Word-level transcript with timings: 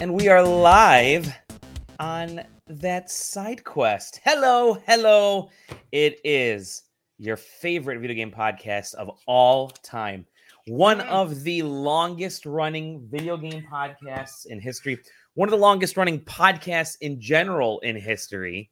and 0.00 0.12
we 0.12 0.28
are 0.28 0.42
live 0.42 1.32
on 2.00 2.42
that 2.66 3.10
side 3.10 3.62
quest. 3.62 4.20
Hello, 4.24 4.76
hello. 4.86 5.50
It 5.92 6.20
is 6.24 6.82
your 7.18 7.36
favorite 7.36 8.00
video 8.00 8.16
game 8.16 8.32
podcast 8.32 8.94
of 8.94 9.10
all 9.26 9.68
time. 9.68 10.26
One 10.66 11.00
of 11.02 11.44
the 11.44 11.62
longest 11.62 12.44
running 12.44 13.06
video 13.08 13.36
game 13.36 13.64
podcasts 13.70 14.46
in 14.46 14.60
history. 14.60 14.98
One 15.34 15.48
of 15.48 15.52
the 15.52 15.58
longest 15.58 15.96
running 15.96 16.20
podcasts 16.20 16.96
in 17.00 17.20
general 17.20 17.78
in 17.80 17.94
history. 17.96 18.68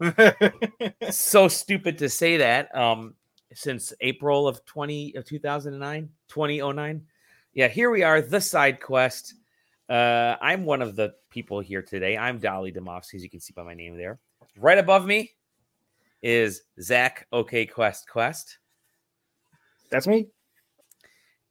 so 1.10 1.46
stupid 1.46 1.98
to 1.98 2.08
say 2.08 2.38
that. 2.38 2.74
Um, 2.76 3.14
since 3.54 3.92
April 4.00 4.48
of 4.48 4.64
20 4.64 5.14
of 5.14 5.24
2009, 5.24 6.08
2009. 6.28 7.06
Yeah, 7.54 7.68
here 7.68 7.90
we 7.90 8.02
are, 8.02 8.20
the 8.20 8.40
side 8.40 8.80
quest. 8.80 9.34
Uh, 9.88 10.36
I'm 10.40 10.64
one 10.64 10.80
of 10.82 10.96
the 10.96 11.14
people 11.30 11.60
here 11.60 11.82
today. 11.82 12.16
I'm 12.16 12.40
Dali 12.40 12.74
Demovsky, 12.74 13.14
as 13.14 13.22
you 13.22 13.30
can 13.30 13.40
see 13.40 13.52
by 13.54 13.62
my 13.62 13.74
name 13.74 13.96
there. 13.96 14.18
Right 14.56 14.78
above 14.78 15.06
me 15.06 15.30
is 16.22 16.62
Zach 16.80 17.26
OK 17.32 17.66
Quest 17.66 18.08
Quest. 18.08 18.58
That's 19.90 20.06
me. 20.06 20.28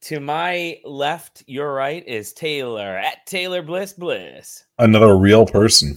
To 0.05 0.19
my 0.19 0.79
left, 0.83 1.43
your 1.45 1.73
right 1.73 2.03
is 2.07 2.33
Taylor 2.33 2.97
at 2.97 3.23
Taylor 3.27 3.61
Bliss 3.61 3.93
Bliss, 3.93 4.65
Another 4.79 5.15
real 5.15 5.45
person. 5.45 5.95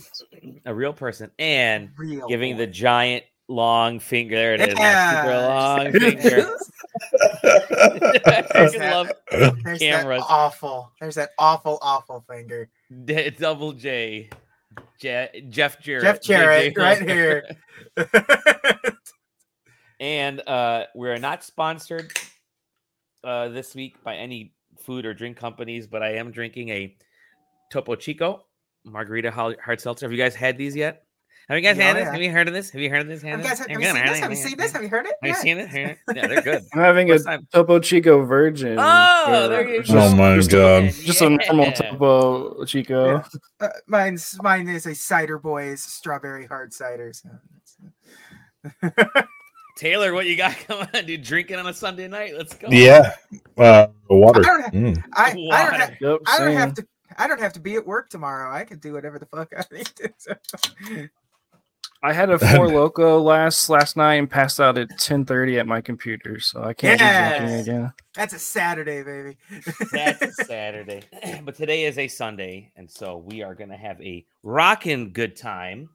a 0.66 0.74
real 0.74 0.92
person, 0.92 1.30
and 1.38 1.88
Real 1.96 2.28
giving 2.28 2.58
the 2.58 2.66
giant 2.66 3.24
long 3.48 3.98
finger. 4.00 4.36
There 4.36 4.54
it 4.54 4.60
is, 4.68 4.74
Yeah. 4.78 5.48
long 5.78 5.92
finger. 5.92 6.56
I 7.44 8.70
love 8.78 9.10
There's 9.30 9.78
cameras. 9.80 10.20
that 10.20 10.26
awful. 10.28 10.92
There's 11.00 11.16
that 11.16 11.30
awful, 11.38 11.78
awful 11.82 12.24
finger. 12.28 12.68
D- 13.04 13.30
Double 13.30 13.72
J. 13.72 14.30
Je- 15.00 15.46
Jeff 15.50 15.80
Jarrett. 15.80 16.04
Jeff 16.04 16.22
Jarrett, 16.22 16.76
right 16.76 17.02
here. 17.02 17.44
and 20.00 20.40
uh, 20.48 20.84
we're 20.94 21.18
not 21.18 21.44
sponsored 21.44 22.12
uh, 23.22 23.48
this 23.48 23.74
week 23.74 24.02
by 24.04 24.16
any 24.16 24.52
food 24.78 25.06
or 25.06 25.14
drink 25.14 25.36
companies, 25.36 25.86
but 25.86 26.02
I 26.02 26.14
am 26.14 26.30
drinking 26.30 26.68
a 26.70 26.96
Topo 27.72 27.94
Chico 27.96 28.44
margarita 28.84 29.30
hard 29.30 29.80
seltzer. 29.80 30.06
Have 30.06 30.12
you 30.12 30.18
guys 30.18 30.34
had 30.34 30.58
these 30.58 30.76
yet? 30.76 31.03
Have 31.48 31.58
you 31.58 31.62
guys 31.62 31.76
Yeah, 31.76 31.84
had 31.84 31.96
this? 31.96 32.04
yeah. 32.04 32.12
Have 32.12 32.22
you 32.22 32.30
heard 32.30 32.48
of 32.48 32.54
this? 32.54 32.70
Have 32.70 32.80
you 32.80 32.88
heard 32.90 33.00
of 33.02 33.08
this? 33.08 33.22
Have 33.22 33.38
you 33.40 33.44
guys 33.44 33.58
this? 33.58 33.66
have 33.68 33.80
you 33.80 33.86
seen 33.86 33.94
this? 34.06 34.18
Have 34.20 34.30
you 34.30 34.36
seen 34.36 34.56
this? 34.56 34.72
Have 34.72 34.82
you 34.82 34.88
heard 34.88 35.06
it? 35.06 35.14
Have 35.22 35.28
you 35.28 35.34
seen 35.34 35.58
it? 35.58 35.98
Yeah, 36.14 36.26
they're 36.26 36.40
good. 36.42 36.62
I'm 36.72 36.80
having 36.80 37.10
a 37.10 37.18
time. 37.18 37.46
Topo 37.52 37.80
Chico 37.80 38.24
Virgin. 38.24 38.76
Oh, 38.80 39.48
there 39.48 39.68
you 39.68 39.82
go. 39.82 39.98
Oh 39.98 40.14
my 40.16 40.36
just, 40.36 40.50
God. 40.50 40.84
Just 40.84 41.20
a 41.20 41.28
normal 41.30 41.72
Topo 41.72 42.64
Chico. 42.64 43.22
Uh, 43.60 43.68
mine's 43.86 44.38
mine 44.42 44.68
is 44.68 44.86
a 44.86 44.94
cider 44.94 45.38
boys 45.38 45.82
strawberry 45.82 46.46
hard 46.46 46.72
cider. 46.72 47.12
So 47.12 47.28
Taylor, 49.76 50.14
what 50.14 50.24
you 50.26 50.36
got 50.36 50.56
going 50.68 50.88
on, 50.94 51.04
dude? 51.04 51.22
Drinking 51.22 51.56
on 51.56 51.66
a 51.66 51.74
Sunday 51.74 52.08
night? 52.08 52.32
Let's 52.36 52.54
go. 52.54 52.68
Yeah. 52.70 53.14
Uh, 53.58 53.88
water. 54.08 54.40
I 54.40 54.44
don't 54.44 54.62
have, 54.62 54.72
Mm. 54.72 55.04
I, 55.14 55.30
I 55.52 55.64
don't 55.70 55.80
have, 55.80 55.94
Yep, 56.00 56.18
I 56.26 56.38
don't 56.38 56.54
have 56.56 56.74
to 56.74 56.86
I 57.16 57.26
don't 57.28 57.40
have 57.40 57.52
to 57.52 57.60
be 57.60 57.76
at 57.76 57.86
work 57.86 58.08
tomorrow. 58.08 58.52
I 58.52 58.64
can 58.64 58.78
do 58.78 58.92
whatever 58.94 59.18
the 59.18 59.26
fuck 59.26 59.52
I 59.56 59.64
need 59.72 59.86
to. 59.86 61.10
So. 62.04 62.08
I 62.10 62.12
had 62.12 62.30
a 62.30 62.38
four 62.38 62.68
loco 62.68 63.18
last 63.20 63.68
last 63.70 63.96
night 63.96 64.14
and 64.14 64.28
passed 64.30 64.60
out 64.60 64.76
at 64.76 64.88
10:30 64.98 65.58
at 65.58 65.66
my 65.66 65.80
computer, 65.80 66.38
so 66.40 66.62
I 66.62 66.74
can't 66.74 66.98
be 67.00 67.04
drinking 67.06 67.60
again. 67.60 67.92
That's 68.14 68.34
a 68.34 68.38
Saturday, 68.38 69.02
baby. 69.02 69.36
That's 69.92 70.22
a 70.22 70.32
Saturday. 70.44 71.02
but 71.44 71.54
today 71.54 71.84
is 71.84 71.98
a 71.98 72.06
Sunday, 72.08 72.70
and 72.76 72.90
so 72.90 73.16
we 73.18 73.42
are 73.42 73.54
gonna 73.54 73.76
have 73.76 74.00
a 74.02 74.24
rocking 74.42 75.12
good 75.12 75.34
time 75.36 75.88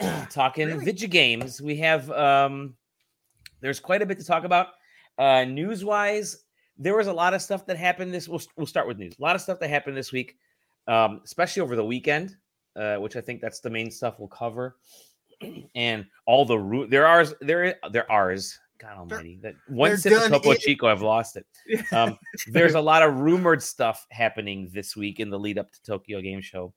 talking 0.30 0.68
Really? 0.68 0.84
video 0.84 1.08
games. 1.08 1.60
We 1.60 1.76
have 1.76 2.10
um 2.10 2.74
there's 3.60 3.80
quite 3.80 4.02
a 4.02 4.06
bit 4.06 4.18
to 4.20 4.24
talk 4.24 4.44
about. 4.44 4.68
Uh 5.18 5.44
news 5.44 5.84
wise, 5.84 6.44
there 6.78 6.96
was 6.96 7.06
a 7.06 7.12
lot 7.12 7.34
of 7.34 7.42
stuff 7.42 7.66
that 7.66 7.76
happened 7.76 8.12
this 8.12 8.28
we'll, 8.28 8.42
we'll 8.56 8.66
start 8.66 8.88
with 8.88 8.98
news. 8.98 9.14
A 9.18 9.22
lot 9.22 9.36
of 9.36 9.42
stuff 9.42 9.60
that 9.60 9.68
happened 9.70 9.96
this 9.96 10.12
week, 10.12 10.36
um, 10.88 11.20
especially 11.24 11.62
over 11.62 11.76
the 11.76 11.84
weekend, 11.84 12.36
uh, 12.76 12.96
which 12.96 13.16
I 13.16 13.20
think 13.20 13.40
that's 13.40 13.60
the 13.60 13.70
main 13.70 13.90
stuff 13.90 14.18
we'll 14.18 14.28
cover. 14.28 14.76
And 15.74 16.06
all 16.26 16.44
the 16.44 16.58
ru- 16.58 16.86
there 16.86 17.06
are 17.06 17.24
there 17.40 17.76
there 17.90 18.10
ours. 18.10 18.58
God 18.78 18.96
Almighty! 18.96 19.38
That 19.42 19.54
one 19.68 19.96
sip 19.96 20.12
of 20.12 20.28
Topo 20.28 20.52
in- 20.52 20.58
Chico, 20.58 20.88
I've 20.88 21.02
lost 21.02 21.36
it. 21.36 21.46
Um, 21.92 22.18
there's 22.48 22.74
a 22.74 22.80
lot 22.80 23.02
of 23.02 23.16
rumored 23.16 23.62
stuff 23.62 24.06
happening 24.10 24.70
this 24.72 24.96
week 24.96 25.20
in 25.20 25.30
the 25.30 25.38
lead 25.38 25.58
up 25.58 25.70
to 25.72 25.82
Tokyo 25.82 26.20
Game 26.20 26.40
Show 26.40 26.72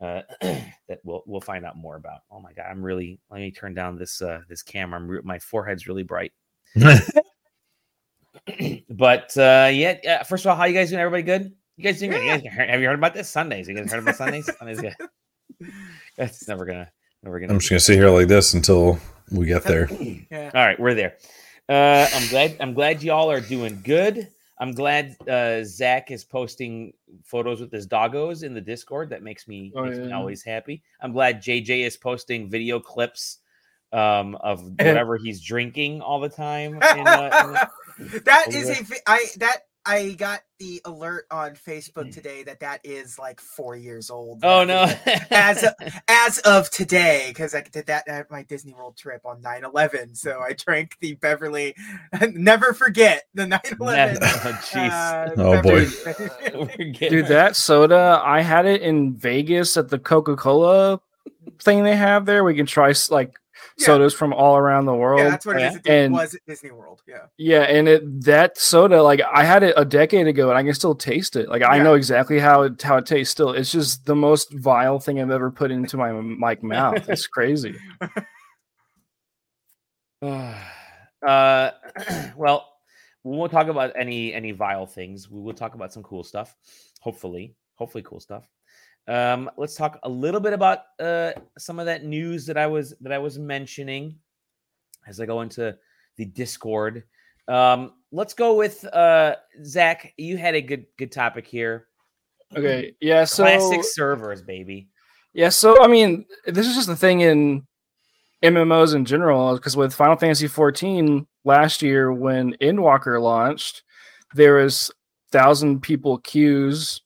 uh, 0.00 0.22
that 0.40 1.00
we'll 1.02 1.22
we'll 1.26 1.40
find 1.40 1.64
out 1.64 1.76
more 1.76 1.96
about. 1.96 2.20
Oh 2.30 2.40
my 2.40 2.52
god, 2.52 2.66
I'm 2.70 2.82
really 2.82 3.20
let 3.30 3.40
me 3.40 3.50
turn 3.50 3.74
down 3.74 3.98
this 3.98 4.22
uh, 4.22 4.40
this 4.48 4.62
camera. 4.62 5.00
I'm 5.00 5.26
my 5.26 5.38
forehead's 5.38 5.86
really 5.86 6.02
bright. 6.02 6.32
but 8.90 9.36
uh, 9.36 9.70
yeah, 9.72 9.96
yeah, 10.02 10.22
first 10.22 10.44
of 10.44 10.50
all, 10.50 10.56
how 10.56 10.64
you 10.64 10.74
guys 10.74 10.90
doing? 10.90 11.00
Everybody 11.00 11.22
good? 11.22 11.52
You 11.76 11.84
guys 11.84 11.98
doing? 11.98 12.12
good? 12.12 12.22
You 12.22 12.50
guys 12.50 12.68
have 12.68 12.80
you 12.80 12.86
heard 12.86 12.98
about 12.98 13.14
this 13.14 13.28
Sundays? 13.28 13.68
You 13.68 13.74
guys 13.74 13.90
heard 13.90 14.02
about 14.02 14.16
Sundays? 14.16 14.48
Sundays, 14.58 14.80
good. 14.80 14.94
That's 16.16 16.46
never 16.48 16.64
gonna 16.64 16.90
never 17.22 17.40
gonna. 17.40 17.52
I'm 17.52 17.58
just 17.58 17.70
gonna 17.70 17.80
sit 17.80 17.96
here 17.96 18.10
like 18.10 18.28
this 18.28 18.54
until 18.54 18.98
we 19.30 19.46
get 19.46 19.64
there. 19.64 19.88
Yeah. 20.30 20.50
All 20.54 20.64
right, 20.66 20.78
we're 20.78 20.94
there. 20.94 21.16
Uh, 21.68 22.06
I'm 22.12 22.28
glad. 22.28 22.56
I'm 22.60 22.74
glad 22.74 23.02
y'all 23.02 23.30
are 23.30 23.40
doing 23.40 23.80
good. 23.84 24.28
I'm 24.58 24.72
glad 24.72 25.16
uh, 25.28 25.64
Zach 25.64 26.10
is 26.10 26.24
posting 26.24 26.92
photos 27.24 27.60
with 27.60 27.72
his 27.72 27.86
doggos 27.88 28.42
in 28.44 28.54
the 28.54 28.60
Discord. 28.60 29.10
That 29.10 29.22
makes 29.22 29.48
me, 29.48 29.72
Oh, 29.74 29.84
makes 29.84 29.98
me 29.98 30.12
always 30.12 30.44
happy. 30.44 30.82
I'm 31.00 31.12
glad 31.12 31.42
JJ 31.42 31.84
is 31.86 31.96
posting 31.96 32.48
video 32.50 32.78
clips 32.80 33.38
um, 33.92 34.36
of 34.36 34.62
whatever 34.78 35.16
he's 35.16 35.40
drinking 35.42 36.02
all 36.02 36.20
the 36.20 36.28
time. 36.28 36.74
In, 36.74 36.80
uh, 37.06 37.66
that 38.24 38.44
over 38.48 38.56
is 38.56 38.64
there. 38.66 38.80
a 38.80 38.84
vi- 38.84 38.96
I 39.06 39.26
that 39.38 39.56
I 39.86 40.12
got 40.12 40.40
the 40.58 40.80
alert 40.86 41.26
on 41.30 41.54
Facebook 41.56 42.04
Hmm. 42.04 42.10
today 42.10 42.42
that 42.44 42.60
that 42.60 42.80
is 42.84 43.18
like 43.18 43.38
four 43.40 43.76
years 43.76 44.08
old. 44.10 44.40
oh 44.42 44.64
no! 44.64 44.84
is- 44.84 44.96
as 45.30 45.64
as 46.08 46.38
of 46.38 46.70
today 46.70 47.26
because 47.28 47.54
I 47.54 47.60
did 47.60 47.86
that 47.86 48.08
at 48.08 48.30
my 48.30 48.42
Disney 48.44 48.72
World 48.72 48.96
trip 48.96 49.20
on 49.26 49.42
9/11. 49.42 50.16
So 50.16 50.40
I 50.40 50.52
drank 50.54 50.96
the 51.00 51.14
Beverly. 51.14 51.74
Never 52.32 52.72
forget 52.72 53.24
the 53.34 53.44
9/11. 53.44 53.80
Never- 53.94 54.18
oh, 54.22 54.60
jeez. 54.62 54.90
uh, 54.90 55.30
Oh, 55.36 55.60
boy. 55.62 55.86
Beverly- 56.04 56.68
We're 56.78 57.08
Dude, 57.10 57.26
that 57.26 57.56
soda, 57.56 58.22
I 58.24 58.40
had 58.40 58.64
it 58.66 58.80
in 58.82 59.14
Vegas 59.14 59.76
at 59.76 59.88
the 59.88 59.98
Coca-Cola 59.98 61.00
thing 61.60 61.84
they 61.84 61.96
have 61.96 62.24
there. 62.26 62.42
We 62.44 62.54
can 62.54 62.66
try 62.66 62.92
like 63.10 63.38
Yeah. 63.78 63.86
sodas 63.86 64.14
from 64.14 64.32
all 64.32 64.56
around 64.56 64.86
the 64.86 64.94
world. 64.94 65.20
yeah, 65.20 65.30
that's 65.30 65.46
what 65.46 65.56
it 65.60 65.62
is. 65.64 65.76
It 65.76 65.86
And- 65.88 66.12
was 66.12 66.34
at 66.34 66.40
Disney 66.46 66.70
World. 66.70 67.02
Yeah. 67.06 67.26
Yeah, 67.38 67.62
and 67.62 67.88
it 67.88 68.24
that 68.24 68.56
soda, 68.58 69.02
like 69.02 69.20
I 69.32 69.44
had 69.44 69.62
it 69.62 69.74
a 69.76 69.84
decade 69.84 70.26
ago, 70.26 70.48
and 70.48 70.58
I 70.58 70.62
can 70.62 70.74
still 70.74 70.94
taste 70.94 71.36
it. 71.36 71.48
Like 71.48 71.62
I 71.62 71.76
Yeah. 71.76 71.82
know 71.82 71.94
exactly 71.94 72.38
how 72.38 72.62
it 72.62 72.80
how 72.82 72.96
it 72.98 73.06
tastes. 73.06 73.32
Still, 73.32 73.50
it's 73.52 73.72
just 73.72 74.06
the 74.06 74.14
most 74.16 74.52
vile 74.52 74.98
thing 75.00 75.20
I've 75.20 75.30
ever 75.30 75.50
put 75.50 75.70
into 75.70 75.96
my 75.96 76.10
like 76.40 76.62
mouth. 76.74 77.08
It's 77.08 77.26
crazy. 77.26 77.74
uh, 80.22 81.70
well, 82.36 82.68
we 83.22 83.36
won't 83.36 83.52
talk 83.52 83.68
about 83.68 83.92
any 83.96 84.32
any 84.32 84.52
vile 84.52 84.86
things. 84.86 85.30
We 85.30 85.40
will 85.40 85.54
talk 85.54 85.74
about 85.74 85.92
some 85.92 86.02
cool 86.02 86.24
stuff. 86.24 86.54
Hopefully, 87.00 87.54
hopefully, 87.74 88.02
cool 88.06 88.20
stuff. 88.20 88.48
Um, 89.06 89.50
let's 89.56 89.74
talk 89.74 89.98
a 90.02 90.08
little 90.08 90.40
bit 90.40 90.52
about 90.52 90.80
uh, 90.98 91.32
some 91.58 91.78
of 91.78 91.86
that 91.86 92.04
news 92.04 92.46
that 92.46 92.56
I 92.56 92.66
was 92.66 92.94
that 93.00 93.12
I 93.12 93.18
was 93.18 93.38
mentioning 93.38 94.16
as 95.06 95.20
I 95.20 95.26
go 95.26 95.42
into 95.42 95.76
the 96.16 96.24
Discord. 96.24 97.04
Um, 97.46 97.92
let's 98.12 98.32
go 98.32 98.54
with 98.54 98.84
uh, 98.86 99.36
Zach. 99.64 100.14
You 100.16 100.36
had 100.36 100.54
a 100.54 100.62
good 100.62 100.86
good 100.98 101.12
topic 101.12 101.46
here. 101.46 101.88
Okay, 102.56 102.94
yeah. 103.00 103.24
So 103.24 103.44
Classic 103.44 103.84
servers, 103.84 104.42
baby. 104.42 104.88
Yeah, 105.34 105.48
so 105.48 105.82
I 105.82 105.88
mean, 105.88 106.24
this 106.46 106.66
is 106.66 106.74
just 106.74 106.86
the 106.86 106.96
thing 106.96 107.20
in 107.20 107.66
MMOs 108.42 108.94
in 108.94 109.04
general, 109.04 109.54
because 109.54 109.76
with 109.76 109.92
Final 109.92 110.16
Fantasy 110.16 110.46
14 110.46 111.26
last 111.44 111.82
year 111.82 112.12
when 112.12 112.54
Endwalker 112.60 113.20
launched, 113.20 113.82
there 114.34 114.54
was 114.54 114.90
thousand 115.32 115.80
people 115.80 116.18
queues 116.18 117.00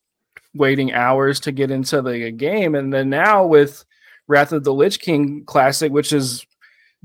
waiting 0.58 0.92
hours 0.92 1.40
to 1.40 1.52
get 1.52 1.70
into 1.70 2.02
the 2.02 2.30
game, 2.32 2.74
and 2.74 2.92
then 2.92 3.08
now 3.08 3.46
with 3.46 3.84
Wrath 4.26 4.52
of 4.52 4.64
the 4.64 4.74
Lich 4.74 5.00
King 5.00 5.44
Classic, 5.46 5.90
which 5.90 6.12
is 6.12 6.44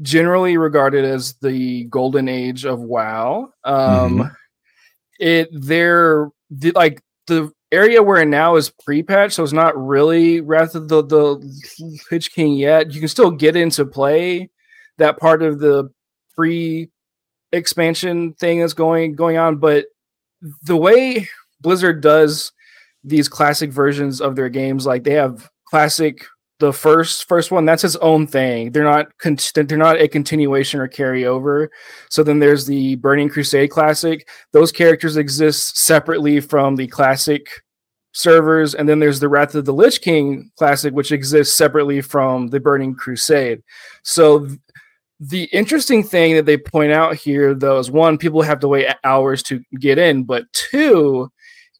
generally 0.01 0.57
regarded 0.57 1.05
as 1.05 1.35
the 1.35 1.85
golden 1.85 2.27
age 2.27 2.65
of 2.65 2.81
WoW, 2.81 3.53
um, 3.63 4.35
it 5.19 5.49
they're 5.51 6.29
the, 6.49 6.71
like 6.71 7.01
the 7.27 7.51
area 7.71 8.03
we're 8.03 8.21
in 8.21 8.29
now 8.29 8.55
is 8.55 8.69
pre-patch, 8.69 9.33
so 9.33 9.43
it's 9.43 9.53
not 9.53 9.77
really 9.77 10.41
Wrath 10.41 10.75
of 10.75 10.89
the 10.89 11.03
the 11.03 12.01
Lich 12.11 12.33
King 12.33 12.53
yet. 12.53 12.91
You 12.91 12.99
can 12.99 13.07
still 13.07 13.31
get 13.31 13.55
into 13.55 13.85
play 13.85 14.49
that 14.97 15.19
part 15.19 15.41
of 15.41 15.59
the 15.59 15.89
free 16.35 16.89
expansion 17.51 18.33
thing 18.33 18.59
that's 18.59 18.73
going 18.73 19.15
going 19.15 19.37
on, 19.37 19.57
but 19.57 19.85
the 20.63 20.75
way 20.75 21.27
Blizzard 21.61 22.01
does 22.01 22.51
these 23.03 23.27
classic 23.27 23.71
versions 23.71 24.21
of 24.21 24.35
their 24.35 24.49
games. 24.49 24.85
Like 24.85 25.03
they 25.03 25.13
have 25.13 25.49
classic 25.65 26.25
the 26.59 26.71
first 26.71 27.27
first 27.27 27.51
one 27.51 27.65
that's 27.65 27.83
its 27.83 27.97
own 27.97 28.25
thing. 28.25 28.71
They're 28.71 28.83
not 28.83 29.17
con- 29.17 29.37
they're 29.53 29.77
not 29.77 29.99
a 29.99 30.07
continuation 30.07 30.79
or 30.79 30.87
carryover. 30.87 31.67
So 32.09 32.23
then 32.23 32.39
there's 32.39 32.65
the 32.65 32.95
burning 32.95 33.29
crusade 33.29 33.69
classic. 33.69 34.29
Those 34.53 34.71
characters 34.71 35.17
exist 35.17 35.77
separately 35.77 36.39
from 36.39 36.75
the 36.77 36.87
classic 36.87 37.47
servers. 38.13 38.75
And 38.75 38.87
then 38.87 38.99
there's 38.99 39.19
the 39.19 39.27
wrath 39.27 39.55
of 39.55 39.65
the 39.65 39.73
lich 39.73 40.01
king 40.01 40.51
classic 40.57 40.93
which 40.93 41.11
exists 41.11 41.57
separately 41.57 42.01
from 42.01 42.47
the 42.47 42.59
burning 42.59 42.95
crusade. 42.95 43.61
So 44.03 44.45
th- 44.45 44.59
the 45.19 45.43
interesting 45.45 46.03
thing 46.03 46.35
that 46.35 46.45
they 46.45 46.57
point 46.57 46.91
out 46.91 47.15
here 47.15 47.53
though 47.53 47.79
is 47.79 47.89
one 47.89 48.17
people 48.17 48.41
have 48.41 48.59
to 48.59 48.67
wait 48.67 48.87
hours 49.03 49.41
to 49.43 49.61
get 49.79 49.97
in 49.97 50.23
but 50.23 50.45
two 50.53 51.31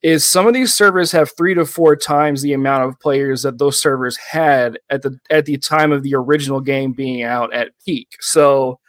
is 0.04 0.26
some 0.26 0.46
of 0.46 0.54
these 0.54 0.74
servers 0.74 1.14
have 1.14 1.32
three 1.36 1.54
to 1.56 1.66
four 1.66 1.96
times 1.96 2.42
the 2.42 2.54
amount 2.54 2.84
of 2.84 3.00
players 3.00 3.42
that 3.44 3.58
those 3.58 3.80
servers 3.80 4.18
had 4.18 4.78
at 4.90 5.02
the 5.02 5.18
at 5.30 5.46
the 5.46 5.58
time 5.58 5.92
of 5.92 6.04
the 6.04 6.14
original 6.14 6.60
game 6.60 6.92
being 6.92 7.24
out 7.24 7.54
at 7.54 7.72
peak. 7.86 8.10
So 8.20 8.80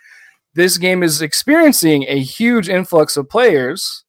this 0.55 0.77
game 0.77 1.03
is 1.03 1.23
experiencing 1.23 2.05
a 2.09 2.21
huge 2.21 2.69
influx 2.69 3.17
of 3.17 3.29
players, 3.29 4.05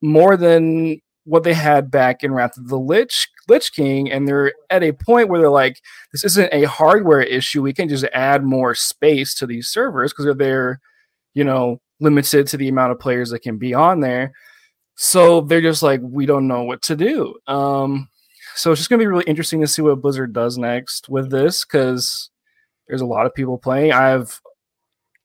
more 0.00 0.36
than 0.36 1.00
what 1.24 1.44
they 1.44 1.54
had 1.54 1.90
back 1.90 2.24
in 2.24 2.32
Wrath 2.32 2.56
of 2.56 2.68
the 2.68 2.78
Lich 2.78 3.28
Lich 3.48 3.72
King, 3.72 4.10
and 4.10 4.26
they're 4.26 4.52
at 4.70 4.82
a 4.82 4.92
point 4.92 5.28
where 5.28 5.40
they're 5.40 5.50
like, 5.50 5.80
this 6.12 6.24
isn't 6.24 6.52
a 6.52 6.64
hardware 6.64 7.22
issue. 7.22 7.62
We 7.62 7.72
can 7.74 7.88
just 7.88 8.04
add 8.14 8.42
more 8.42 8.74
space 8.74 9.34
to 9.34 9.46
these 9.46 9.68
servers 9.68 10.12
because 10.12 10.34
they're, 10.36 10.80
you 11.34 11.44
know, 11.44 11.80
limited 12.00 12.46
to 12.48 12.56
the 12.56 12.68
amount 12.68 12.92
of 12.92 12.98
players 13.00 13.30
that 13.30 13.40
can 13.40 13.58
be 13.58 13.74
on 13.74 14.00
there. 14.00 14.32
So 14.94 15.40
they're 15.40 15.60
just 15.60 15.82
like, 15.82 16.00
we 16.02 16.26
don't 16.26 16.48
know 16.48 16.64
what 16.64 16.82
to 16.82 16.96
do. 16.96 17.34
Um, 17.46 18.08
so 18.54 18.72
it's 18.72 18.80
just 18.80 18.90
gonna 18.90 19.00
be 19.00 19.06
really 19.06 19.24
interesting 19.24 19.60
to 19.60 19.66
see 19.66 19.82
what 19.82 20.00
Blizzard 20.00 20.32
does 20.32 20.58
next 20.58 21.08
with 21.08 21.30
this 21.30 21.64
because 21.64 22.30
there's 22.86 23.00
a 23.00 23.06
lot 23.06 23.26
of 23.26 23.34
people 23.34 23.58
playing. 23.58 23.92
I 23.92 24.08
have 24.08 24.38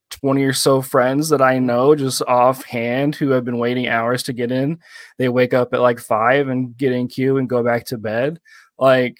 20 0.09 0.43
or 0.43 0.53
so 0.53 0.81
friends 0.81 1.29
that 1.29 1.41
I 1.41 1.59
know 1.59 1.95
just 1.95 2.21
offhand 2.23 3.15
who 3.15 3.29
have 3.31 3.43
been 3.43 3.57
waiting 3.57 3.87
hours 3.87 4.23
to 4.23 4.33
get 4.33 4.51
in. 4.51 4.79
They 5.17 5.29
wake 5.29 5.53
up 5.53 5.73
at 5.73 5.81
like 5.81 5.99
five 5.99 6.47
and 6.47 6.75
get 6.77 6.93
in 6.93 7.07
queue 7.07 7.37
and 7.37 7.49
go 7.49 7.63
back 7.63 7.85
to 7.87 7.97
bed. 7.97 8.39
Like, 8.79 9.17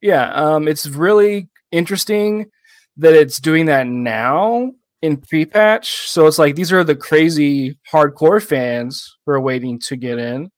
yeah, 0.00 0.32
um, 0.32 0.68
it's 0.68 0.86
really 0.86 1.48
interesting 1.70 2.50
that 2.98 3.14
it's 3.14 3.40
doing 3.40 3.66
that 3.66 3.86
now 3.86 4.72
in 5.02 5.16
pre-patch. 5.16 6.08
So 6.08 6.26
it's 6.26 6.38
like 6.38 6.54
these 6.54 6.72
are 6.72 6.84
the 6.84 6.96
crazy 6.96 7.78
hardcore 7.92 8.42
fans 8.42 9.16
who 9.26 9.32
are 9.32 9.40
waiting 9.40 9.78
to 9.80 9.96
get 9.96 10.18
in. 10.18 10.50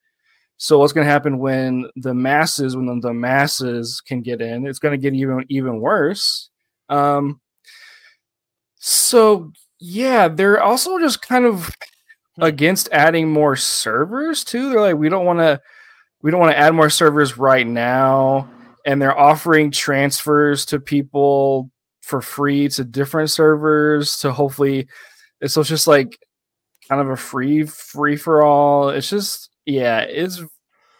So 0.57 0.79
what's 0.79 0.93
going 0.93 1.07
to 1.07 1.11
happen 1.11 1.39
when 1.39 1.91
the 1.97 2.15
masses, 2.15 2.77
when 2.77 3.01
the 3.01 3.13
masses 3.13 4.01
can 4.01 4.21
get 4.23 4.41
in? 4.41 4.67
It's 4.67 4.79
going 4.79 4.93
to 4.93 5.03
get 5.03 5.15
even 5.15 5.45
even 5.49 5.81
worse. 5.81 6.51
Um, 6.89 7.41
so 8.77 9.51
yeah, 9.81 10.29
they're 10.29 10.63
also 10.63 10.99
just 10.99 11.23
kind 11.23 11.45
of 11.45 11.75
against 12.39 12.89
adding 12.93 13.31
more 13.31 13.57
servers 13.57 14.45
too. 14.45 14.71
They're 14.71 14.81
like, 14.81 14.97
we 14.97 15.09
don't 15.09 15.27
want 15.27 15.41
to, 15.41 15.61
we 16.23 16.31
don't 16.31 16.41
want 16.41 16.53
to 16.53 16.59
add 16.59 16.75
more 16.75 16.91
servers 16.91 17.37
right 17.37 17.67
now, 17.67 18.49
and 18.87 19.01
they're 19.01 19.19
offering 19.19 19.71
transfers 19.71 20.67
to 20.67 20.81
people 20.81 21.71
for 22.05 22.21
free 22.21 22.69
to 22.69 22.85
different 22.85 23.31
servers 23.31 24.19
to 24.19 24.33
hopefully 24.33 24.87
so 25.47 25.61
it's 25.61 25.71
just 25.71 25.87
like 25.87 26.19
kind 26.89 27.01
of 27.01 27.09
a 27.09 27.17
free 27.17 27.65
free 27.65 28.17
for 28.17 28.43
all 28.43 28.91
it's 28.91 29.09
just 29.11 29.51
yeah 29.67 30.01
it's 30.01 30.43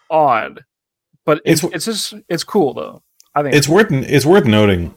odd 0.09 0.63
but 1.25 1.41
it's 1.45 1.63
It's- 1.63 1.75
it's 1.75 1.85
just 1.85 2.13
it's 2.29 2.43
cool 2.43 2.73
though 2.73 3.03
i 3.35 3.41
think 3.43 3.55
It's 3.55 3.67
worth 3.69 3.91
it's 3.91 4.25
worth 4.25 4.45
noting 4.45 4.93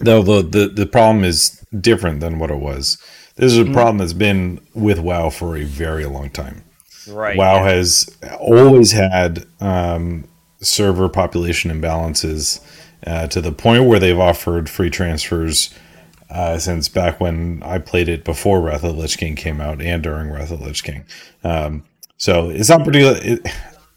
though 0.00 0.22
the, 0.22 0.42
the 0.42 0.68
the 0.68 0.86
problem 0.86 1.22
is 1.24 1.62
different 1.80 2.20
than 2.20 2.38
what 2.40 2.50
it 2.50 2.58
was. 2.58 2.98
This 3.36 3.52
is 3.52 3.58
a 3.58 3.64
Mhm. 3.64 3.72
problem 3.72 3.98
that's 3.98 4.12
been 4.12 4.60
with 4.74 4.98
WoW 4.98 5.30
for 5.30 5.56
a 5.56 5.64
very 5.64 6.04
long 6.06 6.30
time. 6.30 6.64
Right. 7.08 7.36
WoW 7.36 7.62
has 7.64 8.08
always 8.40 8.90
had 8.92 9.44
um, 9.60 10.24
server 10.60 11.08
population 11.08 11.70
imbalances 11.70 12.60
uh, 13.06 13.26
to 13.28 13.40
the 13.40 13.52
point 13.52 13.84
where 13.84 13.98
they've 13.98 14.18
offered 14.18 14.68
free 14.68 14.90
transfers 14.90 15.72
uh, 16.30 16.58
since 16.58 16.88
back 16.88 17.20
when 17.20 17.62
I 17.62 17.78
played 17.78 18.08
it 18.08 18.24
before 18.24 18.60
Wrath 18.60 18.82
of 18.82 18.94
the 18.94 19.00
Lich 19.00 19.18
King 19.18 19.36
came 19.36 19.60
out 19.60 19.80
and 19.80 20.02
during 20.02 20.30
Wrath 20.30 20.50
of 20.50 20.60
the 20.60 20.66
Lich 20.66 20.82
King. 20.82 21.04
Um, 21.42 21.84
so 22.16 22.48
it's 22.48 22.68
not 22.68 22.84
particular. 22.84 23.18
It, 23.22 23.46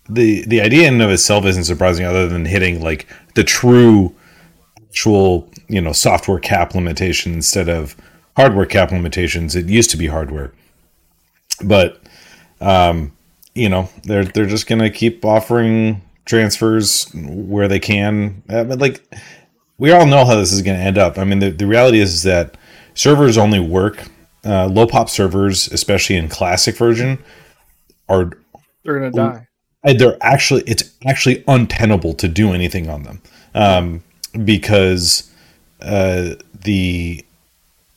the 0.09 0.45
the 0.45 0.62
idea 0.62 0.88
in 0.88 1.01
of 1.01 1.09
itself 1.09 1.45
isn't 1.45 1.65
surprising, 1.65 2.06
other 2.06 2.27
than 2.27 2.45
hitting 2.45 2.81
like 2.81 3.07
the 3.36 3.44
true 3.44 4.15
actual 4.89 5.50
you 5.68 5.81
know 5.81 5.92
software 5.92 6.39
cap 6.39 6.74
limitation 6.74 7.33
instead 7.33 7.69
of 7.69 7.95
hardware 8.36 8.65
cap 8.65 8.92
limitations. 8.92 9.56
It 9.56 9.68
used 9.68 9.92
to 9.92 9.98
be 9.98 10.07
hardware, 10.07 10.51
but 11.63 12.01
um, 12.62 13.12
you 13.54 13.69
know 13.69 13.89
they're 14.04 14.25
they're 14.25 14.45
just 14.45 14.68
gonna 14.68 14.89
keep 14.89 15.24
offering 15.24 16.01
transfers 16.27 17.09
where 17.13 17.68
they 17.68 17.79
can. 17.79 18.44
Uh, 18.47 18.63
but 18.63 18.79
like 18.79 19.03
we 19.79 19.91
all 19.91 20.06
know 20.06 20.25
how 20.25 20.35
this 20.35 20.51
is 20.53 20.62
gonna 20.62 20.77
end 20.77 20.97
up. 20.97 21.18
I 21.18 21.24
mean, 21.24 21.39
the, 21.39 21.50
the 21.50 21.65
reality 21.65 22.00
is, 22.00 22.24
that 22.24 22.56
servers 22.94 23.38
only 23.38 23.59
work. 23.59 24.03
Uh, 24.45 24.68
low 24.68 24.85
pop 24.85 25.09
servers, 25.09 25.68
especially 25.71 26.15
in 26.15 26.29
classic 26.29 26.77
version, 26.77 27.18
are 28.07 28.31
they're 28.83 29.00
gonna 29.00 29.12
die 29.12 29.47
uh, 29.88 29.94
they're 29.94 30.18
actually 30.21 30.63
it's 30.68 30.91
actually 31.06 31.44
untenable 31.47 32.13
to 32.13 32.27
do 32.27 32.53
anything 32.53 32.89
on 32.89 33.03
them 33.03 33.21
um, 33.56 34.03
because 34.44 35.31
uh, 35.81 36.35
the 36.63 37.23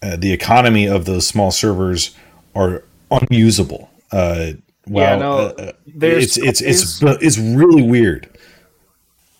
uh, 0.02 0.16
the 0.16 0.32
economy 0.32 0.86
of 0.86 1.04
those 1.04 1.26
small 1.26 1.50
servers 1.50 2.16
are 2.54 2.84
unusable. 3.10 3.90
Uh, 4.12 4.52
well, 4.90 5.18
no, 5.18 5.38
uh, 5.38 5.72
there's 5.86 6.36
it's 6.36 6.60
it's 6.60 6.60
it's 6.60 7.02
it's 7.02 7.38
really 7.38 7.82
weird. 7.82 8.28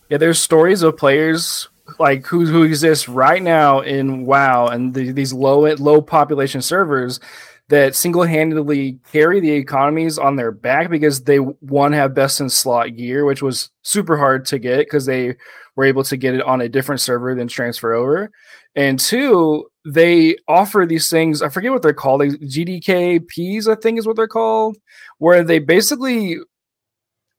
Yeah, 0.08 0.18
there's 0.18 0.38
stories 0.38 0.82
of 0.82 0.96
players 0.96 1.68
like 1.98 2.26
who 2.26 2.46
who 2.46 2.62
exist 2.62 3.08
right 3.08 3.42
now 3.42 3.80
in 3.80 4.24
WoW 4.26 4.68
and 4.68 4.94
the, 4.94 5.12
these 5.12 5.32
low 5.32 5.66
low 5.74 6.00
population 6.00 6.62
servers 6.62 7.20
that 7.68 7.94
single-handedly 7.94 8.98
carry 9.12 9.38
the 9.38 9.52
economies 9.52 10.18
on 10.18 10.34
their 10.34 10.50
back 10.50 10.90
because 10.90 11.22
they 11.22 11.36
one 11.36 11.92
have 11.92 12.14
best 12.14 12.40
in 12.40 12.50
slot 12.50 12.96
gear, 12.96 13.24
which 13.24 13.42
was 13.42 13.70
super 13.82 14.16
hard 14.16 14.44
to 14.44 14.58
get 14.58 14.78
because 14.78 15.06
they 15.06 15.36
were 15.76 15.84
able 15.84 16.02
to 16.02 16.16
get 16.16 16.34
it 16.34 16.42
on 16.42 16.60
a 16.60 16.68
different 16.68 17.00
server 17.00 17.32
than 17.34 17.46
transfer 17.46 17.94
over, 17.94 18.30
and 18.74 18.98
two, 18.98 19.70
they 19.84 20.36
offer 20.48 20.84
these 20.86 21.08
things. 21.08 21.42
I 21.42 21.48
forget 21.48 21.72
what 21.72 21.82
they're 21.82 21.94
called. 21.94 22.20
like 22.20 22.30
GDKPs, 22.40 23.68
I 23.68 23.76
think 23.76 23.98
is 23.98 24.06
what 24.06 24.16
they're 24.16 24.28
called, 24.28 24.76
where 25.20 25.44
they 25.44 25.58
basically 25.58 26.38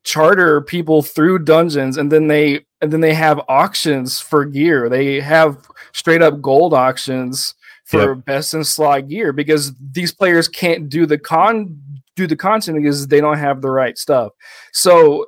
charter 0.03 0.61
people 0.61 1.01
through 1.01 1.39
dungeons 1.39 1.97
and 1.97 2.11
then 2.11 2.27
they 2.27 2.65
and 2.79 2.91
then 2.91 3.01
they 3.01 3.13
have 3.13 3.41
auctions 3.49 4.19
for 4.19 4.45
gear. 4.45 4.87
They 4.87 5.19
have 5.19 5.67
straight 5.91 6.21
up 6.21 6.41
gold 6.41 6.73
auctions 6.73 7.53
for 7.85 8.15
best 8.15 8.53
in 8.53 8.63
slot 8.63 9.09
gear 9.09 9.33
because 9.33 9.73
these 9.91 10.13
players 10.13 10.47
can't 10.47 10.87
do 10.87 11.05
the 11.05 11.17
con 11.17 11.77
do 12.15 12.25
the 12.25 12.37
content 12.37 12.77
because 12.77 13.07
they 13.07 13.19
don't 13.19 13.37
have 13.37 13.61
the 13.61 13.69
right 13.69 13.97
stuff. 13.97 14.31
So 14.71 15.25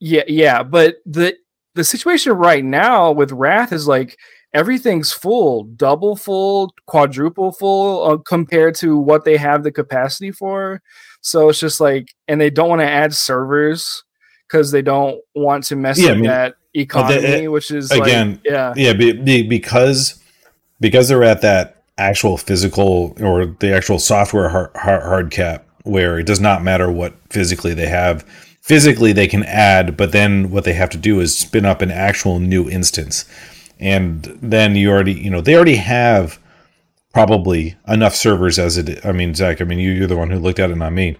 yeah 0.00 0.22
yeah 0.28 0.62
but 0.62 0.96
the 1.06 1.34
the 1.74 1.82
situation 1.84 2.32
right 2.32 2.64
now 2.64 3.10
with 3.10 3.32
wrath 3.32 3.72
is 3.72 3.88
like 3.88 4.16
everything's 4.52 5.12
full 5.12 5.64
double 5.64 6.16
full 6.16 6.72
quadruple 6.86 7.52
full 7.52 8.04
uh, 8.04 8.16
compared 8.18 8.74
to 8.74 8.96
what 8.96 9.24
they 9.24 9.36
have 9.36 9.62
the 9.62 9.72
capacity 9.72 10.30
for 10.30 10.80
so 11.20 11.48
it's 11.48 11.60
just 11.60 11.80
like, 11.80 12.14
and 12.26 12.40
they 12.40 12.50
don't 12.50 12.68
want 12.68 12.80
to 12.80 12.88
add 12.88 13.14
servers 13.14 14.04
because 14.46 14.70
they 14.70 14.82
don't 14.82 15.20
want 15.34 15.64
to 15.64 15.76
mess 15.76 15.98
Yeah, 15.98 16.08
I 16.08 16.12
up 16.12 16.16
mean, 16.16 16.26
that 16.26 16.54
economy, 16.74 17.44
eh, 17.44 17.46
which 17.48 17.70
is 17.70 17.90
again, 17.90 18.32
like, 18.32 18.40
yeah, 18.44 18.74
Yeah, 18.76 18.92
be, 18.92 19.12
be, 19.12 19.42
because 19.42 20.22
because 20.80 21.08
they're 21.08 21.24
at 21.24 21.42
that 21.42 21.82
actual 21.98 22.36
physical 22.36 23.14
or 23.20 23.46
the 23.46 23.74
actual 23.74 23.98
software 23.98 24.48
hard, 24.48 24.70
hard, 24.76 25.02
hard 25.02 25.30
cap 25.30 25.66
where 25.82 26.18
it 26.18 26.26
does 26.26 26.40
not 26.40 26.62
matter 26.62 26.90
what 26.90 27.14
physically 27.30 27.74
they 27.74 27.88
have. 27.88 28.22
Physically, 28.60 29.12
they 29.12 29.26
can 29.26 29.44
add, 29.44 29.96
but 29.96 30.12
then 30.12 30.50
what 30.50 30.64
they 30.64 30.74
have 30.74 30.90
to 30.90 30.98
do 30.98 31.20
is 31.20 31.36
spin 31.36 31.64
up 31.64 31.80
an 31.80 31.90
actual 31.90 32.38
new 32.38 32.68
instance, 32.68 33.24
and 33.80 34.24
then 34.42 34.76
you 34.76 34.90
already, 34.90 35.14
you 35.14 35.30
know, 35.30 35.40
they 35.40 35.54
already 35.54 35.76
have 35.76 36.38
probably 37.18 37.74
enough 37.88 38.14
servers 38.14 38.58
as 38.60 38.78
it. 38.78 39.04
I 39.04 39.10
mean, 39.10 39.34
Zach, 39.34 39.60
I 39.60 39.64
mean, 39.64 39.80
you, 39.80 39.90
you're 39.90 40.06
the 40.06 40.16
one 40.16 40.30
who 40.30 40.38
looked 40.38 40.60
at 40.60 40.70
it, 40.70 40.76
not 40.76 40.92
me. 40.92 41.16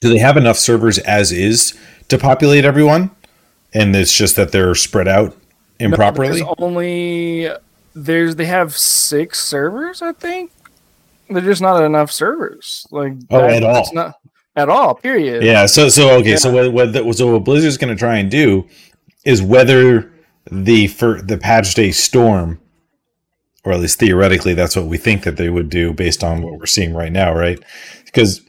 Do 0.00 0.08
they 0.08 0.18
have 0.18 0.38
enough 0.38 0.56
servers 0.56 0.98
as 1.00 1.30
is 1.30 1.78
to 2.08 2.16
populate 2.16 2.64
everyone? 2.64 3.10
And 3.74 3.94
it's 3.94 4.14
just 4.16 4.34
that 4.36 4.50
they're 4.50 4.74
spread 4.74 5.06
out 5.06 5.36
No, 5.78 5.86
improperly. 5.86 6.40
there's 6.40 6.54
only 6.58 7.50
there's 7.94 8.36
they 8.36 8.46
have 8.46 8.74
six 8.76 9.44
servers, 9.44 10.00
I 10.00 10.12
think. 10.12 10.52
They're 11.28 11.42
just 11.42 11.60
not 11.60 11.84
enough 11.84 12.10
servers. 12.10 12.86
Like 12.90 13.12
Oh, 13.28 13.40
that- 13.42 13.62
at 13.62 13.62
all? 13.62 13.90
Not 13.92 14.14
at 14.56 14.68
all. 14.70 14.94
Period. 14.94 15.44
Yeah. 15.44 15.66
So 15.66 15.90
so 15.90 16.12
okay. 16.20 16.36
So 16.36 16.50
what, 16.50 16.72
what 16.72 16.92
the, 16.94 17.12
so 17.12 17.32
what 17.34 17.44
Blizzard's 17.44 17.76
going 17.76 17.94
to 17.94 17.98
try 17.98 18.16
and 18.16 18.30
do 18.30 18.66
is 19.26 19.42
whether 19.42 20.10
the 20.50 20.86
for 20.88 21.20
the 21.20 21.36
patch 21.36 21.74
day 21.74 21.90
storm, 21.90 22.58
or 23.64 23.72
at 23.72 23.80
least 23.80 23.98
theoretically, 23.98 24.54
that's 24.54 24.76
what 24.76 24.86
we 24.86 24.96
think 24.96 25.22
that 25.24 25.36
they 25.36 25.50
would 25.50 25.68
do 25.70 25.92
based 25.92 26.24
on 26.24 26.42
what 26.42 26.58
we're 26.58 26.66
seeing 26.66 26.94
right 26.94 27.12
now, 27.12 27.34
right? 27.34 27.58
Because 28.04 28.40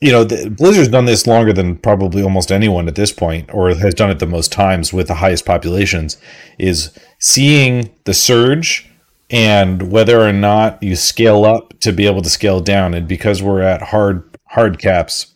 you 0.00 0.12
know 0.12 0.24
the, 0.24 0.50
Blizzard's 0.50 0.88
done 0.88 1.06
this 1.06 1.26
longer 1.26 1.52
than 1.52 1.76
probably 1.76 2.22
almost 2.22 2.52
anyone 2.52 2.86
at 2.86 2.94
this 2.96 3.12
point, 3.12 3.48
or 3.52 3.74
has 3.74 3.94
done 3.94 4.10
it 4.10 4.18
the 4.18 4.26
most 4.26 4.52
times 4.52 4.92
with 4.92 5.08
the 5.08 5.14
highest 5.14 5.46
populations. 5.46 6.18
Is 6.58 6.90
seeing 7.18 7.94
the 8.04 8.14
surge 8.14 8.88
and 9.30 9.90
whether 9.90 10.20
or 10.20 10.32
not 10.32 10.82
you 10.82 10.94
scale 10.96 11.44
up 11.44 11.78
to 11.80 11.92
be 11.92 12.06
able 12.06 12.22
to 12.22 12.30
scale 12.30 12.60
down, 12.60 12.94
and 12.94 13.08
because 13.08 13.42
we're 13.42 13.62
at 13.62 13.82
hard 13.82 14.36
hard 14.48 14.78
caps 14.78 15.34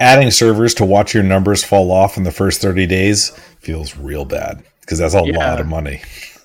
adding 0.00 0.30
servers 0.30 0.74
to 0.74 0.84
watch 0.84 1.14
your 1.14 1.22
numbers 1.22 1.62
fall 1.62 1.90
off 1.90 2.16
in 2.16 2.24
the 2.24 2.30
first 2.32 2.60
30 2.60 2.86
days 2.86 3.30
feels 3.60 3.96
real 3.96 4.24
bad 4.24 4.62
because 4.80 4.98
that's 4.98 5.14
a 5.14 5.22
Yeah. 5.24 5.36
lot 5.36 5.60
of 5.60 5.66
money. 5.66 6.02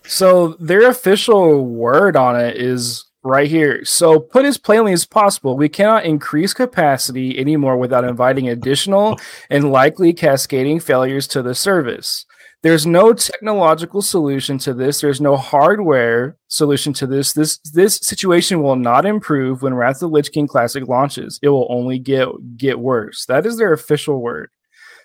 So 0.09 0.55
their 0.59 0.89
official 0.89 1.63
word 1.63 2.15
on 2.15 2.35
it 2.35 2.57
is 2.57 3.05
right 3.23 3.47
here. 3.47 3.85
So 3.85 4.19
put 4.19 4.43
as 4.43 4.57
plainly 4.57 4.91
as 4.91 5.05
possible, 5.05 5.55
we 5.55 5.69
cannot 5.69 6.03
increase 6.03 6.51
capacity 6.51 7.37
anymore 7.37 7.77
without 7.77 8.03
inviting 8.03 8.49
additional 8.49 9.19
and 9.51 9.71
likely 9.71 10.11
cascading 10.13 10.79
failures 10.79 11.27
to 11.27 11.43
the 11.43 11.53
service. 11.53 12.25
There's 12.63 12.87
no 12.87 13.13
technological 13.13 14.01
solution 14.01 14.57
to 14.59 14.73
this. 14.73 14.99
There's 14.99 15.21
no 15.21 15.37
hardware 15.37 16.37
solution 16.47 16.91
to 16.93 17.05
this. 17.05 17.31
This 17.31 17.59
this 17.59 17.97
situation 17.97 18.63
will 18.63 18.75
not 18.77 19.05
improve 19.05 19.61
when 19.61 19.75
Wrath 19.75 19.97
of 19.97 19.99
the 19.99 20.09
Lich 20.09 20.31
King 20.31 20.47
Classic 20.47 20.85
launches. 20.87 21.39
It 21.43 21.49
will 21.49 21.67
only 21.69 21.99
get 21.99 22.27
get 22.57 22.79
worse. 22.79 23.25
That 23.27 23.45
is 23.45 23.57
their 23.57 23.73
official 23.73 24.19
word. 24.21 24.49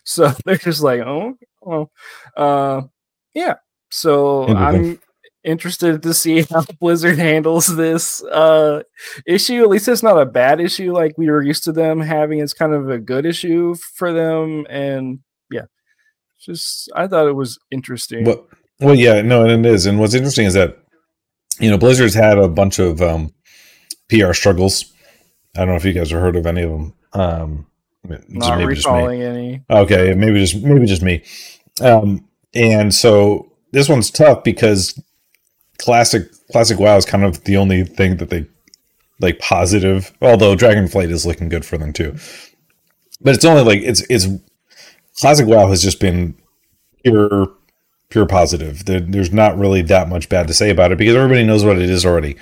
So 0.05 0.33
they're 0.47 0.57
just 0.57 0.83
like, 0.83 1.03
oh, 1.03 1.35
oh, 1.65 1.91
uh, 2.37 2.83
yeah. 3.35 3.57
So 3.95 4.49
I'm 4.49 4.99
interested 5.45 6.03
to 6.03 6.13
see 6.13 6.43
how 6.51 6.65
Blizzard 6.81 7.17
handles 7.17 7.69
this 7.77 8.25
uh, 8.25 8.83
issue. 9.25 9.63
At 9.63 9.69
least 9.69 9.87
it's 9.87 10.03
not 10.03 10.21
a 10.21 10.27
bad 10.27 10.61
issue 10.61 10.93
like 10.93 11.17
we 11.17 11.31
were 11.31 11.43
used 11.43 11.63
to 11.65 11.73
them 11.73 12.01
having. 12.01 12.41
It's 12.41 12.53
kind 12.53 12.75
of 12.75 12.91
a 12.91 12.99
good 12.99 13.25
issue 13.25 13.77
for 13.77 14.13
them, 14.13 14.67
and 14.69 15.21
yeah, 15.49 15.67
just 16.41 16.91
I 16.97 17.07
thought 17.07 17.29
it 17.29 17.37
was 17.37 17.57
interesting. 17.71 18.25
Well, 18.25 18.49
well, 18.81 18.97
yeah, 18.97 19.23
no, 19.23 19.45
and 19.47 19.65
it 19.65 19.73
is. 19.73 19.87
And 19.87 20.01
what's 20.01 20.15
interesting 20.15 20.47
is 20.47 20.55
that 20.55 20.77
you 21.61 21.71
know 21.71 21.79
Blizzard's 21.79 22.15
had 22.15 22.37
a 22.37 22.49
bunch 22.49 22.81
of 22.81 23.01
um, 23.01 23.33
PR 24.09 24.33
struggles. 24.33 24.93
I 25.57 25.61
don't 25.61 25.69
know 25.69 25.77
if 25.77 25.85
you 25.85 25.93
guys 25.93 26.11
have 26.11 26.21
heard 26.21 26.35
of 26.35 26.47
any 26.47 26.63
of 26.63 26.71
them. 26.71 26.95
Um, 27.13 27.67
not 28.03 28.59
maybe 28.59 28.75
just 28.75 28.89
me. 28.89 28.93
recalling 28.93 29.23
any. 29.23 29.63
Okay, 29.71 30.15
maybe 30.15 30.41
just 30.41 30.57
maybe 30.65 30.85
just 30.85 31.03
me. 31.03 31.23
Um, 31.81 32.29
and 32.55 32.93
so 32.93 33.54
this 33.75 33.89
one's 33.89 34.11
tough 34.11 34.45
because 34.45 34.99
classic 35.79 36.31
classic 36.51 36.79
WoW 36.79 36.97
is 36.97 37.05
kind 37.05 37.25
of 37.25 37.45
the 37.45 37.57
only 37.57 37.85
thing 37.85 38.17
that 38.19 38.31
they 38.31 38.47
like 39.21 39.39
positive. 39.39 40.13
Although 40.23 40.57
Dragonflight 40.57 41.11
is 41.11 41.27
looking 41.27 41.49
good 41.49 41.65
for 41.65 41.77
them 41.77 41.93
too, 41.93 42.17
but 43.21 43.35
it's 43.35 43.45
only 43.45 43.63
like 43.63 43.81
it's 43.83 44.03
it's 44.09 44.27
classic 45.19 45.47
WoW 45.47 45.69
has 45.69 45.83
just 45.83 46.01
been 46.01 46.35
pure 47.03 47.53
pure 48.09 48.27
positive. 48.27 48.85
There, 48.85 49.01
there's 49.01 49.33
not 49.33 49.59
really 49.59 49.83
that 49.83 50.09
much 50.09 50.29
bad 50.29 50.47
to 50.47 50.55
say 50.55 50.71
about 50.71 50.93
it 50.93 50.99
because 50.99 51.17
everybody 51.17 51.45
knows 51.45 51.65
what 51.65 51.79
it 51.79 51.91
is 51.91 52.07
already. 52.07 52.35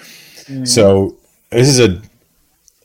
Mm. 0.45 0.69
So 0.69 1.17
this 1.51 1.69
is 1.69 1.81
a 1.81 2.03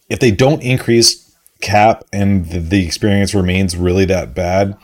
if 0.10 0.20
they 0.20 0.32
don't 0.32 0.63
increase 0.63 1.36
cap 1.60 2.04
and 2.13 2.46
the, 2.50 2.60
the 2.60 2.86
experience 2.86 3.34
remains 3.34 3.75
really 3.75 4.06
that 4.06 4.34
bad, 4.34 4.77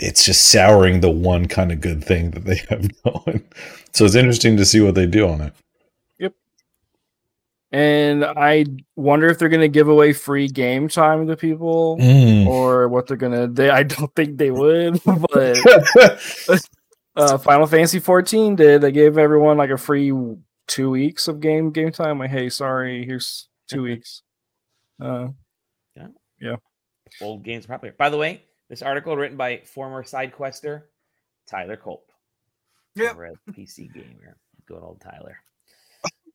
it's 0.00 0.24
just 0.24 0.46
souring 0.46 1.00
the 1.00 1.10
one 1.10 1.46
kind 1.46 1.70
of 1.70 1.80
good 1.80 2.02
thing 2.02 2.30
that 2.30 2.44
they 2.44 2.56
have 2.68 2.88
going. 3.02 3.44
So 3.92 4.04
it's 4.04 4.14
interesting 4.14 4.56
to 4.56 4.64
see 4.64 4.80
what 4.80 4.94
they 4.94 5.06
do 5.06 5.28
on 5.28 5.40
it. 5.42 5.52
Yep. 6.18 6.34
And 7.72 8.24
I 8.24 8.64
wonder 8.96 9.28
if 9.28 9.38
they're 9.38 9.48
going 9.48 9.60
to 9.60 9.68
give 9.68 9.88
away 9.88 10.12
free 10.12 10.48
game 10.48 10.88
time 10.88 11.26
to 11.26 11.36
people. 11.36 11.98
Mm. 12.00 12.46
Or 12.46 12.88
what 12.88 13.06
they're 13.06 13.16
gonna? 13.16 13.46
They 13.46 13.68
I 13.70 13.82
don't 13.82 14.14
think 14.14 14.38
they 14.38 14.50
would, 14.50 15.00
but 15.04 15.58
uh, 17.16 17.38
Final 17.38 17.66
Fantasy 17.66 18.00
14 18.00 18.56
did. 18.56 18.80
They 18.80 18.92
gave 18.92 19.18
everyone 19.18 19.58
like 19.58 19.70
a 19.70 19.76
free 19.76 20.12
two 20.66 20.90
weeks 20.90 21.28
of 21.28 21.40
game 21.40 21.70
game 21.70 21.92
time. 21.92 22.18
Like, 22.18 22.30
hey, 22.30 22.48
sorry, 22.48 23.04
here's 23.04 23.48
two 23.68 23.82
weeks. 23.82 24.22
Uh, 25.00 25.28
yeah. 26.40 26.56
Old 27.20 27.44
games 27.44 27.66
are 27.66 27.68
popular. 27.68 27.94
By 27.98 28.08
the 28.08 28.16
way, 28.16 28.42
this 28.70 28.82
article 28.82 29.16
written 29.16 29.36
by 29.36 29.58
former 29.66 30.02
side 30.04 30.32
quester 30.32 30.88
Tyler 31.46 31.76
Colp. 31.76 32.04
Yeah. 32.94 33.10
At 33.10 33.54
PC 33.54 33.92
Gamer. 33.92 34.36
Good 34.66 34.82
old 34.82 35.00
Tyler. 35.00 35.36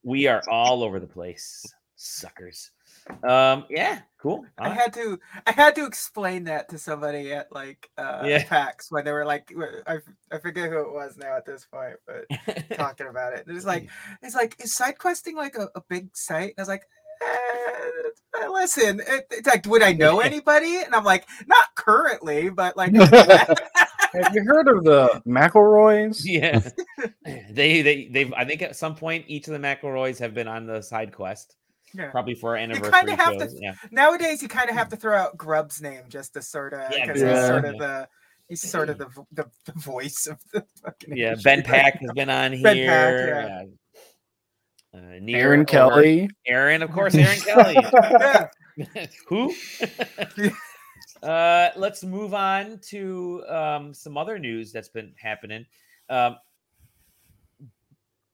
We 0.04 0.28
are 0.28 0.44
all 0.52 0.84
over 0.84 1.00
the 1.00 1.08
place, 1.08 1.66
suckers. 1.96 2.72
Um, 3.24 3.66
yeah, 3.70 4.02
cool. 4.20 4.46
I 4.58 4.68
right. 4.68 4.78
had 4.78 4.94
to 4.94 5.20
I 5.48 5.52
had 5.52 5.76
to 5.76 5.86
explain 5.86 6.44
that 6.46 6.70
to 6.70 6.78
somebody 6.78 7.32
at 7.34 7.52
like 7.52 7.90
uh 7.98 8.24
Yeah. 8.26 8.44
PAX 8.44 8.92
when 8.92 9.06
they 9.06 9.12
were 9.12 9.26
like 9.26 9.52
I, 9.88 10.00
I 10.32 10.38
forget 10.40 10.70
who 10.70 10.80
it 10.82 10.94
was 10.94 11.18
now 11.18 11.38
at 11.38 11.46
this 11.46 11.66
point, 11.66 11.96
but 12.06 12.26
talking 12.78 13.08
about 13.08 13.34
it. 13.34 13.46
It's 13.48 13.66
like 13.74 13.90
it's 14.22 14.36
like 14.36 14.62
is 14.64 14.76
side 14.76 15.00
questing 15.00 15.36
like 15.36 15.56
a, 15.56 15.70
a 15.76 15.82
big 15.88 16.16
site? 16.16 16.50
And 16.50 16.60
I 16.60 16.62
was 16.62 16.70
like, 16.70 16.88
eh, 17.22 18.10
eh, 18.44 18.48
listen, 18.50 19.00
it, 19.00 19.26
it's 19.32 19.48
like 19.48 19.66
would 19.68 19.82
I 19.84 19.94
know 19.94 20.20
anybody? 20.32 20.82
And 20.82 20.94
I'm 20.96 21.04
like, 21.04 21.28
not 21.48 21.68
currently, 21.76 22.50
but 22.50 22.76
like 22.78 22.94
have 22.96 24.34
you 24.34 24.44
heard 24.46 24.68
of 24.68 24.84
the 24.84 25.22
McElroys? 25.28 26.22
yeah. 26.26 26.60
they 27.50 27.82
they 27.82 28.08
they've 28.08 28.34
I 28.34 28.46
think 28.46 28.62
at 28.62 28.76
some 28.76 28.96
point 28.96 29.26
each 29.28 29.48
of 29.48 29.54
the 29.54 29.60
McElroys 29.60 30.20
have 30.20 30.34
been 30.34 30.48
on 30.48 30.66
the 30.66 30.82
side 30.82 31.14
quest. 31.14 31.56
Yeah. 31.94 32.12
Probably 32.12 32.36
for 32.36 32.52
our 32.52 32.58
kinda 32.58 32.76
anniversary 32.76 33.12
have 33.16 33.38
to- 33.38 33.58
Yeah. 33.62 33.74
nowadays 33.92 34.42
you 34.42 34.50
kind 34.50 34.70
of 34.70 34.76
have 34.76 34.90
to 34.90 34.98
throw 34.98 35.18
out 35.18 35.38
Grubb's 35.38 35.82
name 35.82 36.04
just 36.10 36.34
to 36.34 36.42
sort 36.42 36.74
of 36.74 36.90
because 36.90 37.22
yeah. 37.22 37.38
he's 37.38 37.48
sort 37.48 37.66
of 37.66 37.78
the 37.78 38.08
he's 38.50 38.70
sort 38.70 38.90
of 38.90 38.98
the 38.98 39.08
the, 39.32 39.46
the 39.66 39.74
voice 39.80 40.28
of 40.28 40.38
the 40.52 40.66
fucking 40.84 41.16
Yeah. 41.16 41.30
industry. 41.30 41.52
Ben 41.56 41.64
Pack 41.64 42.00
has 42.02 42.12
been 42.14 42.30
on 42.30 42.52
here. 42.52 42.64
Ben 42.64 42.88
Pack, 42.88 43.14
yeah. 43.50 43.64
Yeah. 44.96 45.16
Uh, 45.16 45.20
Near 45.22 45.38
Aaron 45.40 45.66
Kelly. 45.66 46.30
Aaron, 46.48 46.82
of 46.82 46.92
course, 46.92 47.16
Aaron 47.16 47.40
Kelly. 47.42 47.78
Who? 49.28 49.54
uh, 51.24 51.70
let's 51.76 52.04
move 52.04 52.34
on 52.34 52.80
to 52.90 53.44
um, 53.48 53.94
some 53.94 54.18
other 54.18 54.40
news 54.40 54.72
that's 54.72 54.90
been 54.90 55.14
happening. 55.22 55.66
Um, 56.10 56.38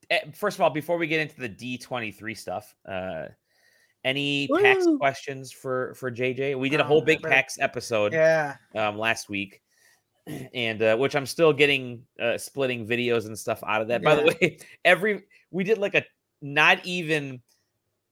eh, 0.10 0.20
first 0.36 0.58
of 0.58 0.62
all, 0.62 0.70
before 0.70 0.98
we 0.98 1.08
get 1.08 1.20
into 1.20 1.40
the 1.40 1.50
D23 1.50 2.38
stuff, 2.38 2.76
uh, 2.88 3.26
any 4.04 4.48
PAX 4.48 4.88
questions 4.98 5.52
for 5.52 5.94
for 5.94 6.12
JJ? 6.12 6.58
We 6.58 6.70
did 6.70 6.80
a 6.80 6.84
whole 6.84 7.02
big 7.02 7.22
but- 7.22 7.32
PAX 7.32 7.60
episode 7.60 8.14
yeah. 8.14 8.56
um, 8.74 8.98
last 8.98 9.30
week, 9.30 9.62
and 10.56 10.82
uh, 10.82 10.98
which 10.98 11.16
I'm 11.16 11.28
still 11.28 11.54
getting 11.54 12.04
uh, 12.20 12.40
splitting 12.40 12.88
videos 12.88 13.28
and 13.28 13.38
stuff 13.38 13.64
out 13.66 13.82
of 13.82 13.90
that. 13.90 14.02
By 14.02 14.16
the 14.16 14.24
way, 14.24 14.58
every 14.84 15.24
we 15.52 15.64
did 15.64 15.78
like 15.78 15.94
a 15.94 16.04
not 16.42 16.86
even 16.86 17.42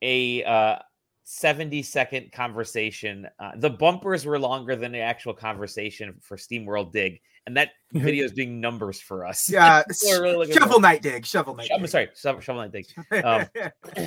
a 0.02 0.44
uh, 0.44 0.78
70 1.24 1.84
second 1.84 2.32
conversation. 2.32 3.28
Uh, 3.40 3.52
the 3.58 3.70
bumpers 3.70 4.26
were 4.26 4.40
longer 4.40 4.76
than 4.76 4.92
the 4.92 5.00
actual 5.00 5.34
conversation 5.34 6.16
for 6.22 6.38
Steam 6.38 6.66
World 6.66 6.92
Dig, 6.92 7.20
and 7.46 7.56
that 7.58 7.72
video 7.94 8.26
is 8.26 8.32
doing 8.32 8.60
numbers 8.60 9.00
for 9.00 9.26
us. 9.26 9.50
Yeah, 9.50 9.84
People 10.02 10.22
really 10.24 10.52
shovel 10.52 10.76
for- 10.76 10.82
Knight 10.82 11.02
dig, 11.02 11.26
shovel 11.26 11.56
Knight. 11.56 11.70
I'm 11.74 11.82
dig. 11.82 11.90
sorry, 11.90 12.10
shovel, 12.16 12.42
shovel 12.42 12.62
Knight 12.62 12.72
Dig. 12.72 12.88
um, 13.24 13.46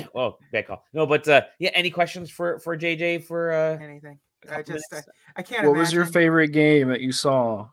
Oh, 0.15 0.37
bad 0.51 0.67
call. 0.67 0.83
No, 0.93 1.05
but 1.05 1.27
uh, 1.27 1.41
yeah, 1.59 1.71
any 1.73 1.89
questions 1.89 2.29
for 2.29 2.59
for 2.59 2.77
JJ 2.77 3.23
for 3.25 3.51
uh, 3.51 3.77
Anything. 3.81 4.19
I 4.51 4.61
just 4.61 4.85
I. 4.93 5.01
I 5.37 5.41
can't. 5.41 5.65
What 5.65 5.77
was 5.77 5.93
your 5.93 6.05
favorite 6.05 6.49
game 6.49 6.89
that 6.89 6.99
you 6.99 7.13
saw? 7.13 7.69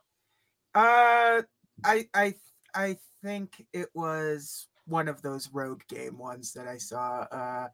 Uh, 0.75 1.43
I 1.85 2.07
I 2.15 2.35
I 2.73 2.97
think 3.25 3.67
it 3.73 3.89
was 3.95 4.69
one 4.91 5.09
of 5.09 5.23
those 5.23 5.49
rogue 5.53 5.83
game 5.89 6.19
ones 6.19 6.53
that 6.55 6.67
I 6.69 6.77
saw. 6.77 7.27
Uh, 7.31 7.69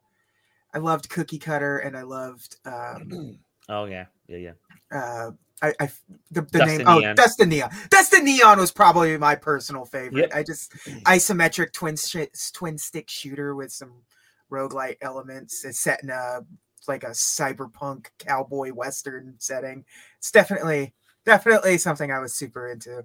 I 0.73 0.77
loved 0.79 1.09
Cookie 1.09 1.39
Cutter 1.39 1.79
and 1.79 1.97
I 1.97 2.03
loved 2.03 2.57
um 2.65 3.39
Oh 3.69 3.85
yeah, 3.85 4.05
yeah, 4.27 4.37
yeah. 4.37 4.51
uh 4.91 5.31
I, 5.61 5.73
I 5.79 5.89
the, 6.29 6.41
the 6.41 6.65
name 6.65 6.81
and 6.81 6.89
oh 6.89 6.99
Neon. 6.99 7.15
Dust 7.15 7.39
Neon. 7.39 7.71
Dust 7.89 8.13
and 8.13 8.25
Neon 8.25 8.59
was 8.59 8.71
probably 8.71 9.17
my 9.17 9.33
personal 9.33 9.85
favorite. 9.85 10.29
Yep. 10.29 10.35
I 10.35 10.43
just 10.43 10.73
isometric 11.05 11.73
twin 11.73 11.95
sh- 11.95 12.51
twin 12.53 12.77
stick 12.77 13.09
shooter 13.09 13.55
with 13.55 13.71
some 13.71 14.03
roguelite 14.51 14.97
elements. 15.01 15.65
It's 15.65 15.79
set 15.79 16.03
in 16.03 16.09
a 16.09 16.41
like 16.87 17.03
a 17.03 17.09
cyberpunk 17.09 18.07
cowboy 18.19 18.71
western 18.71 19.35
setting. 19.39 19.83
It's 20.19 20.31
definitely 20.31 20.93
definitely 21.25 21.77
something 21.79 22.11
I 22.11 22.19
was 22.19 22.33
super 22.33 22.67
into. 22.67 23.03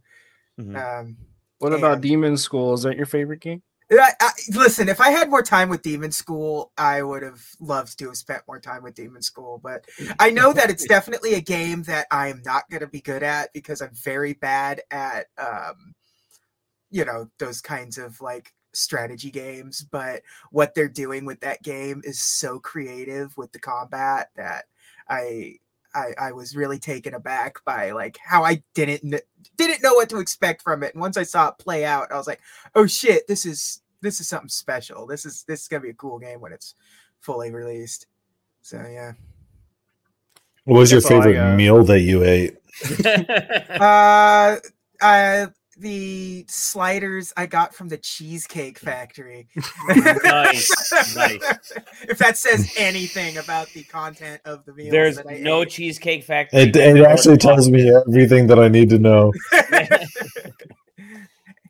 Mhm. 0.61 0.77
Um 0.77 1.17
What 1.59 1.73
about 1.73 2.03
Demon 2.03 2.37
School? 2.37 2.75
Is 2.75 2.83
that 2.83 2.97
your 2.97 3.07
favorite 3.07 3.41
game? 3.41 3.63
I, 4.01 4.11
I, 4.21 4.31
listen, 4.51 4.89
if 4.89 5.01
I 5.01 5.11
had 5.11 5.31
more 5.31 5.43
time 5.43 5.69
with 5.69 5.83
Demon 5.83 6.13
School, 6.13 6.73
I 6.79 7.03
would 7.03 7.23
have 7.23 7.43
loved 7.61 7.99
to 7.99 8.07
have 8.07 8.17
spent 8.17 8.43
more 8.47 8.61
time 8.61 8.83
with 8.83 8.95
Demon 8.95 9.23
School. 9.23 9.61
But 9.63 9.87
I 10.19 10.31
know 10.31 10.53
that 10.53 10.71
it's 10.71 10.87
definitely 10.89 11.35
a 11.35 11.41
game 11.41 11.83
that 11.85 12.07
I 12.11 12.29
am 12.29 12.43
not 12.45 12.69
going 12.71 12.81
to 12.81 12.87
be 12.87 13.01
good 13.01 13.23
at 13.23 13.53
because 13.53 13.81
I'm 13.81 13.95
very 13.95 14.35
bad 14.35 14.83
at, 14.91 15.27
um, 15.39 15.95
you 16.91 17.05
know, 17.05 17.29
those 17.39 17.61
kinds 17.61 17.99
of 17.99 18.21
like 18.21 18.53
strategy 18.73 19.31
games. 19.31 19.83
But 19.83 20.23
what 20.51 20.75
they're 20.75 20.89
doing 20.89 21.25
with 21.25 21.41
that 21.41 21.63
game 21.63 22.03
is 22.05 22.21
so 22.21 22.59
creative 22.59 23.37
with 23.37 23.53
the 23.53 23.59
combat 23.59 24.31
that 24.37 24.67
I 25.09 25.57
I, 25.95 26.15
I 26.19 26.33
was 26.33 26.57
really 26.57 26.79
taken 26.79 27.15
aback 27.15 27.63
by 27.65 27.91
like 27.91 28.19
how 28.25 28.45
I 28.45 28.63
didn't 28.75 29.15
didn't 29.57 29.83
know 29.83 29.95
what 29.95 30.09
to 30.11 30.19
expect 30.19 30.63
from 30.63 30.83
it. 30.83 30.95
And 30.95 31.01
once 31.01 31.17
I 31.17 31.23
saw 31.23 31.49
it 31.49 31.59
play 31.59 31.85
out, 31.85 32.11
I 32.11 32.17
was 32.17 32.27
like, 32.27 32.41
"Oh 32.75 32.87
shit, 32.87 33.27
this 33.29 33.45
is 33.45 33.82
this 34.03 34.21
is 34.21 34.29
something 34.29 34.49
special. 34.49 35.07
This 35.07 35.25
is 35.25 35.45
this 35.49 35.63
is 35.63 35.69
gonna 35.69 35.81
be 35.83 35.91
a 35.91 35.95
cool 35.95 36.19
game 36.19 36.41
when 36.41 36.53
it's 36.53 36.75
fully 37.21 37.51
released." 37.51 38.07
So 38.61 38.77
yeah. 38.79 39.13
What 40.65 40.79
was 40.79 40.93
your 40.93 41.01
That's 41.01 41.11
all 41.11 41.21
I 41.21 41.25
favorite 41.25 41.57
meal 41.57 41.83
that 41.85 42.01
you 42.01 42.25
ate? 42.25 42.57
Uh, 43.81 44.57
uh, 45.01 45.47
the 45.77 46.45
sliders 46.49 47.33
I 47.37 47.47
got 47.47 47.75
from 47.75 47.89
the 47.89 47.99
Cheesecake 47.99 48.79
Factory. 48.79 49.49
Nice, 49.89 51.17
nice. 51.17 51.73
If 52.09 52.19
that 52.19 52.37
says 52.37 52.73
anything 52.79 53.39
about 53.39 53.69
the 53.71 53.83
content 53.85 54.41
of 54.45 54.65
the 54.65 54.73
meal, 54.75 54.91
There's 54.91 55.17
that 55.17 55.27
I 55.29 55.39
no 55.39 55.63
ate. 55.63 55.71
cheesecake 55.71 56.25
factory. 56.25 56.61
It, 56.61 56.77
it 56.77 57.05
actually 57.05 57.39
tells 57.39 57.69
me 57.71 57.93
everything 57.95 58.47
that 58.49 58.59
I 58.59 58.69
need 58.69 58.91
to 58.91 58.99
know. 58.99 59.33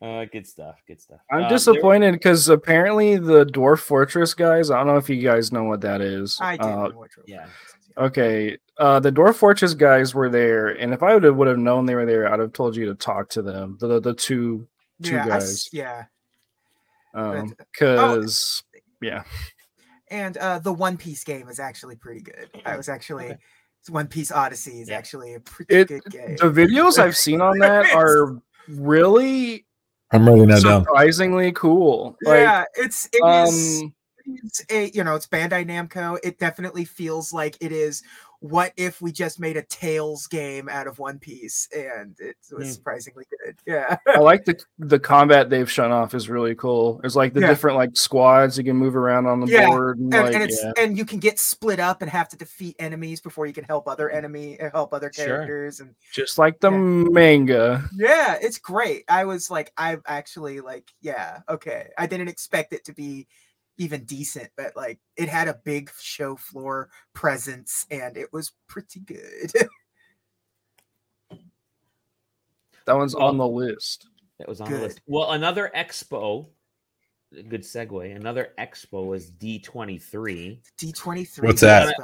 uh, 0.03 0.25
good 0.27 0.47
stuff. 0.47 0.83
Good 0.87 1.01
stuff. 1.01 1.21
I'm 1.31 1.45
Uh, 1.45 1.49
disappointed 1.49 2.13
because 2.13 2.49
apparently 2.49 3.17
the 3.17 3.47
Dwarf 3.47 3.79
Fortress 3.81 4.35
guys. 4.35 4.71
I 4.71 4.79
don't 4.79 4.89
know 4.89 4.97
if 4.97 5.09
you 5.09 5.23
guys 5.23 5.53
know 5.53 5.65
what 5.65 5.81
that 5.83 6.01
is. 6.01 6.39
I 6.41 6.57
didn't 6.57 6.73
Uh, 6.73 6.89
know 6.89 6.97
what 6.99 7.11
Dwarf 7.11 7.25
yeah. 7.27 7.47
Okay, 7.99 8.57
uh, 8.79 8.99
the 9.01 9.13
Dwarf 9.13 9.35
Fortress 9.37 9.75
guys 9.75 10.15
were 10.15 10.29
there, 10.31 10.69
and 10.69 10.93
if 10.95 11.03
I 11.03 11.13
would 11.15 11.23
have 11.25 11.37
would 11.37 11.47
have 11.49 11.59
known 11.59 11.85
they 11.87 11.95
were 11.95 12.07
there, 12.07 12.33
I'd 12.33 12.41
have 12.41 12.53
told 12.55 12.75
you 12.75 12.87
to 12.87 12.95
talk 12.95 13.29
to 13.31 13.43
them. 13.43 13.77
The 13.81 13.87
the, 13.87 14.01
the 14.01 14.15
two 14.15 14.67
two 15.03 15.13
yeah, 15.15 15.27
guys. 15.29 15.43
s- 15.43 15.69
yeah. 15.73 16.05
Um, 17.15 17.55
oh. 17.61 17.65
because 17.73 18.63
yeah, 19.03 19.25
And 20.09 20.37
uh, 20.39 20.59
the 20.61 20.73
One 20.73 20.97
Piece 20.97 21.23
game 21.25 21.49
is 21.49 21.61
actually 21.61 21.97
pretty 21.97 22.21
good. 22.23 22.49
I 22.65 22.77
was 22.77 22.89
actually 22.89 23.27
Okay. 23.27 23.39
One 23.91 24.07
Piece 24.07 24.33
Odyssey 24.33 24.81
is 24.81 24.89
Yeah. 24.89 24.97
actually 24.97 25.35
a 25.35 25.41
pretty 25.41 25.75
It- 25.75 25.89
good 25.89 26.05
game. 26.09 26.37
the 26.37 26.51
videos 26.51 26.99
I've 26.99 27.17
seen 27.17 27.41
on 27.43 27.59
that 27.59 27.93
are 27.95 28.41
really 28.69 29.67
I'm 30.13 30.27
writing 30.27 30.49
that 30.49 30.63
down. 30.63 30.85
surprisingly 30.85 31.53
cool. 31.53 32.17
Like, 32.23 32.41
yeah, 32.41 32.65
it's 32.75 33.09
it 33.13 33.25
is. 33.25 33.83
um, 33.83 33.95
it's 34.27 34.65
a 34.71 34.91
you 34.91 35.05
know 35.05 35.15
it's 35.15 35.27
Bandai 35.27 35.67
Namco. 35.67 36.19
It 36.23 36.39
definitely 36.39 36.85
feels 36.85 37.33
like 37.33 37.57
it 37.61 37.73
is. 37.73 38.03
What 38.43 38.73
if 38.77 39.01
we 39.01 39.13
just 39.13 39.39
made 39.39 39.57
a 39.57 39.63
Tales 39.63 40.27
game 40.27 40.69
out 40.69 40.89
of 40.89 40.99
One 40.99 41.21
Piece 41.21 41.69
and 41.75 42.17
it 42.19 42.35
was 42.51 42.67
Hmm. 42.67 42.73
surprisingly 42.73 43.25
good? 43.45 43.57
Yeah, 43.67 43.97
I 44.09 44.19
like 44.19 44.45
the 44.45 44.61
the 44.81 44.99
combat 44.99 45.49
they've 45.49 45.71
shown 45.71 45.93
off 45.93 46.13
is 46.13 46.29
really 46.29 46.57
cool. 46.57 46.99
There's 47.01 47.15
like 47.15 47.35
the 47.35 47.41
Yeah. 47.41 47.47
different 47.49 47.77
like 47.77 47.97
squads 47.97 48.59
you 48.59 48.65
can 48.65 48.77
move 48.77 48.97
around 48.97 49.27
on 49.27 49.39
the 49.39 49.47
Yeah, 49.47 49.69
board, 49.69 49.99
and, 50.01 50.13
and, 50.13 50.25
like 50.25 50.35
and 50.35 50.43
it's 50.43 50.61
yeah. 50.61 50.73
and 50.77 50.99
you 50.99 51.05
can 51.05 51.21
get 51.21 51.39
split 51.39 51.79
up 51.79 52.03
and 52.03 52.11
have 52.11 52.29
to 52.31 52.37
defeat 52.37 52.75
enemies 52.81 53.21
before 53.21 53.47
you 53.47 53.53
can 53.53 53.63
help 53.65 53.87
other 53.87 54.11
enemy 54.11 54.59
uh, 54.61 54.71
help 54.73 54.93
other 54.93 55.13
Sure. 55.13 55.27
characters 55.27 55.79
and 55.79 55.95
just 56.13 56.37
like 56.37 56.59
the 56.59 56.71
manga. 56.73 57.89
Yeah, 57.95 58.39
it's 58.43 58.59
great. 58.59 59.05
I 59.09 59.25
was 59.25 59.53
like, 59.53 59.73
I've 59.77 60.03
actually 60.07 60.59
like, 60.61 60.91
yeah, 61.01 61.43
okay. 61.49 61.91
I 61.97 62.07
didn't 62.07 62.29
expect 62.29 62.73
it 62.73 62.85
to 62.87 62.93
be 62.93 63.29
even 63.79 64.05
decent, 64.05 64.51
but 64.57 64.77
like 64.77 64.99
it 65.17 65.29
had 65.29 65.49
a 65.49 65.61
big 65.65 65.91
show 66.01 66.37
floor 66.37 66.91
presence 67.15 67.87
and 67.91 68.17
it 68.17 68.33
was 68.33 68.53
pretty 68.69 69.01
good. 69.01 69.53
That 72.85 72.97
one's 72.97 73.15
on 73.15 73.37
the 73.37 73.47
list. 73.47 74.09
That 74.39 74.49
was 74.49 74.61
on 74.61 74.71
the 74.71 74.79
list. 74.79 75.01
Well, 75.07 75.33
another 75.33 75.71
expo. 75.77 76.49
Good 77.49 77.63
segue. 77.63 78.15
Another 78.15 78.49
expo 78.59 79.07
was 79.07 79.31
D23. 79.31 80.59
D23. 80.79 81.45
What's 81.45 81.61
that? 81.61 81.97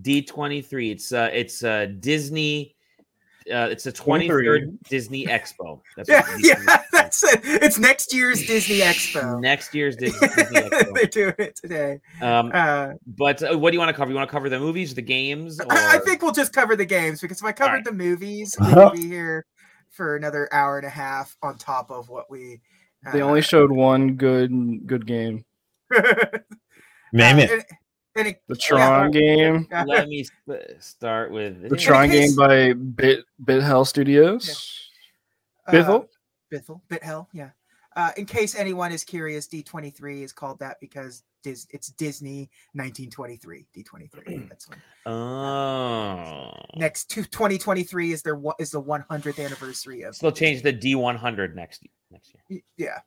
D23. 0.00 0.92
It's 0.92 1.12
uh 1.12 1.30
it's 1.32 1.64
uh 1.64 1.86
Disney 1.98 2.76
uh 3.50 3.68
it's 3.70 3.84
the 3.84 3.92
23rd 3.92 4.78
Disney 4.88 5.26
Expo. 5.26 5.80
That's 5.96 6.08
Yeah, 6.08 6.20
what 6.28 6.44
yeah, 6.44 6.82
D23 7.18 7.22
that's 7.22 7.34
it. 7.46 7.62
It's 7.62 7.78
next 7.78 8.14
year's 8.14 8.46
Disney 8.46 8.78
Expo. 8.80 9.40
Next 9.40 9.74
year's 9.74 9.96
Disney, 9.96 10.28
Disney 10.36 10.60
Expo. 10.60 10.94
They're 10.94 11.06
doing 11.06 11.34
it 11.38 11.56
today. 11.56 12.00
Um, 12.20 12.50
Uh, 12.54 12.92
but 13.06 13.42
uh, 13.42 13.58
what 13.58 13.70
do 13.70 13.76
you 13.76 13.78
want 13.80 13.90
to 13.90 13.94
cover? 13.96 14.10
You 14.10 14.16
want 14.16 14.28
to 14.28 14.32
cover 14.32 14.48
the 14.48 14.58
movies, 14.58 14.94
the 14.94 15.02
games? 15.02 15.60
Or... 15.60 15.66
I, 15.72 15.96
I 15.96 15.98
think 15.98 16.22
we'll 16.22 16.32
just 16.32 16.52
cover 16.52 16.76
the 16.76 16.84
games 16.86 17.20
because 17.20 17.38
if 17.38 17.44
I 17.44 17.52
covered 17.52 17.68
Alright. 17.70 17.84
the 17.84 17.92
movies, 17.92 18.56
we'd 18.60 18.92
be 18.92 19.06
here 19.08 19.46
for 19.90 20.16
another 20.16 20.48
hour 20.52 20.78
and 20.78 20.86
a 20.86 20.90
half 20.90 21.36
on 21.42 21.56
top 21.58 21.90
of 21.90 22.08
what 22.08 22.30
we. 22.30 22.60
They 23.12 23.20
uh, 23.20 23.26
only 23.26 23.42
showed 23.42 23.70
one 23.70 24.14
good 24.16 24.86
good 24.86 25.06
game, 25.06 25.44
Name 27.12 27.36
Uh, 27.36 27.40
it. 27.40 27.50
and- 27.50 27.64
and 28.16 28.26
it- 28.28 28.42
the 28.48 28.56
Tron 28.56 29.12
game. 29.12 29.68
Let 29.70 30.08
me 30.08 30.24
sp- 30.26 30.74
start 30.80 31.30
with 31.30 31.68
the. 31.68 31.76
Tron 31.76 32.10
case- 32.10 32.30
game 32.30 32.36
by 32.36 32.72
Bit 32.72 33.24
Bit 33.44 33.62
Hell 33.62 33.84
Studios. 33.84 34.90
Uh, 35.68 35.72
Bithell? 35.72 36.08
Bithell, 36.52 36.80
Bit 36.88 37.02
Hell, 37.02 37.28
yeah. 37.32 37.50
Uh, 37.96 38.10
in 38.16 38.26
case 38.26 38.54
anyone 38.54 38.92
is 38.92 39.02
curious, 39.02 39.48
D23 39.48 40.22
is 40.22 40.32
called 40.32 40.58
that 40.60 40.78
because 40.80 41.24
Dis- 41.42 41.66
it's 41.70 41.88
Disney 41.88 42.50
1923. 42.74 43.66
D23. 43.76 44.48
That's 44.48 44.68
when. 44.68 44.78
Oh, 45.06 46.52
Next 46.76 47.06
to 47.10 47.22
2023 47.24 48.12
is 48.12 48.22
their 48.22 48.34
one 48.36 48.54
is 48.58 48.70
the 48.70 48.82
100th 48.82 49.44
anniversary 49.44 50.02
of. 50.02 50.14
so 50.16 50.26
they'll 50.26 50.36
change 50.36 50.62
the 50.62 50.72
D100 50.72 51.54
next 51.54 51.82
next 52.10 52.34
year. 52.48 52.62
Yeah. 52.76 52.98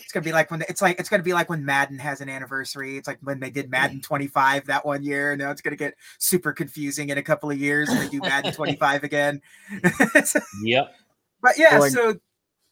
It's 0.00 0.12
gonna 0.12 0.24
be 0.24 0.32
like 0.32 0.50
when 0.50 0.62
it's 0.68 0.80
like 0.82 0.98
it's 1.00 1.08
gonna 1.08 1.22
be 1.22 1.32
like 1.32 1.48
when 1.50 1.64
Madden 1.64 1.98
has 1.98 2.20
an 2.20 2.28
anniversary. 2.28 2.96
It's 2.96 3.08
like 3.08 3.18
when 3.22 3.40
they 3.40 3.50
did 3.50 3.70
Madden 3.70 4.00
25 4.00 4.66
that 4.66 4.84
one 4.86 5.02
year. 5.02 5.36
Now 5.36 5.50
it's 5.50 5.60
gonna 5.60 5.76
get 5.76 5.94
super 6.18 6.52
confusing 6.52 7.08
in 7.10 7.18
a 7.18 7.22
couple 7.22 7.50
of 7.50 7.58
years 7.58 7.88
when 7.88 7.98
they 8.00 8.08
do 8.08 8.20
Madden 8.20 8.52
25 8.54 9.02
again. 9.04 9.40
Yep. 10.62 10.94
but 11.42 11.58
yeah, 11.58 11.76
Or 11.76 11.80
like- 11.80 11.92
so 11.92 12.14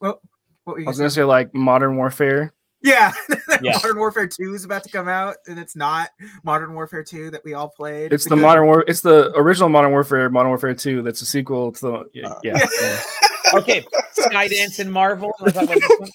well, 0.00 0.20
what 0.64 0.74
were 0.74 0.80
you 0.80 0.86
I 0.86 0.88
was 0.88 0.96
gonna 0.98 1.04
gonna 1.04 1.10
say 1.10 1.24
like 1.24 1.54
Modern 1.54 1.96
Warfare. 1.96 2.52
Yeah, 2.82 3.12
Yeah. 3.62 3.72
Modern 3.76 3.96
Warfare 3.98 4.26
2 4.28 4.54
is 4.54 4.64
about 4.66 4.84
to 4.84 4.90
come 4.90 5.08
out, 5.08 5.36
and 5.46 5.58
it's 5.58 5.74
not 5.74 6.10
Modern 6.42 6.74
Warfare 6.74 7.02
2 7.02 7.30
that 7.30 7.42
we 7.42 7.54
all 7.54 7.68
played. 7.70 8.12
It's 8.12 8.24
the 8.24 8.30
because- 8.30 8.42
Modern 8.42 8.66
War. 8.66 8.84
It's 8.86 9.00
the 9.00 9.32
original 9.36 9.70
Modern 9.70 9.90
Warfare, 9.90 10.28
Modern 10.28 10.48
Warfare 10.50 10.74
Two. 10.74 11.00
That's 11.02 11.22
a 11.22 11.26
sequel 11.26 11.72
to 11.72 11.80
the 11.80 12.04
yeah. 12.12 12.28
Uh, 12.28 12.40
yeah, 12.42 12.58
yeah. 12.82 13.00
Okay, 13.54 13.86
Skydance 14.18 14.80
and 14.80 14.90
Marvel. 14.92 15.28
You 15.38 15.44
wanna 15.44 15.52
talk 15.52 15.64
about 15.64 15.76
this 15.80 15.98
one? 16.00 16.08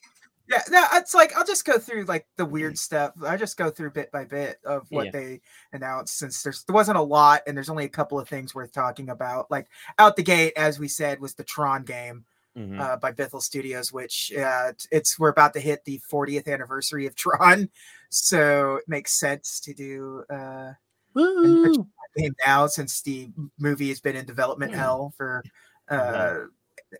Yeah, 0.49 0.61
no, 0.71 0.83
it's 0.93 1.13
like 1.13 1.35
I'll 1.37 1.45
just 1.45 1.63
go 1.63 1.77
through 1.77 2.05
like 2.05 2.25
the 2.37 2.45
weird 2.45 2.77
stuff. 2.77 3.13
I 3.25 3.37
just 3.37 3.55
go 3.55 3.69
through 3.69 3.91
bit 3.91 4.11
by 4.11 4.25
bit 4.25 4.57
of 4.65 4.87
what 4.89 5.05
Yeah. 5.05 5.11
they 5.11 5.41
announced 5.73 6.17
since 6.17 6.41
there's 6.43 6.63
there 6.63 6.73
wasn't 6.73 6.97
a 6.97 7.01
lot 7.03 7.43
and 7.47 7.55
there's 7.55 7.69
only 7.69 7.85
a 7.85 7.89
couple 7.89 8.19
of 8.19 8.27
things 8.27 8.53
worth 8.55 8.71
talking 8.73 9.09
about. 9.09 9.49
Like 9.51 9.67
out 9.99 10.15
the 10.15 10.23
gate, 10.23 10.53
as 10.57 10.79
we 10.79 10.87
said, 10.87 11.19
was 11.19 11.35
the 11.35 11.43
Tron 11.43 11.83
game 11.83 12.25
Mhm. 12.57 12.79
uh, 12.79 12.97
by 12.97 13.11
Bithell 13.11 13.41
Studios, 13.41 13.93
which 13.93 14.31
uh, 14.35 14.69
it's- 14.69 14.87
it's 14.91 15.19
we're 15.19 15.29
about 15.29 15.53
to 15.53 15.59
hit 15.59 15.85
the 15.85 15.99
40th 16.11 16.47
anniversary 16.47 17.05
of 17.05 17.15
Tron, 17.15 17.69
so 18.09 18.75
it 18.77 18.85
makes 18.87 19.13
sense 19.13 19.59
to 19.61 19.73
do 19.73 20.23
uh, 20.29 20.73
Woo! 21.13 21.87
game 22.17 22.33
now 22.45 22.65
since 22.67 23.01
the 23.01 23.29
movie 23.59 23.89
has 23.89 23.99
been 23.99 24.15
in 24.15 24.25
development 24.25 24.73
hell 24.73 25.13
for 25.15 25.43
uh, 25.89 26.39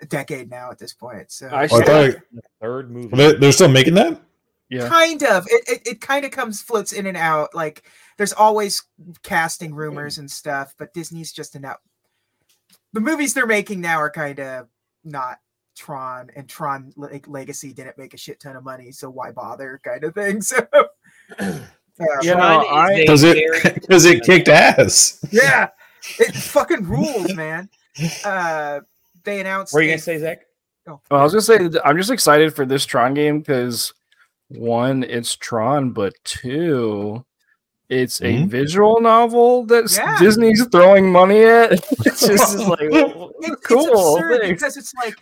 a 0.01 0.05
decade 0.05 0.49
now 0.51 0.69
at 0.71 0.77
this 0.77 0.93
point. 0.93 1.31
So 1.31 1.47
I 1.47 1.63
Oh, 1.71 1.77
I 1.79 1.83
thought 1.83 2.21
The 2.31 2.41
third 2.61 2.91
movie. 2.91 3.15
they're, 3.15 3.33
they're 3.33 3.51
still 3.51 3.69
making 3.69 3.95
that. 3.95 4.21
Yeah. 4.71 4.87
kind 4.87 5.23
of 5.23 5.47
it, 5.49 5.67
it, 5.67 5.87
it 5.87 6.01
kind 6.01 6.25
of 6.25 6.31
comes 6.31 6.61
floats 6.61 6.93
in 6.93 7.07
and 7.07 7.17
out 7.17 7.55
like 7.55 7.81
there's 8.17 8.33
always 8.33 8.83
casting 9.23 9.73
rumors 9.73 10.19
and 10.19 10.29
stuff 10.29 10.75
but 10.77 10.93
disney's 10.93 11.31
just 11.33 11.55
an 11.55 11.65
out 11.65 11.79
the 12.93 12.99
movies 12.99 13.33
they're 13.33 13.47
making 13.47 13.81
now 13.81 13.97
are 13.99 14.11
kind 14.11 14.39
of 14.39 14.67
not 15.03 15.37
tron 15.77 16.29
and 16.35 16.49
tron 16.49 16.91
like 16.97 17.27
legacy 17.27 17.71
didn't 17.71 17.97
make 17.97 18.13
a 18.13 18.17
shit 18.17 18.39
ton 18.39 18.55
of 18.57 18.63
money 18.63 18.91
so 18.91 19.09
why 19.09 19.31
bother 19.31 19.79
kind 19.83 20.03
of 20.03 20.13
thing 20.13 20.41
so 20.41 20.57
uh, 21.39 21.59
Yeah, 22.21 22.33
Tron 22.33 22.61
is 22.61 22.67
I- 22.71 22.91
a 22.93 22.97
Because 22.97 23.23
it 23.23 23.73
because 23.75 24.05
it 24.11 24.23
kicked 24.23 24.47
ass. 24.49 25.23
yeah 25.31 25.69
it 26.19 26.35
fucking 26.35 26.83
rules 26.83 27.33
man 27.33 27.69
uh 28.25 28.79
they 29.23 29.39
announced 29.41 29.73
What 29.73 29.79
are 29.79 29.83
you 29.83 29.89
gonna 29.91 29.99
say, 29.99 30.17
Zach? 30.17 30.39
Well, 30.85 31.01
I 31.11 31.23
was 31.23 31.33
gonna 31.33 31.41
say 31.41 31.79
I'm 31.85 31.97
just 31.97 32.09
excited 32.09 32.55
for 32.55 32.65
this 32.65 32.85
Tron 32.85 33.13
game 33.13 33.39
because 33.39 33.93
one, 34.47 35.03
it's 35.03 35.35
Tron, 35.35 35.91
but 35.91 36.13
two, 36.23 37.23
It's 37.89 38.21
a 38.21 38.25
Mhm. 38.25 38.47
visual 38.49 39.01
novel 39.01 39.65
that 39.65 39.91
Yeah. 39.91 40.15
Disney's 40.19 40.63
throwing 40.71 41.11
money 41.11 41.43
at. 41.43 41.71
It's 42.05 42.21
just 42.25 42.55
is 42.55 42.67
like 42.67 42.79
It- 42.81 43.63
cool. 43.63 44.15
absurd 44.17 44.41
thanks. 44.41 44.61
because 44.61 44.77
it's 44.77 44.93
like 44.93 45.15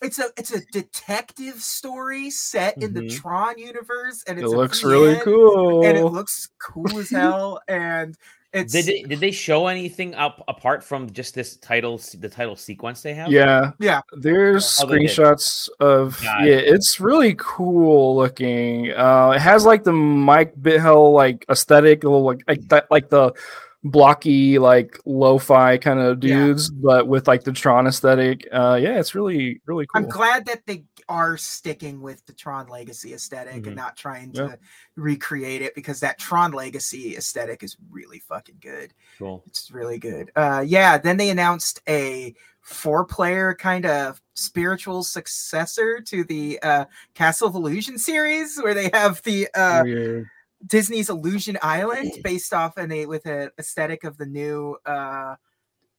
it's 0.00 0.18
a 0.20 0.30
it's 0.36 0.52
a 0.54 0.60
detective 0.72 1.60
story 1.60 2.30
set 2.30 2.80
in 2.80 2.94
the 2.94 3.02
Mhm. 3.02 3.20
Tron 3.20 3.58
universe, 3.58 4.22
and 4.28 4.38
It 4.38 4.44
it's 4.44 4.52
a 4.52 4.56
looks 4.56 4.84
really 4.84 5.16
cool. 5.24 5.84
and 5.84 5.98
it 5.98 6.04
looks 6.04 6.48
cool 6.60 6.96
as 6.98 7.10
hell, 7.10 7.60
and 7.66 8.16
it's 8.52 8.72
Did 8.72 8.84
they, 8.86 9.02
did 9.02 9.20
they 9.20 9.30
show 9.30 9.66
anything 9.66 10.14
up 10.14 10.44
apart 10.46 10.84
from 10.84 11.10
just 11.10 11.34
this 11.34 11.56
title, 11.56 11.98
the 12.18 12.28
title 12.28 12.54
sequence 12.56 13.00
they 13.02 13.14
have? 13.14 13.32
yeah, 13.32 13.72
yeah. 13.78 14.02
there's 14.12 14.78
Oh, 14.80 14.86
screenshots 14.86 15.68
of 15.80 16.20
Got 16.22 16.44
yeah, 16.44 16.56
it's 16.56 17.00
really 17.00 17.34
cool 17.38 18.16
looking. 18.16 18.92
Uh, 18.92 19.32
it 19.36 19.40
has 19.40 19.64
like 19.64 19.84
the 19.84 19.92
Mike 19.92 20.54
Bithell 20.56 21.14
like 21.14 21.46
aesthetic, 21.48 22.04
a 22.04 22.08
little 22.08 22.24
like 22.24 22.42
like 22.46 22.68
that, 22.68 22.90
like 22.90 23.08
the 23.08 23.32
blocky 23.84 24.58
like 24.58 24.98
lo-fi 25.06 25.76
kind 25.76 25.98
of 25.98 26.22
Yeah. 26.22 26.34
dudes, 26.36 26.70
but 26.70 27.08
with 27.08 27.26
like 27.26 27.42
the 27.44 27.52
Tron 27.52 27.86
aesthetic. 27.86 28.46
Uh, 28.52 28.78
yeah, 28.80 28.98
it's 29.00 29.14
really 29.14 29.60
really 29.66 29.86
cool. 29.86 30.02
I'm 30.02 30.08
glad 30.08 30.46
that 30.46 30.62
they 30.66 30.84
are 31.08 31.36
sticking 31.36 32.00
with 32.00 32.24
the 32.26 32.32
Tron 32.32 32.68
Legacy 32.68 33.12
esthetic 33.12 33.64
Mhm. 33.64 33.66
and 33.68 33.76
not 33.76 33.96
trying 33.96 34.30
Yeah. 34.32 34.46
to 34.48 34.58
recreate 34.94 35.62
it 35.62 35.74
because 35.74 35.98
that 36.00 36.18
Tron 36.18 36.52
Legacy 36.52 37.16
aesthetic 37.16 37.62
is 37.64 37.76
really 37.90 38.20
fucking 38.20 38.58
good. 38.60 38.94
Cool. 39.18 39.42
It's 39.46 39.70
really 39.72 39.98
good. 39.98 40.30
Uh, 40.36 40.62
yeah. 40.66 40.96
Then 40.98 41.16
they 41.16 41.30
announced 41.30 41.80
a 41.88 42.34
four-player 42.60 43.54
kind 43.54 43.84
of 43.84 44.22
spiritual 44.34 45.02
successor 45.02 46.00
to 46.00 46.22
the 46.24 46.60
uh, 46.62 46.84
Castle 47.14 47.48
of 47.48 47.56
Illusion 47.56 47.98
series, 47.98 48.56
where 48.62 48.74
they 48.74 48.88
have 48.92 49.20
the 49.24 49.48
uh, 49.54 49.82
Weird. 49.84 50.26
Disney's 50.66 51.10
Illusion 51.10 51.58
Island, 51.62 52.12
based 52.22 52.52
off 52.52 52.76
an 52.76 52.92
a 52.92 53.06
with 53.06 53.26
an 53.26 53.50
aesthetic 53.58 54.04
of 54.04 54.16
the 54.16 54.26
new 54.26 54.76
uh, 54.86 55.34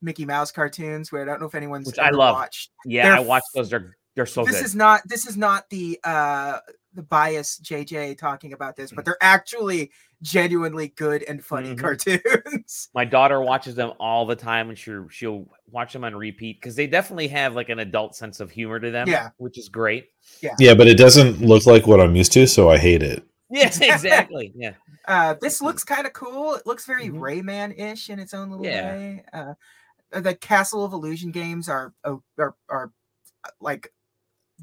Mickey 0.02 0.26
Mouse 0.26 0.52
cartoons. 0.52 1.12
Where 1.12 1.22
I 1.24 1.26
don't 1.26 1.40
know 1.42 1.48
if 1.48 1.56
anyone's 1.56 1.88
Which 1.88 2.00
I 2.00 2.10
love. 2.12 2.36
watched. 2.36 2.72
Yeah, 2.86 3.04
They're 3.10 3.16
I 3.18 3.20
watched 3.20 3.48
those. 3.56 3.70
They're 3.70 3.96
they're 4.16 4.26
so 4.26 4.44
this 4.46 4.58
good. 4.58 4.66
is 4.66 4.76
not 4.76 5.02
this 5.06 5.26
is 5.28 5.36
not 5.38 5.70
the 5.70 6.00
uh 6.04 6.60
the 6.96 7.02
bias 7.04 7.60
JJ 7.64 8.18
talking 8.20 8.54
about 8.54 8.76
this, 8.76 8.92
but 8.92 9.04
they're 9.04 9.18
actually 9.20 9.90
genuinely 10.22 10.90
good 10.90 11.24
and 11.24 11.44
funny 11.44 11.76
Mhm. 11.76 11.80
cartoons. 11.80 12.90
My 12.94 13.04
daughter 13.04 13.42
watches 13.42 13.74
them 13.76 13.94
all 14.00 14.26
the 14.28 14.36
time, 14.36 14.70
and 14.70 14.78
she 14.78 14.96
she'll 15.10 15.48
watch 15.72 15.92
them 15.92 16.04
on 16.04 16.16
repeat 16.16 16.62
because 16.62 16.76
they 16.76 16.86
definitely 16.88 17.28
have 17.30 17.56
like 17.56 17.70
an 17.70 17.80
adult 17.80 18.16
sense 18.16 18.40
of 18.40 18.52
humor 18.52 18.80
to 18.80 18.92
them. 18.92 19.10
Yeah. 19.10 19.30
which 19.38 19.58
is 19.58 19.68
great. 19.70 20.10
Yeah, 20.42 20.54
yeah, 20.60 20.74
but 20.76 20.88
it 20.88 20.98
doesn't 20.98 21.42
look 21.42 21.66
like 21.66 21.88
what 21.88 22.00
I'm 22.00 22.16
used 22.16 22.32
to, 22.34 22.46
so 22.48 22.70
I 22.70 22.78
hate 22.78 23.02
it. 23.04 23.24
Yes, 23.54 23.80
exactly. 23.82 24.52
Yeah, 24.56 24.74
Uh, 25.08 25.36
this 25.42 25.62
looks 25.62 25.84
kind 25.84 26.08
of 26.08 26.14
cool. 26.14 26.56
It 26.56 26.66
looks 26.66 26.86
very 26.86 27.08
Mhm. 27.08 27.20
Rayman-ish 27.20 28.10
in 28.10 28.20
its 28.20 28.34
own 28.34 28.50
little 28.52 28.66
Yeah. 28.66 28.90
way. 28.90 29.24
Uh, 29.34 29.54
the 30.12 30.36
Castle 30.36 30.86
of 30.86 30.94
Illusion 30.94 31.32
games 31.32 31.70
are 31.70 31.94
are, 32.04 32.20
are, 32.40 32.56
are 32.70 32.92
uh, 33.46 33.50
like 33.62 33.94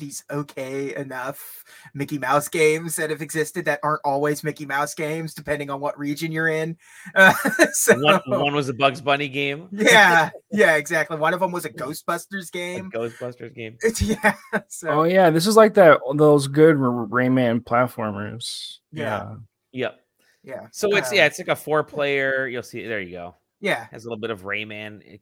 these 0.00 0.24
okay 0.30 0.96
enough 0.96 1.62
Mickey 1.94 2.18
Mouse 2.18 2.48
games 2.48 2.96
that 2.96 3.10
have 3.10 3.22
existed 3.22 3.64
that 3.66 3.78
aren't 3.84 4.00
always 4.04 4.42
Mickey 4.42 4.66
Mouse 4.66 4.94
games, 4.94 5.32
depending 5.34 5.70
on 5.70 5.78
what 5.80 5.96
region 5.98 6.32
you're 6.32 6.48
in. 6.48 6.76
Uh, 7.14 7.32
so, 7.72 7.96
one 8.00 8.20
one 8.26 8.54
was 8.54 8.68
a 8.68 8.74
Bugs 8.74 9.00
Bunny 9.00 9.28
game, 9.28 9.68
yeah, 9.70 10.30
yeah, 10.50 10.74
exactly. 10.76 11.16
One 11.16 11.32
of 11.34 11.40
them 11.40 11.52
was 11.52 11.64
a 11.64 11.70
Ghostbusters 11.70 12.48
a 12.48 12.52
game. 12.52 12.90
Ghostbusters 12.90 13.54
game. 13.54 13.76
It's 13.82 14.02
yeah. 14.02 14.34
So 14.68 14.88
Oh 14.88 15.02
yeah, 15.04 15.30
this 15.30 15.46
is 15.46 15.56
like 15.56 15.74
that 15.74 16.00
those 16.16 16.48
good 16.48 16.76
Rayman 16.76 17.60
platformers. 17.62 18.78
Yeah. 18.92 19.36
Yep. 19.72 20.00
yeah. 20.42 20.66
So 20.72 20.96
it's 20.96 21.12
yeah, 21.12 21.26
it's 21.26 21.38
like 21.38 21.48
a 21.48 21.54
four 21.56 21.84
player. 21.84 22.48
You'll 22.48 22.62
see. 22.62 22.86
There 22.86 23.00
you 23.00 23.12
go. 23.12 23.36
yeah. 23.60 23.86
Has 23.92 24.04
a 24.04 24.08
little 24.08 24.20
bit 24.20 24.30
of 24.30 24.42
Rayman. 24.42 25.02
It- 25.04 25.20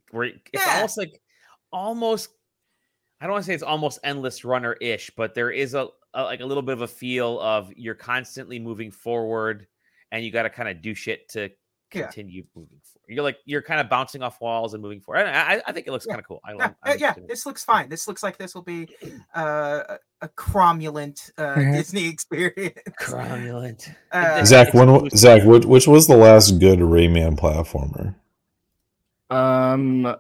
it's 0.53 0.65
Yeah. 0.67 0.77
almost 0.77 0.97
like 0.97 1.21
almost. 1.73 2.31
I 3.21 3.25
don't 3.27 3.33
want 3.33 3.45
to 3.45 3.47
say 3.49 3.55
it's 3.55 3.63
almost 3.63 3.99
endless 4.05 4.45
runner 4.45 4.75
ish, 4.75 5.11
but 5.17 5.35
there 5.35 5.51
is 5.51 5.75
a, 5.75 5.89
a 6.15 6.23
like 6.23 6.41
a 6.41 6.47
little 6.47 6.63
bit 6.63 6.73
of 6.75 6.83
a 6.83 6.89
feel 6.89 7.41
of 7.41 7.73
you're 7.77 7.95
constantly 7.95 8.59
moving 8.59 8.91
forward, 8.91 9.67
and 10.13 10.25
you 10.25 10.31
got 10.31 10.45
to 10.45 10.51
kind 10.51 10.69
of 10.69 10.81
do 10.83 10.95
shit 10.95 11.29
to 11.31 11.51
Yeah. 11.93 12.03
continue 12.05 12.45
moving 12.55 12.79
forward. 12.83 12.95
You're 13.09 13.25
like 13.25 13.39
you're 13.45 13.63
kind 13.63 13.81
of 13.81 13.89
bouncing 13.89 14.23
off 14.23 14.41
walls 14.41 14.75
and 14.75 14.83
moving 14.83 15.01
forward. 15.01 15.27
I, 15.27 15.55
I, 15.57 15.63
I 15.67 15.73
think 15.73 15.87
it 15.87 15.91
looks 15.91 16.05
Yeah. 16.07 16.13
kind 16.13 16.21
of 16.21 16.29
cool. 16.29 16.41
I 16.45 16.51
Yeah, 16.53 16.57
love. 16.59 16.71
uh, 16.71 16.75
I'm 16.83 16.89
yeah, 16.91 16.93
interested 17.09 17.19
in 17.21 17.25
it. 17.25 17.29
this 17.29 17.47
looks 17.47 17.65
fine. 17.65 17.89
This 17.89 18.07
looks 18.07 18.23
like 18.23 18.37
this 18.37 18.55
will 18.55 18.63
be 18.63 18.89
uh, 19.35 19.83
a- 19.89 19.99
a 20.21 20.29
cromulent 20.29 21.31
uh. 21.39 21.55
Disney 21.73 22.07
experience. 22.09 22.79
Cromulent. 23.01 23.89
Uh, 24.13 24.45
Zach, 24.45 24.73
when. 24.75 25.11
Zach, 25.11 25.45
which, 25.45 25.65
which 25.65 25.87
was 25.89 26.07
the 26.07 26.17
last 26.17 26.59
good 26.61 26.79
Rayman 26.81 27.37
platformer? 27.39 28.15
Um, 29.31 30.15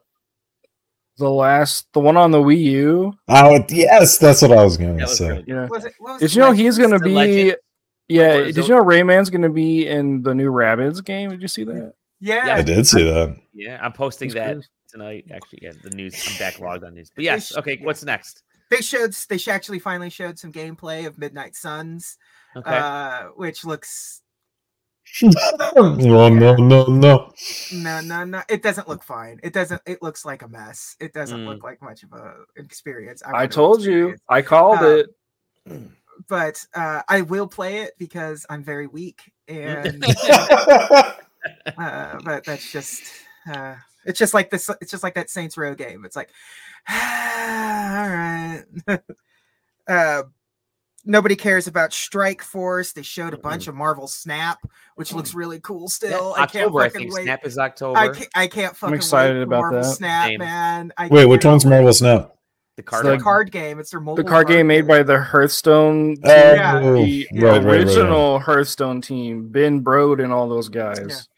the 1.18 1.30
last, 1.30 1.86
the 1.92 2.00
one 2.00 2.16
on 2.16 2.30
the 2.30 2.38
Wii 2.38 2.60
U. 2.62 3.12
Oh 3.28 3.64
yes, 3.68 4.18
that's 4.18 4.42
what 4.42 4.52
I 4.52 4.62
was 4.64 4.76
gonna 4.76 4.94
was 4.94 5.18
say. 5.18 5.28
really 5.28 5.42
good. 5.42 5.54
Yeah. 5.54 5.66
Was 5.66 5.84
it, 5.84 5.94
what 5.98 6.12
was 6.14 6.20
Did 6.20 6.34
you 6.34 6.40
know 6.42 6.52
he's 6.52 6.78
gonna 6.78 6.98
be? 6.98 7.10
Legend? 7.10 7.56
Yeah. 8.08 8.32
Or 8.34 8.44
Did 8.46 8.54
Zo- 8.54 8.62
you 8.62 8.68
know 8.74 8.84
Rayman's 8.84 9.30
gonna 9.30 9.50
be 9.50 9.86
in 9.86 10.22
the 10.22 10.34
new 10.34 10.50
Rabbids 10.50 11.04
game? 11.04 11.30
Did 11.30 11.42
you 11.42 11.48
see 11.48 11.64
that? 11.64 11.92
Yeah, 12.20 12.54
I 12.54 12.62
did 12.62 12.86
see 12.86 13.04
that. 13.04 13.36
Yeah, 13.52 13.78
I'm 13.82 13.92
posting 13.92 14.30
that 14.30 14.56
tonight. 14.90 15.26
Actually, 15.32 15.60
yeah, 15.62 15.72
the 15.82 15.90
news. 15.90 16.14
I'm 16.14 16.34
backlogged 16.34 16.84
on 16.84 16.94
news. 16.94 17.10
But 17.14 17.24
yes, 17.24 17.56
okay. 17.56 17.78
What's 17.82 18.02
next? 18.04 18.42
they 18.70 18.78
showed 18.78 19.12
they 19.28 19.38
actually 19.50 19.78
finally 19.78 20.10
showed 20.10 20.38
some 20.38 20.52
gameplay 20.52 21.06
of 21.06 21.18
Midnight 21.18 21.54
Suns, 21.56 22.18
Okay. 22.56 22.70
uh, 22.70 23.24
which 23.36 23.64
looks 23.64 24.22
no, 25.22 25.94
no, 26.28 26.56
no, 26.56 26.84
no. 26.86 27.32
no 27.72 28.00
no 28.00 28.24
no. 28.24 28.42
It 28.48 28.62
doesn't 28.62 28.88
look 28.88 29.02
fine. 29.02 29.40
It 29.42 29.52
doesn't. 29.52 29.82
It 29.86 30.02
looks 30.02 30.24
like 30.24 30.42
a 30.42 30.48
mess. 30.48 30.96
It 31.00 31.12
doesn't 31.12 31.40
Mm. 31.40 31.46
look 31.46 31.62
like 31.64 31.80
much 31.82 32.02
of 32.02 32.12
a 32.12 32.34
experience. 32.56 33.22
I 33.24 33.32
wanted 33.32 33.50
to 33.50 33.54
told 33.54 33.82
you. 33.82 34.16
I 34.28 34.42
called 34.42 34.78
Um, 34.78 34.84
it. 34.84 35.06
but 36.28 36.64
uh, 36.74 37.02
I 37.08 37.22
will 37.22 37.46
play 37.48 37.78
it 37.82 37.92
because 37.98 38.46
I'm 38.50 38.62
very 38.62 38.86
weak, 38.86 39.32
and 39.48 40.04
uh, 40.30 42.18
but 42.24 42.44
that's 42.44 42.70
just 42.72 43.02
uh, 43.52 43.74
it's 44.04 44.18
just 44.18 44.34
like 44.34 44.50
this. 44.50 44.68
It's 44.80 44.90
just 44.90 45.02
like 45.02 45.14
that 45.14 45.30
Saints 45.30 45.56
Row 45.56 45.74
game. 45.74 46.04
It's 46.04 46.16
like, 46.16 46.30
all 46.88 46.96
right. 46.96 48.64
uh, 49.88 50.22
nobody 51.08 51.34
cares 51.34 51.66
about 51.66 51.92
Strike 51.92 52.42
Force. 52.42 52.92
They 52.92 53.02
showed 53.02 53.32
a 53.32 53.36
mm-hmm. 53.36 53.48
bunch 53.48 53.66
of 53.66 53.74
Marvel 53.74 54.06
Snap, 54.06 54.58
which 54.94 55.12
looks 55.12 55.32
mm. 55.32 55.36
really 55.36 55.60
cool. 55.60 55.82
Yeah, 55.82 55.88
Still, 55.88 56.34
I 56.34 56.46
can't 56.46 56.66
October, 56.66 56.80
I 56.80 56.88
fucking 56.88 57.00
think. 57.00 57.14
wait. 57.14 57.22
Snap 57.24 57.46
is 57.46 57.58
October. 57.58 57.98
I 57.98 58.08
can't. 58.10 58.28
I 58.36 58.46
can't 58.46 58.76
fucking. 58.76 58.94
excited 58.94 59.34
wait 59.34 59.40
for 59.40 59.42
about 59.42 59.60
Marvel 59.60 59.82
that. 59.82 59.96
Snap, 59.96 60.26
Same. 60.28 60.38
man. 60.38 60.92
I 60.96 61.08
Wait, 61.08 61.26
which 61.26 61.44
one's 61.44 61.64
wait. 61.64 61.70
Marvel 61.70 61.92
Snap? 61.92 62.34
the 62.78 62.82
card. 62.82 63.04
the 63.04 63.10
The 63.10 63.18
card 63.18 63.50
game. 63.50 63.78
It's 63.78 63.90
their 63.90 64.00
mobile. 64.00 64.22
The 64.22 64.28
card 64.28 64.48
game 64.48 64.68
made 64.68 64.86
by 64.86 65.02
the 65.02 65.20
Hearthstone. 65.20 66.16
Oh, 66.24 67.04
team, 67.04 67.26
Yeah. 67.32 67.40
the 67.40 67.46
right, 67.46 67.52
right, 67.52 67.64
right. 67.64 67.80
original 67.80 68.38
Hearthstone 68.38 69.02
team, 69.02 69.48
Ben 69.48 69.84
Brode 69.84 70.22
and 70.22 70.32
all 70.32 70.48
those 70.48 70.68
guys. 70.68 71.28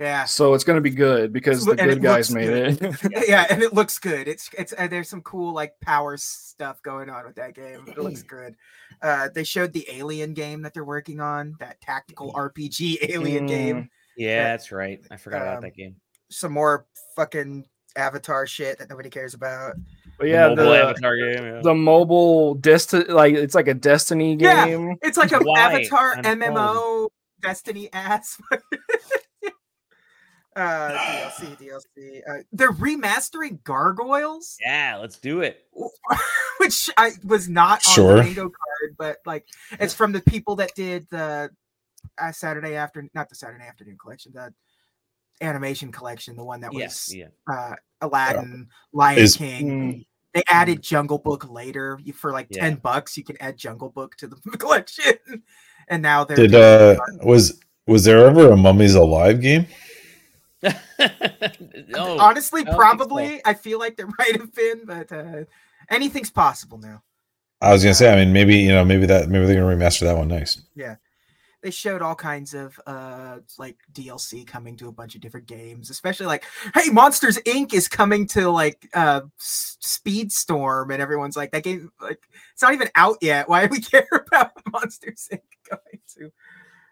Yeah. 0.00 0.24
So 0.24 0.54
it's 0.54 0.64
gonna 0.64 0.80
be 0.80 0.88
good 0.90 1.30
because 1.30 1.66
the 1.66 1.76
good 1.76 2.00
guys 2.00 2.30
made 2.34 2.78
good. 2.78 2.82
it. 3.04 3.28
yeah, 3.28 3.46
and 3.50 3.62
it 3.62 3.74
looks 3.74 3.98
good. 3.98 4.28
It's 4.28 4.48
it's 4.56 4.72
uh, 4.78 4.86
there's 4.86 5.10
some 5.10 5.20
cool 5.20 5.52
like 5.52 5.78
power 5.80 6.16
stuff 6.16 6.80
going 6.82 7.10
on 7.10 7.26
with 7.26 7.36
that 7.36 7.54
game. 7.54 7.84
It 7.86 7.98
looks 7.98 8.22
good. 8.22 8.56
Uh, 9.02 9.28
they 9.34 9.44
showed 9.44 9.74
the 9.74 9.86
Alien 9.90 10.32
game 10.32 10.62
that 10.62 10.72
they're 10.72 10.84
working 10.86 11.20
on, 11.20 11.54
that 11.60 11.80
tactical 11.82 12.32
RPG 12.32 12.96
Alien 13.10 13.46
game. 13.46 13.90
Yeah, 14.16 14.44
that's 14.44 14.72
right. 14.72 15.00
I 15.10 15.16
forgot 15.18 15.42
about 15.42 15.56
Um, 15.58 15.62
that 15.64 15.74
game. 15.76 15.96
Some 16.30 16.52
more 16.52 16.86
fucking 17.14 17.66
Avatar 17.94 18.46
shit 18.46 18.78
that 18.78 18.88
nobody 18.88 19.10
cares 19.10 19.34
about. 19.34 19.74
But 20.18 20.28
yeah, 20.28 20.48
the 20.48 20.54
the 20.54 20.62
mobile 20.64 20.74
avatar 20.74 21.16
game. 21.16 21.44
yeah. 21.44 21.60
the 21.62 21.74
mobile 21.74 22.54
Destiny, 22.54 23.04
like 23.04 23.34
it's 23.34 23.54
like 23.54 23.68
a 23.68 23.74
Destiny 23.74 24.34
Yeah. 24.40 24.66
game. 24.66 24.96
It's 25.02 25.18
like 25.18 25.32
a 25.32 25.40
Why 25.40 25.60
Avatar 25.60 26.16
MMO 26.22 27.08
Destiny 27.42 27.90
ass. 27.92 28.40
uh, 30.56 30.90
DLC, 30.90 31.56
DLC. 31.58 32.20
Uh, 32.28 32.42
they're 32.52 32.72
remastering 32.72 33.62
Gargoyles. 33.64 34.56
yeah, 34.64 34.98
let's 35.00 35.18
do 35.18 35.40
it. 35.42 35.66
which 36.58 36.90
I 36.96 37.12
was 37.24 37.48
not 37.48 37.86
on 37.88 37.94
Sure. 37.94 38.16
the 38.16 38.22
bingo 38.24 38.42
card, 38.42 38.96
but 38.98 39.18
like 39.26 39.46
it's 39.78 39.94
from 39.94 40.12
the 40.12 40.20
people 40.22 40.56
that 40.56 40.74
did 40.74 41.06
the 41.10 41.50
uh, 42.18 42.32
Saturday 42.32 42.74
afternoon, 42.74 43.10
not 43.14 43.28
the 43.28 43.34
Saturday 43.34 43.64
afternoon 43.64 43.96
collection, 44.00 44.32
the 44.34 44.52
animation 45.40 45.90
collection, 45.92 46.36
the 46.36 46.44
one 46.44 46.60
that 46.60 46.72
Yes, 46.72 47.08
was 47.08 47.14
yeah. 47.16 47.26
uh, 47.50 47.74
Aladdin, 48.00 48.68
Lion 48.92 49.18
Is- 49.18 49.36
King. 49.36 49.68
Mm. 49.68 50.06
They 50.32 50.44
added 50.48 50.80
Jungle 50.80 51.18
Book 51.18 51.50
later. 51.50 51.98
You, 52.04 52.12
for 52.12 52.30
like 52.30 52.46
Yeah. 52.50 52.62
ten 52.62 52.74
bucks, 52.76 53.16
you 53.16 53.24
can 53.24 53.36
add 53.40 53.56
Jungle 53.56 53.88
Book 53.88 54.14
to 54.18 54.28
the 54.28 54.36
collection, 54.58 55.14
and 55.88 56.02
now 56.02 56.22
they're 56.24 56.36
Did 56.36 56.54
uh 56.54 56.96
was 57.24 57.58
was 57.88 58.04
there 58.04 58.24
ever 58.26 58.52
a 58.52 58.56
Mummies 58.56 58.94
Alive 58.94 59.40
game? 59.40 59.66
oh, 61.94 62.18
honestly, 62.18 62.62
I 62.62 62.64
don't 62.64 62.72
so. 62.74 62.78
probably. 62.78 63.40
I 63.44 63.54
feel 63.54 63.78
like 63.78 63.96
there 63.96 64.08
might 64.18 64.36
have 64.38 64.54
been, 64.54 64.84
but 64.84 65.10
uh, 65.12 65.44
anything's 65.88 66.30
possible 66.30 66.78
now. 66.78 67.02
I 67.60 67.72
was 67.72 67.82
gonna 67.82 67.94
say, 67.94 68.12
I 68.12 68.16
mean, 68.16 68.32
maybe 68.32 68.56
you 68.56 68.68
know, 68.68 68.84
maybe 68.84 69.06
that 69.06 69.28
maybe 69.28 69.46
they're 69.46 69.60
gonna 69.60 69.74
remaster 69.76 70.00
that 70.00 70.16
one 70.16 70.28
nice. 70.28 70.60
Yeah, 70.74 70.96
they 71.62 71.70
showed 71.70 72.00
all 72.00 72.14
kinds 72.14 72.54
of 72.54 72.80
uh 72.86 73.38
like 73.58 73.76
DLC 73.92 74.46
coming 74.46 74.76
to 74.78 74.88
a 74.88 74.92
bunch 74.92 75.14
of 75.14 75.20
different 75.20 75.46
games, 75.46 75.90
especially 75.90 76.24
like, 76.26 76.44
hey, 76.74 76.88
Monsters 76.90 77.36
Inc. 77.46 77.74
is 77.74 77.86
coming 77.86 78.26
to 78.28 78.48
like 78.50 78.88
uh 78.94 79.20
S- 79.38 79.76
Speedstorm, 79.82 80.90
and 80.92 81.02
everyone's 81.02 81.36
like, 81.36 81.50
that 81.52 81.62
game 81.62 81.90
like 82.00 82.20
it's 82.54 82.62
not 82.62 82.72
even 82.72 82.88
out 82.94 83.18
yet. 83.20 83.46
Why 83.48 83.66
do 83.66 83.70
we 83.72 83.80
care 83.82 84.08
about 84.12 84.52
Monsters 84.72 85.28
Inc. 85.30 85.40
going 85.70 86.00
to? 86.16 86.32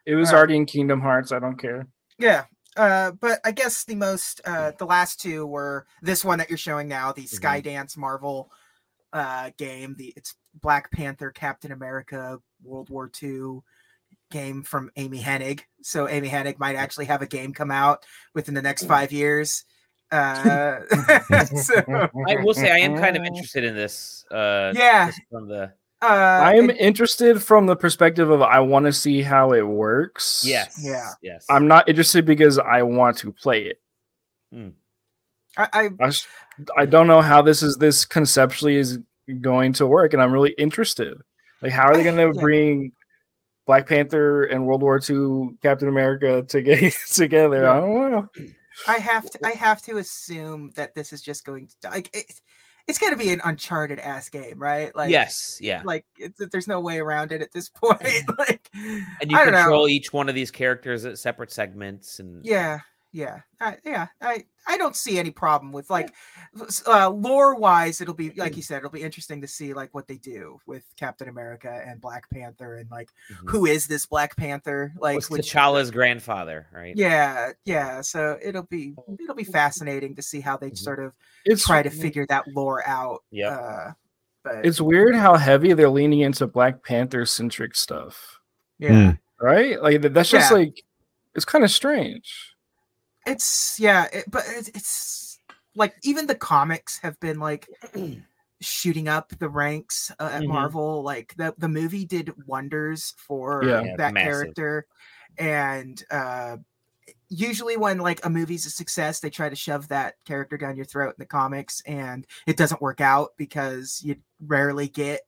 It 0.04 0.16
was 0.16 0.32
Uh, 0.32 0.36
already 0.36 0.56
in 0.56 0.66
Kingdom 0.66 1.00
Hearts. 1.00 1.32
I 1.32 1.38
don't 1.38 1.56
care. 1.58 1.86
Yeah. 2.18 2.44
Uh, 2.78 3.10
but 3.10 3.40
I 3.44 3.50
guess 3.50 3.84
the 3.84 3.96
most 3.96 4.40
uh 4.44 4.70
the 4.78 4.86
last 4.86 5.20
two 5.20 5.44
were 5.44 5.84
this 6.00 6.24
one 6.24 6.38
that 6.38 6.48
you're 6.48 6.56
showing 6.56 6.86
now, 6.86 7.12
the 7.12 7.24
Skydance 7.24 7.96
Marvel 7.96 8.52
uh 9.12 9.50
game. 9.58 9.96
The 9.98 10.14
it's 10.16 10.36
Black 10.62 10.90
Panther, 10.92 11.32
Captain 11.32 11.72
America, 11.72 12.38
World 12.62 12.88
War 12.88 13.10
II 13.20 13.60
game 14.30 14.62
from 14.62 14.90
Amy 14.96 15.20
Hennig. 15.20 15.62
So 15.82 16.08
Amy 16.08 16.28
Hennig 16.28 16.58
might 16.58 16.76
actually 16.76 17.06
have 17.06 17.20
a 17.20 17.26
game 17.26 17.52
come 17.52 17.72
out 17.72 18.06
within 18.32 18.54
the 18.54 18.62
next 18.62 18.84
five 18.84 19.12
years. 19.12 19.64
Uh 20.10 20.80
so, 21.44 22.08
I 22.26 22.36
will 22.36 22.54
say 22.54 22.70
I 22.70 22.78
am 22.78 22.96
kind 22.96 23.14
of 23.14 23.24
interested 23.26 23.62
in 23.62 23.76
this. 23.76 24.24
Uh, 24.30 24.72
yeah. 24.74 25.10
from 25.30 25.48
the 25.48 25.74
Uh 26.00 26.06
I 26.06 26.54
am 26.54 26.70
it- 26.70 26.76
interested 26.78 27.42
from 27.42 27.66
the 27.66 27.74
perspective 27.76 28.30
of 28.30 28.40
I 28.42 28.60
want 28.60 28.86
to 28.86 28.92
see 28.92 29.20
how 29.22 29.52
it 29.52 29.62
works. 29.66 30.44
yes, 30.46 30.78
Yeah. 30.80 31.10
yes. 31.22 31.44
I'm 31.50 31.66
not 31.66 31.88
interested 31.88 32.24
because 32.24 32.58
I 32.58 32.82
want 32.82 33.16
to 33.18 33.32
play 33.32 33.64
it. 33.64 33.80
I 35.56 35.90
I 36.76 36.86
don't 36.86 37.06
know 37.08 37.20
how 37.20 37.42
this 37.42 37.62
is 37.62 37.76
this 37.78 38.04
conceptually 38.04 38.76
is 38.76 38.98
going 39.40 39.72
to 39.74 39.86
work, 39.86 40.12
and 40.12 40.22
I'm 40.22 40.32
really 40.32 40.54
interested. 40.58 41.18
Like, 41.62 41.72
how 41.72 41.88
are 41.88 41.96
they 41.96 42.04
going 42.04 42.16
to 42.16 42.32
Yeah. 42.34 42.40
bring 42.40 42.92
Black 43.66 43.88
Panther 43.88 44.44
and 44.44 44.66
World 44.66 44.82
War 44.82 45.00
II 45.08 45.56
Captain 45.62 45.88
America 45.88 46.42
to 46.48 46.62
get 46.62 46.94
together? 47.12 47.68
I 47.68 47.80
don't 47.80 48.10
know. 48.12 48.28
I 48.86 48.98
have 48.98 49.28
to 49.30 49.38
I 49.44 49.50
have 49.50 49.82
to 49.82 49.96
assume 49.98 50.70
that 50.76 50.94
this 50.94 51.12
is 51.12 51.20
just 51.22 51.44
going 51.44 51.68
to 51.82 51.90
like 51.90 52.14
it, 52.16 52.40
it's 52.88 52.98
to 52.98 53.16
be 53.16 53.30
an 53.30 53.40
uncharted 53.44 53.98
ass 53.98 54.30
game, 54.30 54.58
right? 54.58 54.94
Like 54.96 55.10
yes, 55.10 55.58
yeah. 55.60 55.82
like 55.84 56.06
it's, 56.16 56.40
there's 56.50 56.66
no 56.66 56.80
way 56.80 56.98
around 56.98 57.32
it 57.32 57.42
at 57.42 57.52
this 57.52 57.68
point. 57.74 58.00
Mm-hmm. 58.00 58.32
like 58.38 58.68
And 58.74 59.30
you 59.30 59.36
don't 59.36 59.52
know. 59.52 59.58
control 59.58 59.88
each 59.88 60.12
one 60.12 60.28
of 60.28 60.34
these 60.34 60.50
characters 60.50 61.04
at 61.04 61.18
separate 61.18 61.52
segments, 61.52 62.18
and 62.18 62.44
yeah, 62.44 62.80
yeah, 63.12 63.40
I, 63.60 63.76
yeah. 63.84 64.08
I 64.20 64.44
I 64.66 64.76
don't 64.76 64.94
see 64.94 65.18
any 65.18 65.30
problem 65.30 65.72
with 65.72 65.88
like 65.88 66.12
uh, 66.86 67.08
lore 67.08 67.54
wise. 67.54 68.00
It'll 68.00 68.12
be 68.14 68.30
like 68.36 68.56
you 68.56 68.62
said. 68.62 68.78
It'll 68.78 68.90
be 68.90 69.02
interesting 69.02 69.40
to 69.40 69.48
see 69.48 69.72
like 69.72 69.94
what 69.94 70.06
they 70.06 70.16
do 70.18 70.60
with 70.66 70.84
Captain 70.96 71.28
America 71.28 71.82
and 71.86 72.00
Black 72.00 72.28
Panther 72.30 72.76
and 72.76 72.90
like 72.90 73.08
Mhm. 73.32 73.48
who 73.50 73.66
is 73.66 73.86
this 73.86 74.04
Black 74.06 74.36
Panther? 74.36 74.92
Like 75.00 75.16
was 75.16 75.30
which- 75.30 75.50
T'Challa's 75.50 75.90
grandfather, 75.90 76.66
right? 76.72 76.94
Yeah, 76.96 77.52
yeah. 77.64 78.02
So 78.02 78.38
it'll 78.42 78.64
be 78.64 78.94
it'll 79.20 79.34
be 79.34 79.44
fascinating 79.44 80.14
to 80.16 80.22
see 80.22 80.40
how 80.40 80.56
they 80.58 80.70
Mhm. 80.70 80.78
sort 80.78 80.98
of 81.00 81.14
It's 81.46 81.64
try 81.66 81.82
to 81.82 81.90
figure 81.90 82.26
that 82.28 82.46
lore 82.48 82.86
out. 82.86 83.24
yeah 83.30 83.48
Uh, 83.56 83.92
but 84.44 84.66
it's 84.66 84.80
weird 84.80 85.14
how 85.14 85.36
heavy 85.36 85.72
they're 85.72 85.88
leaning 85.90 86.20
into 86.20 86.46
Black 86.46 86.84
Panther 86.84 87.24
centric 87.26 87.74
stuff, 87.74 88.38
yeah, 88.78 89.14
right? 89.40 89.82
Like 89.82 90.02
that's 90.12 90.30
just 90.30 90.50
Yeah. 90.50 90.58
like 90.58 90.82
it's 91.34 91.44
kind 91.46 91.64
of 91.64 91.70
strange. 91.70 92.54
It's 93.28 93.78
yeah, 93.80 94.06
it, 94.12 94.24
but 94.30 94.44
it's, 94.48 94.68
it's 94.68 95.40
like 95.74 95.94
even 96.02 96.26
the 96.26 96.34
comics 96.34 96.98
have 96.98 97.18
been 97.20 97.38
like 97.38 97.68
shooting 98.60 99.08
up 99.08 99.30
the 99.38 99.48
ranks 99.48 100.10
uh, 100.18 100.30
at 100.32 100.42
Mhm. 100.42 100.48
Marvel. 100.48 101.02
Like 101.02 101.34
the 101.36 101.54
the 101.58 101.68
movie 101.68 102.04
did 102.04 102.46
wonders 102.46 103.14
for 103.16 103.64
Yeah. 103.64 103.82
Yeah, 103.82 103.96
that 103.96 104.12
massive. 104.14 104.54
character, 104.54 104.86
and 105.38 106.02
uh, 106.10 106.56
usually 107.28 107.76
when 107.76 107.98
like 107.98 108.24
a 108.24 108.30
movie's 108.30 108.66
a 108.66 108.70
success, 108.70 109.20
they 109.20 109.30
try 109.30 109.48
to 109.48 109.56
shove 109.56 109.88
that 109.88 110.16
character 110.24 110.56
down 110.58 110.76
your 110.76 110.86
throat 110.86 111.10
in 111.10 111.14
the 111.18 111.26
comics, 111.26 111.80
and 111.86 112.26
it 112.46 112.56
doesn't 112.56 112.82
work 112.82 113.00
out 113.00 113.30
because 113.36 114.00
you 114.04 114.16
rarely 114.40 114.88
get 114.88 115.20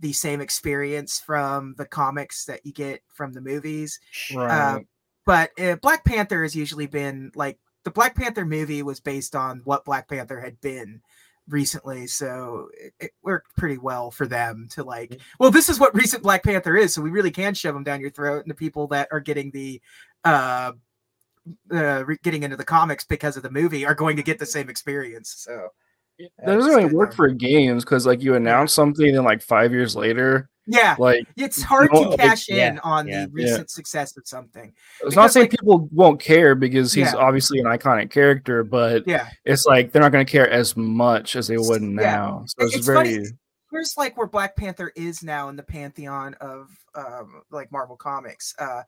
the 0.00 0.12
same 0.12 0.40
experience 0.40 1.18
from 1.18 1.74
the 1.76 1.86
comics 1.86 2.44
that 2.46 2.64
you 2.64 2.72
get 2.72 3.02
from 3.08 3.32
the 3.32 3.40
movies 3.40 3.98
Right. 4.30 4.86
But 5.28 5.50
uh, 5.60 5.76
Black 5.76 6.06
Panther 6.06 6.42
has 6.42 6.56
usually 6.56 6.86
been 6.86 7.30
like 7.34 7.58
the 7.84 7.90
Black 7.90 8.16
Panther 8.16 8.46
movie 8.46 8.82
was 8.82 8.98
based 8.98 9.36
on 9.36 9.60
what 9.64 9.84
Black 9.84 10.08
Panther 10.08 10.40
had 10.40 10.58
been 10.62 11.02
recently, 11.46 12.06
so 12.06 12.70
it, 12.72 12.94
it 12.98 13.10
worked 13.22 13.54
pretty 13.54 13.76
well 13.76 14.10
for 14.10 14.26
them 14.26 14.68
to 14.70 14.82
like. 14.82 15.10
Mhm. 15.10 15.20
Well, 15.38 15.50
this 15.50 15.68
is 15.68 15.78
what 15.78 15.94
recent 15.94 16.22
Black 16.22 16.42
Panther 16.42 16.78
is, 16.78 16.94
so 16.94 17.02
we 17.02 17.10
really 17.10 17.30
can 17.30 17.52
shove 17.52 17.74
them 17.74 17.84
down 17.84 18.00
your 18.00 18.08
throat, 18.08 18.42
and 18.42 18.50
the 18.50 18.54
people 18.54 18.86
that 18.86 19.06
are 19.12 19.20
getting 19.20 19.50
the 19.50 19.82
uh, 20.24 20.72
uh 21.70 22.04
re- 22.06 22.18
getting 22.22 22.42
into 22.42 22.56
the 22.56 22.64
comics 22.64 23.04
because 23.04 23.36
of 23.36 23.42
the 23.42 23.50
movie 23.50 23.84
are 23.84 23.94
going 23.94 24.16
to 24.16 24.22
get 24.22 24.38
the 24.38 24.46
same 24.46 24.70
experience. 24.70 25.34
So 25.36 25.68
that 26.18 26.46
doesn't 26.46 26.74
really 26.74 26.92
work 26.92 27.14
for 27.14 27.28
games 27.28 27.84
because 27.84 28.06
like 28.06 28.22
you 28.22 28.34
announce 28.34 28.72
something 28.72 29.14
and 29.16 29.24
like 29.24 29.42
five 29.42 29.72
years 29.72 29.94
later, 29.94 30.48
yeah. 30.66 30.96
like 30.98 31.26
It's 31.36 31.62
hard 31.62 31.90
No, 31.92 32.04
to 32.04 32.08
like, 32.10 32.20
cash 32.20 32.48
in 32.48 32.56
yeah, 32.56 32.78
on 32.82 33.08
yeah. 33.08 33.26
the 33.26 33.32
recent 33.32 33.70
success 33.70 34.16
of 34.16 34.26
something. 34.26 34.72
It's 35.02 35.16
not 35.16 35.32
saying 35.32 35.44
like- 35.44 35.50
people 35.52 35.88
won't 35.92 36.20
care 36.20 36.54
because 36.54 36.92
he's 36.92 37.12
Yeah. 37.12 37.18
obviously 37.18 37.58
an 37.60 37.66
iconic 37.66 38.10
character, 38.10 38.64
but 38.64 39.06
Yeah. 39.06 39.28
it's 39.44 39.64
like 39.66 39.92
they're 39.92 40.02
not 40.02 40.12
going 40.12 40.26
to 40.26 40.30
care 40.30 40.48
as 40.50 40.76
much 40.76 41.36
as 41.36 41.46
they 41.46 41.56
would 41.58 41.82
Yeah. 41.82 41.88
now. 41.88 42.44
So 42.46 42.66
it's, 42.66 42.76
It's 42.76 42.86
very 42.86 42.96
funny, 43.16 43.26
here's 43.70 43.96
like 43.96 44.16
where 44.16 44.26
Black 44.26 44.56
Panther 44.56 44.92
is 44.96 45.22
now 45.22 45.48
in 45.48 45.56
the 45.56 45.62
pantheon 45.62 46.34
of 46.40 46.68
um, 46.94 47.42
like 47.50 47.70
Marvel 47.70 47.96
comics. 47.96 48.54
Uh, 48.58 48.82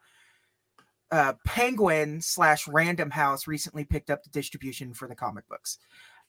uh, 1.13 1.33
Penguin 1.45 2.21
slash 2.21 2.69
Random 2.69 3.11
House 3.11 3.47
recently 3.49 3.85
picked 3.85 4.11
up 4.11 4.23
the 4.23 4.31
distribution 4.31 4.95
for 4.95 5.09
the 5.09 5.15
comic 5.15 5.49
books. 5.49 5.79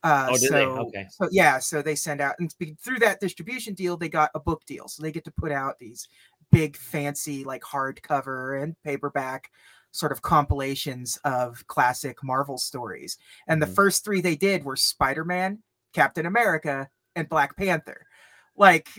Uh, 0.03 0.27
Oh, 0.31 0.35
so, 0.35 0.53
they? 0.53 0.65
Okay. 0.65 1.07
So 1.09 1.27
yeah, 1.31 1.59
so 1.59 1.81
they 1.81 1.95
send 1.95 2.21
out 2.21 2.35
and 2.39 2.53
through 2.81 2.99
that 2.99 3.19
distribution 3.19 3.73
deal, 3.73 3.97
they 3.97 4.09
got 4.09 4.31
a 4.33 4.39
book 4.39 4.65
deal, 4.65 4.87
so 4.87 5.03
they 5.03 5.11
get 5.11 5.25
to 5.25 5.31
put 5.31 5.51
out 5.51 5.79
these 5.79 6.07
big, 6.51 6.75
fancy, 6.75 7.43
like 7.43 7.61
hardcover 7.63 8.61
and 8.61 8.75
paperback 8.83 9.49
sort 9.91 10.11
of 10.11 10.21
compilations 10.21 11.19
of 11.23 11.65
classic 11.67 12.23
Marvel 12.23 12.57
stories. 12.57 13.17
And 13.47 13.61
the 13.61 13.67
first 13.67 14.03
three 14.03 14.21
they 14.21 14.35
did 14.35 14.63
were 14.63 14.75
Spider 14.75 15.25
Man, 15.25 15.59
Captain 15.93 16.25
America, 16.25 16.89
and 17.15 17.29
Black 17.29 17.57
Panther. 17.57 18.05
Like, 18.55 18.89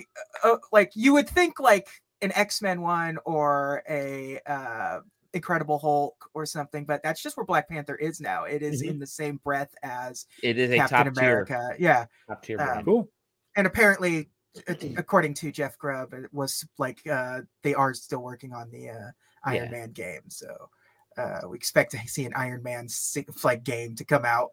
uh, 0.45 0.57
like 0.71 0.93
you 0.95 1.15
would 1.15 1.29
think 1.29 1.59
like 1.61 1.89
an 2.21 2.33
X 2.35 2.63
Men 2.63 2.81
one 2.83 3.19
or 3.25 3.83
a 3.89 4.39
uh, 4.47 5.01
Incredible 5.35 5.79
Hulk 5.79 6.29
or 6.35 6.45
something, 6.47 6.85
but 6.85 7.03
that's 7.03 7.23
just 7.23 7.37
where 7.37 7.47
Black 7.47 7.69
Panther 7.69 7.97
is 7.97 8.21
now. 8.21 8.45
It 8.45 8.63
is 8.63 8.83
Mhm. 8.83 8.89
in 8.91 8.99
the 8.99 9.07
same 9.07 9.37
breath 9.45 9.75
as 9.83 10.27
It 10.43 10.59
is 10.59 10.71
a 10.71 10.77
Captain 10.77 11.07
top 11.07 11.15
tier, 11.15 11.23
America. 11.23 11.75
Yeah, 11.79 12.07
top 12.29 12.43
tier 12.43 12.61
um, 12.61 12.85
cool. 12.85 13.09
and 13.57 13.67
apparently, 13.67 14.31
uh, 14.69 14.75
according 14.97 15.35
to 15.35 15.51
Jeff 15.53 15.79
Grubb, 15.79 16.13
it 16.15 16.33
was 16.35 16.67
like 16.79 17.07
uh, 17.07 17.41
they 17.63 17.75
are 17.75 17.95
still 17.95 18.23
working 18.23 18.53
on 18.53 18.71
the 18.71 18.91
uh, 18.91 19.11
Iron 19.45 19.65
Yeah. 19.65 19.71
Man 19.71 19.93
game. 19.93 20.23
So 20.29 20.71
uh, 21.17 21.41
we 21.49 21.57
expect 21.57 21.91
to 21.93 21.99
see 22.07 22.25
an 22.27 22.33
Iron 22.35 22.63
Man 22.63 22.89
si- 22.89 23.27
like 23.45 23.65
game 23.65 23.95
to 23.97 24.05
come 24.05 24.25
out 24.25 24.51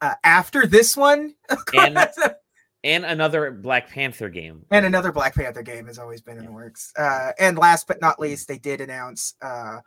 uh, 0.00 0.14
after 0.24 0.66
this 0.66 0.96
one, 0.96 1.34
And- 1.76 1.98
and 2.84 3.04
another 3.04 3.50
Black 3.52 3.88
Panther 3.90 4.28
game. 4.28 4.64
and 4.70 4.84
another 4.86 5.12
Black 5.12 5.34
Panther 5.34 5.62
game 5.62 5.86
has 5.86 5.98
always 5.98 6.20
been 6.20 6.36
in 6.38 6.44
the 6.46 6.50
works. 6.52 6.92
Uh, 6.96 7.32
and 7.38 7.56
last 7.58 7.86
but 7.86 8.00
not 8.00 8.18
least, 8.18 8.48
they 8.48 8.58
did 8.58 8.80
announce 8.80 9.34
uh, 9.42 9.80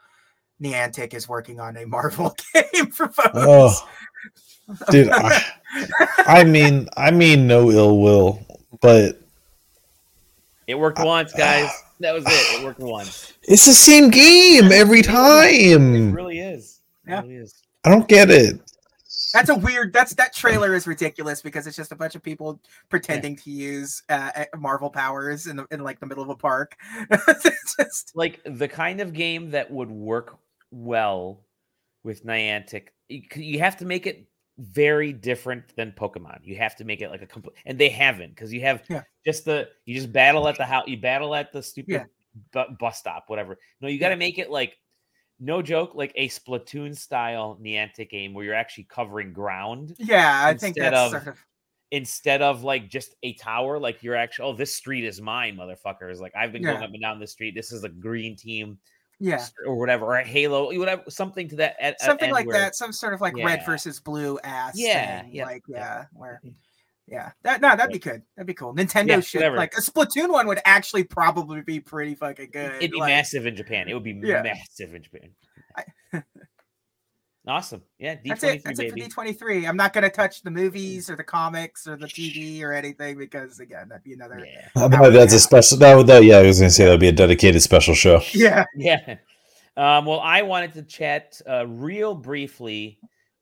Niantic 0.62 1.14
is 1.14 1.28
working 1.28 1.60
on 1.60 1.78
a 1.78 1.86
Marvel 1.86 2.36
game 2.54 2.88
for 2.92 3.08
phones. 3.10 3.32
Oh, 3.36 3.88
dude, 4.90 5.10
I, 5.12 5.42
I 6.26 6.44
mean, 6.44 6.88
I 6.98 7.12
mean, 7.12 7.46
no 7.48 7.70
ill 7.72 8.00
will, 8.00 8.46
but 8.82 9.20
It 10.68 10.76
worked 10.80 11.00
once, 11.00 11.34
guys. 11.34 11.70
That 12.02 12.14
was 12.14 12.26
it. 12.28 12.60
It 12.60 12.66
worked 12.66 12.82
once. 12.82 13.32
it's 13.44 13.66
the 13.66 13.74
same 13.74 14.10
game 14.10 14.70
every 14.74 15.02
time. 15.02 15.96
It 15.96 16.12
really 16.14 16.40
is. 16.40 16.82
It 17.08 17.12
Yeah. 17.12 17.22
really 17.22 17.36
is. 17.36 17.54
I 17.86 17.90
don't 17.90 18.06
get 18.06 18.30
it. 18.30 18.60
That's 19.32 19.48
a 19.48 19.56
weird. 19.56 19.94
That's 19.94 20.14
that 20.16 20.34
trailer 20.34 20.76
is 20.76 20.88
ridiculous 20.88 21.42
because 21.42 21.68
it's 21.68 21.78
just 21.78 21.94
a 21.94 21.96
bunch 21.96 22.16
of 22.16 22.22
people 22.22 22.60
pretending 22.90 23.38
to 23.38 23.50
use 23.50 24.04
uh, 24.10 24.30
uh, 24.36 24.46
Marvel 24.58 24.90
powers 24.90 25.48
in 25.48 25.56
the, 25.56 25.66
in 25.72 25.86
like 25.86 26.02
the 26.02 26.06
middle 26.06 26.22
of 26.24 26.30
a 26.30 26.36
park. 26.36 26.76
it's 27.10 27.76
just 27.78 28.12
Like 28.14 28.42
the 28.46 28.68
kind 28.68 29.00
of 29.00 29.14
game 29.14 29.52
that 29.52 29.72
would 29.72 29.90
work 29.90 30.38
well 30.76 31.46
with 32.04 32.26
Niantic. 32.26 32.88
You, 33.08 33.60
have 33.60 33.78
to 33.78 33.86
make 33.86 34.06
it 34.08 34.28
very 34.58 35.14
different 35.14 35.76
than 35.76 35.92
Pokemon. 35.92 36.40
You 36.44 36.56
have 36.58 36.76
to 36.78 36.84
make 36.84 37.02
it 37.02 37.10
like 37.10 37.22
a 37.22 37.26
complete, 37.28 37.56
and 37.66 37.78
they 37.80 37.90
haven't 37.90 38.30
because 38.32 38.54
you 38.54 38.62
have 38.62 38.84
Yeah. 38.90 39.04
just 39.26 39.46
the 39.46 39.70
you 39.86 39.96
just 39.96 40.12
battle 40.12 40.48
at 40.48 40.58
the 40.58 40.66
house, 40.66 40.88
you 40.88 40.98
battle 40.98 41.34
at 41.36 41.52
the 41.52 41.64
stupid 41.64 41.92
Yeah. 41.94 42.04
bu- 42.52 42.76
bus 42.80 43.00
stop, 43.00 43.26
whatever. 43.28 43.58
No, 43.82 43.88
you 43.88 44.00
got 44.00 44.10
to 44.10 44.16
make 44.18 44.38
it 44.38 44.50
like 44.50 44.78
no 45.40 45.62
joke, 45.62 45.94
like 45.96 46.12
a 46.16 46.30
Splatoon 46.30 46.96
style 46.98 47.60
Niantic 47.62 48.10
game 48.10 48.34
where 48.34 48.46
you're 48.46 48.54
actually 48.54 48.86
covering 48.86 49.34
ground 49.34 49.96
yeah. 50.00 50.42
I 50.46 50.54
think 50.54 50.78
Instead 50.78 50.94
that's 50.94 51.14
of- 51.14 51.22
sort 51.24 51.36
of 51.36 51.46
instead 51.92 52.42
of 52.42 52.64
like 52.64 52.90
just 52.90 53.16
a 53.24 53.34
tower. 53.34 53.78
Like 53.80 54.02
you're 54.04 54.16
actually, 54.16 54.46
oh, 54.50 54.54
this 54.56 54.74
street 54.74 55.06
is 55.06 55.22
mine, 55.22 55.56
motherfuckers. 55.58 56.20
Like 56.20 56.34
I've 56.36 56.52
been 56.52 56.64
going 56.64 56.82
up 56.82 56.90
and 56.92 57.02
down 57.02 57.20
this 57.20 57.32
street. 57.34 57.54
This 57.56 57.72
is 57.72 57.84
a 57.84 57.90
green 57.90 58.36
team. 58.36 58.78
Yeah, 59.20 59.46
or 59.66 59.76
whatever, 59.76 60.06
or 60.06 60.16
a 60.16 60.26
Halo, 60.26 60.78
whatever, 60.78 61.04
something 61.10 61.48
to 61.50 61.56
that. 61.58 61.76
At, 61.80 62.02
something 62.02 62.32
like 62.32 62.48
where- 62.48 62.58
that. 62.60 62.76
Some 62.76 62.92
sort 62.92 63.14
of 63.14 63.22
like 63.22 63.36
red 63.38 63.66
versus 63.66 64.00
blue 64.00 64.38
ass. 64.44 64.74
Yeah, 64.76 65.22
thing, 65.22 65.32
yeah, 65.34 65.46
like 65.46 65.64
yeah. 65.68 65.78
yeah, 65.78 66.04
where 66.14 66.42
mm-hmm. 66.44 66.56
yeah, 67.08 67.32
that 67.44 67.62
no, 67.62 67.76
that'd 67.76 67.94
be 67.94 68.00
good. 68.00 68.22
That'd 68.36 68.48
be 68.48 68.54
cool. 68.54 68.76
Nintendo 68.76 69.08
Yeah, 69.08 69.20
should 69.22 69.38
whatever. 69.40 69.56
like 69.58 69.74
a 69.78 69.82
Splatoon 69.82 70.30
one 70.32 70.48
would 70.48 70.60
actually 70.66 71.04
probably 71.06 71.62
be 71.62 71.80
pretty 71.80 72.16
fucking 72.16 72.50
good. 72.52 72.74
It'd 72.76 72.92
be 72.92 73.00
like- 73.00 73.10
massive 73.10 73.46
in 73.46 73.56
Japan. 73.56 73.88
It 73.88 73.94
would 73.94 74.04
be 74.04 74.20
Yeah. 74.22 74.42
massive 74.42 74.94
in 74.94 75.04
Japan. 75.04 75.30
I- 75.78 75.84
awesome. 77.48 77.82
Yeah, 78.00 78.16
D 78.16 78.30
That's 78.30 78.44
it. 78.44 78.48
three 78.48 78.58
That's 78.66 78.80
it 78.80 78.90
for 78.90 78.96
baby. 78.96 79.08
D 79.08 79.10
twenty 79.10 79.34
three. 79.34 79.66
I'm 79.66 79.78
not 79.78 79.94
gonna 79.94 80.10
touch 80.10 80.42
the 80.42 80.52
movies 80.52 81.10
or 81.10 81.16
the 81.16 81.24
comics 81.24 81.88
or 81.88 81.96
the 81.98 82.08
TV 82.08 82.62
or 82.62 82.72
anything 82.74 83.18
because 83.18 83.60
again, 83.60 83.90
that'd 83.90 84.04
be 84.04 84.14
another. 84.14 84.46
Yeah. 84.46 84.68
How 84.76 85.10
that's 85.10 85.34
a 85.34 85.40
special? 85.40 85.78
That, 85.78 85.96
would- 85.96 86.08
that 86.08 86.24
yeah, 86.24 86.38
I 86.38 86.44
was 86.44 86.60
gonna 86.60 86.70
say 86.70 86.86
that 86.86 86.92
would 86.92 87.00
be 87.00 87.08
a 87.08 87.12
dedicated 87.14 87.62
special 87.62 87.94
show. 87.96 88.22
Yeah. 88.34 88.66
Yeah. 88.76 89.16
Um, 89.78 90.06
well, 90.06 90.20
I 90.22 90.42
wanted 90.42 90.74
to 90.76 90.84
chat 90.84 91.42
uh, 91.50 91.68
real 91.68 92.16
briefly 92.16 92.98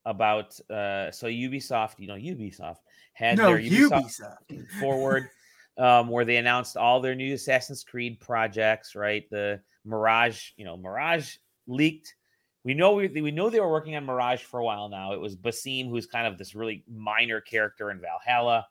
about 0.05 0.59
uh, 0.69 1.11
so 1.11 1.27
Ubisoft. 1.27 1.99
You 1.99 2.07
know, 2.07 2.15
Ubisoft 2.15 2.77
had 3.13 3.37
No, 3.37 3.47
their 3.47 3.59
Ubisoft 3.59 4.11
Ubisoft. 4.51 4.67
forward, 4.79 5.29
um, 5.77 6.07
where 6.09 6.25
they 6.25 6.37
announced 6.37 6.75
all 6.75 6.99
their 7.01 7.13
new 7.15 7.35
Assassin's 7.35 7.83
Creed 7.83 8.19
projects. 8.19 8.95
Right, 8.95 9.29
the 9.29 9.61
Mirage. 9.85 10.51
You 10.57 10.65
know, 10.65 10.75
Mirage 10.77 11.35
leaked. 11.67 12.15
We 12.65 12.73
know 12.73 12.93
we, 12.93 13.07
we 13.07 13.31
know 13.31 13.49
they 13.49 13.59
were 13.59 13.71
working 13.71 13.95
on 13.95 14.05
Mirage 14.05 14.41
for 14.41 14.59
a 14.59 14.63
while 14.63 14.87
now. 14.87 15.13
It 15.13 15.19
was 15.19 15.35
Basim, 15.35 15.89
who's 15.89 16.05
kind 16.05 16.25
of 16.25 16.37
this 16.37 16.55
really 16.55 16.83
minor 16.89 17.41
character 17.41 17.91
in 17.91 17.99
Valhalla. 17.99 18.67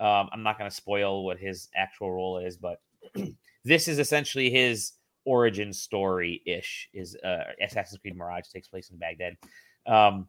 Um, 0.00 0.28
I'm 0.32 0.42
not 0.42 0.58
going 0.58 0.68
to 0.68 0.74
spoil 0.74 1.24
what 1.24 1.38
his 1.38 1.68
actual 1.74 2.12
role 2.12 2.38
is, 2.38 2.56
but 2.56 2.80
this 3.64 3.88
is 3.88 3.98
essentially 3.98 4.50
his 4.50 4.92
origin 5.24 5.72
story 5.72 6.42
ish. 6.44 6.88
Is 6.92 7.16
uh, 7.16 7.44
Assassin's 7.60 8.00
Creed 8.00 8.16
Mirage 8.16 8.48
takes 8.52 8.68
place 8.68 8.90
in 8.90 8.98
Baghdad. 8.98 9.36
Um, 9.86 10.28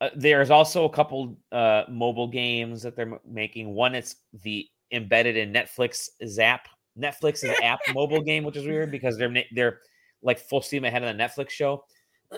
uh, 0.00 0.10
there's 0.14 0.50
also 0.50 0.84
a 0.84 0.90
couple 0.90 1.38
uh, 1.52 1.84
mobile 1.88 2.28
games 2.28 2.82
that 2.82 2.96
they're 2.96 3.14
m- 3.14 3.20
making. 3.26 3.72
One 3.72 3.94
it's 3.94 4.16
the 4.42 4.66
embedded 4.92 5.36
in 5.36 5.52
Netflix 5.52 6.10
Zap 6.26 6.68
Netflix 6.98 7.44
Netflix's 7.44 7.60
app 7.62 7.80
mobile 7.94 8.22
game, 8.22 8.44
which 8.44 8.56
is 8.56 8.66
weird 8.66 8.90
because 8.90 9.16
they're 9.16 9.34
they're 9.52 9.80
like 10.22 10.38
full 10.38 10.62
steam 10.62 10.84
ahead 10.84 11.02
of 11.04 11.16
the 11.16 11.22
Netflix 11.22 11.50
show. 11.50 11.84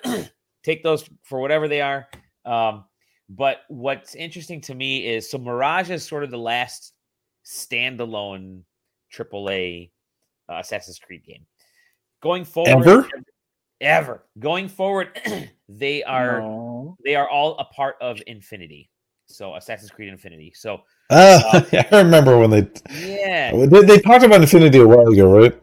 Take 0.62 0.82
those 0.82 1.08
for 1.22 1.40
whatever 1.40 1.68
they 1.68 1.80
are. 1.80 2.08
Um, 2.44 2.84
but 3.28 3.58
what's 3.68 4.14
interesting 4.14 4.60
to 4.62 4.74
me 4.74 5.06
is 5.06 5.30
so 5.30 5.38
Mirage 5.38 5.90
is 5.90 6.06
sort 6.06 6.24
of 6.24 6.30
the 6.30 6.38
last 6.38 6.94
standalone 7.44 8.62
AAA 9.14 9.90
uh, 10.48 10.56
Assassin's 10.60 10.98
Creed 10.98 11.24
game. 11.24 11.46
Going 12.22 12.44
forward, 12.44 12.86
Ever? 12.86 13.08
ever 13.80 14.24
going 14.38 14.68
forward, 14.68 15.18
they 15.68 16.02
are 16.04 16.40
No. 16.40 16.96
they 17.04 17.14
are 17.14 17.28
all 17.28 17.56
a 17.58 17.64
part 17.66 17.96
of 18.00 18.20
Infinity. 18.26 18.90
So 19.26 19.54
Assassin's 19.56 19.90
Creed 19.90 20.08
Infinity. 20.08 20.52
So 20.56 20.82
Ah, 21.10 21.64
I 21.72 21.86
remember 21.98 22.38
when 22.38 22.50
they, 22.50 22.68
yeah, 22.98 23.54
they 23.66 23.82
they 23.82 23.98
talked 23.98 24.24
about 24.24 24.40
Infinity 24.40 24.78
a 24.78 24.86
while 24.86 25.06
ago, 25.08 25.38
right? 25.38 25.58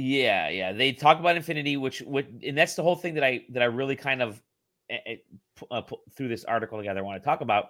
Yeah, 0.00 0.48
yeah. 0.48 0.72
They 0.72 0.92
talk 0.92 1.20
about 1.20 1.36
Infinity, 1.36 1.76
which 1.76 2.00
would, 2.02 2.42
and 2.46 2.56
that's 2.56 2.74
the 2.74 2.82
whole 2.82 2.96
thing 2.96 3.14
that 3.14 3.24
I 3.24 3.44
that 3.50 3.62
I 3.62 3.66
really 3.66 3.96
kind 3.96 4.22
of 4.22 4.40
eh, 4.88 4.96
eh, 5.06 5.16
uh, 5.70 5.82
put 5.82 6.00
through 6.16 6.28
this 6.28 6.44
article 6.44 6.78
together. 6.78 7.00
I 7.00 7.02
want 7.02 7.22
to 7.22 7.24
talk 7.24 7.42
about. 7.42 7.66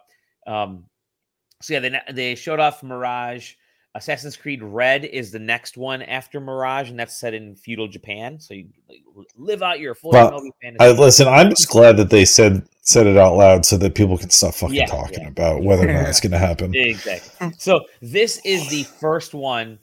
Um, 0.47 0.85
so 1.61 1.75
yeah, 1.75 1.81
they 1.81 2.01
they 2.13 2.35
showed 2.35 2.61
off 2.61 2.83
Mirage. 2.83 3.55
Assassin's 3.97 4.37
Creed 4.37 4.63
Red 4.63 5.05
is 5.05 5.33
the 5.33 5.41
next 5.41 5.77
one 5.77 6.03
after 6.03 6.39
Mirage, 6.39 6.91
and 6.91 6.99
that's 7.01 7.19
set 7.19 7.35
in 7.35 7.57
feudal 7.57 7.89
Japan. 7.89 8.39
So 8.39 8.55
you 8.55 8.69
like, 8.89 9.03
live 9.37 9.65
out 9.65 9.81
your 9.81 9.97
full 9.97 10.13
Well, 10.13 10.31
fantasy. 10.63 10.77
I 10.79 10.93
listen. 10.93 11.27
I'm 11.27 11.51
just 11.51 11.69
glad 11.69 11.97
that 11.97 12.11
they 12.11 12.25
said 12.25 12.65
said 12.83 13.09
it 13.09 13.17
out 13.17 13.35
loud 13.35 13.67
so 13.67 13.77
that 13.79 13.97
people 13.97 14.17
can 14.17 14.31
stop 14.31 14.55
fucking 14.55 14.77
Yeah, 14.77 14.87
talking 14.87 15.23
yeah. 15.23 15.29
about 15.29 15.65
whether 15.65 15.89
or 15.89 15.93
not 15.93 16.09
it's 16.09 16.21
going 16.25 16.31
to 16.31 16.39
happen. 16.39 16.73
Exactly. 16.75 17.51
So 17.59 17.81
this 18.01 18.41
is 18.45 18.71
the 18.71 18.85
first 18.85 19.35
one. 19.35 19.81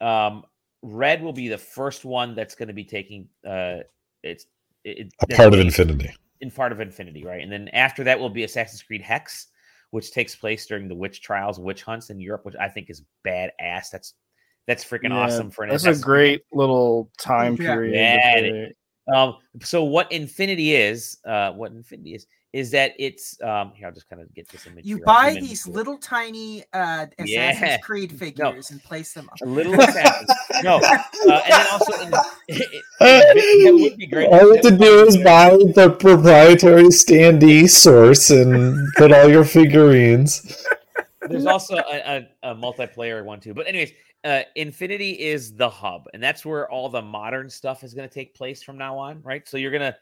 Um, 0.00 0.44
Red 0.82 1.22
will 1.22 1.32
be 1.32 1.48
the 1.48 1.58
first 1.58 2.04
one 2.04 2.34
that's 2.34 2.54
going 2.54 2.68
to 2.68 2.74
be 2.74 2.84
taking. 2.84 3.28
Uh, 3.46 3.78
it's 4.22 4.46
it, 4.84 5.12
A 5.20 5.26
part 5.36 5.52
of 5.54 5.60
Infinity. 5.60 6.14
in 6.40 6.50
part 6.50 6.72
of 6.72 6.80
Infinity, 6.80 7.24
right? 7.24 7.42
And 7.42 7.50
then 7.50 7.68
after 7.68 8.04
that 8.04 8.18
will 8.18 8.30
be 8.30 8.44
Assassin's 8.44 8.82
Creed 8.82 9.02
Hex, 9.02 9.48
which 9.90 10.12
takes 10.12 10.34
place 10.36 10.66
during 10.66 10.88
the 10.88 10.94
witch 10.94 11.20
trials, 11.22 11.58
witch 11.58 11.82
hunts 11.82 12.10
in 12.10 12.20
Europe, 12.20 12.44
which 12.44 12.54
I 12.60 12.68
think 12.68 12.90
is 12.90 13.02
badass. 13.26 13.90
That's 13.90 14.14
that's 14.66 14.84
freaking 14.84 15.10
Yeah, 15.10 15.16
awesome 15.24 15.50
for 15.50 15.64
an 15.64 15.70
That's 15.70 15.84
a 15.84 15.88
Assassin's 15.90 16.04
great 16.04 16.42
little 16.52 17.10
time 17.18 17.52
Yeah. 17.52 17.56
period. 17.56 17.94
Yeah, 17.94 18.36
it 18.36 18.50
play. 18.50 18.74
Um, 19.14 19.36
so 19.62 19.84
what 19.84 20.10
Infinity 20.12 20.74
is, 20.74 21.18
uh, 21.26 21.52
what 21.52 21.72
Infinity 21.72 22.14
is, 22.14 22.26
is 22.54 22.70
that 22.70 22.92
it's 22.98 23.38
um. 23.42 23.72
Here, 23.74 23.86
I'll 23.86 23.92
just 23.92 24.08
kind 24.08 24.22
of 24.22 24.32
get 24.34 24.48
this 24.48 24.66
image. 24.66 24.86
You 24.86 24.96
here. 24.96 25.04
Buy 25.04 25.34
these 25.38 25.64
to 25.64 25.70
it. 25.70 25.74
little 25.74 25.98
tiny 25.98 26.64
uh, 26.72 27.06
Assassin's 27.18 27.28
Yeah. 27.30 27.76
Creed 27.78 28.10
figures 28.18 28.70
and 28.70 28.82
place 28.82 29.12
them 29.12 29.28
up. 29.30 29.38
A 29.42 29.44
little 29.46 29.78
assassins. 29.78 30.30
no, 30.62 30.76
uh, 30.78 30.98
and 31.28 31.52
then 31.52 31.66
also 31.70 31.92
in, 32.02 32.10
that 33.00 33.78
would 33.80 33.96
be 33.98 34.06
great. 34.06 34.28
All 34.28 34.40
you 34.40 34.54
have 34.54 34.62
to 34.62 34.76
do 34.76 35.04
is 35.04 35.18
buy 35.18 35.50
the 35.50 35.94
proprietary 36.00 36.84
standee 36.84 37.68
source 37.68 38.30
and 38.30 38.88
put 38.96 39.12
all 39.12 39.28
your 39.28 39.44
figurines. 39.44 40.66
There's 41.28 41.46
also 41.46 41.76
a, 41.76 41.82
a, 42.42 42.50
a 42.50 42.54
multiplayer 42.54 43.22
one 43.24 43.40
too. 43.40 43.52
But 43.52 43.66
anyways, 43.66 43.92
uh, 44.24 44.42
Infinity 44.56 45.12
is 45.12 45.54
the 45.54 45.68
hub, 45.68 46.06
and 46.12 46.22
that's 46.22 46.44
where 46.44 46.70
all 46.70 46.88
the 46.88 47.02
modern 47.02 47.48
stuff 47.48 47.84
is 47.84 47.94
going 47.94 48.08
to 48.08 48.14
take 48.14 48.34
place 48.34 48.62
from 48.62 48.76
now 48.76 48.98
on, 48.98 49.22
right? 49.22 49.46
So 49.48 49.56
you're 49.56 49.70
gonna 49.70 49.96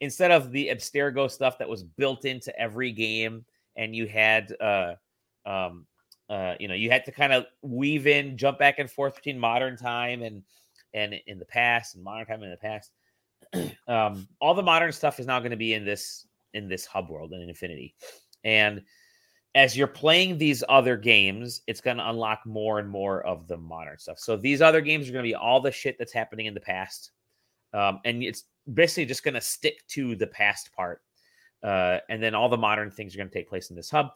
instead 0.00 0.30
of 0.30 0.50
the 0.50 0.68
Abstergo 0.68 1.30
stuff 1.30 1.58
that 1.58 1.68
was 1.68 1.84
built 1.84 2.24
into 2.24 2.56
every 2.58 2.92
game, 2.92 3.44
and 3.76 3.94
you 3.94 4.06
had 4.06 4.54
uh, 4.60 4.94
um, 5.46 5.86
uh, 6.28 6.54
you 6.58 6.66
know, 6.66 6.74
you 6.74 6.90
had 6.90 7.04
to 7.04 7.12
kind 7.12 7.32
of 7.32 7.44
weave 7.62 8.06
in, 8.06 8.38
jump 8.38 8.58
back 8.58 8.78
and 8.78 8.90
forth 8.90 9.16
between 9.16 9.38
modern 9.38 9.76
time 9.76 10.22
and 10.22 10.42
and 10.94 11.14
in 11.26 11.38
the 11.38 11.44
past 11.44 11.94
and 11.94 12.02
modern 12.02 12.26
time 12.26 12.42
in 12.42 12.50
the 12.50 12.56
past. 12.56 12.92
um, 13.88 14.26
all 14.40 14.54
the 14.54 14.62
modern 14.62 14.92
stuff 14.92 15.20
is 15.20 15.26
now 15.26 15.38
going 15.38 15.50
to 15.50 15.56
be 15.56 15.74
in 15.74 15.84
this 15.84 16.26
in 16.54 16.68
this 16.68 16.86
hub 16.86 17.10
world 17.10 17.32
in 17.32 17.40
Infinity, 17.42 17.94
and 18.44 18.82
as 19.54 19.76
you're 19.76 19.86
playing 19.86 20.38
these 20.38 20.64
other 20.68 20.96
games, 20.96 21.60
it's 21.66 21.80
going 21.80 21.98
to 21.98 22.08
unlock 22.08 22.40
more 22.46 22.78
and 22.78 22.88
more 22.88 23.22
of 23.26 23.46
the 23.48 23.56
modern 23.56 23.98
stuff. 23.98 24.18
So 24.18 24.36
these 24.36 24.62
other 24.62 24.80
games 24.80 25.08
are 25.08 25.12
going 25.12 25.24
to 25.24 25.28
be 25.28 25.34
all 25.34 25.60
the 25.60 25.70
shit 25.70 25.98
that's 25.98 26.12
happening 26.12 26.46
in 26.46 26.54
the 26.54 26.60
past, 26.60 27.10
um, 27.74 28.00
and 28.04 28.22
it's 28.22 28.44
basically 28.72 29.06
just 29.06 29.24
going 29.24 29.34
to 29.34 29.40
stick 29.40 29.86
to 29.88 30.16
the 30.16 30.26
past 30.26 30.72
part, 30.74 31.02
uh, 31.62 31.98
and 32.08 32.22
then 32.22 32.34
all 32.34 32.48
the 32.48 32.56
modern 32.56 32.90
things 32.90 33.14
are 33.14 33.18
going 33.18 33.28
to 33.28 33.34
take 33.34 33.48
place 33.48 33.70
in 33.70 33.76
this 33.76 33.90
hub. 33.90 34.10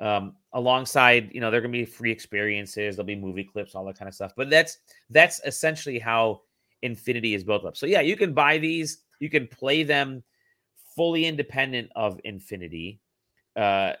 Um, 0.00 0.36
alongside, 0.54 1.30
you 1.34 1.42
know, 1.42 1.50
they're 1.50 1.60
going 1.60 1.72
to 1.72 1.78
be 1.78 1.84
free 1.84 2.10
experiences. 2.10 2.96
There'll 2.96 3.06
be 3.06 3.16
movie 3.16 3.44
clips, 3.44 3.74
all 3.74 3.84
that 3.84 3.98
kind 3.98 4.08
of 4.08 4.14
stuff. 4.14 4.32
But 4.34 4.48
that's 4.48 4.78
that's 5.10 5.42
essentially 5.44 5.98
how 5.98 6.40
Infinity 6.80 7.34
is 7.34 7.44
built 7.44 7.66
up. 7.66 7.76
So 7.76 7.84
yeah, 7.84 8.00
you 8.00 8.16
can 8.16 8.32
buy 8.32 8.56
these, 8.56 9.02
you 9.18 9.28
can 9.28 9.46
play 9.46 9.82
them 9.82 10.24
fully 10.96 11.26
independent 11.26 11.90
of 11.94 12.18
Infinity. 12.24 12.98
Uh, 13.54 13.92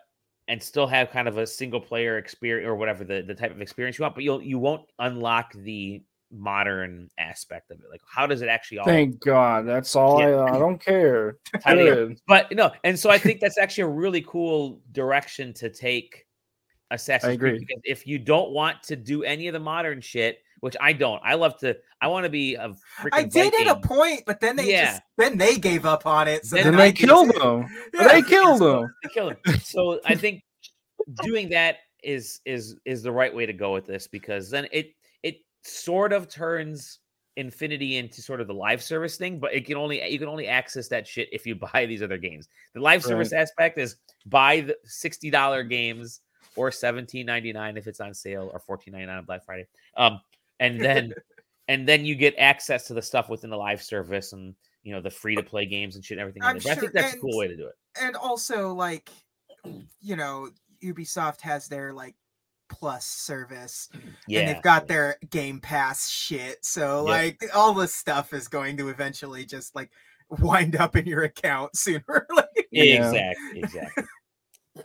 and 0.50 0.60
still 0.60 0.88
have 0.88 1.10
kind 1.10 1.28
of 1.28 1.38
a 1.38 1.46
single 1.46 1.80
player 1.80 2.18
experience 2.18 2.66
or 2.66 2.74
whatever 2.74 3.04
the, 3.04 3.22
the 3.22 3.34
type 3.34 3.52
of 3.52 3.60
experience 3.60 3.96
you 3.98 4.02
want, 4.02 4.16
but 4.16 4.24
you'll 4.24 4.42
you 4.42 4.58
won't 4.58 4.82
unlock 4.98 5.52
the 5.52 6.02
modern 6.32 7.08
aspect 7.18 7.70
of 7.70 7.78
it. 7.78 7.84
Like 7.88 8.00
how 8.04 8.26
does 8.26 8.42
it 8.42 8.48
actually 8.48 8.78
all 8.78 8.84
Thank 8.84 9.20
God. 9.20 9.64
That's 9.64 9.94
all 9.94 10.18
Yeah. 10.20 10.40
I 10.40 10.56
I 10.56 10.58
don't 10.58 10.84
care. 10.84 11.36
tie 11.60 11.76
together? 11.76 12.06
Good. 12.08 12.20
But 12.26 12.50
no, 12.50 12.72
and 12.82 12.98
so 12.98 13.10
I 13.10 13.18
think 13.18 13.38
that's 13.40 13.58
actually 13.58 13.84
a 13.84 13.88
really 13.88 14.22
cool 14.22 14.80
direction 14.90 15.54
to 15.54 15.70
take 15.70 16.26
Assassin's 16.90 17.38
Creed 17.38 17.54
agree. 17.54 17.64
because 17.64 17.82
if 17.84 18.04
you 18.04 18.18
don't 18.18 18.50
want 18.50 18.82
to 18.84 18.96
do 18.96 19.22
any 19.22 19.46
of 19.46 19.52
the 19.52 19.60
modern 19.60 20.00
shit, 20.00 20.38
which 20.60 20.76
I 20.80 20.92
don't, 20.92 21.20
I 21.24 21.34
love 21.34 21.58
to. 21.58 21.76
I 22.00 22.08
want 22.08 22.24
to 22.24 22.30
be 22.30 22.54
a 22.54 22.68
freaking. 22.68 23.08
I 23.12 23.24
did 23.24 23.54
at 23.54 23.76
a 23.76 23.80
point, 23.80 24.22
but 24.26 24.40
then 24.40 24.56
they 24.56 24.70
Yeah. 24.72 24.92
just 24.92 25.02
then 25.18 25.36
they 25.38 25.56
gave 25.56 25.84
up 25.84 26.06
on 26.06 26.28
it. 26.28 26.46
So 26.46 26.56
Then 26.56 26.64
Then 26.64 26.76
they 26.76 26.92
killed 26.92 27.30
them. 27.34 27.66
Yeah. 27.94 28.08
They 28.08 28.22
killed 28.22 28.60
them. 28.60 28.94
They 29.02 29.08
kill 29.10 29.30
him. 29.30 29.36
So 29.62 30.00
I 30.04 30.14
think 30.14 30.42
doing 31.22 31.48
that 31.50 31.78
is 32.02 32.40
is 32.44 32.76
is 32.84 33.02
the 33.02 33.12
right 33.12 33.34
way 33.34 33.46
to 33.46 33.52
go 33.52 33.72
with 33.72 33.86
this 33.86 34.06
because 34.06 34.50
then 34.50 34.66
it 34.72 34.94
it 35.22 35.36
sort 35.64 36.12
of 36.12 36.28
turns 36.28 37.00
Infinity 37.36 37.96
into 37.96 38.20
sort 38.20 38.40
of 38.40 38.48
the 38.48 38.54
live 38.54 38.82
service 38.82 39.16
thing, 39.16 39.38
but 39.38 39.54
it 39.54 39.64
can 39.64 39.76
only 39.76 40.06
you 40.10 40.18
can 40.18 40.28
only 40.28 40.46
access 40.48 40.88
that 40.88 41.06
shit 41.06 41.28
if 41.32 41.46
you 41.46 41.54
buy 41.72 41.86
these 41.86 42.02
other 42.02 42.18
games. 42.18 42.48
The 42.74 42.80
live 42.80 43.02
service 43.02 43.32
aspect 43.32 43.78
is 43.78 43.96
buy 44.26 44.60
the 44.62 44.76
sixty 44.84 45.30
dollar 45.30 45.62
games 45.62 46.20
or 46.56 46.70
seventeen 46.72 47.26
ninety 47.26 47.52
nine 47.52 47.76
if 47.76 47.86
it's 47.86 48.00
on 48.00 48.12
sale 48.14 48.50
or 48.52 48.58
fourteen 48.58 48.92
ninety 48.92 49.06
nine 49.06 49.18
on 49.18 49.24
Black 49.24 49.44
Friday. 49.44 49.66
Um, 49.96 50.20
and 50.60 50.80
then 50.80 51.12
and 51.68 51.88
then 51.88 52.04
you 52.04 52.14
get 52.14 52.34
access 52.38 52.86
to 52.86 52.94
the 52.94 53.02
stuff 53.02 53.28
within 53.28 53.50
the 53.50 53.56
live 53.56 53.82
service 53.82 54.32
and 54.32 54.54
you 54.84 54.92
know 54.94 55.00
the 55.00 55.10
free 55.10 55.34
to 55.34 55.42
play 55.42 55.66
games 55.66 55.96
and 55.96 56.04
shit 56.04 56.16
and 56.18 56.20
everything. 56.22 56.42
in 56.42 56.48
I'm 56.48 56.58
there. 56.58 56.72
I 56.72 56.76
think 56.76 56.92
that's 56.92 57.14
a 57.14 57.18
cool 57.18 57.36
way 57.36 57.48
to 57.48 57.56
do 57.56 57.66
it. 57.66 57.74
and 58.00 58.14
also 58.16 58.72
like 58.72 59.10
you 60.00 60.14
know 60.16 60.48
ubisoft 60.82 61.40
has 61.40 61.66
their 61.68 61.92
like 61.92 62.14
Plus 62.72 63.04
service, 63.04 63.88
Yeah. 64.28 64.40
and 64.40 64.48
they've 64.48 64.62
got 64.62 64.86
their 64.86 65.16
Game 65.30 65.58
Pass 65.58 66.08
shit. 66.08 66.64
So 66.64 67.04
Yep. 67.04 67.08
like 67.08 67.42
all 67.56 67.74
this 67.74 67.92
stuff 67.92 68.32
is 68.32 68.46
going 68.46 68.76
to 68.76 68.90
eventually 68.90 69.44
just 69.44 69.74
like 69.74 69.90
wind 70.38 70.76
up 70.76 70.94
in 70.94 71.04
your 71.04 71.24
account 71.24 71.76
sooner 71.76 72.04
or 72.06 72.26
later. 72.30 72.48
Yeah. 72.70 73.08
Exactly. 73.08 73.60
Exactly. 73.60 74.04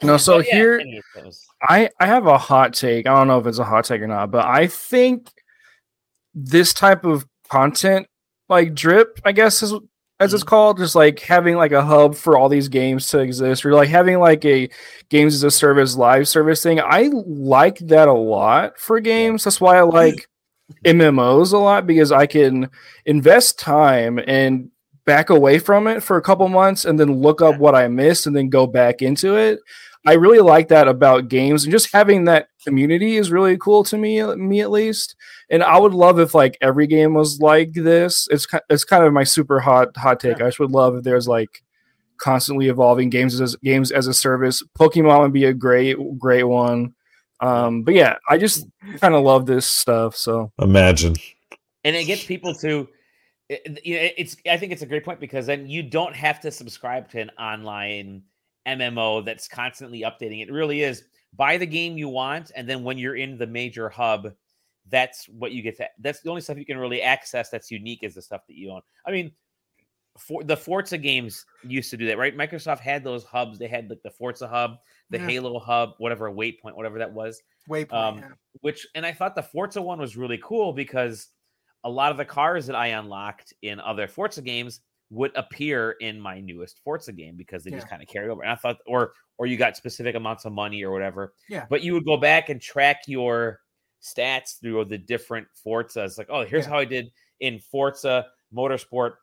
No, 0.01 0.17
so 0.17 0.39
yeah, 0.39 0.51
here 0.51 0.77
anyways, 0.79 1.03
that 1.13 1.25
was- 1.25 1.45
I 1.61 1.91
I 1.99 2.07
have 2.07 2.25
a 2.25 2.39
hot 2.39 2.73
take. 2.73 3.05
I 3.05 3.13
don't 3.13 3.27
know 3.27 3.37
if 3.37 3.45
it's 3.45 3.59
a 3.59 3.63
hot 3.63 3.85
take 3.85 4.01
or 4.01 4.07
not, 4.07 4.31
but 4.31 4.45
I 4.47 4.65
think 4.65 5.29
this 6.35 6.73
type 6.73 7.05
of 7.05 7.25
content, 7.49 8.07
like 8.49 8.75
drip, 8.75 9.19
I 9.25 9.31
guess 9.31 9.63
is 9.63 9.73
as 10.19 10.33
it's 10.33 10.43
mm-hmm. 10.43 10.49
called, 10.49 10.77
just 10.77 10.95
like 10.95 11.19
having 11.19 11.55
like 11.55 11.71
a 11.71 11.83
hub 11.83 12.15
for 12.15 12.37
all 12.37 12.47
these 12.47 12.67
games 12.67 13.07
to 13.07 13.19
exist, 13.19 13.65
or 13.65 13.73
like 13.73 13.89
having 13.89 14.19
like 14.19 14.45
a 14.45 14.69
games 15.09 15.33
as 15.33 15.43
a 15.43 15.51
service 15.51 15.95
live 15.95 16.27
service 16.27 16.61
thing. 16.61 16.79
I 16.79 17.09
like 17.13 17.79
that 17.79 18.07
a 18.07 18.13
lot 18.13 18.79
for 18.79 18.99
games. 18.99 19.43
That's 19.43 19.59
why 19.59 19.77
I 19.77 19.81
like 19.81 20.27
MMOs 20.85 21.53
a 21.53 21.57
lot 21.57 21.85
because 21.85 22.11
I 22.11 22.27
can 22.27 22.69
invest 23.05 23.59
time 23.59 24.19
and 24.25 24.69
back 25.05 25.29
away 25.29 25.59
from 25.59 25.87
it 25.87 26.01
for 26.01 26.17
a 26.17 26.21
couple 26.21 26.47
months 26.47 26.85
and 26.85 26.99
then 26.99 27.21
look 27.21 27.41
up 27.41 27.59
what 27.59 27.75
I 27.75 27.87
missed 27.87 28.25
and 28.25 28.35
then 28.35 28.49
go 28.49 28.65
back 28.65 29.01
into 29.01 29.35
it. 29.35 29.59
I 30.07 30.13
really 30.13 30.39
like 30.39 30.67
that 30.69 30.87
about 30.87 31.29
games 31.29 31.63
and 31.63 31.71
just 31.71 31.91
having 31.91 32.25
that 32.25 32.47
community 32.63 33.17
is 33.17 33.31
really 33.31 33.57
cool 33.57 33.83
to 33.85 33.97
me, 33.97 34.23
me 34.35 34.61
at 34.61 34.71
least. 34.71 35.15
And 35.49 35.63
I 35.63 35.77
would 35.77 35.93
love 35.93 36.19
if 36.19 36.33
like 36.33 36.57
every 36.61 36.87
game 36.87 37.13
was 37.13 37.39
like 37.39 37.73
this. 37.73 38.27
It's 38.31 38.47
it's 38.69 38.83
kind 38.83 39.03
of 39.03 39.13
my 39.13 39.23
super 39.23 39.59
hot 39.59 39.95
hot 39.95 40.19
take. 40.19 40.41
I 40.41 40.47
just 40.47 40.59
would 40.59 40.71
love 40.71 40.95
if 40.95 41.03
there's 41.03 41.27
like 41.27 41.63
constantly 42.17 42.69
evolving 42.69 43.09
games 43.09 43.39
as 43.39 43.55
games 43.57 43.91
as 43.91 44.07
a 44.07 44.13
service. 44.13 44.63
Pokemon 44.77 45.21
would 45.21 45.33
be 45.33 45.45
a 45.45 45.53
great 45.53 45.97
great 46.17 46.43
one. 46.43 46.95
Um, 47.41 47.83
but 47.83 47.93
yeah, 47.93 48.15
I 48.29 48.37
just 48.37 48.65
kind 49.01 49.13
of 49.13 49.23
love 49.23 49.45
this 49.45 49.69
stuff. 49.69 50.15
So 50.15 50.51
Imagine. 50.59 51.15
and 51.83 51.95
it 51.95 52.05
gets 52.05 52.23
people 52.23 52.53
to 52.55 52.87
it, 53.49 53.79
it's 54.17 54.37
i 54.49 54.57
think 54.57 54.71
it's 54.71 54.81
a 54.81 54.87
great 54.87 55.05
point 55.05 55.19
because 55.19 55.45
then 55.45 55.67
you 55.67 55.83
don't 55.83 56.15
have 56.15 56.39
to 56.39 56.51
subscribe 56.51 57.09
to 57.09 57.19
an 57.19 57.29
online 57.39 58.23
mmo 58.67 59.23
that's 59.23 59.47
constantly 59.47 60.01
updating 60.01 60.41
it 60.41 60.51
really 60.51 60.81
is 60.81 61.03
buy 61.33 61.57
the 61.57 61.65
game 61.65 61.97
you 61.97 62.09
want 62.09 62.51
and 62.55 62.67
then 62.67 62.83
when 62.83 62.97
you're 62.97 63.15
in 63.15 63.37
the 63.37 63.45
major 63.45 63.89
hub 63.89 64.33
that's 64.89 65.25
what 65.29 65.51
you 65.51 65.61
get 65.61 65.75
to 65.77 65.87
that's 65.99 66.21
the 66.21 66.29
only 66.29 66.41
stuff 66.41 66.57
you 66.57 66.65
can 66.65 66.77
really 66.77 67.01
access 67.01 67.49
that's 67.49 67.71
unique 67.71 67.99
is 68.03 68.13
the 68.15 68.21
stuff 68.21 68.41
that 68.47 68.55
you 68.55 68.69
own 68.71 68.81
i 69.07 69.11
mean 69.11 69.31
for 70.17 70.43
the 70.43 70.55
forza 70.55 70.97
games 70.97 71.45
used 71.63 71.89
to 71.89 71.97
do 71.97 72.05
that 72.07 72.17
right 72.17 72.37
microsoft 72.37 72.79
had 72.79 73.03
those 73.03 73.23
hubs 73.23 73.57
they 73.59 73.67
had 73.67 73.89
like 73.89 74.01
the 74.03 74.11
forza 74.11 74.47
hub 74.47 74.77
the 75.09 75.17
Yeah. 75.17 75.27
halo 75.27 75.59
hub 75.59 75.93
whatever 75.97 76.31
waypoint 76.31 76.75
whatever 76.75 76.99
that 76.99 77.11
was 77.11 77.41
Waypoint. 77.69 77.93
Um, 77.93 78.17
yeah. 78.19 78.27
which 78.61 78.85
and 78.93 79.03
I 79.07 79.11
thought 79.11 79.33
the 79.33 79.41
Forza 79.41 79.81
one 79.81 79.99
was 79.99 80.15
really 80.15 80.39
cool 80.43 80.71
because 80.71 81.29
a 81.83 81.89
lot 81.89 82.11
of 82.11 82.17
the 82.17 82.23
cars 82.25 82.67
that 82.67 82.75
I 82.75 82.87
unlocked 82.89 83.53
in 83.63 83.79
other 83.79 84.07
Forza 84.07 84.43
games 84.43 84.81
would 85.09 85.31
appear 85.35 85.95
in 85.99 86.19
my 86.19 86.39
newest 86.41 86.79
Forza 86.83 87.11
game 87.11 87.35
because 87.35 87.63
they 87.63 87.71
just 87.71 87.89
kind 87.89 88.03
of 88.03 88.07
carry 88.07 88.29
over. 88.29 88.43
And 88.43 88.51
I 88.51 88.55
thought, 88.55 88.77
or 88.85 89.13
or 89.39 89.47
you 89.47 89.57
got 89.57 89.75
specific 89.75 90.13
amounts 90.13 90.45
of 90.45 90.53
money 90.53 90.83
or 90.83 90.91
whatever. 90.91 91.33
Yeah. 91.49 91.65
But 91.67 91.81
you 91.81 91.93
would 91.93 92.05
go 92.05 92.17
back 92.17 92.49
and 92.49 92.61
track 92.61 93.01
your 93.07 93.61
stats 94.03 94.59
through 94.59 94.85
the 94.85 94.97
different 94.97 95.47
Forzas. 95.65 96.17
Like, 96.17 96.27
oh, 96.29 96.45
here's 96.45 96.65
Yeah. 96.65 96.71
how 96.71 96.77
I 96.79 96.85
did 96.85 97.11
in 97.39 97.59
Forza 97.59 98.25
Motorsport 98.53 99.13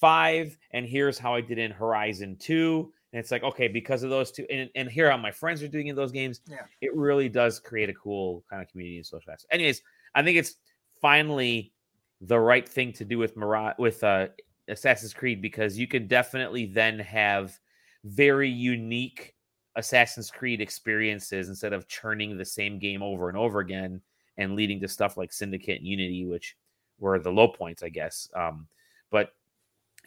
Five, 0.00 0.56
and 0.70 0.86
here's 0.86 1.18
how 1.18 1.34
I 1.34 1.40
did 1.42 1.58
in 1.58 1.70
Horizon 1.70 2.36
Two. 2.38 2.92
And 3.12 3.20
it's 3.20 3.30
like, 3.30 3.42
okay, 3.42 3.68
because 3.68 4.02
of 4.02 4.08
those 4.10 4.30
two, 4.30 4.46
and, 4.50 4.70
and 4.76 4.88
here 4.88 5.10
how 5.10 5.16
my 5.16 5.32
friends 5.32 5.62
are 5.62 5.68
doing 5.68 5.88
in 5.88 5.96
those 5.96 6.12
games, 6.12 6.40
Yeah. 6.48 6.64
it 6.80 6.94
really 6.94 7.28
does 7.28 7.58
create 7.58 7.90
a 7.90 7.94
cool 7.94 8.44
kind 8.48 8.62
of 8.62 8.68
community 8.70 8.96
and 8.98 9.04
social 9.06 9.32
aspect. 9.32 9.52
Anyways, 9.52 9.82
I 10.14 10.22
think 10.22 10.38
it's 10.38 10.54
finally 11.02 11.72
the 12.20 12.38
right 12.38 12.68
thing 12.68 12.92
to 12.94 13.04
do 13.04 13.18
with 13.18 13.36
Mirage 13.36 13.74
with 13.78 14.02
uh 14.04 14.28
Assassin's 14.68 15.12
Creed 15.12 15.42
because 15.42 15.76
you 15.78 15.86
can 15.88 16.06
definitely 16.06 16.66
then 16.66 16.98
have 17.00 17.58
very 18.04 18.48
unique 18.48 19.34
Assassin's 19.76 20.30
Creed 20.30 20.60
experiences 20.60 21.48
instead 21.48 21.72
of 21.72 21.88
churning 21.88 22.36
the 22.38 22.44
same 22.44 22.78
game 22.78 23.02
over 23.02 23.28
and 23.28 23.36
over 23.36 23.58
again 23.60 24.00
and 24.40 24.56
leading 24.56 24.80
to 24.80 24.88
stuff 24.88 25.16
like 25.16 25.32
Syndicate 25.32 25.78
and 25.78 25.86
Unity, 25.86 26.24
which 26.26 26.56
were 26.98 27.18
the 27.18 27.30
low 27.30 27.46
points, 27.46 27.82
I 27.82 27.90
guess. 27.90 28.28
Um, 28.34 28.66
but 29.10 29.34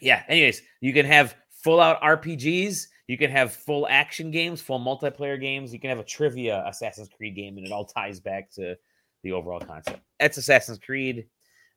yeah, 0.00 0.24
anyways, 0.28 0.60
you 0.80 0.92
can 0.92 1.06
have 1.06 1.36
full 1.50 1.80
out 1.80 2.02
RPGs, 2.02 2.88
you 3.06 3.16
can 3.16 3.30
have 3.30 3.52
full 3.52 3.86
action 3.88 4.32
games, 4.32 4.60
full 4.60 4.80
multiplayer 4.80 5.40
games, 5.40 5.72
you 5.72 5.78
can 5.78 5.88
have 5.88 6.00
a 6.00 6.04
trivia 6.04 6.64
Assassin's 6.66 7.08
Creed 7.08 7.36
game, 7.36 7.56
and 7.56 7.66
it 7.66 7.72
all 7.72 7.84
ties 7.96 8.18
back 8.20 8.50
to 8.52 8.76
the 9.22 9.32
overall 9.32 9.60
concept. 9.60 10.00
That's 10.18 10.36
Assassin's 10.36 10.78
Creed. 10.78 11.26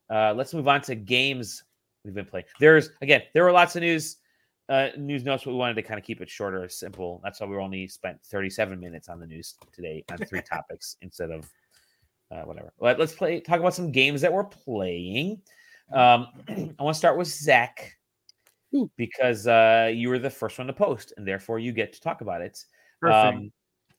Uh, 0.10 0.34
let's 0.36 0.54
move 0.54 0.68
on 0.68 0.82
to 0.82 0.96
games 0.96 1.64
we've 2.04 2.16
been 2.16 2.26
playing. 2.26 2.46
There's 2.60 2.90
again, 3.02 3.22
there 3.34 3.44
were 3.44 3.52
lots 3.52 3.76
of 3.76 3.84
news, 3.84 4.18
uh, 4.68 4.90
news 4.98 5.24
notes, 5.24 5.44
but 5.44 5.52
we 5.52 5.58
wanted 5.58 5.76
to 5.76 5.84
kind 5.84 6.00
of 6.00 6.06
keep 6.06 6.22
it 6.22 6.30
shorter, 6.30 6.68
simple. 6.70 7.22
That's 7.24 7.40
why 7.40 7.48
we 7.48 7.56
only 7.58 7.88
spent 7.88 8.20
37 8.26 8.80
minutes 8.80 9.10
on 9.10 9.20
the 9.20 9.28
news 9.28 9.56
today 9.74 10.04
on 10.12 10.18
three 10.18 10.42
topics 10.50 10.98
instead 11.02 11.30
of 11.30 11.48
uh, 12.32 12.42
whatever. 12.42 12.74
Let, 12.80 13.00
us 13.00 13.16
play. 13.16 13.40
Talk 13.40 13.60
about 13.60 13.74
some 13.74 13.92
games 13.92 14.22
that 14.22 14.32
we're 14.32 14.44
playing. 14.44 15.42
Um, 15.94 16.28
I 16.50 16.84
want 16.84 16.94
to 16.96 16.98
start 16.98 17.18
with 17.18 17.28
Zach 17.28 17.94
because 18.98 19.48
uh, 19.48 19.92
you 19.94 20.10
were 20.10 20.20
the 20.20 20.30
first 20.30 20.58
one 20.58 20.68
to 20.68 20.74
post, 20.74 21.14
and 21.18 21.28
therefore 21.28 21.60
you 21.60 21.72
get 21.72 21.94
to 21.94 22.02
talk 22.02 22.22
about 22.22 22.42
it. 22.42 22.64
perfect. 23.02 23.38
Um, 23.38 23.52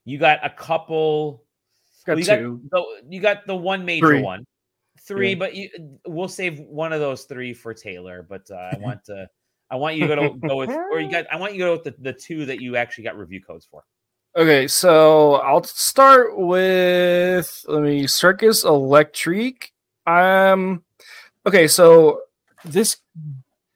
you 0.04 0.18
got 0.18 0.44
a 0.44 0.50
couple. 0.50 1.44
got 2.06 2.16
well, 2.16 2.18
you 2.18 2.24
two. 2.24 2.60
got 2.70 2.70
the, 2.70 3.14
you 3.14 3.20
got 3.20 3.46
the 3.46 3.56
one 3.56 3.84
major 3.84 4.06
Three. 4.06 4.22
one, 4.22 4.46
three, 5.00 5.30
Yeah. 5.30 5.36
but 5.36 5.54
you 5.54 5.68
we'll 6.06 6.28
save 6.28 6.60
one 6.60 6.92
of 6.92 7.00
those 7.00 7.24
three 7.24 7.52
for 7.54 7.74
Taylor. 7.74 8.26
But 8.28 8.50
uh, 8.50 8.70
I 8.72 8.76
want 8.80 9.04
to, 9.04 9.28
I 9.70 9.76
want 9.76 9.96
you 9.96 10.06
to 10.06 10.16
go, 10.16 10.28
to 10.28 10.48
go 10.48 10.56
with, 10.56 10.70
or 10.70 11.00
you 11.00 11.10
got, 11.10 11.26
I 11.32 11.36
want 11.36 11.52
you 11.54 11.58
to 11.60 11.64
go 11.64 11.72
with 11.72 11.84
the, 11.84 11.94
the 12.00 12.12
two 12.12 12.46
that 12.46 12.60
you 12.60 12.76
actually 12.76 13.04
got 13.04 13.18
review 13.18 13.42
codes 13.42 13.66
for. 13.70 13.84
Okay, 14.36 14.68
so 14.68 15.34
I'll 15.34 15.64
start 15.64 16.38
with 16.38 17.64
let 17.66 17.82
me 17.82 18.06
Circus 18.06 18.64
Electrique. 18.64 19.72
Um 20.06 20.84
okay, 21.46 21.66
so 21.66 22.20
this 22.64 22.98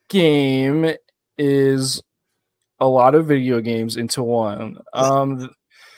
game 0.08 0.92
is 1.38 2.02
a 2.80 2.86
lot 2.86 3.14
of 3.14 3.26
video 3.26 3.60
games 3.60 3.96
into 3.96 4.22
one. 4.22 4.78
Um 4.92 5.50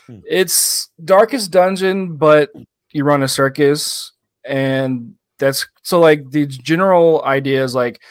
Hmm. 0.06 0.18
it's 0.26 0.90
Darkest 1.02 1.50
Dungeon, 1.50 2.16
but 2.16 2.50
you 2.92 3.04
run 3.04 3.22
a 3.22 3.28
circus 3.28 4.12
and 4.44 5.14
that's 5.38 5.66
so 5.82 5.98
like 5.98 6.30
the 6.30 6.44
general 6.46 7.24
idea 7.24 7.64
is 7.64 7.74
like 7.74 8.02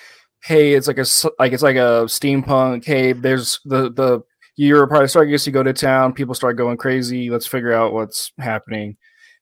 hey, 0.43 0.73
it's 0.73 0.87
like 0.87 0.97
a 0.97 1.05
like 1.39 1.53
it's 1.53 1.61
like 1.63 1.75
a 1.75 2.05
steampunk 2.07 2.83
hey, 2.85 3.13
there's 3.13 3.59
the 3.65 3.91
the 3.91 4.23
you're 4.55 4.83
a 4.83 4.87
part 4.87 5.03
of 5.03 5.11
circus, 5.11 5.45
you 5.47 5.53
go 5.53 5.63
to 5.63 5.73
town, 5.73 6.13
people 6.13 6.35
start 6.35 6.57
going 6.57 6.77
crazy, 6.77 7.29
let's 7.29 7.47
figure 7.47 7.73
out 7.73 7.93
what's 7.93 8.31
happening. 8.37 8.97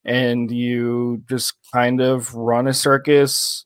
And 0.05 0.49
you 0.49 1.22
just 1.30 1.53
kind 1.74 2.01
of 2.01 2.34
run 2.34 2.68
a 2.68 2.74
circus 2.74 3.66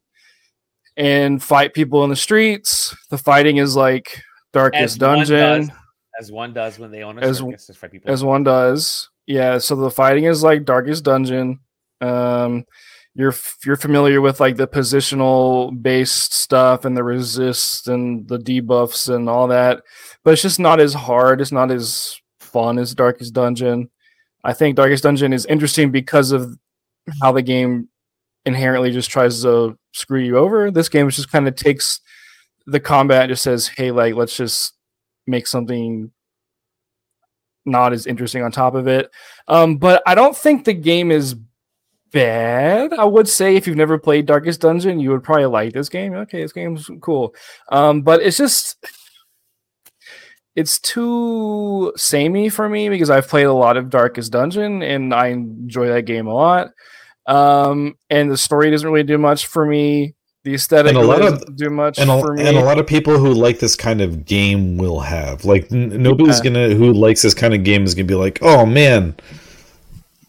and 0.98 1.42
fight 1.42 1.74
people 1.74 2.04
in 2.04 2.10
the 2.10 2.16
streets. 2.16 2.96
The 3.10 3.18
fighting 3.18 3.58
is 3.58 3.76
like 3.76 4.22
Darkest 4.54 4.96
As 4.96 5.00
one 5.00 5.18
Dungeon, 5.18 5.68
does. 5.68 5.70
As 6.20 6.32
one 6.32 6.54
does 6.54 6.80
when 6.80 6.92
they 6.92 7.04
own 7.04 7.18
a 7.20 7.22
As- 7.22 7.38
circus, 7.40 7.70
people. 7.92 8.12
as 8.12 8.24
one 8.24 8.44
does. 8.44 9.10
Yeah, 9.28 9.58
so 9.58 9.76
the 9.76 9.92
fighting 9.92 10.26
is 10.26 10.44
like 10.44 10.66
Darkest 10.66 11.04
Dungeon. 11.04 11.60
Um 12.02 12.66
you're 13.16 13.34
you're 13.66 13.78
familiar 13.78 14.20
with 14.20 14.40
like 14.42 14.58
the 14.58 14.68
positional 14.68 15.82
based 15.82 16.34
stuff 16.34 16.84
and 16.84 16.96
the 16.96 17.04
resist 17.04 17.88
and 17.88 18.28
the 18.28 18.38
debuffs 18.38 19.14
and 19.14 19.30
all 19.30 19.48
that, 19.48 19.84
but 20.24 20.34
it's 20.34 20.42
just 20.42 20.60
not 20.60 20.82
as 20.82 20.94
hard. 20.94 21.40
It's 21.40 21.52
not 21.52 21.72
as 21.72 22.20
fun 22.42 22.78
as 22.78 22.94
Darkest 22.94 23.34
Dungeon. 23.34 23.90
I 24.44 24.54
think 24.54 24.76
Darkest 24.76 25.04
Dungeon 25.04 25.32
is 25.32 25.46
interesting 25.46 25.92
because 25.92 26.32
of 26.32 26.58
how 27.22 27.32
the 27.32 27.42
game 27.42 27.88
inherently 28.46 28.92
just 28.92 29.10
tries 29.10 29.42
to 29.44 29.78
screw 29.94 30.20
you 30.20 30.38
over. 30.38 30.70
This 30.70 30.90
game 30.90 31.10
just 31.10 31.32
kind 31.32 31.48
of 31.48 31.56
takes 31.56 32.02
the 32.68 32.82
combat 32.82 33.24
and 33.24 33.30
just 33.30 33.44
says, 33.44 33.68
"Hey, 33.68 33.92
like 33.92 34.16
let's 34.16 34.36
just 34.36 34.74
make 35.26 35.48
something 35.48 36.12
not 37.66 37.94
as 37.94 38.08
interesting 38.08 38.44
on 38.44 38.52
top 38.52 38.76
of 38.76 38.90
it." 38.90 39.10
Um, 39.48 39.78
but 39.78 40.04
I 40.06 40.16
don't 40.16 40.36
think 40.36 40.66
the 40.66 40.74
game 40.74 41.12
is 41.12 41.36
bad. 42.16 42.94
I 42.94 43.04
would 43.06 43.28
say 43.28 43.56
if 43.56 43.68
you've 43.68 43.76
never 43.78 43.98
played 44.00 44.26
Darkest 44.26 44.62
Dungeon, 44.62 45.00
you 45.00 45.12
would 45.12 45.22
probably 45.24 45.46
like 45.46 45.74
this 45.74 45.90
game. 45.90 46.14
Okay, 46.16 46.42
this 46.42 46.54
game's 46.54 46.90
cool. 47.02 47.36
Um, 47.72 48.02
but 48.02 48.22
it's 48.24 48.38
just 48.38 48.78
it's 50.56 50.80
too 50.80 51.92
samey 51.98 52.48
for 52.50 52.70
me 52.70 52.88
because 52.90 53.10
I've 53.10 53.28
played 53.28 53.44
a 53.46 53.54
lot 53.54 53.76
of 53.78 53.90
Darkest 53.90 54.32
Dungeon 54.32 54.82
and 54.82 55.14
I 55.14 55.28
enjoy 55.28 55.88
that 55.90 56.04
game 56.04 56.28
a 56.28 56.34
lot. 56.34 56.70
Um, 57.28 57.96
and 58.10 58.32
the 58.32 58.38
story 58.38 58.72
doesn't 58.72 58.90
really 58.90 59.04
do 59.04 59.18
much 59.18 59.48
for 59.48 59.66
me. 59.66 60.16
The 60.46 60.54
aesthetic 60.54 60.90
And 60.94 60.98
a 60.98 61.02
lot 61.06 61.22
of- 61.24 61.40
doesn't 61.40 61.58
do 61.58 61.70
much 61.72 61.98
and 61.98 62.10
a, 62.10 62.22
for 62.22 62.34
me. 62.36 62.48
and 62.48 62.56
a 62.56 62.64
lot 62.64 62.78
of 62.80 62.86
people 62.88 63.18
who 63.18 63.34
like 63.34 63.60
this 63.60 63.76
kind 63.76 64.00
of 64.00 64.26
game 64.26 64.78
will 64.78 65.00
have 65.00 65.44
like 65.44 65.70
n- 65.72 66.02
nobody's 66.04 66.38
Yeah. 66.38 66.52
gonna 66.52 66.70
who 66.76 66.94
likes 66.94 67.24
this 67.24 67.34
kind 67.34 67.54
of 67.56 67.64
game 67.64 67.84
is 67.84 67.96
gonna 67.96 68.06
be 68.06 68.14
like 68.16 68.38
oh 68.44 68.64
man 68.66 69.16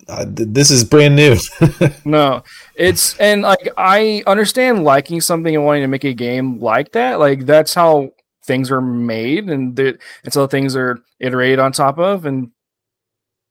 uh, 0.09 0.25
th- 0.25 0.49
this 0.53 0.71
is 0.71 0.85
brand 0.85 1.17
new. 1.17 1.37
no, 2.05 2.43
it's 2.75 3.17
and 3.19 3.43
like 3.43 3.69
I 3.77 4.23
understand 4.27 4.85
liking 4.85 5.21
something 5.21 5.55
and 5.55 5.65
wanting 5.65 5.83
to 5.83 5.89
make 5.89 6.05
a 6.05 6.15
game 6.15 6.61
like 6.61 6.93
that. 6.93 7.19
Like 7.19 7.47
that's 7.47 7.75
how 7.75 8.13
things 8.45 8.71
are 8.71 8.81
made, 8.81 9.49
and 9.49 9.75
that 9.77 9.99
and 10.25 10.33
so 10.33 10.47
things 10.47 10.77
are 10.77 10.99
iterated 11.19 11.59
on 11.59 11.73
top 11.73 11.99
of, 11.99 12.25
and 12.25 12.51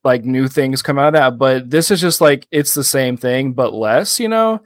like 0.03 0.24
new 0.24 0.47
things 0.47 0.82
come 0.82 0.97
out 0.97 1.08
of 1.08 1.14
that. 1.14 1.38
But 1.38 1.70
this 1.70 1.91
is 1.91 1.99
just 1.99 2.22
like 2.22 2.47
it's 2.51 2.74
the 2.74 2.84
same 2.84 3.18
thing 3.18 3.53
but 3.53 3.74
less. 3.74 4.20
You 4.20 4.30
know, 4.30 4.62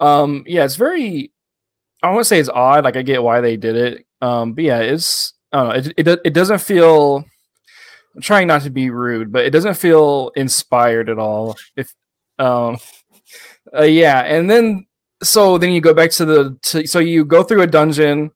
um, 0.00 0.44
yeah, 0.46 0.64
it's 0.64 0.76
very. 0.76 1.30
I 2.02 2.10
want 2.10 2.20
to 2.20 2.24
say 2.24 2.38
it's 2.38 2.48
odd. 2.48 2.84
Like 2.84 2.96
I 2.96 3.02
get 3.02 3.22
why 3.22 3.40
they 3.40 3.56
did 3.56 3.76
it. 3.76 4.06
Um, 4.22 4.54
but 4.54 4.64
yeah, 4.64 4.78
it's 4.80 5.34
I 5.52 5.58
don't 5.58 5.68
know. 5.68 5.74
It 5.74 6.08
it, 6.08 6.20
it 6.24 6.34
doesn't 6.34 6.60
feel 6.60 7.24
I'm 8.14 8.20
trying 8.20 8.46
not 8.46 8.62
to 8.62 8.70
be 8.70 8.90
rude, 8.90 9.32
but 9.32 9.44
it 9.44 9.50
doesn't 9.50 9.74
feel 9.74 10.30
inspired 10.36 11.08
at 11.08 11.18
all. 11.18 11.56
If 11.76 11.92
um 12.38 12.78
uh, 13.76 13.82
yeah, 13.82 14.20
and 14.20 14.48
then 14.48 14.86
so 15.22 15.58
then 15.58 15.72
you 15.72 15.80
go 15.80 15.94
back 15.94 16.10
to 16.12 16.24
the 16.24 16.58
to, 16.62 16.86
so 16.86 16.98
you 16.98 17.24
go 17.24 17.42
through 17.42 17.62
a 17.62 17.66
dungeon 17.66 18.30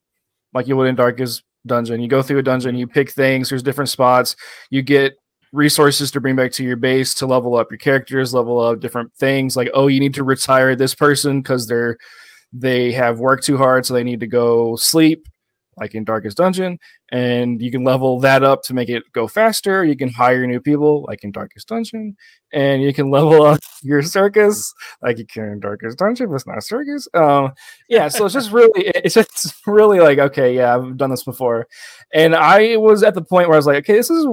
like 0.54 0.66
you 0.66 0.76
would 0.76 0.88
in 0.88 0.94
Darkest 0.94 1.42
Dungeon. 1.66 2.00
You 2.00 2.08
go 2.08 2.22
through 2.22 2.38
a 2.38 2.42
dungeon, 2.42 2.74
you 2.74 2.86
pick 2.86 3.10
things, 3.10 3.48
there's 3.48 3.62
different 3.62 3.90
spots, 3.90 4.34
you 4.70 4.82
get 4.82 5.16
resources 5.52 6.10
to 6.10 6.20
bring 6.20 6.36
back 6.36 6.52
to 6.52 6.64
your 6.64 6.76
base 6.76 7.14
to 7.14 7.26
level 7.26 7.56
up 7.56 7.70
your 7.70 7.78
characters, 7.78 8.34
level 8.34 8.60
up 8.60 8.80
different 8.80 9.12
things 9.14 9.56
like 9.56 9.70
oh, 9.74 9.86
you 9.86 10.00
need 10.00 10.14
to 10.14 10.24
retire 10.24 10.74
this 10.74 10.94
person 10.94 11.42
cuz 11.42 11.66
they're 11.66 11.96
they 12.52 12.92
have 12.92 13.20
worked 13.20 13.44
too 13.44 13.58
hard 13.58 13.84
so 13.84 13.92
they 13.92 14.04
need 14.04 14.20
to 14.20 14.26
go 14.26 14.74
sleep 14.76 15.28
like 15.80 15.94
in 15.94 16.04
Darkest 16.04 16.36
Dungeon, 16.36 16.78
and 17.10 17.60
you 17.60 17.70
can 17.70 17.84
level 17.84 18.20
that 18.20 18.42
up 18.42 18.62
to 18.64 18.74
make 18.74 18.88
it 18.88 19.04
go 19.12 19.28
faster. 19.28 19.84
You 19.84 19.96
can 19.96 20.08
hire 20.08 20.46
new 20.46 20.60
people, 20.60 21.04
like 21.06 21.24
in 21.24 21.32
Darkest 21.32 21.68
Dungeon, 21.68 22.16
and 22.52 22.82
you 22.82 22.92
can 22.92 23.10
level 23.18 23.42
up 23.42 23.60
your 23.82 24.02
circus, 24.02 24.72
like 25.02 25.18
you 25.18 25.26
can 25.26 25.44
in 25.44 25.60
Darkest 25.60 25.98
Dungeon, 25.98 26.28
but 26.28 26.36
it's 26.36 26.46
not 26.46 26.62
circus. 26.62 27.08
Um, 27.14 27.52
yeah, 27.88 28.08
so 28.08 28.24
it's 28.24 28.34
just 28.34 28.52
really, 28.52 28.86
it's 28.94 29.14
just 29.14 29.54
really 29.66 30.00
like, 30.00 30.18
okay, 30.18 30.54
yeah, 30.54 30.76
I've 30.76 30.96
done 30.96 31.10
this 31.10 31.24
before, 31.24 31.66
and 32.12 32.34
I 32.34 32.76
was 32.76 33.02
at 33.02 33.14
the 33.14 33.22
point 33.22 33.48
where 33.48 33.56
I 33.56 33.58
was 33.58 33.66
like, 33.66 33.78
okay, 33.78 33.94
this 33.94 34.10
is 34.10 34.26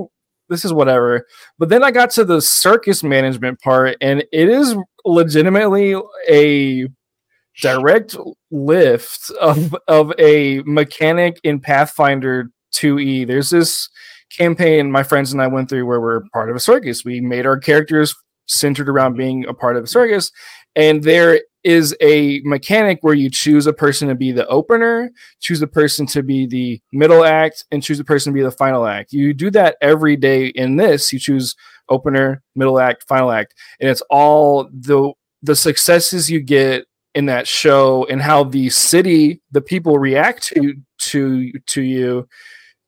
this 0.50 0.66
is 0.66 0.74
whatever. 0.74 1.26
But 1.58 1.70
then 1.70 1.84
I 1.84 1.92
got 1.92 2.12
to 2.12 2.26
the 2.26 2.42
circus 2.42 3.04
management 3.04 3.60
part, 3.62 3.98
and 4.02 4.24
it 4.32 4.50
is 4.50 4.76
legitimately 5.06 5.96
a 6.30 6.88
direct 7.62 8.16
lift 8.52 9.30
of 9.42 9.76
of 9.88 10.14
a 10.20 10.62
mechanic 10.66 11.40
in 11.44 11.60
Pathfinder 11.60 12.52
2e. 12.74 13.28
There's 13.28 13.50
this 13.50 13.90
campaign 14.36 14.92
my 14.92 15.04
friends 15.04 15.32
and 15.32 15.42
I 15.42 15.48
went 15.48 15.70
through 15.70 15.86
where 15.86 16.02
we're 16.02 16.24
part 16.34 16.50
of 16.50 16.56
a 16.56 16.60
circus. 16.60 17.06
We 17.06 17.22
made 17.22 17.46
our 17.46 17.58
characters 17.58 18.16
centered 18.48 18.90
around 18.90 19.16
being 19.16 19.46
a 19.48 19.54
part 19.54 19.76
of 19.76 19.84
a 19.84 19.88
circus, 19.88 20.32
and 20.76 21.04
there 21.04 21.42
is 21.64 21.96
a 22.00 22.42
mechanic 22.44 23.00
where 23.02 23.16
you 23.16 23.28
choose 23.28 23.66
a 23.66 23.74
person 23.74 24.08
to 24.08 24.14
be 24.14 24.32
the 24.32 24.46
opener, 24.48 25.10
choose 25.40 25.60
a 25.64 25.68
person 25.68 26.06
to 26.06 26.22
be 26.22 26.46
the 26.46 26.80
middle 26.94 27.26
act, 27.26 27.66
and 27.72 27.82
choose 27.82 28.00
a 28.00 28.04
person 28.04 28.32
to 28.32 28.36
be 28.36 28.44
the 28.44 28.52
final 28.52 28.86
act. 28.86 29.12
You 29.12 29.34
do 29.34 29.50
that 29.52 29.78
every 29.82 30.16
day 30.16 30.48
in 30.48 30.76
this. 30.76 31.12
You 31.12 31.18
choose 31.18 31.56
opener, 31.90 32.44
middle 32.56 32.80
act, 32.80 33.06
final 33.08 33.32
act, 33.32 33.56
and 33.80 33.90
it's 33.90 34.04
all 34.10 34.70
the 34.72 35.12
the 35.42 35.56
successes 35.56 36.30
you 36.30 36.40
get 36.40 36.86
in 37.16 37.26
that 37.28 37.48
show 37.48 38.06
and 38.10 38.22
how 38.22 38.44
the 38.44 38.70
city, 38.70 39.42
the 39.52 39.62
people 39.62 39.98
react 39.98 40.48
to 40.50 40.76
to 41.00 41.52
to 41.68 41.82
you 41.82 42.28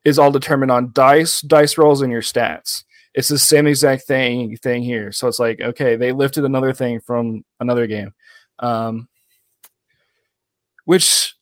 is 0.06 0.20
all 0.20 0.32
determined 0.32 0.72
on 0.72 0.92
dice, 0.94 1.42
dice 1.42 1.78
rolls, 1.78 2.02
and 2.02 2.12
your 2.12 2.22
stats. 2.22 2.84
It's 3.14 3.30
the 3.30 3.40
same 3.40 3.66
exact 3.66 4.04
thing 4.04 4.56
thing 4.58 4.84
here. 4.84 5.12
So 5.12 5.28
it's 5.28 5.40
like, 5.40 5.60
okay, 5.62 5.96
they 5.96 6.12
lifted 6.12 6.44
another 6.44 6.74
thing 6.74 7.00
from 7.00 7.44
another 7.60 7.88
game. 7.88 8.14
Um 8.60 9.08
which 10.86 11.36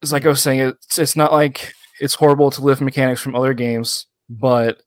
is 0.00 0.12
like 0.12 0.24
I 0.24 0.28
was 0.28 0.42
saying, 0.42 0.60
it's 0.60 0.98
it's 0.98 1.16
not 1.16 1.32
like 1.32 1.74
it's 2.00 2.14
horrible 2.14 2.50
to 2.52 2.62
lift 2.62 2.80
mechanics 2.80 3.20
from 3.20 3.34
other 3.34 3.52
games, 3.52 4.06
but 4.30 4.80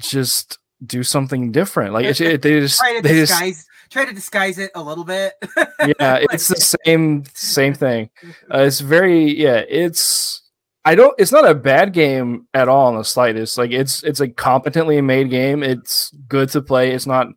just 0.00 0.58
do 0.84 1.02
something 1.02 1.52
different. 1.52 1.92
Like 1.92 2.06
it, 2.06 2.20
it, 2.20 2.42
they 2.42 2.60
just 2.60 2.82
they 3.02 3.14
just 3.26 3.68
try 3.92 4.04
to 4.04 4.12
disguise 4.12 4.58
it 4.58 4.70
a 4.74 4.82
little 4.82 5.04
bit. 5.04 5.34
yeah, 5.56 6.18
it's 6.32 6.48
the 6.48 6.76
same 6.84 7.24
same 7.34 7.74
thing. 7.74 8.10
Uh, 8.52 8.60
it's 8.60 8.80
very 8.80 9.38
yeah. 9.38 9.62
It's 9.68 10.42
I 10.84 10.94
don't. 10.94 11.14
It's 11.18 11.32
not 11.32 11.48
a 11.48 11.54
bad 11.54 11.92
game 11.92 12.48
at 12.54 12.68
all 12.68 12.90
in 12.90 12.96
the 12.96 13.04
slightest. 13.04 13.58
Like 13.58 13.70
it's 13.70 14.02
it's 14.02 14.20
a 14.20 14.28
competently 14.28 15.00
made 15.00 15.30
game. 15.30 15.62
It's 15.62 16.10
good 16.28 16.48
to 16.50 16.62
play. 16.62 16.92
It's 16.92 17.06
not 17.06 17.28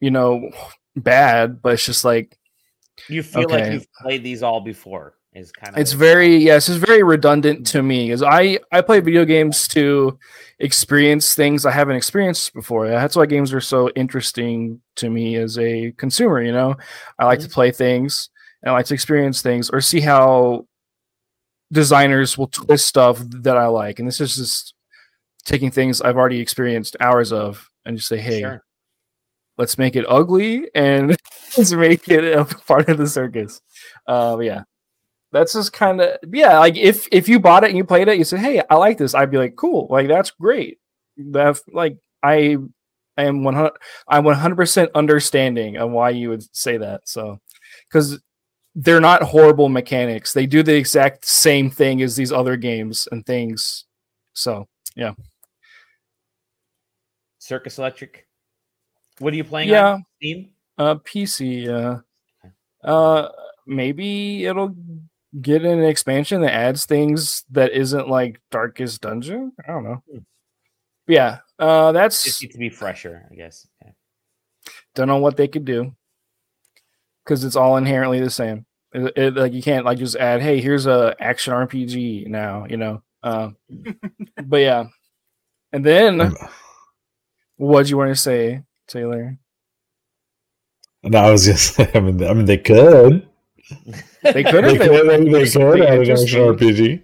you 0.00 0.10
know 0.10 0.50
bad, 0.96 1.62
but 1.62 1.74
it's 1.74 1.86
just 1.86 2.04
like 2.04 2.36
you 3.08 3.22
feel 3.22 3.44
okay. 3.44 3.62
like 3.62 3.72
you've 3.72 3.92
played 3.92 4.24
these 4.24 4.42
all 4.42 4.60
before. 4.60 5.14
Is 5.38 5.52
kind 5.52 5.74
of 5.74 5.80
it's 5.80 5.92
very 5.92 6.36
yes, 6.36 6.68
it's 6.68 6.84
very 6.84 7.02
redundant 7.02 7.66
to 7.68 7.82
me. 7.82 8.06
Because 8.06 8.22
I 8.22 8.58
I 8.72 8.80
play 8.80 9.00
video 9.00 9.24
games 9.24 9.68
to 9.68 10.18
experience 10.58 11.34
things 11.34 11.64
I 11.64 11.70
haven't 11.70 11.96
experienced 11.96 12.52
before. 12.54 12.88
That's 12.88 13.16
why 13.16 13.26
games 13.26 13.52
are 13.52 13.60
so 13.60 13.90
interesting 13.90 14.80
to 14.96 15.08
me 15.08 15.36
as 15.36 15.58
a 15.58 15.92
consumer. 15.92 16.42
You 16.42 16.52
know, 16.52 16.74
I 17.18 17.24
like 17.24 17.38
mm-hmm. 17.38 17.48
to 17.48 17.54
play 17.54 17.70
things 17.70 18.30
and 18.62 18.70
I 18.70 18.74
like 18.74 18.86
to 18.86 18.94
experience 18.94 19.42
things 19.42 19.70
or 19.70 19.80
see 19.80 20.00
how 20.00 20.66
designers 21.72 22.36
will 22.36 22.48
twist 22.48 22.86
stuff 22.86 23.22
that 23.30 23.56
I 23.56 23.66
like. 23.66 23.98
And 23.98 24.08
this 24.08 24.20
is 24.20 24.36
just 24.36 24.74
taking 25.44 25.70
things 25.70 26.00
I've 26.00 26.16
already 26.16 26.40
experienced 26.40 26.96
hours 27.00 27.32
of 27.32 27.70
and 27.84 27.96
just 27.96 28.08
say, 28.08 28.18
hey, 28.18 28.40
sure. 28.40 28.64
let's 29.56 29.78
make 29.78 29.96
it 29.96 30.04
ugly 30.08 30.68
and 30.74 31.16
let's 31.56 31.72
make 31.72 32.08
it 32.08 32.24
a 32.24 32.44
part 32.44 32.88
of 32.88 32.98
the 32.98 33.06
circus. 33.06 33.60
Uh, 34.06 34.38
yeah, 34.40 34.62
that's 35.32 35.52
just 35.52 35.72
kind 35.72 36.00
of 36.00 36.18
yeah. 36.32 36.58
Like 36.58 36.76
if 36.76 37.06
if 37.12 37.28
you 37.28 37.38
bought 37.38 37.64
it 37.64 37.68
and 37.68 37.76
you 37.76 37.84
played 37.84 38.08
it, 38.08 38.18
you 38.18 38.24
said, 38.24 38.40
"Hey, 38.40 38.62
I 38.70 38.76
like 38.76 38.98
this," 38.98 39.14
I'd 39.14 39.30
be 39.30 39.38
like, 39.38 39.56
"Cool, 39.56 39.86
like 39.90 40.08
that's 40.08 40.30
great." 40.30 40.78
That 41.16 41.60
like 41.72 41.98
I 42.22 42.56
I 43.16 43.24
am 43.24 43.44
one 43.44 43.54
hundred 43.54 43.72
I'm 44.06 44.24
one 44.24 44.36
hundred 44.36 44.56
percent 44.56 44.90
understanding 44.94 45.76
of 45.76 45.90
why 45.90 46.10
you 46.10 46.30
would 46.30 46.44
say 46.56 46.78
that. 46.78 47.08
So 47.08 47.40
because 47.88 48.20
they're 48.74 49.00
not 49.00 49.22
horrible 49.22 49.68
mechanics, 49.68 50.32
they 50.32 50.46
do 50.46 50.62
the 50.62 50.76
exact 50.76 51.26
same 51.26 51.70
thing 51.70 52.00
as 52.00 52.16
these 52.16 52.32
other 52.32 52.56
games 52.56 53.08
and 53.10 53.26
things. 53.26 53.84
So 54.34 54.68
yeah. 54.96 55.12
Circus 57.38 57.78
Electrique. 57.78 58.26
What 59.18 59.32
are 59.32 59.36
you 59.36 59.44
playing 59.44 59.70
yeah. 59.70 59.92
on 59.94 60.04
Steam? 60.16 60.50
Uh, 60.76 60.94
PC. 60.96 61.66
Yeah. 61.66 62.00
Uh, 62.84 63.28
maybe 63.66 64.44
it'll 64.44 64.76
get 65.40 65.64
an 65.64 65.82
expansion 65.82 66.40
that 66.42 66.52
adds 66.52 66.86
things 66.86 67.44
that 67.50 67.72
isn't 67.72 68.08
like 68.08 68.40
Darkest 68.50 69.00
Dungeon. 69.00 69.52
I 69.66 69.72
don't 69.72 69.84
know. 69.84 70.02
Hmm. 70.10 70.18
Yeah, 71.06 71.38
uh, 71.58 71.92
that's 71.92 72.22
just 72.22 72.42
needs 72.42 72.52
to 72.52 72.58
be 72.58 72.68
fresher, 72.68 73.26
I 73.30 73.34
guess. 73.34 73.66
Okay. 73.82 73.92
Don't 74.94 75.08
know 75.08 75.18
what 75.18 75.36
they 75.36 75.48
could 75.48 75.64
do 75.64 75.94
because 77.24 77.44
it's 77.44 77.56
all 77.56 77.76
inherently 77.76 78.20
the 78.20 78.30
same. 78.30 78.66
It, 78.92 79.12
it, 79.16 79.34
like 79.34 79.52
you 79.52 79.62
can't 79.62 79.84
like 79.84 79.98
just 79.98 80.16
add, 80.16 80.42
hey, 80.42 80.60
here's 80.60 80.86
a 80.86 81.14
action 81.20 81.52
RPG 81.52 82.26
now, 82.26 82.66
you 82.68 82.76
know. 82.76 83.02
Uh, 83.22 83.50
but 84.44 84.58
yeah, 84.58 84.84
and 85.72 85.84
then 85.84 86.34
what 87.56 87.84
do 87.84 87.90
you 87.90 87.96
want 87.96 88.10
to 88.10 88.16
say, 88.16 88.62
Taylor? 88.86 89.38
No, 91.02 91.18
I 91.18 91.30
was 91.30 91.44
just. 91.44 91.78
I 91.94 92.00
mean, 92.00 92.24
I 92.24 92.32
mean, 92.32 92.46
they 92.46 92.58
could. 92.58 93.27
They 94.22 94.44
could 94.44 94.64
have. 94.64 94.78
they 94.78 94.78
could, 94.78 94.90
they 94.90 95.50
could 95.50 95.82
add 95.82 96.00
an 96.00 96.10
action 96.10 96.40
RPG. 96.40 97.02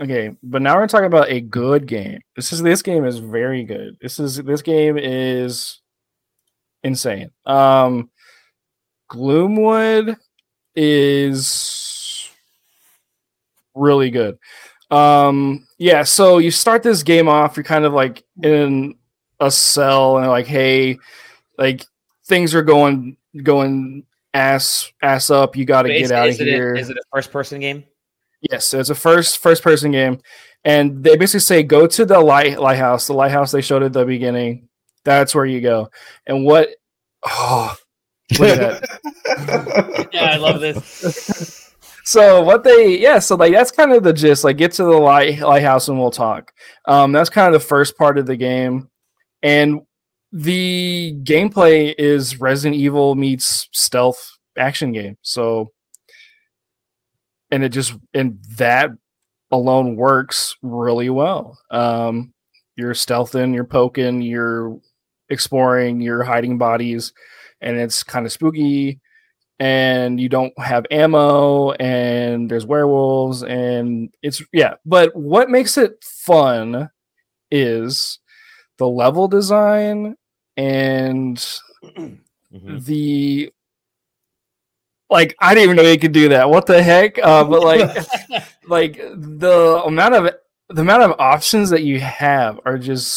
Okay, 0.00 0.30
but 0.44 0.62
now 0.62 0.76
we're 0.76 0.86
talking 0.86 1.06
about 1.06 1.28
a 1.28 1.40
good 1.40 1.86
game. 1.86 2.20
This 2.36 2.52
is 2.52 2.62
this 2.62 2.82
game 2.82 3.04
is 3.04 3.18
very 3.18 3.64
good. 3.64 3.96
This 4.00 4.20
is 4.20 4.36
this 4.36 4.62
game 4.62 4.96
is 4.96 5.80
insane. 6.84 7.30
Um 7.46 8.10
Gloomwood 9.10 10.16
is 10.76 12.30
really 13.74 14.10
good. 14.10 14.38
Um 14.90 15.66
yeah, 15.78 16.04
so 16.04 16.38
you 16.38 16.52
start 16.52 16.84
this 16.84 17.02
game 17.02 17.28
off, 17.28 17.56
you're 17.56 17.64
kind 17.64 17.84
of 17.84 17.92
like 17.92 18.22
in 18.42 18.94
a 19.40 19.50
cell 19.50 20.18
and 20.18 20.28
like, 20.28 20.46
hey, 20.46 20.98
like 21.56 21.84
things 22.26 22.54
are 22.54 22.62
going 22.62 23.16
going 23.42 24.04
ass 24.34 24.90
ass 25.02 25.30
up. 25.30 25.56
You 25.56 25.64
got 25.64 25.82
to 25.82 25.88
get 25.88 26.10
out 26.10 26.28
of 26.28 26.36
here. 26.36 26.74
A, 26.74 26.78
is 26.78 26.90
it 26.90 26.96
a 26.96 27.02
first 27.12 27.30
person 27.30 27.60
game? 27.60 27.84
Yes, 28.50 28.72
it's 28.74 28.90
a 28.90 28.94
first 28.94 29.38
first 29.38 29.62
person 29.62 29.90
game, 29.90 30.20
and 30.64 31.02
they 31.02 31.16
basically 31.16 31.40
say 31.40 31.62
go 31.62 31.86
to 31.86 32.04
the 32.04 32.20
light 32.20 32.60
lighthouse. 32.60 33.06
The 33.06 33.14
lighthouse 33.14 33.50
they 33.50 33.62
showed 33.62 33.82
at 33.82 33.92
the 33.92 34.04
beginning. 34.04 34.68
That's 35.04 35.34
where 35.34 35.46
you 35.46 35.60
go. 35.60 35.90
And 36.26 36.44
what? 36.44 36.68
Oh, 37.24 37.74
look 38.38 38.58
at 38.58 38.82
that! 38.82 40.08
yeah, 40.12 40.24
I 40.32 40.36
love 40.36 40.60
this. 40.60 41.74
so 42.04 42.42
what 42.42 42.64
they 42.64 42.98
yeah 42.98 43.18
so 43.18 43.36
like 43.36 43.52
that's 43.52 43.70
kind 43.70 43.92
of 43.92 44.02
the 44.02 44.14
gist 44.14 44.42
like 44.42 44.56
get 44.56 44.72
to 44.72 44.82
the 44.82 44.88
light 44.88 45.40
lighthouse 45.40 45.88
and 45.88 45.98
we'll 45.98 46.10
talk 46.10 46.54
um 46.86 47.12
that's 47.12 47.28
kind 47.28 47.54
of 47.54 47.60
the 47.60 47.66
first 47.66 47.98
part 47.98 48.16
of 48.16 48.24
the 48.24 48.34
game 48.34 48.88
and 49.42 49.82
the 50.32 51.14
gameplay 51.22 51.94
is 51.96 52.40
Resident 52.40 52.80
Evil 52.80 53.14
meets 53.14 53.68
stealth 53.72 54.36
action 54.56 54.92
game. 54.92 55.16
So, 55.22 55.72
and 57.50 57.64
it 57.64 57.70
just 57.70 57.94
and 58.12 58.38
that 58.56 58.90
alone 59.50 59.96
works 59.96 60.56
really 60.62 61.10
well. 61.10 61.58
Um, 61.70 62.34
you're 62.76 62.94
stealthing, 62.94 63.54
you're 63.54 63.64
poking, 63.64 64.20
you're 64.20 64.78
exploring, 65.30 66.00
you're 66.00 66.22
hiding 66.22 66.58
bodies, 66.58 67.12
and 67.60 67.76
it's 67.76 68.02
kind 68.02 68.26
of 68.26 68.32
spooky. 68.32 69.00
And 69.60 70.20
you 70.20 70.28
don't 70.28 70.56
have 70.60 70.86
ammo, 70.92 71.72
and 71.72 72.48
there's 72.48 72.64
werewolves, 72.64 73.42
and 73.42 74.08
it's 74.22 74.40
yeah. 74.52 74.74
But 74.86 75.16
what 75.16 75.50
makes 75.50 75.76
it 75.76 76.04
fun 76.04 76.90
is 77.50 78.20
the 78.78 78.88
level 78.88 79.28
design 79.28 80.16
and 80.56 81.36
Mhm. 81.84 82.84
the 82.84 83.52
like 85.10 85.34
I 85.40 85.54
didn't 85.54 85.64
even 85.64 85.76
know 85.76 85.82
you 85.90 85.98
could 85.98 86.12
do 86.12 86.28
that. 86.30 86.50
What 86.50 86.66
the 86.66 86.82
heck? 86.82 87.18
Uh, 87.18 87.44
but 87.44 87.62
like 87.62 87.96
like 88.66 88.96
the 88.96 89.82
amount 89.84 90.14
of 90.14 90.34
the 90.70 90.80
amount 90.82 91.02
of 91.02 91.18
options 91.18 91.70
that 91.70 91.82
you 91.82 91.98
have 92.00 92.60
are 92.66 92.76
just 92.78 93.08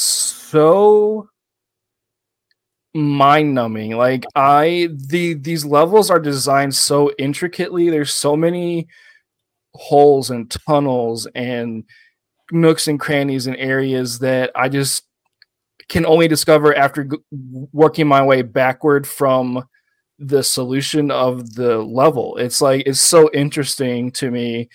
so 0.50 1.28
mind 2.94 3.54
numbing. 3.54 3.96
Like 3.98 4.26
I 4.36 4.90
the 5.08 5.34
these 5.34 5.66
levels 5.66 6.10
are 6.10 6.20
designed 6.20 6.76
so 6.76 7.12
intricately. 7.18 7.90
There's 7.90 8.14
so 8.14 8.36
many 8.36 8.88
holes 9.74 10.30
and 10.30 10.50
tunnels 10.50 11.28
and 11.36 11.84
nooks 12.52 12.88
and 12.88 13.00
crannies 13.00 13.48
and 13.48 13.56
areas 13.58 14.20
that 14.20 14.52
I 14.56 14.68
just 14.70 15.04
can 15.92 16.06
only 16.06 16.30
discover 16.30 16.74
after 16.74 17.04
g- 17.04 17.18
working 17.74 18.08
my 18.08 18.24
way 18.24 18.42
backward 18.44 19.06
from 19.06 19.62
the 20.18 20.42
solution 20.42 21.12
of 21.12 21.54
the 21.56 21.80
level. 21.80 22.38
It's 22.38 22.62
like 22.62 22.84
it's 22.86 23.02
so 23.02 23.30
interesting 23.34 24.10
to 24.12 24.32
me 24.32 24.70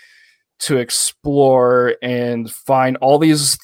to 0.58 0.76
explore 0.76 1.96
and 2.02 2.50
find 2.50 2.98
all 2.98 3.18
these 3.18 3.56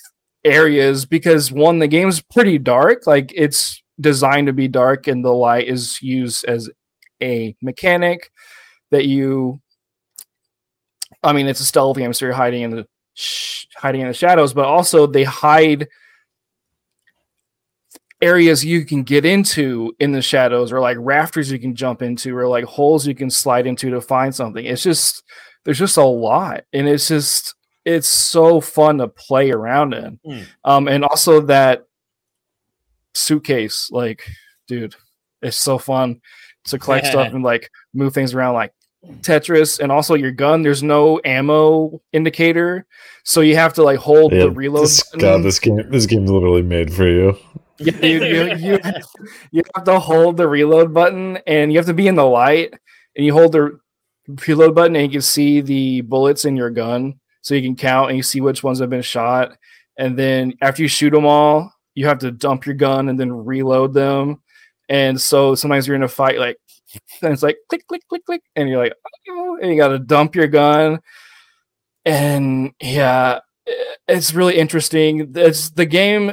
areas 0.47 1.05
because 1.05 1.53
one 1.53 1.79
the 1.79 1.87
game's 1.87 2.21
pretty 2.21 2.59
dark 2.59 3.07
like 3.07 3.33
it's 3.35 3.81
designed 4.01 4.49
to 4.49 4.53
be 4.53 4.67
dark 4.67 5.07
and 5.07 5.25
the 5.25 5.33
light 5.33 5.69
is 5.69 6.03
used 6.03 6.45
as 6.47 6.69
a 7.23 7.55
mechanic 7.63 8.33
that 8.91 9.07
you 9.07 9.61
i 11.23 11.33
mean 11.33 11.47
it's 11.47 11.61
a 11.61 11.65
stealth 11.65 11.97
game 11.97 12.13
so 12.13 12.25
you're 12.25 12.35
hiding 12.35 12.63
in 12.63 12.71
the 12.73 12.85
sh- 13.15 13.67
hiding 13.77 14.01
in 14.01 14.09
the 14.09 14.13
shadows 14.13 14.53
but 14.53 14.65
also 14.65 15.07
they 15.07 15.23
hide 15.23 15.87
areas 18.23 18.65
you 18.65 18.85
can 18.85 19.03
get 19.03 19.25
into 19.27 19.93
in 19.99 20.13
the 20.13 20.23
shadows 20.23 20.73
or 20.73 20.81
like 20.81 20.97
rafters 21.01 21.51
you 21.51 21.59
can 21.59 21.75
jump 21.75 22.01
into 22.01 22.35
or 22.37 22.47
like 22.49 22.65
holes 22.65 23.07
you 23.07 23.15
can 23.15 23.29
slide 23.29 23.67
into 23.67 23.91
to 23.91 24.01
find 24.01 24.35
something 24.35 24.65
it's 24.65 24.83
just 24.83 25.23
there's 25.65 25.79
just 25.79 25.97
a 25.97 26.05
lot 26.05 26.63
and 26.73 26.89
it's 26.89 27.09
just 27.09 27.55
it's 27.85 28.07
so 28.09 28.61
fun 28.61 28.99
to 28.99 29.09
play 29.09 29.51
around 29.51 29.93
in 29.93 30.19
Mm. 30.25 30.47
um 30.65 30.89
and 30.89 31.05
also 31.05 31.41
that 31.43 31.85
suitcase 33.15 33.89
like 33.91 34.23
dude 34.67 34.95
it's 35.43 35.59
so 35.59 35.77
fun 35.79 36.21
to 36.65 36.79
collect 36.79 37.07
stuff 37.07 37.33
and 37.35 37.43
like 37.45 37.71
move 37.93 38.15
things 38.15 38.35
around 38.35 38.55
like 38.55 38.73
tetris 39.21 39.81
and 39.81 39.91
also 39.91 40.15
your 40.15 40.31
gun 40.31 40.63
there's 40.63 40.83
no 40.83 41.21
ammo 41.25 42.01
indicator 42.13 42.87
so 43.25 43.41
you 43.41 43.57
have 43.57 43.75
to 43.75 43.83
like 43.83 43.99
hold 43.99 44.33
Yeah, 44.33 44.45
the 44.45 44.51
reload 44.53 44.85
this, 44.85 45.03
button. 45.03 45.21
God, 45.21 45.43
this 45.43 45.59
game, 45.59 45.91
this 45.91 46.07
game's 46.07 46.31
literally 46.31 46.63
made 46.63 46.93
for 46.93 47.07
you. 47.09 47.37
you, 48.03 48.25
you, 48.25 48.25
you, 48.25 48.55
you, 48.57 48.79
you 49.51 49.63
have 49.75 49.85
to 49.85 49.99
hold 49.99 50.37
the 50.37 50.49
reload 50.49 50.93
button 50.93 51.39
and 51.47 51.73
you 51.73 51.79
have 51.79 51.87
to 51.87 51.95
be 51.95 52.09
in 52.09 52.15
the 52.15 52.27
light 52.27 52.73
and 53.17 53.25
you 53.25 53.33
hold 53.33 53.53
the 53.53 53.79
reload 54.47 54.75
button 54.75 54.97
and 54.97 55.05
you 55.05 55.11
can 55.11 55.23
see 55.23 55.61
the 55.61 56.01
bullets 56.03 56.45
in 56.45 56.57
your 56.57 56.71
gun. 56.71 57.19
So 57.43 57.55
you 57.55 57.63
can 57.63 57.77
count 57.77 58.11
and 58.11 58.17
you 58.17 58.23
see 58.23 58.41
which 58.41 58.63
ones 58.63 58.79
have 58.81 58.91
been 58.91 59.03
shot. 59.03 59.57
And 59.99 60.19
then 60.19 60.55
after 60.61 60.83
you 60.83 60.89
shoot 60.89 61.11
them 61.11 61.27
all 61.27 61.73
you 61.95 62.07
have 62.07 62.19
to 62.21 62.31
dump 62.31 62.65
your 62.65 62.75
gun 62.75 63.09
and 63.09 63.21
then 63.21 63.31
reload 63.31 63.93
them. 63.93 64.43
And 64.89 65.21
so 65.21 65.55
sometimes 65.55 65.87
you're 65.87 65.97
in 65.97 66.03
a 66.03 66.09
fight 66.09 66.39
like 66.39 66.57
and 67.23 67.33
it's 67.33 67.43
like 67.43 67.59
click 67.69 67.87
click 67.87 68.03
click 68.09 68.25
click 68.25 68.43
and 68.57 68.69
you're 68.69 68.83
like 68.83 68.95
oh, 69.31 69.59
and 69.61 69.71
you 69.71 69.77
got 69.77 69.89
to 69.89 69.99
dump 69.99 70.35
your 70.35 70.49
gun. 70.49 71.01
And 72.05 72.73
yeah 72.81 73.41
it's 74.09 74.35
really 74.35 74.59
interesting. 74.59 75.33
It's 75.37 75.71
the 75.71 75.87
game 75.87 76.33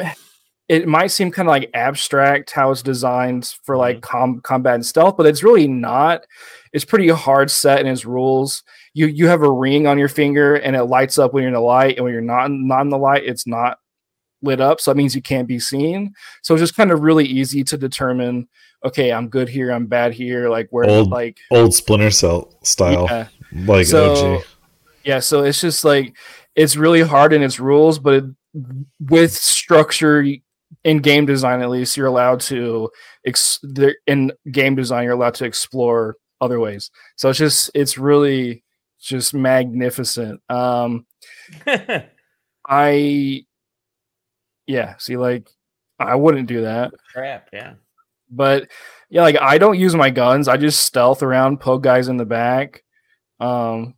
it 0.69 0.87
might 0.87 1.07
seem 1.07 1.31
kind 1.31 1.47
of 1.47 1.51
like 1.51 1.71
abstract 1.73 2.51
how 2.51 2.69
it's 2.69 2.83
designed 2.83 3.55
for 3.63 3.75
like 3.75 3.97
mm-hmm. 3.97 4.17
com- 4.17 4.41
combat 4.41 4.75
and 4.75 4.85
stealth, 4.85 5.17
but 5.17 5.25
it's 5.25 5.43
really 5.43 5.67
not. 5.67 6.21
It's 6.71 6.85
pretty 6.85 7.09
hard 7.09 7.49
set 7.49 7.81
in 7.81 7.87
its 7.87 8.05
rules. 8.05 8.63
You 8.93 9.07
you 9.07 9.27
have 9.27 9.41
a 9.41 9.51
ring 9.51 9.87
on 9.87 9.97
your 9.97 10.07
finger 10.07 10.55
and 10.55 10.75
it 10.75 10.83
lights 10.83 11.17
up 11.17 11.33
when 11.33 11.41
you're 11.41 11.49
in 11.49 11.55
the 11.55 11.59
light, 11.59 11.97
and 11.97 12.03
when 12.03 12.13
you're 12.13 12.21
not 12.21 12.51
not 12.51 12.81
in 12.81 12.89
the 12.89 12.97
light, 12.97 13.25
it's 13.25 13.47
not 13.47 13.79
lit 14.43 14.61
up. 14.61 14.79
So 14.79 14.91
that 14.91 14.97
means 14.97 15.15
you 15.15 15.23
can't 15.23 15.47
be 15.47 15.59
seen. 15.59 16.13
So 16.43 16.53
it's 16.53 16.61
just 16.61 16.75
kind 16.75 16.91
of 16.91 17.01
really 17.01 17.25
easy 17.25 17.63
to 17.63 17.77
determine. 17.77 18.47
Okay, 18.85 19.11
I'm 19.11 19.27
good 19.27 19.49
here. 19.49 19.71
I'm 19.71 19.87
bad 19.87 20.13
here. 20.13 20.49
Like 20.49 20.67
where 20.69 20.87
Old 20.87 21.09
like 21.09 21.39
Old 21.49 21.73
Splinter 21.73 22.11
Cell 22.11 22.55
style, 22.63 23.07
yeah. 23.09 23.27
like 23.65 23.87
So- 23.87 24.37
OG. 24.37 24.43
Yeah, 25.05 25.19
so 25.19 25.43
it's 25.43 25.61
just 25.61 25.85
like 25.85 26.15
it's 26.55 26.75
really 26.75 27.01
hard 27.01 27.33
in 27.33 27.41
its 27.41 27.59
rules, 27.59 27.97
but 27.97 28.15
it, 28.15 28.25
with 28.99 29.31
structure 29.31 30.23
in 30.83 30.99
game 30.99 31.25
design, 31.25 31.61
at 31.61 31.69
least 31.69 31.97
you're 31.97 32.07
allowed 32.07 32.39
to 32.41 32.89
ex- 33.25 33.59
in 34.07 34.31
game 34.51 34.75
design 34.75 35.03
you're 35.03 35.13
allowed 35.13 35.35
to 35.35 35.45
explore 35.45 36.15
other 36.41 36.59
ways. 36.59 36.91
So 37.17 37.29
it's 37.29 37.39
just 37.39 37.71
it's 37.73 37.97
really 37.97 38.63
just 38.99 39.33
magnificent. 39.33 40.41
Um, 40.49 41.05
I 42.67 43.45
yeah, 44.67 44.95
see, 44.97 45.17
like 45.17 45.49
I 45.99 46.15
wouldn't 46.15 46.47
do 46.47 46.61
that, 46.61 46.91
Crap, 47.13 47.49
yeah. 47.51 47.73
but 48.29 48.69
yeah, 49.09 49.23
like 49.23 49.37
I 49.41 49.57
don't 49.57 49.79
use 49.79 49.95
my 49.95 50.09
guns. 50.09 50.47
I 50.47 50.57
just 50.57 50.85
stealth 50.85 51.23
around, 51.23 51.59
poke 51.59 51.83
guys 51.83 52.07
in 52.07 52.17
the 52.17 52.25
back. 52.25 52.83
Um, 53.39 53.95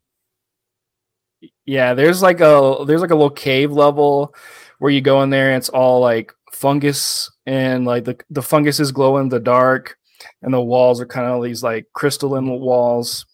yeah, 1.66 1.94
there's 1.94 2.22
like 2.22 2.40
a 2.40 2.84
there's 2.88 3.02
like 3.02 3.12
a 3.12 3.16
little 3.16 3.30
cave 3.30 3.72
level 3.72 4.34
where 4.80 4.92
you 4.92 5.02
go 5.02 5.22
in 5.22 5.30
there 5.30 5.50
and 5.50 5.58
it's 5.58 5.70
all 5.70 6.00
like 6.00 6.34
fungus 6.62 7.30
and 7.48 7.86
like 7.86 8.06
the 8.06 8.16
the 8.30 8.42
fungus 8.42 8.80
is 8.80 8.92
glow 8.92 9.18
in 9.18 9.30
the 9.30 9.40
dark 9.40 9.98
and 10.44 10.54
the 10.54 10.62
walls 10.62 11.02
are 11.02 11.08
kind 11.08 11.26
of 11.28 11.44
these 11.44 11.64
like 11.64 11.88
crystalline 11.94 12.48
walls. 12.48 13.26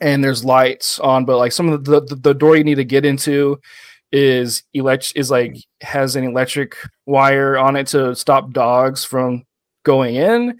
And 0.00 0.22
there's 0.22 0.44
lights 0.44 1.00
on 1.00 1.24
but 1.24 1.38
like 1.38 1.50
some 1.50 1.68
of 1.68 1.84
the 1.84 2.00
the, 2.00 2.14
the 2.14 2.34
door 2.34 2.56
you 2.56 2.62
need 2.62 2.76
to 2.76 2.84
get 2.84 3.04
into 3.04 3.58
is 4.12 4.62
elect 4.72 5.12
is 5.16 5.30
like 5.30 5.56
has 5.82 6.14
an 6.14 6.24
electric 6.24 6.76
wire 7.04 7.58
on 7.58 7.74
it 7.74 7.88
to 7.88 8.14
stop 8.14 8.52
dogs 8.52 9.04
from 9.04 9.44
going 9.84 10.14
in. 10.14 10.56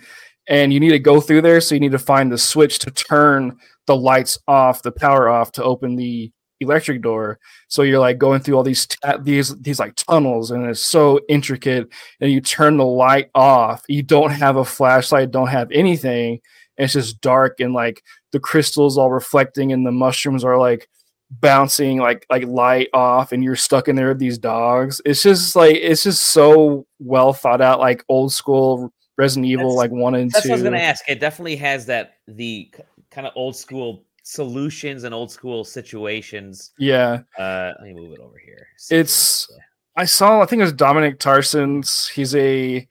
And 0.48 0.72
you 0.72 0.80
need 0.80 0.90
to 0.90 0.98
go 0.98 1.20
through 1.20 1.42
there 1.42 1.60
so 1.60 1.74
you 1.74 1.80
need 1.80 1.92
to 1.92 1.98
find 1.98 2.32
the 2.32 2.38
switch 2.38 2.80
to 2.80 2.90
turn 2.90 3.56
the 3.86 3.94
lights 3.96 4.38
off 4.48 4.82
the 4.82 4.90
power 4.90 5.28
off 5.28 5.52
to 5.52 5.62
open 5.62 5.94
the 5.94 6.32
electric 6.60 7.02
door. 7.02 7.38
So 7.68 7.82
you're 7.82 7.98
like 7.98 8.18
going 8.18 8.40
through 8.40 8.56
all 8.56 8.62
these 8.62 8.86
ta- 8.86 9.10
uh, 9.10 9.18
these 9.18 9.56
these 9.60 9.78
like 9.78 9.94
tunnels 9.94 10.50
and 10.50 10.66
it's 10.66 10.80
so 10.80 11.20
intricate 11.28 11.88
and 12.20 12.30
you 12.30 12.40
turn 12.40 12.76
the 12.76 12.84
light 12.86 13.30
off. 13.34 13.84
You 13.88 14.02
don't 14.02 14.30
have 14.30 14.56
a 14.56 14.64
flashlight 14.64 15.30
don't 15.30 15.48
have 15.48 15.70
anything. 15.72 16.40
And 16.76 16.84
it's 16.84 16.94
just 16.94 17.20
dark 17.20 17.60
and 17.60 17.74
like 17.74 18.02
the 18.32 18.40
crystals 18.40 18.98
all 18.98 19.10
reflecting 19.10 19.72
and 19.72 19.86
the 19.86 19.92
mushrooms 19.92 20.44
are 20.44 20.58
like 20.58 20.88
bouncing 21.30 21.98
like 21.98 22.24
like 22.30 22.44
light 22.44 22.88
off 22.94 23.32
and 23.32 23.44
you're 23.44 23.56
stuck 23.56 23.88
in 23.88 23.96
there 23.96 24.08
with 24.08 24.18
these 24.18 24.38
dogs. 24.38 25.00
It's 25.04 25.22
just 25.22 25.54
like 25.56 25.76
it's 25.76 26.04
just 26.04 26.22
so 26.26 26.86
well 26.98 27.32
thought 27.32 27.60
out 27.60 27.80
like 27.80 28.04
old 28.08 28.32
school 28.32 28.92
resident 29.16 29.46
evil 29.46 29.76
That's- 29.76 29.76
like 29.76 29.90
one 29.90 30.14
and 30.14 30.30
That's 30.30 30.44
two 30.44 30.50
what 30.50 30.54
I 30.54 30.56
was 30.56 30.62
gonna 30.62 30.78
ask. 30.78 31.04
It 31.08 31.20
definitely 31.20 31.56
has 31.56 31.86
that 31.86 32.14
the 32.26 32.72
kind 33.10 33.26
of 33.26 33.32
old 33.36 33.56
school 33.56 34.04
solutions 34.32 35.04
and 35.04 35.14
old 35.14 35.30
school 35.30 35.64
situations. 35.64 36.72
yeah 36.78 37.20
Uh, 37.38 37.72
let 37.78 37.82
me 37.88 37.94
move 37.94 38.12
it 38.12 38.18
over 38.20 38.36
here. 38.38 38.66
See 38.76 38.96
It's- 38.96 39.48
I 39.96 40.04
saw, 40.04 40.40
I 40.42 40.46
think 40.46 40.60
it 40.60 40.64
was 40.64 40.72
Dominic 40.74 41.18
Tarason's. 41.18 42.06
He's 42.08 42.34
a 42.36 42.86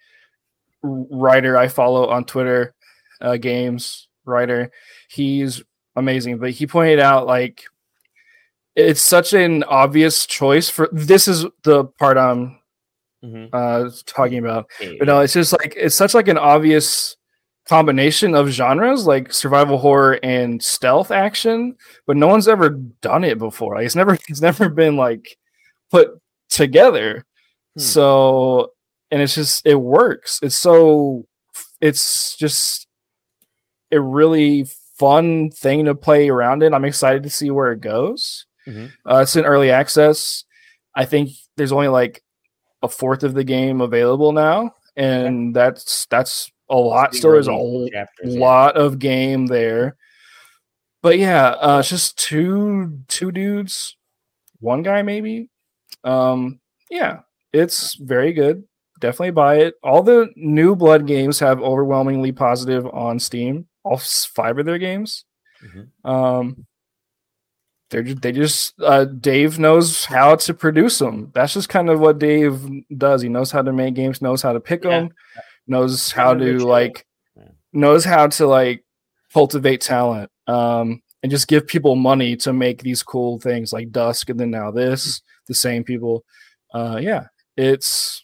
writer 0.84 1.58
I 1.58 1.68
follow 1.68 2.10
on 2.10 2.26
Twitter, 2.26 2.74
uh, 3.22 3.38
games 3.38 4.08
writer. 4.26 4.72
He's 5.10 5.64
amazing, 5.96 6.40
but 6.40 6.52
he 6.52 6.66
pointed 6.68 7.00
out 7.00 7.28
like 7.28 7.64
it's 8.76 9.02
such 9.02 9.34
an 9.34 9.64
obvious 9.64 10.26
choice 10.26 10.70
for 10.70 10.90
this 10.92 11.28
is 11.28 11.46
the 11.64 11.86
part 12.00 12.18
I'm 12.18 12.60
Mhm. 13.24 13.50
uh 13.54 13.90
talking 14.06 14.40
about. 14.40 14.70
Okay, 14.82 14.98
But 14.98 15.08
no, 15.08 15.20
it's 15.22 15.34
just 15.34 15.52
like 15.54 15.74
it's 15.78 15.96
such 15.96 16.14
like 16.14 16.28
an 16.28 16.38
obvious 16.38 17.16
combination 17.68 18.34
of 18.36 18.50
genres 18.50 19.06
like 19.06 19.34
survival 19.34 19.78
horror 19.78 20.20
and 20.24 20.62
stealth 20.64 21.12
action, 21.12 21.76
but 22.06 22.18
no 22.18 22.28
one's 22.28 22.48
ever 22.48 22.70
done 23.02 23.24
it 23.24 23.38
before. 23.38 23.76
Like 23.76 23.86
it's 23.86 23.96
never 23.96 24.18
it's 24.30 24.42
never 24.42 24.70
been 24.70 24.96
like 24.96 25.38
put 25.92 26.10
together. 26.50 27.26
Hmm. 27.76 27.82
So 27.82 28.72
and 29.12 29.22
it's 29.22 29.36
just 29.36 29.66
it 29.66 29.76
works. 29.76 30.40
It's 30.42 30.56
so 30.56 31.26
it's 31.82 32.36
just 32.36 32.88
a 33.92 34.00
really 34.02 34.66
fun 34.98 35.52
thing 35.52 35.86
to 35.86 35.96
play 35.96 36.30
around 36.30 36.64
in. 36.64 36.74
I'm 36.74 36.86
excited 36.86 37.24
to 37.24 37.30
see 37.30 37.52
where 37.52 37.72
it 37.72 37.82
goes. 37.82 38.46
Mhm. 38.68 38.92
Uh, 39.10 39.20
it's 39.20 39.36
in 39.36 39.46
early 39.46 39.72
access. 39.72 40.44
I 40.96 41.06
think 41.06 41.30
there's 41.56 41.72
only 41.72 41.88
like 41.88 42.24
a 42.82 42.90
fourth 42.90 43.24
of 43.24 43.34
the 43.34 43.44
game 43.44 43.82
available 43.82 44.32
now, 44.32 44.74
and 44.96 45.56
that's 45.56 46.06
that's 46.10 46.52
a 46.70 46.76
lot. 46.76 47.16
Still, 47.16 47.32
there's 47.32 47.48
a 47.48 47.88
chapters, 47.92 48.36
yeah. 48.36 48.40
lot 48.40 48.78
of 48.78 49.00
game 49.00 49.48
there. 49.48 49.96
But 51.02 51.20
yeah, 51.20 51.50
uh, 51.50 51.80
it's 51.80 51.90
just 51.90 52.18
two 52.18 53.00
two 53.08 53.32
dudes, 53.32 53.96
one 54.60 54.84
guy 54.84 55.02
maybe. 55.02 55.50
Um, 56.04 56.60
yeah, 56.90 57.20
it's 57.54 57.96
very 57.96 58.34
good. 58.34 58.64
Definitely 59.00 59.32
buy 59.32 59.58
it. 59.58 59.76
All 59.84 60.02
the 60.02 60.30
New 60.36 60.76
Blood 60.76 61.06
games 61.06 61.40
have 61.40 61.62
overwhelmingly 61.62 62.32
positive 62.32 62.86
on 62.88 63.20
Steam. 63.20 63.68
All 63.84 63.98
five 63.98 64.58
of 64.58 64.66
their 64.66 64.80
games. 64.80 65.24
Mhm. 65.64 65.88
Um, 66.10 66.66
they're 67.90 68.04
just, 68.04 68.22
they 68.22 68.32
just 68.34 68.74
uh, 68.82 69.06
Dave 69.06 69.60
knows 69.60 70.04
how 70.04 70.36
to 70.36 70.54
produce 70.54 71.00
them. 71.00 71.32
That's 71.34 71.54
just 71.54 71.70
kind 71.70 71.90
of 71.90 72.00
what 72.02 72.20
Dave 72.20 72.68
does. 72.98 73.22
He 73.22 73.30
knows 73.30 73.52
how 73.52 73.62
to 73.62 73.72
make 73.72 73.94
games, 73.94 74.22
knows 74.22 74.42
how 74.42 74.52
to 74.52 74.60
pick 74.60 74.84
Yeah. 74.84 74.90
them, 74.90 75.10
knows 75.68 76.12
how 76.12 76.34
to 76.34 76.60
like 76.60 77.06
knows 77.74 78.06
how 78.06 78.28
to 78.28 78.48
like 78.48 78.84
cultivate 79.34 79.82
talent 79.82 80.32
um 80.48 81.02
and 81.22 81.32
just 81.32 81.48
give 81.48 81.68
people 81.68 81.96
money 81.96 82.36
to 82.36 82.54
make 82.54 82.82
these 82.82 83.04
cool 83.04 83.40
things 83.40 83.74
like 83.74 83.92
dusk 83.92 84.30
and 84.30 84.40
then 84.40 84.50
now 84.52 84.72
this 84.72 85.22
the 85.48 85.54
same 85.54 85.84
people. 85.84 86.24
Uh 86.74 87.00
yeah 87.02 87.26
it's 87.56 88.24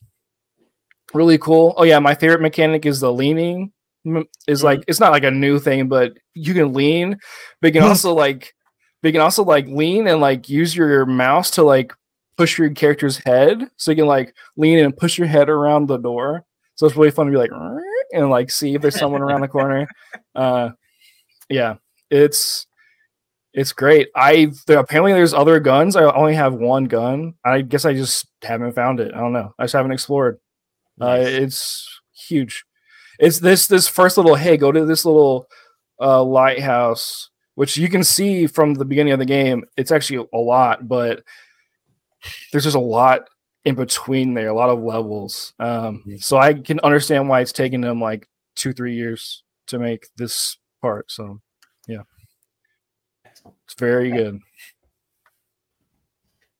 really 1.14 1.38
cool. 1.38 1.74
Oh 1.78 1.84
yeah 1.84 2.00
my 2.00 2.16
favorite 2.16 2.42
mechanic 2.42 2.86
is 2.86 3.00
the 3.00 3.12
leaning 3.12 3.72
is 4.06 4.60
Mm-hmm. 4.60 4.66
like 4.66 4.84
it's 4.88 5.00
not 5.00 5.12
like 5.12 5.24
a 5.24 5.32
new 5.32 5.60
thing 5.60 5.88
but 5.88 6.14
you 6.34 6.54
can 6.54 6.74
lean 6.74 7.18
but 7.62 7.68
you 7.68 7.80
can 7.80 7.90
also 7.90 8.14
like 8.14 8.54
but 9.02 9.08
you 9.10 9.14
can 9.14 9.22
also 9.22 9.44
like 9.44 9.66
lean 9.68 10.08
and 10.08 10.20
like 10.22 10.50
use 10.50 10.76
your 10.76 11.06
mouse 11.06 11.52
to 11.52 11.64
like 11.64 11.94
push 12.38 12.58
your 12.58 12.70
character's 12.72 13.18
head. 13.18 13.64
So 13.78 13.92
you 13.92 13.98
can 13.98 14.08
like 14.08 14.36
lean 14.58 14.80
and 14.80 14.96
push 14.96 15.18
your 15.18 15.28
head 15.28 15.50
around 15.50 15.88
the 15.88 15.98
door 15.98 16.46
so 16.84 16.88
it's 16.88 16.98
really 16.98 17.12
fun 17.12 17.28
to 17.28 17.32
be 17.32 17.38
like 17.38 17.52
and 18.12 18.30
like 18.30 18.52
see 18.52 18.76
if 18.76 18.82
there's 18.82 19.00
someone 19.00 19.22
around 19.22 19.40
the 19.40 19.48
corner. 19.48 19.88
Uh 20.36 20.72
yeah 21.48 21.76
it's 22.10 22.66
it's 23.54 23.72
great. 23.72 24.10
I 24.16 24.52
there, 24.66 24.80
apparently 24.80 25.14
there's 25.14 25.34
other 25.34 25.60
guns. 25.60 25.96
I 25.96 26.04
only 26.06 26.34
have 26.34 26.56
one 26.56 26.86
gun. 26.86 27.36
I 27.46 27.62
guess 27.62 27.86
i 27.86 27.94
just 27.94 28.26
haven't 28.42 28.74
found 28.74 29.00
it. 29.00 29.14
I 29.14 29.20
don't 29.20 29.32
know. 29.32 29.54
I 29.60 29.66
just 29.66 29.76
haven't 29.76 29.92
explored. 29.92 30.40
Uh 31.00 31.20
it's 31.20 31.88
huge. 32.14 32.66
It's 33.20 33.40
this 33.40 33.68
this 33.68 33.88
first 33.88 34.18
little 34.18 34.36
hey 34.36 34.58
go 34.58 34.72
to 34.72 34.86
this 34.86 35.06
little 35.06 35.48
uh 36.02 36.22
lighthouse 36.24 37.30
which 37.56 37.78
you 37.78 37.88
can 37.88 38.04
see 38.04 38.48
from 38.48 38.74
the 38.74 38.86
beginning 38.86 39.14
of 39.14 39.20
the 39.20 39.26
game 39.26 39.64
it's 39.78 39.92
actually 39.92 40.28
a 40.34 40.38
lot 40.38 40.88
but 40.88 41.24
there's 42.52 42.64
just 42.64 42.76
a 42.76 42.80
lot 42.80 43.30
in 43.66 43.76
between 43.76 44.34
there 44.34 44.50
a 44.50 44.54
lot 44.54 44.70
of 44.70 44.82
levels 44.82 45.54
um 45.60 46.04
so 46.18 46.38
i 46.38 46.54
can 46.54 46.80
understand 46.82 47.28
why 47.30 47.40
it's 47.40 47.52
taking 47.52 47.82
them 47.82 48.02
like 48.02 48.28
two 48.56 48.74
three 48.74 48.96
years 48.96 49.44
to 49.68 49.80
make 49.80 50.08
this 50.18 50.58
part 50.82 51.10
so 51.10 51.40
yeah, 51.88 52.04
it's 53.66 53.74
very 53.78 54.12
good 54.12 54.40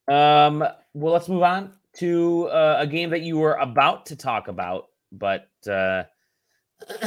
Um, 0.08 0.60
well, 0.94 1.14
let's 1.14 1.30
move 1.30 1.44
on 1.44 1.74
to 1.94 2.48
uh, 2.48 2.78
a 2.80 2.88
game 2.88 3.10
that 3.12 3.22
you 3.22 3.38
were 3.38 3.54
about 3.56 4.06
to 4.08 4.16
talk 4.16 4.48
about, 4.48 4.88
but 5.12 5.48
uh, 5.68 6.04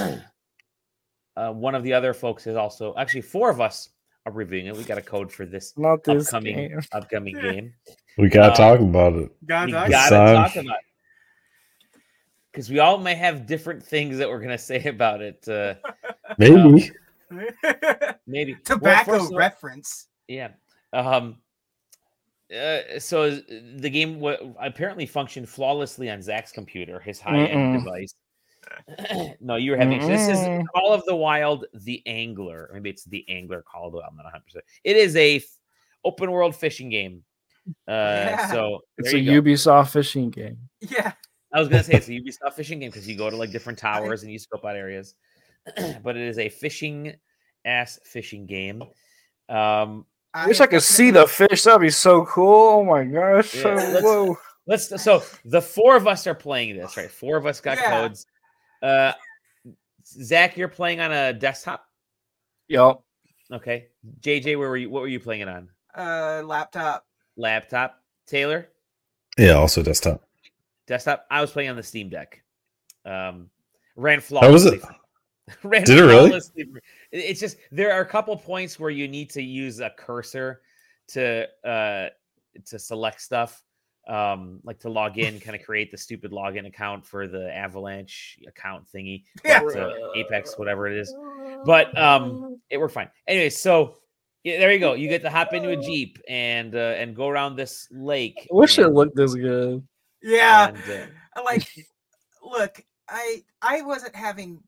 uh, 1.37 1.53
one 1.53 1.75
of 1.75 1.83
the 1.83 1.93
other 1.93 2.15
folks 2.15 2.47
is 2.47 2.57
also 2.57 2.95
actually 2.97 3.21
four 3.21 3.51
of 3.51 3.61
us 3.61 3.91
are 4.25 4.33
reviewing 4.33 4.67
it. 4.67 4.77
We 4.77 4.85
got 4.85 4.99
a 4.99 5.03
code 5.03 5.31
for 5.31 5.45
this 5.45 5.75
not 5.77 6.05
this 6.05 6.29
upcoming 6.29 6.57
game. 6.57 6.81
upcoming 6.93 7.35
game. 7.35 7.75
We 8.19 8.29
gotta 8.29 8.53
Uh, 8.53 8.57
talk 8.57 8.81
about 8.81 9.15
it. 9.15 9.31
God, 9.47 9.67
We 9.67 9.73
gotta 9.73 9.91
talk 10.11 10.57
about 10.57 10.79
it. 10.79 12.01
because 12.51 12.71
we 12.71 12.79
all 12.79 12.99
may 12.99 13.15
have 13.15 13.47
different 13.47 13.83
things 13.83 14.19
that 14.19 14.29
we're 14.29 14.41
gonna 14.41 14.57
say 14.59 14.83
about 14.85 15.21
it. 15.21 15.47
Uh, 15.49 15.75
Maybe. 16.39 16.91
maybe 18.29 18.55
tobacco 18.65 19.13
first 19.13 19.25
of 19.27 19.33
all- 19.33 19.39
reference. 19.39 20.07
Yeah. 20.29 20.51
Um. 20.93 21.39
Uh, 22.57 23.01
so 23.01 23.31
the 23.33 23.91
game 23.91 24.21
w- 24.21 24.55
apparently 24.61 25.05
functioned 25.07 25.49
flawlessly 25.49 26.09
on 26.09 26.23
Zach's 26.23 26.53
computer, 26.53 27.01
his 27.01 27.19
high-end 27.21 27.81
Mm-mm. 27.81 27.85
device. 27.85 28.15
no, 29.41 29.57
you 29.57 29.73
were 29.73 29.77
having 29.77 30.01
so 30.01 30.07
this 30.07 30.29
is 30.29 30.39
Mm-mm. 30.39 30.65
Call 30.73 30.93
of 30.93 31.05
the 31.07 31.17
Wild: 31.17 31.65
The 31.75 32.01
Angler. 32.07 32.71
Maybe 32.73 32.91
it's 32.91 33.05
the 33.05 33.25
Angler 33.29 33.63
Call 33.63 33.87
of 33.87 33.93
the 33.93 33.99
Wild. 33.99 34.11
I'm 34.11 34.17
not 34.17 34.25
100. 34.27 34.45
percent 34.45 34.65
It 34.85 34.97
is 34.97 35.17
a 35.17 35.37
f- 35.39 35.43
open 36.05 36.31
world 36.31 36.55
fishing 36.55 36.89
game. 36.89 37.25
Uh, 37.89 37.93
Yeah. 37.93 38.51
so 38.51 38.81
it's 38.99 39.13
a 39.13 39.25
go. 39.25 39.33
ubisoft 39.43 39.91
fishing 39.91 40.31
game 40.31 40.59
Yeah. 40.81 41.13
I 41.53 41.59
was 41.61 41.69
gonna 41.69 41.83
say 41.83 41.95
it's 41.95 42.09
a 42.09 42.11
Ubisoft 42.21 42.55
fishing 42.55 42.79
game 42.81 42.91
because 42.91 43.09
you 43.09 43.17
go 43.17 43.31
to 43.31 43.37
like 43.37 43.51
different 43.51 43.79
towers 43.79 44.23
and 44.23 44.31
you 44.33 44.39
scope 44.39 44.65
out 44.65 44.77
areas, 44.77 45.15
but 46.03 46.17
it 46.17 46.23
is 46.23 46.39
a 46.39 46.49
fishing 46.49 47.15
ass 47.65 47.99
fishing 48.05 48.47
game. 48.47 48.83
Um, 49.49 50.05
I 50.35 50.47
wish 50.49 50.61
I 50.61 50.67
could 50.67 50.83
see 50.83 51.11
the 51.11 51.27
fish. 51.27 51.63
That'd 51.63 51.81
be 51.81 51.89
so 51.91 52.27
cool. 52.27 52.81
Oh 52.81 52.85
my 52.85 53.05
gosh. 53.05 53.55
Yeah, 53.55 53.63
so- 53.63 53.75
let's- 53.75 54.05
whoa. 54.05 54.37
Let's 54.69 55.03
so 55.03 55.23
the 55.45 55.63
four 55.63 55.95
of 55.97 56.07
us 56.09 56.27
are 56.27 56.35
playing 56.35 56.77
this, 56.77 56.97
right? 56.97 57.09
Four 57.11 57.37
of 57.37 57.47
us 57.47 57.61
got 57.61 57.79
Yeah. 57.79 58.01
codes. 58.03 58.27
Uh 58.83 59.13
Zach, 60.05 60.57
you're 60.57 60.69
playing 60.69 61.01
on 61.01 61.13
a 61.13 61.33
desktop. 61.33 61.87
Yup. 62.69 63.03
Okay. 63.53 63.87
JJ, 64.21 64.59
where 64.59 64.69
were 64.69 64.77
you 64.77 64.91
what 64.91 65.03
were 65.03 65.09
you 65.09 65.21
playing 65.21 65.43
it 65.43 65.49
on? 65.49 65.69
uh 65.97 66.43
laptop. 66.45 67.07
Laptop. 67.37 68.01
Taylor, 68.27 68.69
Yeah, 69.39 69.53
also 69.53 69.83
desktop. 69.83 70.23
desktop. 70.89 71.27
I 71.31 71.41
was 71.41 71.51
playing 71.53 71.71
on 71.71 71.77
the 71.77 71.83
Steam 71.83 72.09
Deck. 72.09 72.43
Um 73.05 73.51
ran 73.95 74.19
How 74.21 74.51
was 74.51 74.65
flawlessly. 74.65 74.79
it? 74.79 75.55
ran 75.63 75.85
Did 75.85 75.99
it 75.99 76.03
really? 76.03 76.41
It's 77.13 77.39
just 77.41 77.57
there 77.71 77.93
are 77.93 78.01
a 78.01 78.07
couple 78.07 78.37
points 78.37 78.81
where 78.81 78.91
you 78.91 79.07
need 79.07 79.31
to 79.31 79.43
use 79.43 79.79
a 79.81 79.91
cursor 79.91 80.61
to 81.09 81.47
uh 81.65 82.09
to 82.65 82.79
select 82.79 83.21
stuff. 83.21 83.63
Um, 84.09 84.61
like 84.63 84.79
to 84.81 84.89
log 84.89 85.19
in, 85.19 85.41
kind 85.41 85.57
of 85.57 85.65
create 85.67 85.91
the 85.91 85.99
stupid 85.99 86.31
login 86.31 86.67
account 86.67 87.05
for 87.05 87.27
the 87.27 87.53
Avalanche 87.53 88.39
account 88.47 88.87
thingy. 88.95 89.25
Yeah. 89.45 89.63
Apex, 90.15 90.57
whatever 90.57 90.87
it 90.87 90.97
is. 90.97 91.13
But 91.65 91.97
um, 91.99 92.61
it 92.71 92.79
worked 92.79 92.95
fine. 92.95 93.11
Anyway, 93.27 93.51
so 93.51 93.97
yeah, 94.47 94.59
there 94.61 94.73
you 94.73 94.79
go. 94.79 94.95
You 94.95 95.09
get 95.09 95.23
to 95.23 95.31
hop 95.31 95.53
into 95.55 95.71
a 95.71 95.77
jeep 95.77 96.19
and 96.29 96.75
uh, 96.75 96.95
and 96.97 97.17
go 97.17 97.27
around 97.27 97.57
this 97.57 97.89
lake. 97.91 98.47
I 98.53 98.55
wish 98.55 98.79
it 98.79 98.89
looked 98.89 99.17
this 99.17 99.35
good. 99.35 99.83
Yeah. 100.23 100.69
and, 100.69 100.79
uh, 101.37 101.43
like 101.45 101.69
look 102.43 102.83
i 103.09 103.43
i 103.63 103.83
wasn't 103.83 104.15
having 104.15 104.61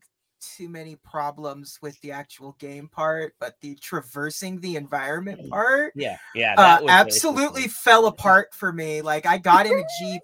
too 0.57 0.69
many 0.69 0.95
problems 0.97 1.79
with 1.81 1.99
the 2.01 2.11
actual 2.11 2.55
game 2.59 2.87
part 2.87 3.33
but 3.39 3.55
the 3.61 3.75
traversing 3.75 4.59
the 4.61 4.75
environment 4.75 5.49
part 5.49 5.91
yeah, 5.95 6.17
yeah. 6.33 6.53
uh, 6.53 6.55
that 6.55 6.83
was 6.83 6.91
absolutely 6.91 7.67
fell 7.67 8.05
apart 8.05 8.53
for 8.53 8.71
me 8.71 9.01
like 9.01 9.25
i 9.25 9.37
got 9.37 9.65
in 9.65 9.79
a 9.79 9.83
jeep 9.99 10.21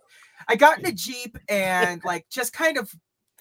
i 0.48 0.56
got 0.56 0.80
in 0.80 0.86
a 0.86 0.92
jeep 0.92 1.38
and 1.50 2.02
like 2.06 2.26
just 2.30 2.54
kind 2.54 2.78
of 2.78 2.94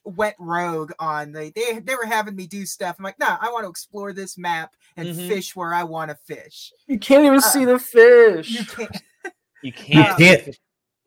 went 0.04 0.34
rogue 0.38 0.92
on 0.98 1.32
the 1.32 1.52
they 1.54 1.78
they 1.78 1.94
were 1.94 2.06
having 2.06 2.34
me 2.34 2.46
do 2.46 2.66
stuff 2.66 2.96
i'm 2.98 3.04
like 3.04 3.18
nah 3.18 3.38
i 3.40 3.50
want 3.50 3.64
to 3.64 3.70
explore 3.70 4.12
this 4.12 4.36
map 4.36 4.74
and 4.96 5.08
Mhm. 5.08 5.28
fish 5.28 5.54
where 5.56 5.74
i 5.74 5.82
want 5.82 6.10
to 6.10 6.14
fish 6.14 6.72
You 6.86 6.98
can't 6.98 7.24
even 7.24 7.38
Uh, 7.38 7.42
see 7.42 7.64
the 7.64 7.78
fish. 7.78 8.50
you 8.60 8.64
can't 8.64 9.02
You 9.62 9.72
can't. 9.72 10.18
can't- 10.18 10.58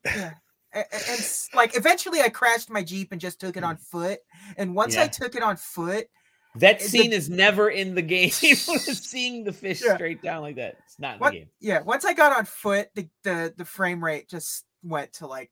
yeah. 0.05 0.33
A- 0.73 0.79
a- 0.79 1.11
And, 1.11 1.31
like 1.53 1.75
eventually 1.77 2.21
I 2.21 2.29
crashed 2.29 2.69
my 2.69 2.83
Jeep 2.83 3.11
and 3.11 3.21
just 3.21 3.39
took 3.39 3.55
it 3.57 3.63
on 3.63 3.77
foot. 3.77 4.19
And 4.57 4.75
once 4.75 4.97
I 4.97 5.07
took 5.07 5.35
it 5.35 5.41
on 5.43 5.55
foot, 5.57 6.07
That 6.55 6.79
the- 6.79 6.85
scene 6.85 7.13
is 7.13 7.29
never 7.29 7.69
in 7.69 7.93
the 7.95 8.01
game. 8.01 8.29
Seeing 8.31 9.43
the 9.43 9.53
fish 9.53 9.81
Yeah. 9.83 9.95
straight 9.95 10.21
down 10.23 10.41
like 10.41 10.55
that. 10.57 10.75
It's 10.85 10.99
not 10.99 11.15
in 11.15 11.19
What? 11.19 11.31
the 11.33 11.39
game. 11.39 11.49
yeah, 11.59 11.81
once 11.81 12.03
I 12.03 12.13
got 12.13 12.35
on 12.35 12.45
foot, 12.45 12.89
the, 12.95 13.07
the 13.23 13.53
the 13.57 13.65
frame 13.65 14.03
rate 14.03 14.27
just 14.27 14.65
went 14.83 15.13
to 15.13 15.27
like 15.27 15.51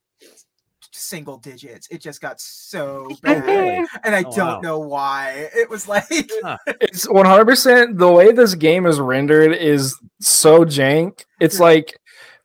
single 0.96 1.38
digits. 1.38 1.88
It 1.92 2.02
just 2.02 2.22
got 2.22 2.40
so 2.40 3.10
bad. 3.22 3.44
really? 3.46 3.86
And 4.04 4.16
I 4.16 4.24
Oh, 4.26 4.32
don't 4.36 4.48
wow. 4.56 4.60
know 4.62 4.80
why. 4.80 5.50
It 5.56 5.70
was 5.70 5.88
like 5.88 6.06
It's 6.10 7.08
100% 7.08 7.98
the 7.98 8.12
way 8.12 8.32
this 8.32 8.56
game 8.56 8.86
is 8.86 9.00
rendered 9.00 9.54
is 9.54 9.96
so 10.22 10.64
jank. 10.66 11.26
It's 11.40 11.60
like 11.60 11.98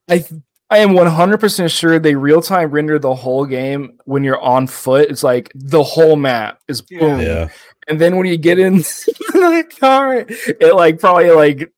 I 0.08 0.24
I 0.72 0.78
am 0.78 0.90
100% 0.90 1.70
sure 1.76 1.98
they 1.98 2.14
real 2.14 2.40
time 2.42 2.70
render 2.70 2.98
the 2.98 3.14
whole 3.14 3.44
game 3.44 3.98
when 4.04 4.22
you're 4.22 4.40
on 4.40 4.68
foot. 4.68 5.10
It's 5.10 5.24
like 5.24 5.50
the 5.54 5.82
whole 5.82 6.14
map 6.16 6.60
is 6.68 6.82
Yeah. 6.88 6.98
boom. 7.00 7.20
Yeah. 7.20 7.48
And 7.88 8.00
then 8.00 8.16
when 8.16 8.26
you 8.26 8.36
get 8.36 8.58
in 8.60 8.76
the 9.32 9.64
car, 9.80 10.24
it 10.28 10.74
like 10.74 11.00
probably 11.00 11.30
like 11.30 11.72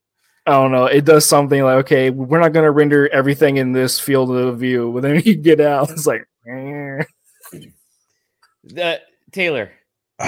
I 0.45 0.51
don't 0.53 0.73
know, 0.73 0.87
it 0.87 1.05
does 1.05 1.25
something 1.25 1.63
like 1.63 1.77
okay, 1.85 2.11
we're 2.11 2.41
not 2.41 2.53
gonna 2.53 2.71
render 2.73 3.09
everything 3.09 3.57
in 3.59 3.73
this 3.73 3.99
field 4.01 4.31
of 4.35 4.59
view, 4.59 4.91
but 4.93 5.03
then 5.03 5.23
you 5.25 5.37
get 5.37 5.61
out, 5.61 5.91
it's 5.91 6.07
like 6.07 6.27
Uh, 6.49 7.05
Taylor, 9.33 9.71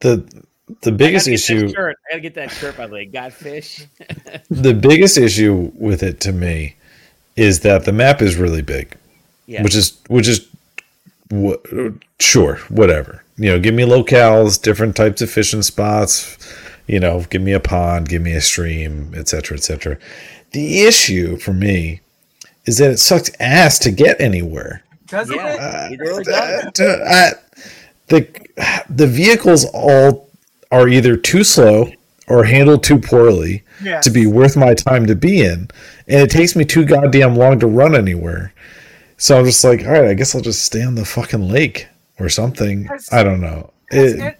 the 0.00 0.44
the 0.82 0.92
biggest 0.92 1.26
that 1.26 1.32
issue. 1.32 1.68
I 1.76 1.94
gotta 2.10 2.20
get 2.20 2.34
that 2.34 2.50
shirt 2.50 2.76
by 2.76 2.86
the 2.86 2.92
way. 2.94 3.04
Got 3.06 3.32
fish. 3.32 3.86
the 4.50 4.74
biggest 4.74 5.16
issue 5.16 5.72
with 5.74 6.02
it 6.02 6.20
to 6.20 6.32
me 6.32 6.76
is 7.36 7.60
that 7.60 7.84
the 7.84 7.92
map 7.92 8.20
is 8.22 8.36
really 8.36 8.62
big, 8.62 8.96
Yeah. 9.46 9.62
which 9.62 9.74
is 9.74 9.98
which 10.08 10.28
is 10.28 10.46
wh- 11.32 11.54
sure 12.20 12.56
whatever. 12.68 13.24
You 13.36 13.50
know, 13.50 13.60
give 13.60 13.74
me 13.74 13.84
locales, 13.84 14.60
different 14.60 14.96
types 14.96 15.22
of 15.22 15.30
fishing 15.30 15.62
spots. 15.62 16.36
You 16.86 16.98
know, 17.00 17.24
give 17.30 17.42
me 17.42 17.52
a 17.52 17.60
pond, 17.60 18.08
give 18.08 18.22
me 18.22 18.32
a 18.32 18.40
stream, 18.40 19.12
etc., 19.14 19.56
etc. 19.56 19.98
The 20.52 20.82
issue 20.84 21.36
for 21.36 21.52
me 21.52 22.00
is 22.68 22.78
that 22.78 22.90
it 22.90 22.98
sucks 22.98 23.30
ass 23.40 23.78
to 23.80 23.90
get 23.90 24.20
anywhere. 24.20 24.82
Doesn't 25.06 25.34
yeah. 25.34 25.88
It 25.90 25.98
really. 25.98 26.22
Uh, 26.32 26.70
to- 26.74 27.04
I- 27.06 27.32
the 28.08 28.26
the 28.88 29.06
vehicles 29.06 29.64
all 29.74 30.28
are 30.70 30.88
either 30.88 31.16
too 31.16 31.44
slow 31.44 31.90
or 32.26 32.44
handled 32.44 32.82
too 32.84 32.98
poorly 32.98 33.62
Yes. 33.82 34.02
to 34.04 34.10
be 34.10 34.26
worth 34.26 34.56
my 34.56 34.74
time 34.74 35.06
to 35.06 35.14
be 35.14 35.40
in, 35.40 35.68
and 36.08 36.20
it 36.20 36.30
takes 36.30 36.56
me 36.56 36.64
too 36.64 36.84
goddamn 36.84 37.36
long 37.36 37.58
to 37.60 37.66
run 37.66 37.94
anywhere. 37.94 38.52
So 39.18 39.38
I'm 39.38 39.44
just 39.44 39.62
like, 39.64 39.84
all 39.84 39.92
right, 39.92 40.06
I 40.08 40.14
guess 40.14 40.34
I'll 40.34 40.40
just 40.40 40.62
stay 40.64 40.82
on 40.82 40.94
the 40.96 41.04
fucking 41.04 41.48
lake 41.48 41.86
or 42.18 42.28
something. 42.28 42.84
Has- 42.86 43.08
I 43.12 43.22
don't 43.22 43.40
know. 43.40 43.72
Has, 43.90 44.14
It- 44.14 44.20
an- 44.20 44.26
I 44.26 44.30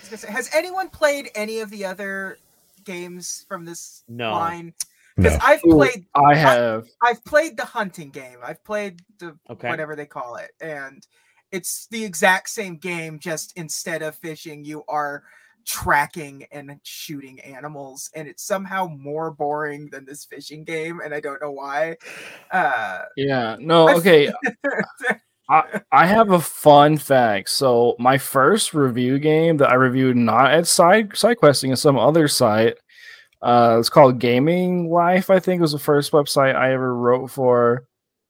was 0.00 0.08
gonna 0.10 0.18
say, 0.18 0.32
has 0.32 0.50
anyone 0.54 0.88
played 0.90 1.30
any 1.34 1.60
of 1.60 1.70
the 1.70 1.84
other 1.84 2.38
games 2.84 3.44
from 3.48 3.64
this 3.64 4.02
No. 4.08 4.32
line? 4.32 4.72
Because 5.18 5.38
no. 5.38 5.44
I've 5.44 5.64
Ooh, 5.66 5.70
played, 5.72 6.06
I 6.14 6.34
have. 6.36 6.86
I've 7.02 7.24
played 7.24 7.56
the 7.56 7.64
hunting 7.64 8.10
game. 8.10 8.38
I've 8.42 8.62
played 8.64 9.00
the 9.18 9.36
Okay. 9.50 9.68
whatever 9.68 9.96
they 9.96 10.06
call 10.06 10.36
it, 10.36 10.52
and 10.60 11.04
it's 11.50 11.88
the 11.90 12.04
exact 12.04 12.48
same 12.50 12.76
game. 12.76 13.18
Just 13.18 13.52
instead 13.56 14.02
of 14.02 14.14
fishing, 14.14 14.64
you 14.64 14.84
are 14.88 15.24
tracking 15.66 16.46
and 16.52 16.78
shooting 16.84 17.40
animals, 17.40 18.10
and 18.14 18.28
it's 18.28 18.44
somehow 18.46 18.86
more 18.86 19.32
boring 19.32 19.88
than 19.90 20.04
this 20.04 20.24
fishing 20.24 20.62
game, 20.64 21.00
and 21.04 21.12
I 21.12 21.20
don't 21.20 21.42
know 21.42 21.50
why. 21.50 21.96
Uh, 22.50 23.02
Yeah. 23.16 23.56
No. 23.58 23.88
Okay. 23.96 24.32
I, 25.50 25.80
I 25.90 26.06
have 26.06 26.30
a 26.30 26.40
fun 26.40 26.98
fact. 26.98 27.48
So 27.48 27.96
my 27.98 28.18
first 28.18 28.74
review 28.74 29.18
game 29.18 29.56
that 29.58 29.70
I 29.70 29.74
reviewed 29.74 30.16
not 30.16 30.52
at 30.52 30.66
side 30.66 31.16
side 31.16 31.38
questing 31.38 31.72
at 31.72 31.78
some 31.78 31.98
other 31.98 32.28
site. 32.28 32.76
Uh, 33.40 33.76
it's 33.78 33.88
called 33.88 34.18
Gaming 34.18 34.90
Life. 34.90 35.30
I 35.30 35.38
think 35.38 35.58
it 35.60 35.62
was 35.62 35.72
the 35.72 35.78
first 35.78 36.12
website 36.12 36.54
I 36.56 36.72
ever 36.72 36.94
wrote 36.94 37.30
for. 37.30 37.84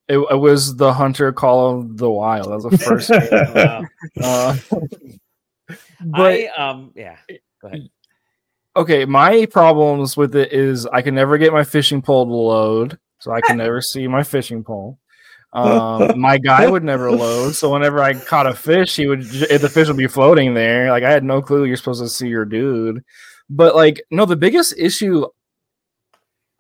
It, 0.09 0.19
it 0.19 0.37
was 0.39 0.77
the 0.77 0.93
Hunter 0.93 1.33
Call 1.33 1.79
of 1.81 1.97
the 1.99 2.11
Wild. 2.11 2.47
That 2.47 2.63
was 2.63 2.65
the 2.65 2.79
first. 2.79 3.11
game. 4.17 4.23
Uh, 4.23 4.57
Uh, 5.67 5.77
but 6.01 6.21
I 6.21 6.47
um 6.57 6.93
yeah. 6.95 7.17
Go 7.61 7.69
ahead. 7.69 7.89
okay, 8.77 9.05
my 9.05 9.47
problems 9.47 10.17
with 10.17 10.35
it 10.37 10.53
is 10.53 10.87
I 10.87 11.03
can 11.03 11.15
never 11.15 11.37
get 11.39 11.53
my 11.53 11.65
fishing 11.65 12.01
pole 12.03 12.25
to 12.27 12.33
load, 12.33 12.99
so 13.19 13.33
I 13.33 13.41
can 13.41 13.57
never 13.59 13.81
see 13.81 14.07
my 14.09 14.23
fishing 14.23 14.63
pole. 14.65 14.99
Um, 15.55 16.21
my 16.21 16.37
guy 16.39 16.69
would 16.71 16.85
never 16.85 17.11
load, 17.11 17.55
so 17.55 17.73
whenever 17.73 18.01
I 18.03 18.13
caught 18.15 18.47
a 18.47 18.55
fish, 18.55 18.95
he 18.97 19.07
would 19.07 19.23
j- 19.23 19.57
the 19.57 19.69
fish 19.69 19.89
would 19.89 19.97
be 19.97 20.07
floating 20.07 20.53
there. 20.55 20.91
Like 20.91 21.05
I 21.05 21.11
had 21.11 21.25
no 21.25 21.41
clue 21.43 21.65
you're 21.65 21.77
supposed 21.79 22.03
to 22.03 22.09
see 22.09 22.29
your 22.29 22.45
dude. 22.45 23.03
But 23.51 23.75
like, 23.75 24.03
no, 24.11 24.25
the 24.25 24.37
biggest 24.37 24.75
issue 24.77 25.27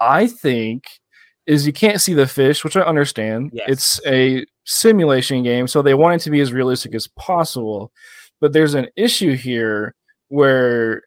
I 0.01 0.27
think 0.27 0.85
is 1.47 1.67
you 1.67 1.73
can't 1.73 2.01
see 2.01 2.15
the 2.15 2.27
fish, 2.27 2.63
which 2.65 2.77
I 2.77 2.83
understand. 2.83 3.51
Yes. 3.53 3.67
It's 3.69 4.01
a 4.07 4.47
simulation 4.65 5.43
game, 5.43 5.67
so 5.67 5.81
they 5.83 5.95
want 5.95 6.21
it 6.21 6.25
to 6.25 6.31
be 6.31 6.41
as 6.41 6.53
realistic 6.53 6.95
as 6.95 7.07
possible. 7.09 7.91
But 8.41 8.53
there's 8.53 8.75
an 8.75 8.89
issue 8.97 9.35
here 9.35 9.95
where 10.29 11.03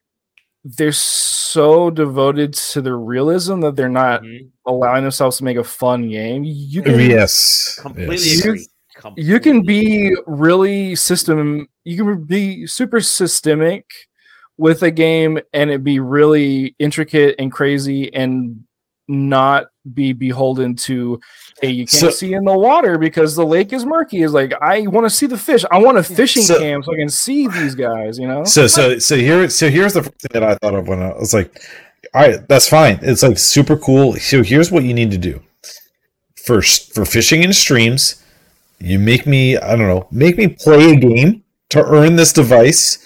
they're 0.64 0.92
so 0.92 1.90
devoted 1.90 2.54
to 2.54 2.82
the 2.82 2.94
realism 2.94 3.62
that 3.62 3.76
they're 3.76 3.90
not 3.90 4.22
Mhm. 4.24 4.50
allowing 4.68 5.04
themselves 5.04 5.38
to 5.38 5.44
make 5.44 5.58
a 5.58 5.64
fun 5.64 6.10
game. 6.10 6.44
You 6.44 6.82
can 6.84 7.00
yes. 7.00 7.78
Completely 7.80 8.16
yes. 8.18 8.40
agree. 8.46 8.68
you 9.16 9.40
can 9.40 9.64
be 9.64 10.16
really 10.28 10.94
system 10.96 11.68
you 11.86 11.98
can 11.98 12.24
be 12.24 12.68
super 12.68 13.02
systemic 13.02 13.86
with 14.58 14.84
a 14.84 14.92
game 14.92 15.40
and 15.54 15.70
it 15.72 15.84
be 15.84 16.00
really 16.00 16.76
intricate 16.80 17.36
and 17.40 17.52
crazy 17.52 18.14
and 18.14 18.64
not 19.08 19.66
be 19.94 20.14
beholden 20.14 20.76
to 20.76 21.20
hey 21.62 21.70
you 21.72 21.86
can't 21.86 21.90
So- 21.90 22.10
see 22.12 22.34
in 22.34 22.46
the 22.46 22.56
water 22.58 22.98
because 22.98 23.36
the 23.36 23.46
lake 23.46 23.74
is 23.74 23.84
murky 23.86 24.22
is 24.22 24.32
like 24.32 24.54
i 24.62 24.86
want 24.88 25.06
to 25.06 25.10
see 25.10 25.26
the 25.26 25.38
fish 25.38 25.66
i 25.72 25.78
want 25.80 25.98
a 25.98 26.04
fishing 26.04 26.44
So- 26.44 26.60
cam 26.60 26.84
so 26.84 26.94
i 26.94 26.96
can 26.98 27.10
see 27.10 27.48
these 27.48 27.74
guys 27.76 28.18
you 28.20 28.28
know 28.28 28.44
So 28.46 28.68
so 28.68 29.00
so 29.00 29.18
here 29.18 29.50
so 29.50 29.70
here's 29.70 29.94
the 29.94 30.04
first 30.04 30.22
thing 30.22 30.30
that 30.40 30.44
I 30.44 30.56
thought 30.56 30.76
of 30.76 30.88
when 30.88 31.02
I 31.02 31.14
was 31.18 31.34
like, 31.34 31.62
all 32.14 32.22
right, 32.22 32.48
that's 32.48 32.68
fine. 32.68 33.00
It's 33.02 33.24
like 33.24 33.38
super 33.38 33.78
cool. 33.78 34.14
So 34.18 34.44
here's 34.44 34.70
what 34.72 34.84
you 34.84 34.94
need 34.94 35.12
to 35.12 35.18
do. 35.18 35.42
First, 36.36 36.94
for 36.94 37.06
fishing 37.06 37.44
in 37.44 37.54
streams, 37.54 38.22
you 38.80 38.98
make 39.00 39.26
me 39.28 39.58
I 39.58 39.76
don't 39.76 39.88
know, 39.88 40.08
make 40.12 40.38
me 40.38 40.48
play 40.48 40.92
a 40.92 40.96
game 40.96 41.44
to 41.70 41.84
earn 41.86 42.16
this 42.16 42.34
device 42.34 42.98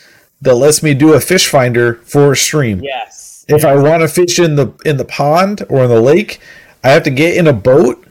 that 0.41 0.55
lets 0.55 0.83
me 0.83 0.93
do 0.93 1.13
a 1.13 1.19
fish 1.19 1.47
finder 1.47 1.95
for 2.03 2.31
a 2.33 2.35
stream. 2.37 2.81
Yes. 2.83 3.45
If 3.47 3.63
I 3.63 3.75
want 3.75 4.01
to 4.01 4.07
fish 4.07 4.39
in 4.39 4.55
the 4.55 4.73
in 4.85 4.97
the 4.97 5.05
pond 5.05 5.63
or 5.69 5.83
in 5.83 5.89
the 5.89 6.01
lake, 6.01 6.39
I 6.83 6.89
have 6.89 7.03
to 7.03 7.11
get 7.11 7.37
in 7.37 7.47
a 7.47 7.53
boat 7.53 8.05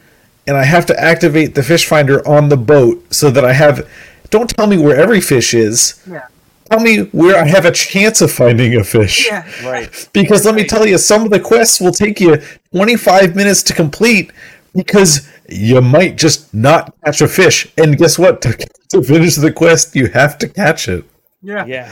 and 0.46 0.56
I 0.56 0.64
have 0.64 0.86
to 0.86 1.00
activate 1.00 1.54
the 1.54 1.62
fish 1.62 1.86
finder 1.86 2.26
on 2.26 2.48
the 2.48 2.56
boat 2.56 3.12
so 3.12 3.30
that 3.30 3.44
I 3.44 3.52
have 3.52 3.88
don't 4.30 4.48
tell 4.50 4.66
me 4.66 4.76
where 4.78 4.96
every 4.96 5.20
fish 5.20 5.54
is. 5.54 6.00
yeah, 6.10 6.26
Tell 6.70 6.80
me 6.80 7.00
where 7.12 7.36
I 7.42 7.46
have 7.46 7.64
a 7.64 7.70
chance 7.70 8.20
of 8.20 8.32
finding 8.32 8.74
a 8.76 8.84
fish. 8.84 9.26
yeah. 9.28 9.44
Right. 9.64 10.08
Because 10.12 10.44
let 10.44 10.54
me 10.54 10.64
tell 10.64 10.86
you, 10.86 10.98
some 10.98 11.24
of 11.24 11.30
the 11.30 11.40
quests 11.40 11.80
will 11.80 11.92
take 11.92 12.20
you 12.20 12.36
25 12.72 13.36
minutes 13.36 13.62
to 13.64 13.74
complete 13.74 14.32
because 14.74 15.28
you 15.48 15.80
might 15.80 16.16
just 16.16 16.52
not 16.54 16.92
catch 17.04 17.20
a 17.20 17.28
fish. 17.28 17.72
And 17.76 17.96
guess 17.96 18.18
what? 18.18 18.40
To, 18.42 18.52
to 18.90 19.02
finish 19.02 19.36
the 19.36 19.52
quest, 19.52 19.94
you 19.94 20.06
have 20.08 20.36
to 20.38 20.48
catch 20.48 20.88
it. 20.88 21.04
Yeah. 21.44 21.66
Yeah. 21.66 21.90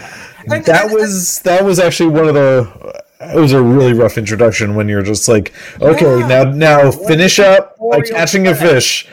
And- 0.51 0.65
That 0.65 0.85
and- 0.87 0.95
was 0.95 1.41
that 1.41 1.65
was 1.65 1.79
actually 1.79 2.11
one 2.11 2.29
of 2.29 2.35
the 2.35 3.03
it 3.21 3.39
was 3.39 3.53
a 3.53 3.63
really 3.63 3.93
rough 3.93 4.19
introduction 4.19 4.75
when 4.75 4.89
you're 4.89 5.03
just 5.03 5.29
like, 5.29 5.53
okay, 5.81 6.19
Yeah. 6.21 6.27
now 6.27 6.45
now 6.45 6.91
finish 6.91 7.39
up 7.39 7.77
by 7.79 8.01
tutorial 8.01 8.19
catching 8.19 8.49
a 8.49 8.55
fish. 8.55 9.07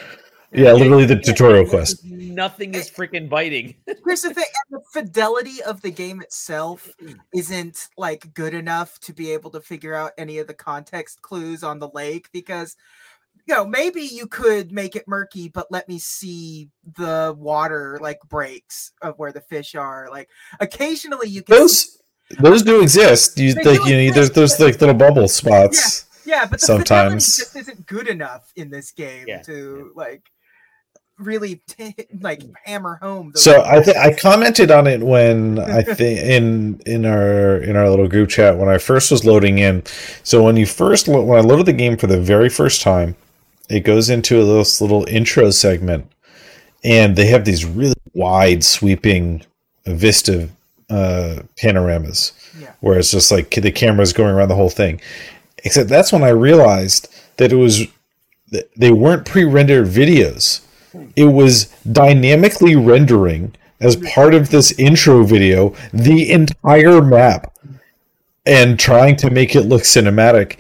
Yeah, 0.52 0.74
literally 0.74 1.06
the 1.06 1.18
tutorial 1.18 1.68
quest. 1.68 2.04
Nothing 2.06 2.74
is 2.74 2.90
freaking 2.90 3.30
biting. 3.30 3.76
Here's 4.06 4.24
the 4.24 4.34
thing: 4.34 4.46
the 4.72 4.80
fidelity 4.92 5.62
of 5.62 5.82
the 5.84 5.92
game 5.92 6.22
itself 6.22 6.90
isn't 7.36 7.90
like 7.98 8.34
good 8.34 8.56
enough 8.56 9.00
to 9.02 9.14
be 9.14 9.32
able 9.32 9.52
to 9.52 9.62
figure 9.62 9.94
out 9.94 10.14
any 10.18 10.40
of 10.40 10.48
the 10.48 10.56
context 10.56 11.22
clues 11.22 11.64
on 11.64 11.78
the 11.78 11.90
lake 11.90 12.30
because 12.32 12.76
you 13.50 13.56
know 13.56 13.66
maybe 13.66 14.02
you 14.02 14.28
could 14.28 14.72
make 14.72 14.96
it 14.96 15.08
murky 15.08 15.50
but 15.50 15.66
let 15.72 15.88
me 15.90 15.98
see 15.98 16.70
the 16.98 17.36
water 17.38 17.98
like 18.00 18.20
breaks 18.30 18.92
of 19.02 19.18
where 19.18 19.32
the 19.32 19.42
fish 19.42 19.74
are 19.76 20.08
like 20.12 20.30
occasionally 20.60 21.28
you 21.28 21.42
can 21.42 21.56
see- 21.56 21.60
Those 21.60 21.96
those 22.40 22.62
do 22.62 22.82
exist. 22.84 23.40
You 23.40 23.56
They 23.56 23.64
like 23.64 23.82
do 23.84 23.90
you 23.90 24.08
know 24.10 24.14
there's 24.14 24.30
there's 24.32 24.60
like 24.60 24.80
little 24.80 24.94
bubble 24.94 25.28
spots. 25.28 26.06
yeah 26.26 26.46
but 26.46 26.60
the 26.60 26.66
sometimes. 26.68 27.38
fidelity 27.38 27.42
just 27.42 27.56
isn't 27.56 27.86
good 27.88 28.08
enough 28.08 28.54
in 28.56 28.70
this 28.70 28.92
game 28.92 29.26
Yeah, 29.28 29.42
to 29.42 29.92
like 29.96 30.22
really 31.18 31.56
t- 31.68 31.96
like 32.22 32.44
hammer 32.66 33.00
home 33.02 33.32
those 33.34 33.44
So 33.44 33.64
I 33.64 33.82
think 33.82 33.98
I 33.98 34.14
commented 34.14 34.70
on 34.70 34.86
it 34.86 35.02
when 35.02 35.58
I 35.80 35.82
think 35.82 36.20
in 36.20 36.80
in 36.86 37.04
our 37.06 37.58
in 37.58 37.76
our 37.76 37.90
little 37.90 38.08
group 38.08 38.30
chat 38.30 38.58
when 38.60 38.70
I 38.70 38.78
first 38.78 39.10
was 39.10 39.26
loading 39.26 39.58
in. 39.58 39.82
So 40.24 40.44
when 40.44 40.56
you 40.56 40.68
first 40.68 41.08
lo- 41.08 41.24
when 41.24 41.40
I 41.40 41.42
loaded 41.42 41.66
the 41.66 41.74
game 41.74 41.98
for 41.98 42.06
the 42.06 42.22
very 42.22 42.48
first 42.50 42.82
time, 42.84 43.16
it 43.70 43.82
goes 43.82 44.10
into 44.10 44.42
a 44.42 44.44
little 44.44 44.66
little 44.82 45.06
intro 45.08 45.52
segment, 45.52 46.12
and 46.84 47.16
they 47.16 47.28
have 47.28 47.46
these 47.46 47.66
really 47.66 47.96
wide 48.14 48.64
sweeping 48.64 49.44
vista 49.86 50.50
uh, 50.90 51.42
panoramas, 51.58 52.34
Yeah. 52.60 52.72
where 52.80 52.98
it's 52.98 53.12
just 53.12 53.32
like 53.32 53.52
the 53.52 53.72
camera's 53.72 54.14
going 54.14 54.34
around 54.34 54.50
the 54.50 54.56
whole 54.56 54.70
thing. 54.70 55.00
Except 55.64 55.90
that's 55.90 56.12
when 56.12 56.24
I 56.24 56.30
realized 56.30 57.08
that 57.38 57.52
it 57.52 57.56
was 57.58 57.86
they 58.76 58.92
weren't 58.92 59.26
pre-rendered 59.26 59.88
videos. 59.88 60.62
It 61.16 61.26
was 61.26 61.66
dynamically 61.92 62.76
rendering 62.76 63.54
as 63.80 63.96
part 63.96 64.34
of 64.34 64.50
this 64.50 64.72
intro 64.80 65.24
video 65.24 65.76
the 65.94 66.32
entire 66.32 67.02
map 67.02 67.56
and 68.46 68.80
trying 68.80 69.16
to 69.18 69.30
make 69.30 69.56
it 69.56 69.62
look 69.62 69.84
cinematic. 69.84 70.58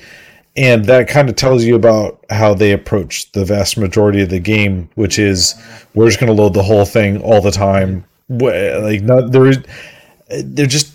And 0.60 0.84
that 0.86 1.08
kind 1.08 1.30
of 1.30 1.38
tells 1.38 1.64
you 1.64 1.76
about 1.76 2.20
how 2.30 2.54
they 2.54 2.74
approach 2.74 3.32
the 3.32 3.46
vast 3.46 3.78
majority 3.78 4.22
of 4.22 4.30
the 4.30 4.42
game, 4.42 4.90
which 4.96 5.18
is 5.18 5.56
we're 5.94 6.08
just 6.08 6.20
going 6.20 6.36
to 6.36 6.40
load 6.40 6.54
the 6.54 6.64
whole 6.64 6.84
thing 6.84 7.22
all 7.22 7.40
the 7.40 7.50
time. 7.50 8.04
Like 8.28 9.02
not 9.02 9.32
there 9.32 9.48
is, 9.48 9.60
they're 10.28 10.68
just 10.68 10.94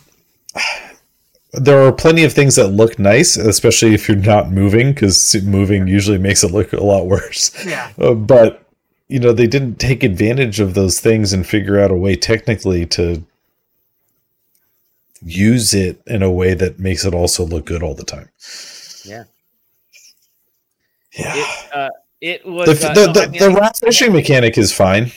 there 1.54 1.80
are 1.80 1.92
plenty 1.92 2.24
of 2.24 2.32
things 2.34 2.56
that 2.56 2.68
look 2.68 2.98
nice, 2.98 3.38
especially 3.38 3.94
if 3.94 4.06
you're 4.06 4.18
not 4.18 4.50
moving, 4.50 4.92
because 4.92 5.34
moving 5.44 5.86
usually 5.86 6.18
makes 6.18 6.44
it 6.44 6.50
look 6.50 6.74
a 6.74 6.84
lot 6.84 7.06
worse. 7.14 7.50
yeah 7.64 7.90
Uh, 7.98 8.12
but 8.12 8.66
you 9.08 9.18
know 9.18 9.32
they 9.32 9.46
didn't 9.46 9.76
take 9.76 10.02
advantage 10.02 10.60
of 10.60 10.74
those 10.74 11.00
things 11.00 11.32
and 11.32 11.46
figure 11.46 11.80
out 11.80 11.90
a 11.90 11.96
way 11.96 12.16
technically 12.16 12.84
to 12.84 13.24
use 15.22 15.72
it 15.72 16.02
in 16.06 16.22
a 16.22 16.30
way 16.30 16.52
that 16.52 16.78
makes 16.78 17.06
it 17.06 17.14
also 17.14 17.46
look 17.46 17.64
good 17.64 17.82
all 17.82 17.94
the 17.94 18.04
time. 18.04 18.28
Yeah. 19.06 19.24
Yeah. 21.18 21.32
It, 21.36 21.72
uh, 21.74 21.90
it 22.20 22.46
was 22.46 22.80
the 22.80 22.90
uh, 22.90 22.94
the, 22.94 23.06
no, 23.06 23.12
the, 23.12 23.22
I 23.22 23.26
mean, 23.28 23.38
the 23.40 23.46
I- 23.50 23.54
rat 23.60 23.76
fishing 23.76 24.12
mechanic 24.12 24.56
is 24.58 24.72
fine. 24.72 25.10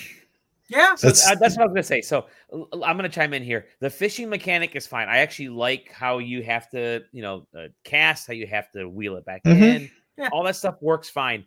Yeah. 0.69 0.95
So 0.95 1.07
That's- 1.07 1.25
that's, 1.25 1.27
uh, 1.27 1.35
that's 1.39 1.55
what 1.57 1.63
I 1.63 1.65
was 1.67 1.73
gonna 1.73 1.83
say. 1.83 2.01
So 2.01 2.25
l- 2.53 2.67
l- 2.73 2.83
I'm 2.83 2.97
gonna 2.97 3.07
chime 3.09 3.33
in 3.33 3.41
here. 3.43 3.67
The 3.79 3.89
fishing 3.89 4.29
mechanic 4.29 4.75
is 4.75 4.85
fine. 4.85 5.07
I 5.07 5.19
actually 5.19 5.49
like 5.49 5.91
how 5.91 6.17
you 6.17 6.43
have 6.43 6.69
to, 6.71 7.03
you 7.13 7.21
know, 7.21 7.47
uh, 7.57 7.67
cast, 7.85 8.27
how 8.27 8.33
you 8.33 8.47
have 8.47 8.69
to 8.71 8.87
wheel 8.89 9.15
it 9.15 9.25
back 9.25 9.43
Mhm. 9.45 9.61
in. 9.61 9.91
Yeah. 10.17 10.29
All 10.33 10.43
that 10.43 10.55
stuff 10.57 10.75
works 10.81 11.09
fine. 11.09 11.45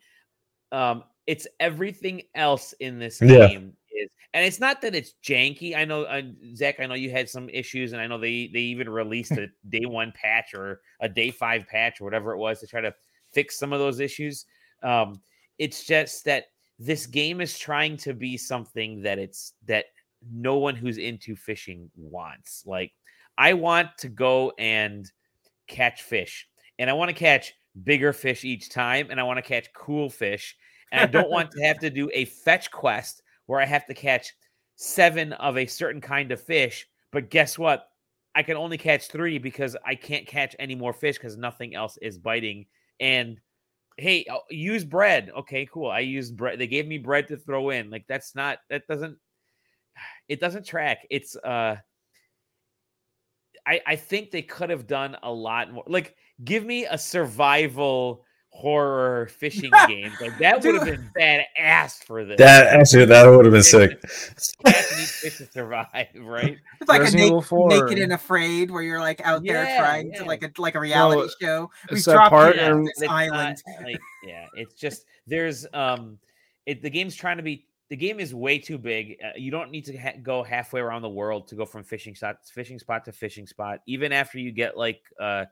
Um, 0.72 1.04
it's 1.26 1.46
everything 1.58 2.22
else 2.34 2.72
in 2.80 2.98
this 2.98 3.20
Yeah. 3.20 3.48
game 3.48 3.76
is, 3.94 4.10
and 4.32 4.46
it's 4.46 4.58
not 4.60 4.80
that 4.82 4.94
it's 4.94 5.14
janky. 5.22 5.76
I 5.76 5.84
know, 5.84 6.04
uh, 6.04 6.22
Zach. 6.54 6.80
I 6.80 6.86
know 6.86 6.94
you 6.94 7.10
had 7.10 7.28
some 7.28 7.48
issues, 7.50 7.92
and 7.92 8.00
I 8.00 8.06
know 8.06 8.16
they 8.18 8.46
they 8.52 8.60
even 8.60 8.88
released 8.88 9.32
a 9.32 9.48
day 9.68 9.84
one 9.84 10.12
patch 10.12 10.54
or 10.54 10.80
a 11.00 11.08
day 11.08 11.30
five 11.30 11.66
patch 11.66 12.00
or 12.00 12.04
whatever 12.04 12.32
it 12.32 12.38
was 12.38 12.60
to 12.60 12.66
try 12.66 12.80
to 12.80 12.94
fix 13.32 13.58
some 13.58 13.72
of 13.72 13.78
those 13.78 14.00
issues. 14.00 14.46
Um, 14.82 15.20
it's 15.58 15.84
just 15.84 16.24
that 16.24 16.46
this 16.78 17.06
game 17.06 17.40
is 17.40 17.58
trying 17.58 17.96
to 17.98 18.14
be 18.14 18.36
something 18.36 19.02
that 19.02 19.18
it's 19.18 19.52
that 19.66 19.86
no 20.32 20.58
one 20.58 20.74
who's 20.74 20.98
into 20.98 21.36
fishing 21.36 21.90
wants. 21.96 22.64
Like 22.66 22.92
I 23.36 23.52
want 23.52 23.88
to 23.98 24.08
go 24.08 24.52
and 24.58 25.10
catch 25.66 26.02
fish, 26.02 26.48
and 26.78 26.88
I 26.88 26.94
want 26.94 27.10
to 27.10 27.14
catch 27.14 27.54
bigger 27.84 28.12
fish 28.12 28.44
each 28.44 28.70
time, 28.70 29.08
and 29.10 29.20
I 29.20 29.24
want 29.24 29.36
to 29.38 29.42
catch 29.42 29.72
cool 29.74 30.08
fish, 30.08 30.56
and 30.92 31.02
I 31.02 31.06
don't 31.06 31.30
want 31.30 31.50
to 31.52 31.62
have 31.62 31.78
to 31.80 31.90
do 31.90 32.10
a 32.14 32.24
fetch 32.24 32.70
quest 32.70 33.22
where 33.46 33.60
I 33.60 33.66
have 33.66 33.86
to 33.86 33.94
catch 33.94 34.32
seven 34.76 35.32
of 35.34 35.58
a 35.58 35.66
certain 35.66 36.00
kind 36.00 36.32
of 36.32 36.40
fish. 36.40 36.86
But 37.12 37.30
guess 37.30 37.58
what? 37.58 37.88
I 38.34 38.42
can 38.42 38.56
only 38.56 38.78
catch 38.78 39.08
three 39.08 39.38
because 39.38 39.76
I 39.84 39.94
can't 39.94 40.26
catch 40.26 40.54
any 40.58 40.74
more 40.74 40.92
fish 40.92 41.16
because 41.16 41.36
nothing 41.36 41.74
else 41.74 41.98
is 42.00 42.18
biting. 42.18 42.66
And 43.00 43.40
hey, 43.96 44.24
use 44.50 44.84
bread. 44.84 45.30
Okay, 45.36 45.66
cool. 45.66 45.90
I 45.90 46.00
used 46.00 46.36
bread. 46.36 46.58
They 46.58 46.66
gave 46.66 46.86
me 46.86 46.98
bread 46.98 47.28
to 47.28 47.36
throw 47.36 47.70
in. 47.70 47.90
Like 47.90 48.04
that's 48.08 48.34
not 48.34 48.58
that 48.68 48.86
doesn't 48.86 49.18
it 50.28 50.40
doesn't 50.40 50.66
track. 50.66 51.06
It's 51.10 51.36
uh 51.36 51.76
I 53.66 53.80
I 53.86 53.96
think 53.96 54.30
they 54.30 54.42
could 54.42 54.70
have 54.70 54.86
done 54.86 55.16
a 55.22 55.32
lot 55.32 55.72
more. 55.72 55.84
Like 55.86 56.16
give 56.44 56.64
me 56.64 56.86
a 56.86 56.96
survival 56.98 58.24
horror 58.50 59.28
fishing 59.38 59.70
game. 59.88 60.12
Like 60.20 60.36
that 60.38 60.62
would 60.62 60.74
have 60.74 60.84
Dude. 60.84 61.12
been 61.14 61.44
badass 61.58 62.04
for 62.04 62.24
this. 62.24 62.36
That 62.38 62.66
actually 62.66 63.06
that 63.06 63.26
would 63.26 63.44
have 63.46 63.52
been 63.52 63.62
sick. 63.62 64.00
Catch 64.02 64.90
me 64.92 65.04
fish 65.04 65.38
to 65.38 65.46
survive, 65.52 66.08
right? 66.18 66.58
It's 66.80 66.88
like 66.88 67.00
a 67.00 67.04
Resident 67.04 67.44
Evil 67.44 67.66
naked, 67.68 67.84
naked 67.88 68.02
and 68.02 68.12
afraid, 68.12 68.70
where 68.70 68.82
you're 68.82 69.00
like 69.00 69.20
out 69.22 69.42
there 69.44 69.64
trying 69.78 70.12
yeah. 70.12 70.18
to 70.20 70.24
like 70.24 70.42
a 70.42 70.50
like 70.60 70.74
a 70.74 70.80
reality 70.80 71.20
Well, 71.20 71.30
show. 71.40 71.70
We 71.90 71.96
it's 71.96 72.04
dropped 72.06 72.30
part 72.30 72.56
you 72.56 72.62
in- 72.62 72.72
on 72.72 72.84
this 72.84 72.92
It's 72.92 73.00
not, 73.02 73.10
island. 73.10 73.62
like 73.82 74.00
yeah, 74.26 74.46
it's 74.54 74.74
just 74.74 75.04
there's 75.26 75.66
um, 75.72 76.18
it 76.66 76.82
the 76.82 76.90
game's 76.90 77.14
trying 77.14 77.36
to 77.38 77.42
be 77.42 77.66
the 77.88 77.96
game 77.96 78.20
is 78.20 78.34
way 78.34 78.58
too 78.58 78.78
big. 78.78 79.16
Uh, 79.24 79.30
you 79.36 79.50
don't 79.50 79.70
need 79.70 79.84
to 79.86 79.96
ha- 79.96 80.12
go 80.22 80.42
halfway 80.42 80.80
around 80.80 81.02
the 81.02 81.08
world 81.08 81.48
to 81.48 81.54
go 81.54 81.64
from 81.66 81.82
fishing 81.82 82.14
spot 82.14 82.36
fishing 82.52 82.78
spot 82.78 83.04
to 83.06 83.12
fishing 83.12 83.46
spot. 83.46 83.80
Even 83.86 84.12
after 84.12 84.38
you 84.38 84.52
get 84.52 84.76
like 84.76 85.00
uh 85.20 85.44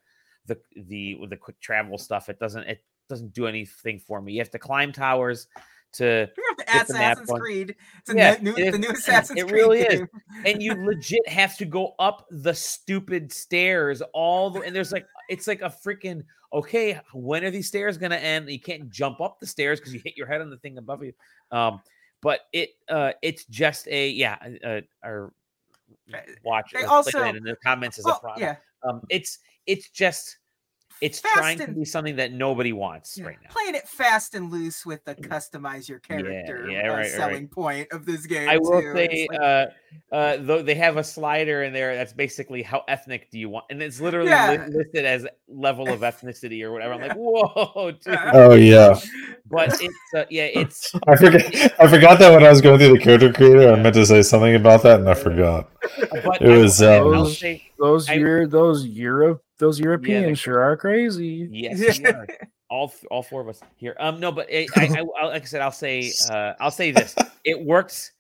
the 0.49 0.59
the 0.75 1.19
the 1.29 1.37
quick 1.37 1.61
travel 1.61 1.97
stuff, 1.99 2.29
it 2.29 2.39
doesn't 2.41 2.65
it 2.67 2.83
doesn't 3.09 3.33
do 3.33 3.47
anything 3.47 3.99
for 4.01 4.21
me. 4.21 4.33
You 4.33 4.41
have 4.41 4.51
to 4.51 4.59
climb 4.59 4.93
towers 4.93 5.47
to 5.93 6.27
to 6.27 6.33
Get 6.71 6.87
the 6.87 6.93
map 6.95 7.13
Assassin's. 7.19 7.41
Creed. 7.41 7.77
It's 8.01 8.11
a 8.11 8.15
Yeah, 8.17 8.37
new, 8.43 8.55
it 8.57 8.73
the 8.73 8.79
new 8.79 8.91
Assassin's 8.91 9.39
it 9.39 9.49
Creed 9.49 9.55
really 9.55 9.81
is. 9.81 10.03
and 10.45 10.63
you 10.63 10.75
legit 10.85 11.27
have 11.29 11.57
to 11.59 11.65
go 11.65 11.95
up 11.99 12.27
the 12.31 12.53
stupid 12.53 13.33
stairs 13.33 14.03
all 14.13 14.51
the 14.51 14.61
and 14.61 14.75
there's 14.77 14.93
like 14.93 15.07
it's 15.31 15.47
like 15.47 15.63
a 15.63 15.71
freaking 15.71 16.23
okay 16.53 17.01
when 17.15 17.43
are 17.45 17.51
these 17.51 17.69
stairs 17.69 17.97
gonna 17.97 18.17
end 18.17 18.51
you 18.51 18.61
can't 18.61 18.91
jump 18.91 19.21
up 19.23 19.39
the 19.41 19.47
stairs 19.47 19.79
because 19.81 19.95
you 19.95 20.01
hit 20.05 20.15
your 20.17 20.27
head 20.27 20.41
on 20.43 20.51
the 20.51 20.59
thing 20.59 20.77
above 20.79 21.03
you 21.03 21.13
um 21.53 21.81
but 22.21 22.41
it 22.53 22.71
uh 22.91 23.13
it's 23.23 23.45
just 23.47 23.89
a 23.89 24.11
yeah 24.11 24.37
uh, 24.65 24.81
or 25.07 25.33
watch 26.45 26.71
they 26.75 26.85
also- 26.85 27.23
in 27.25 27.43
the 27.45 27.57
comments 27.65 27.99
as 27.99 28.05
a 28.05 28.09
Well, 28.09 28.21
product 28.21 28.41
yeah, 28.41 28.57
um 28.89 29.01
it's 29.09 29.39
it's 29.69 29.91
just 29.91 30.39
it's 31.01 31.21
Fast 31.21 31.35
trying 31.35 31.59
to 31.59 31.71
be 31.71 31.85
something 31.85 32.17
that 32.17 32.33
nobody 32.33 32.73
wants 32.73 33.17
yeah. 33.17 33.27
right 33.27 33.37
now 33.43 33.51
playing 33.51 33.77
it 33.77 33.87
fast 33.87 34.35
and 34.35 34.51
loose 34.51 34.85
with 34.85 35.05
the 35.05 35.15
customize 35.15 35.89
your 35.89 36.01
character 36.01 36.69
yeah, 36.69 36.81
uh, 36.81 36.89
right, 36.89 36.97
right. 36.97 37.11
selling 37.11 37.47
point 37.47 37.87
of 37.93 38.05
this 38.05 38.27
game. 38.27 38.49
I 38.49 38.59
will 38.59 38.81
too. 38.81 38.93
say, 38.95 39.29
like- 39.31 39.41
uh, 39.41 39.67
uh, 40.13 40.37
though 40.41 40.63
they 40.63 40.75
have 40.75 40.97
a 40.97 41.05
slider 41.05 41.63
in 41.63 41.73
there 41.73 41.95
that's 41.97 42.13
basically 42.13 42.63
how 42.63 42.83
ethnic 42.89 43.31
do 43.31 43.39
you 43.39 43.49
want, 43.49 43.67
and 43.71 43.83
it's 43.83 44.01
literally 44.01 44.31
Yeah. 44.31 44.67
li- 44.69 44.75
listed 44.75 45.05
as 45.05 45.27
level 45.49 45.89
of 45.89 46.01
ethnicity 46.01 46.63
or 46.63 46.73
whatever. 46.73 46.95
I'm 46.95 47.01
like, 47.01 47.13
whoa, 47.17 47.91
dude. 47.93 48.19
Oh 48.35 48.55
yeah. 48.55 48.99
but 49.51 49.71
it's 49.81 49.95
uh, 50.17 50.25
yeah, 50.31 50.45
it's 50.55 50.95
I 51.07 51.17
forgot 51.17 51.43
I 51.81 51.89
forgot 51.89 52.19
that 52.19 52.33
when 52.33 52.45
I 52.45 52.51
was 52.51 52.61
going 52.61 52.79
through 52.79 52.97
the 52.97 53.03
character 53.03 53.33
creator, 53.33 53.73
I 53.73 53.77
meant 53.81 53.95
to 53.95 54.07
say 54.07 54.23
something 54.23 54.55
about 54.55 54.83
that 54.85 55.01
and 55.01 55.09
I 55.09 55.15
forgot. 55.15 55.71
but 56.25 56.41
It 56.43 56.51
I 56.51 56.59
was, 56.59 56.77
say- 56.79 56.99
um, 56.99 57.15
I'll 57.15 57.27
say 57.27 57.71
Those 57.79 58.09
I- 58.09 58.15
Euro, 58.15 58.47
those 58.47 58.87
Europe, 58.87 59.43
those 59.59 59.79
Europeans 59.81 60.39
sure 60.39 60.61
are 60.61 60.77
crazy. 60.77 61.49
yes, 61.51 61.99
we 61.99 62.07
are. 62.07 62.27
all 62.71 62.93
all 63.11 63.23
four 63.23 63.41
of 63.41 63.49
us 63.49 63.61
here. 63.77 63.97
Um, 63.99 64.21
no, 64.21 64.31
but 64.31 64.51
it, 64.51 64.69
I, 64.77 64.87
I, 64.87 65.05
I 65.23 65.27
like 65.29 65.43
I 65.43 65.45
said, 65.47 65.63
I'll 65.63 65.73
say, 65.73 66.13
uh, 66.31 66.53
I'll 66.61 66.71
say 66.71 66.91
this: 66.91 67.15
it 67.45 67.59
works. 67.65 68.13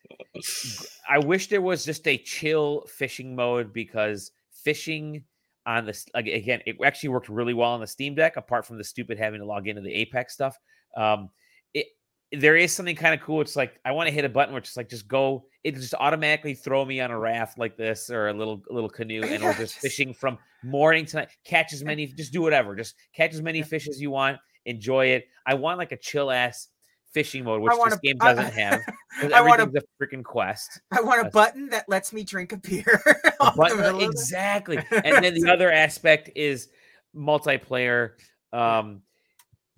I 1.09 1.18
wish 1.18 1.48
there 1.48 1.61
was 1.61 1.84
just 1.84 2.06
a 2.06 2.18
chill 2.18 2.84
fishing 2.88 3.34
mode 3.34 3.72
because 3.72 4.30
fishing 4.64 5.24
on 5.66 5.84
this 5.84 6.06
again, 6.14 6.61
it 6.66 6.76
actually 6.84 7.11
worked 7.11 7.28
really 7.28 7.54
well 7.54 7.70
on 7.70 7.80
the 7.80 7.86
Steam 7.86 8.14
Deck. 8.14 8.36
Apart 8.36 8.66
from 8.66 8.78
the 8.78 8.84
stupid 8.84 9.18
having 9.18 9.40
to 9.40 9.46
log 9.46 9.68
into 9.68 9.82
the 9.82 9.92
Apex 9.92 10.32
stuff, 10.34 10.56
um, 10.96 11.28
it 11.74 11.86
there 12.32 12.56
is 12.56 12.72
something 12.72 12.96
kind 12.96 13.14
of 13.14 13.20
cool. 13.20 13.40
It's 13.40 13.56
like 13.56 13.78
I 13.84 13.92
want 13.92 14.09
to 14.09 14.14
hit 14.14 14.24
a 14.24 14.28
button 14.28 14.52
where 14.52 14.61
it's 14.61 14.76
like 14.76 14.88
just 14.88 15.09
go. 15.09 15.44
It 15.64 15.74
just 15.74 15.94
automatically 15.94 16.54
throw 16.54 16.84
me 16.84 17.00
on 17.00 17.11
a 17.11 17.18
raft 17.18 17.59
like 17.59 17.76
this 17.76 18.09
or 18.11 18.28
a 18.28 18.32
little 18.32 18.62
little 18.70 18.88
canoe, 18.90 19.22
and 19.22 19.42
we're 19.42 19.54
just- 19.54 19.74
fishing 19.80 20.14
from 20.14 20.38
morning 20.64 21.04
to 21.06 21.16
night. 21.18 21.28
Catch 21.44 21.72
as 21.72 21.84
many, 21.84 22.06
just 22.06 22.32
do 22.32 22.40
whatever. 22.40 22.74
Just 22.74 22.94
catch 23.14 23.34
as 23.34 23.42
many 23.42 23.62
fish 23.62 23.88
as 23.88 24.00
you 24.00 24.11
want. 24.11 24.38
Enjoy 24.64 25.06
it. 25.06 25.26
I 25.46 25.54
want 25.54 25.78
like 25.78 25.92
a 25.92 25.96
chill 25.96 26.30
ass 26.30 26.68
fishing 27.12 27.44
mode, 27.44 27.62
which 27.62 27.72
this 27.84 27.98
game 28.00 28.18
doesn't 28.18 28.52
have. 28.52 28.80
I 29.34 29.40
wanna- 29.40 29.62
Everything's 29.64 29.84
a 29.84 30.04
freaking 30.06 30.24
quest. 30.24 30.80
I 30.90 31.00
want 31.00 31.26
a 31.26 31.30
button 31.30 31.68
that 31.70 31.88
lets 31.88 32.12
me 32.12 32.24
drink 32.24 32.52
a 32.52 32.56
beer. 32.59 33.02
A 33.40 33.52
button- 33.56 34.00
exactly. 34.00 34.78
And 34.90 35.24
then 35.24 35.34
the 35.34 35.50
other 35.50 35.70
aspect 35.70 36.30
is 36.34 36.68
multiplayer. 37.16 38.12
Um, 38.52 39.02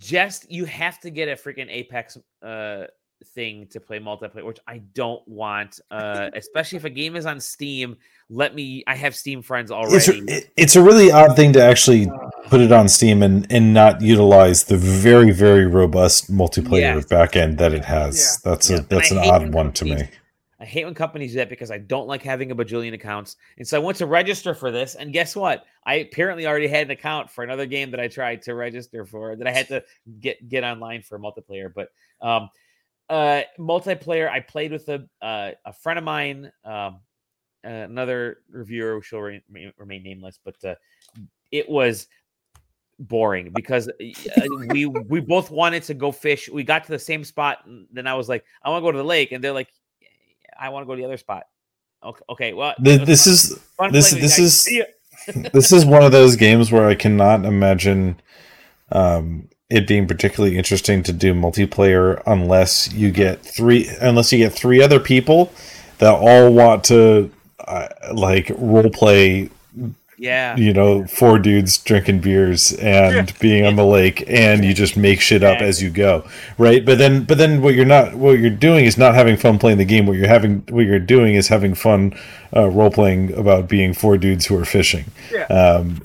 just 0.00 0.50
you 0.50 0.64
have 0.64 0.98
to 1.00 1.10
get 1.10 1.28
a 1.28 1.32
freaking 1.32 1.68
Apex 1.68 2.16
uh 2.42 2.84
thing 3.26 3.66
to 3.68 3.80
play 3.80 3.98
multiplayer, 3.98 4.44
which 4.44 4.58
I 4.66 4.78
don't 4.94 5.26
want. 5.28 5.80
Uh, 5.90 6.30
especially 6.34 6.76
if 6.76 6.84
a 6.84 6.90
game 6.90 7.16
is 7.16 7.26
on 7.26 7.40
Steam. 7.40 7.96
Let 8.28 8.54
me. 8.54 8.84
I 8.86 8.94
have 8.94 9.14
Steam 9.16 9.42
friends 9.42 9.70
It's 9.70 10.08
already. 10.08 10.24
it- 10.32 10.50
it's 10.56 10.76
a 10.76 10.82
really 10.82 11.10
odd 11.10 11.34
thing 11.36 11.52
to 11.54 11.62
actually 11.62 12.08
put 12.48 12.60
it 12.60 12.70
on 12.72 12.88
Steam 12.88 13.22
and, 13.22 13.46
and 13.52 13.74
not 13.74 14.00
utilize 14.00 14.64
the 14.64 14.76
very 14.76 15.30
very 15.32 15.66
robust 15.66 16.30
multiplayer 16.32 16.96
Yes. 16.96 17.06
backend 17.06 17.58
that 17.58 17.72
it 17.72 17.84
has. 17.84 18.40
That's 18.42 18.70
Yeah. 18.70 18.78
a 18.78 18.80
that's 18.82 19.10
I 19.12 19.16
an 19.24 19.30
odd 19.30 19.54
one 19.54 19.72
to 19.72 19.84
me. 19.84 20.04
I 20.60 20.64
hate 20.64 20.84
when 20.84 20.94
companies 20.94 21.32
do 21.32 21.38
that 21.38 21.48
because 21.48 21.70
I 21.70 21.78
don't 21.78 22.06
like 22.06 22.22
having 22.22 22.50
a 22.50 22.54
bajillion 22.54 22.92
accounts. 22.92 23.36
And 23.58 23.66
so 23.66 23.76
I 23.80 23.80
went 23.84 23.96
to 23.98 24.06
register 24.06 24.52
for 24.54 24.70
this. 24.70 24.94
And 24.94 25.10
guess 25.12 25.34
what? 25.34 25.64
I 25.86 25.94
apparently 25.94 26.46
already 26.46 26.68
had 26.68 26.84
an 26.86 26.90
account 26.90 27.30
for 27.30 27.42
another 27.42 27.64
game 27.66 27.90
that 27.92 28.00
I 28.00 28.08
tried 28.08 28.42
to 28.42 28.54
register 28.54 29.04
for 29.06 29.36
that 29.36 29.46
I 29.46 29.50
had 29.52 29.68
to 29.68 29.82
get 30.20 30.48
get 30.48 30.62
online 30.64 31.02
for 31.02 31.18
multiplayer. 31.18 31.72
But 31.74 31.88
um 32.20 32.50
uh 33.10 33.42
multiplayer, 33.58 34.30
I 34.30 34.40
played 34.40 34.72
with 34.72 34.88
a 34.88 35.04
uh, 35.20 35.50
a 35.66 35.72
friend 35.72 35.98
of 35.98 36.04
mine, 36.04 36.50
um 36.64 37.00
another 37.62 38.38
reviewer 38.50 38.94
who 38.94 39.02
shall 39.02 39.18
re- 39.20 39.42
remain, 39.76 40.02
nameless, 40.02 40.38
but 40.42 40.56
uh, 40.64 40.74
it 41.50 41.68
was 41.68 42.06
boring 42.98 43.50
because 43.54 43.88
uh, 43.88 43.92
we 44.68 44.86
we 44.86 45.20
both 45.20 45.50
wanted 45.50 45.82
to 45.82 45.94
go 45.94 46.12
fish. 46.12 46.48
We 46.48 46.62
got 46.64 46.84
to 46.84 46.90
the 46.92 46.98
same 46.98 47.24
spot, 47.24 47.58
and 47.66 47.86
then 47.92 48.06
I 48.06 48.14
was 48.14 48.28
like, 48.28 48.44
I 48.62 48.70
want 48.70 48.82
to 48.82 48.86
go 48.86 48.92
to 48.92 48.98
the 48.98 49.04
lake, 49.04 49.32
and 49.32 49.42
they're 49.44 49.52
like, 49.52 49.68
I 50.58 50.68
want 50.70 50.84
to 50.84 50.86
go 50.86 50.94
to 50.94 51.00
the 51.00 51.06
other 51.06 51.16
spot. 51.16 51.44
Okay, 52.02 52.22
okay 52.30 52.52
well, 52.54 52.74
Th- 52.82 53.02
This 53.02 53.26
is 53.26 53.58
fun 53.76 53.92
this- 53.92 54.10
playing 54.10 54.22
with 54.24 54.38
you 54.38 54.44
this 54.44 54.66
is- 54.66 54.86
this 55.52 55.70
is 55.72 55.84
one 55.84 56.02
of 56.02 56.12
those 56.12 56.36
games 56.36 56.72
where 56.72 56.86
I 56.86 56.94
cannot 56.94 57.44
imagine 57.44 58.18
um, 58.90 59.50
it 59.70 59.86
being 59.86 60.06
particularly 60.06 60.58
interesting 60.58 61.02
to 61.04 61.12
do 61.12 61.32
multiplayer 61.32 62.20
unless 62.26 62.92
you 62.92 63.10
get 63.10 63.40
three 63.42 63.88
unless 64.00 64.32
you 64.32 64.38
get 64.38 64.52
three 64.52 64.82
other 64.82 65.00
people 65.00 65.52
that 65.98 66.12
all 66.12 66.52
want 66.52 66.82
to 66.84 67.30
uh, 67.66 67.88
like 68.12 68.50
role 68.58 68.90
play 68.90 69.48
Yeah. 70.18 70.56
you 70.56 70.72
know 70.74 71.06
four 71.06 71.38
dudes 71.38 71.78
drinking 71.78 72.20
beers 72.20 72.72
and 72.72 73.32
being 73.40 73.64
on 73.64 73.76
the 73.76 73.84
lake 73.84 74.24
and 74.26 74.64
you 74.64 74.74
just 74.74 74.96
make 74.96 75.20
shit 75.20 75.42
up 75.42 75.60
as 75.62 75.80
you 75.82 75.88
go 75.88 76.24
right 76.58 76.84
but 76.84 76.98
then 76.98 77.24
but 77.24 77.38
then 77.38 77.62
what 77.62 77.74
you're 77.74 77.86
not 77.86 78.14
what 78.16 78.38
you're 78.38 78.50
doing 78.50 78.84
is 78.84 78.98
not 78.98 79.14
having 79.14 79.36
fun 79.36 79.58
playing 79.58 79.78
the 79.78 79.84
game 79.84 80.04
what 80.06 80.16
you're 80.16 80.26
having 80.28 80.62
what 80.68 80.84
you're 80.84 80.98
doing 80.98 81.34
is 81.36 81.48
having 81.48 81.74
fun 81.74 82.12
uh, 82.56 82.68
role 82.68 82.90
playing 82.90 83.32
about 83.34 83.68
being 83.68 83.94
four 83.94 84.18
dudes 84.18 84.46
who 84.46 84.58
are 84.58 84.64
fishing 84.64 85.04
Yeah. 85.32 85.44
um 85.44 86.02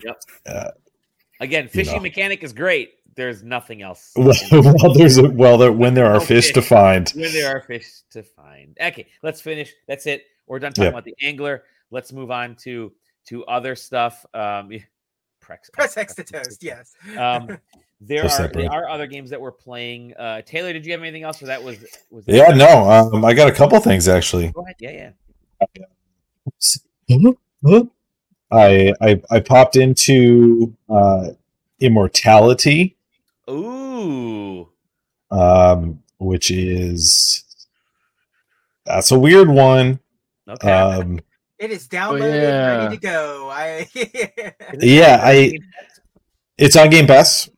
Again, 1.41 1.67
fishing 1.67 1.95
know. 1.97 2.01
mechanic 2.01 2.43
is 2.43 2.53
great. 2.53 2.93
There's 3.15 3.43
nothing 3.43 3.81
else. 3.81 4.11
well, 4.15 4.33
well 4.51 4.93
there's 4.93 5.17
a, 5.17 5.29
well 5.29 5.57
there, 5.57 5.71
when 5.71 5.93
there 5.93 6.05
are 6.13 6.19
fish 6.19 6.51
to 6.53 6.61
find 6.61 7.09
when 7.15 7.31
there 7.31 7.55
are 7.55 7.61
fish 7.61 8.01
to 8.11 8.23
find. 8.23 8.77
Okay, 8.81 9.07
let's 9.23 9.39
finish. 9.41 9.73
That's 9.87 10.05
it. 10.05 10.25
We're 10.47 10.59
done 10.59 10.73
talking 10.73 10.83
Yeah. 10.85 10.89
about 10.89 11.05
the 11.05 11.15
angler. 11.23 11.63
Let's 11.91 12.11
move 12.11 12.29
on 12.31 12.55
to 12.63 12.91
to 13.27 13.45
other 13.45 13.75
stuff. 13.75 14.25
Um, 14.33 14.71
yeah, 14.71 14.79
Prex, 15.43 15.71
Press 15.71 15.95
X 15.97 16.15
to 16.15 16.23
toast. 16.23 16.61
Yes. 16.61 16.93
Um, 17.17 17.57
there 18.01 18.27
So 18.27 18.43
are 18.43 18.47
there 18.49 18.71
are 18.71 18.89
other 18.89 19.07
games 19.07 19.29
that 19.29 19.39
we're 19.39 19.51
playing. 19.51 20.13
Uh, 20.17 20.41
Taylor, 20.41 20.73
did 20.73 20.85
you 20.85 20.91
have 20.91 21.01
anything 21.01 21.23
else, 21.23 21.41
or 21.41 21.45
that 21.45 21.63
was 21.63 21.77
was 22.11 22.25
that- 22.25 22.35
yeah 22.35 22.49
no 22.49 22.89
um 22.89 23.23
i 23.23 23.33
got 23.33 23.47
a 23.47 23.51
couple 23.53 23.79
things 23.79 24.07
actually 24.09 24.49
Go 24.49 24.61
ahead. 24.61 24.75
Yeah, 24.79 25.11
yeah. 25.71 25.85
I, 28.51 28.93
I 29.01 29.21
I 29.31 29.39
popped 29.39 29.75
into 29.75 30.75
uh, 30.89 31.29
Immortality, 31.79 32.94
Ooh. 33.49 34.69
um, 35.31 35.99
which 36.19 36.51
is 36.51 37.43
that's 38.85 39.11
a 39.11 39.19
weird 39.19 39.49
one. 39.49 39.99
Okay. 40.47 40.71
Um, 40.71 41.19
It 41.57 41.71
is 41.71 41.87
downloaded, 41.87 42.41
yeah. 42.41 42.77
ready 42.83 42.97
to 42.97 43.01
go. 43.01 43.49
I 43.51 43.87
yeah, 44.79 45.19
I- 45.23 45.57
it's 46.57 46.75
on 46.75 46.89
Game 46.89 47.07
Pass. 47.07 47.49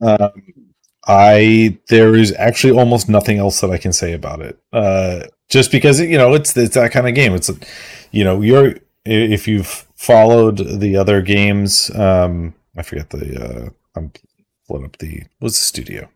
Um, 0.00 0.30
I 1.06 1.78
there 1.88 2.14
is 2.16 2.32
actually 2.38 2.76
almost 2.78 3.08
nothing 3.08 3.38
else 3.38 3.60
that 3.60 3.70
I 3.70 3.78
can 3.78 3.92
say 3.92 4.12
about 4.12 4.40
it. 4.40 4.58
Uh, 4.72 5.24
just 5.48 5.70
because 5.70 6.00
you 6.00 6.16
know 6.18 6.34
it's 6.34 6.56
it's 6.56 6.74
that 6.74 6.92
kind 6.92 7.08
of 7.08 7.14
game. 7.14 7.34
It's 7.34 7.50
you 8.10 8.24
know 8.24 8.40
you're 8.40 8.74
if 9.04 9.46
you've 9.48 9.86
followed 9.96 10.58
the 10.80 10.96
other 10.96 11.22
games. 11.22 11.90
Um, 11.94 12.54
I 12.76 12.82
forget 12.82 13.10
the 13.10 13.44
uh, 13.66 13.70
I'm 13.96 14.12
pulling 14.72 14.86
up 14.86 14.96
the 14.98 15.22
what's 15.38 15.58
the 15.58 15.64
studio. 15.64 16.08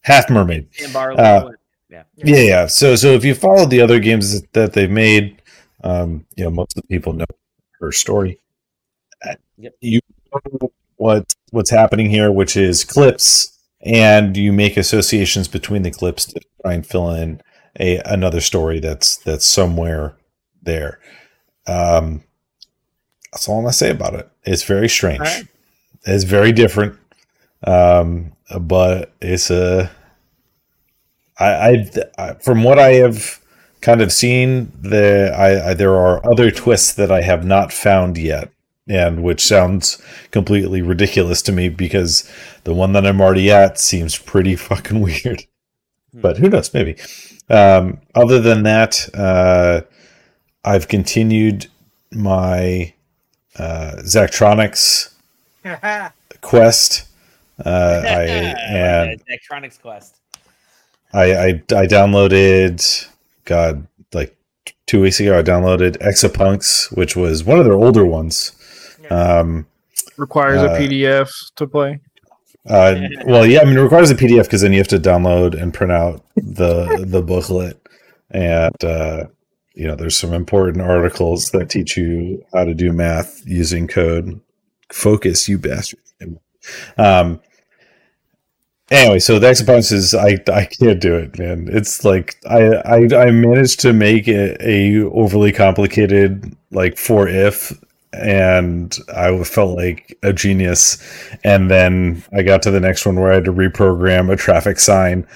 Half 0.00 0.30
Mermaid. 0.30 0.68
Barlow. 0.92 1.16
Uh, 1.16 1.50
yeah. 1.90 2.04
Yeah, 2.16 2.40
yeah. 2.40 2.66
So, 2.66 2.96
so 2.96 3.08
if 3.08 3.24
you 3.24 3.34
followed 3.34 3.70
the 3.70 3.80
other 3.80 3.98
games 3.98 4.40
that 4.52 4.72
they've 4.72 4.90
made, 4.90 5.42
um, 5.84 6.24
you 6.36 6.44
know, 6.44 6.50
most 6.50 6.76
of 6.76 6.82
the 6.82 6.88
people 6.88 7.12
know 7.12 7.26
her 7.80 7.92
story. 7.92 8.38
Yep. 9.58 9.74
You 9.80 10.00
know 10.32 10.72
what 10.96 11.34
what's 11.50 11.70
happening 11.70 12.08
here, 12.08 12.32
which 12.32 12.56
is 12.56 12.84
clips, 12.84 13.58
and 13.80 14.36
you 14.36 14.52
make 14.52 14.76
associations 14.76 15.48
between 15.48 15.82
the 15.82 15.90
clips 15.90 16.24
to 16.26 16.40
try 16.62 16.74
and 16.74 16.86
fill 16.86 17.10
in 17.10 17.42
a 17.78 17.98
another 18.04 18.40
story 18.40 18.80
that's 18.80 19.16
that's 19.16 19.46
somewhere 19.46 20.16
there. 20.62 21.00
Um, 21.66 22.22
that's 23.32 23.48
all 23.48 23.58
I'm 23.58 23.64
gonna 23.64 23.72
say 23.72 23.90
about 23.90 24.14
it. 24.14 24.30
It's 24.44 24.62
very 24.62 24.88
strange. 24.88 25.20
All 25.20 25.26
right. 25.26 25.44
It's 26.06 26.24
very 26.24 26.52
different, 26.52 26.96
um, 27.64 28.32
but 28.60 29.12
it's 29.20 29.50
a 29.50 29.90
I, 31.38 31.46
I, 31.46 31.90
I 32.18 32.34
from 32.34 32.62
what 32.62 32.78
I 32.78 32.94
have 32.94 33.40
kind 33.80 34.00
of 34.00 34.12
seen, 34.12 34.72
the 34.80 35.32
I, 35.36 35.70
I 35.70 35.74
there 35.74 35.96
are 35.96 36.24
other 36.28 36.50
twists 36.50 36.92
that 36.94 37.12
I 37.12 37.22
have 37.22 37.44
not 37.44 37.72
found 37.72 38.16
yet, 38.18 38.50
and 38.88 39.22
which 39.22 39.44
sounds 39.44 40.02
completely 40.30 40.82
ridiculous 40.82 41.42
to 41.42 41.52
me 41.52 41.68
because 41.68 42.30
the 42.64 42.74
one 42.74 42.92
that 42.92 43.06
I'm 43.06 43.20
already 43.20 43.50
at 43.50 43.78
seems 43.78 44.18
pretty 44.18 44.56
fucking 44.56 45.00
weird. 45.02 45.44
Hmm. 46.12 46.20
But 46.20 46.38
who 46.38 46.48
knows? 46.48 46.72
Maybe. 46.72 46.96
Um, 47.48 48.00
other 48.14 48.40
than 48.40 48.64
that, 48.64 49.08
uh, 49.14 49.82
I've 50.64 50.88
continued 50.88 51.66
my 52.12 52.92
uh, 53.56 53.96
Zachtronics 53.98 55.14
quest. 56.40 57.06
Uh, 57.64 58.02
I 58.04 58.22
and 58.68 59.22
Electronics 59.28 59.78
Quest. 59.78 60.20
I, 61.12 61.32
I 61.34 61.46
I 61.48 61.86
downloaded 61.86 63.08
God 63.44 63.86
like 64.12 64.36
two 64.86 65.00
weeks 65.00 65.20
ago. 65.20 65.38
I 65.38 65.42
downloaded 65.42 65.96
Exapunks, 65.98 66.94
which 66.96 67.16
was 67.16 67.44
one 67.44 67.58
of 67.58 67.64
their 67.64 67.74
older 67.74 68.04
ones. 68.04 68.52
Um, 69.10 69.66
Requires 70.16 70.62
Uh, 70.62 70.74
a 70.74 70.78
PDF 70.78 71.30
to 71.56 71.66
play. 71.66 72.00
uh, 72.68 73.00
well, 73.26 73.46
yeah, 73.46 73.60
I 73.60 73.64
mean, 73.64 73.78
it 73.78 73.82
requires 73.82 74.10
a 74.10 74.14
PDF 74.16 74.44
because 74.44 74.62
then 74.62 74.72
you 74.72 74.78
have 74.78 74.88
to 74.88 74.98
download 74.98 75.60
and 75.60 75.72
print 75.72 75.92
out 75.92 76.24
the 76.36 77.04
the 77.08 77.22
booklet, 77.22 77.80
and 78.32 78.84
uh, 78.84 79.24
you 79.74 79.86
know, 79.86 79.94
there's 79.94 80.16
some 80.16 80.32
important 80.32 80.82
articles 80.82 81.50
that 81.52 81.70
teach 81.70 81.96
you 81.96 82.42
how 82.52 82.64
to 82.64 82.74
do 82.74 82.92
math 82.92 83.42
using 83.46 83.86
code. 83.86 84.40
Focus, 84.92 85.48
you 85.48 85.58
bastard. 85.58 86.00
Um. 86.98 87.40
Anyway, 88.90 89.18
so 89.18 89.38
the 89.38 89.48
Exapunks 89.48 89.92
is 89.92 90.14
I 90.14 90.38
I 90.52 90.64
can't 90.66 91.00
do 91.00 91.16
it, 91.16 91.38
man. 91.38 91.68
It's 91.70 92.04
like 92.04 92.36
I 92.48 92.66
I, 92.84 93.26
I 93.26 93.30
managed 93.30 93.80
to 93.80 93.92
make 93.92 94.28
it 94.28 94.60
a 94.60 95.02
overly 95.08 95.52
complicated 95.52 96.56
like 96.70 96.96
for 96.96 97.28
if 97.28 97.72
and 98.12 98.96
I 99.14 99.42
felt 99.44 99.76
like 99.76 100.16
a 100.22 100.32
genius. 100.32 101.02
And 101.44 101.70
then 101.70 102.22
I 102.32 102.42
got 102.42 102.62
to 102.62 102.70
the 102.70 102.80
next 102.80 103.04
one 103.06 103.16
where 103.16 103.32
I 103.32 103.36
had 103.36 103.44
to 103.46 103.52
reprogram 103.52 104.32
a 104.32 104.36
traffic 104.36 104.78
sign, 104.78 105.26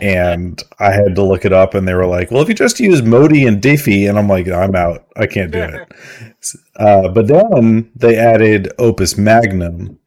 and 0.00 0.62
I 0.78 0.92
had 0.92 1.14
to 1.16 1.22
look 1.22 1.44
it 1.44 1.52
up, 1.52 1.74
and 1.74 1.86
they 1.86 1.94
were 1.94 2.06
like, 2.06 2.30
"Well, 2.30 2.42
if 2.42 2.48
you 2.48 2.54
just 2.54 2.80
use 2.80 3.02
Modi 3.02 3.46
and 3.46 3.62
Diffie," 3.62 4.08
and 4.08 4.18
I'm 4.18 4.28
like, 4.28 4.48
"I'm 4.48 4.74
out. 4.74 5.06
I 5.16 5.26
can't 5.26 5.50
do 5.50 5.60
it." 5.60 5.92
Uh, 6.76 7.08
but 7.08 7.26
then 7.26 7.90
they 7.96 8.16
added 8.16 8.72
Opus 8.78 9.18
Magnum, 9.18 9.98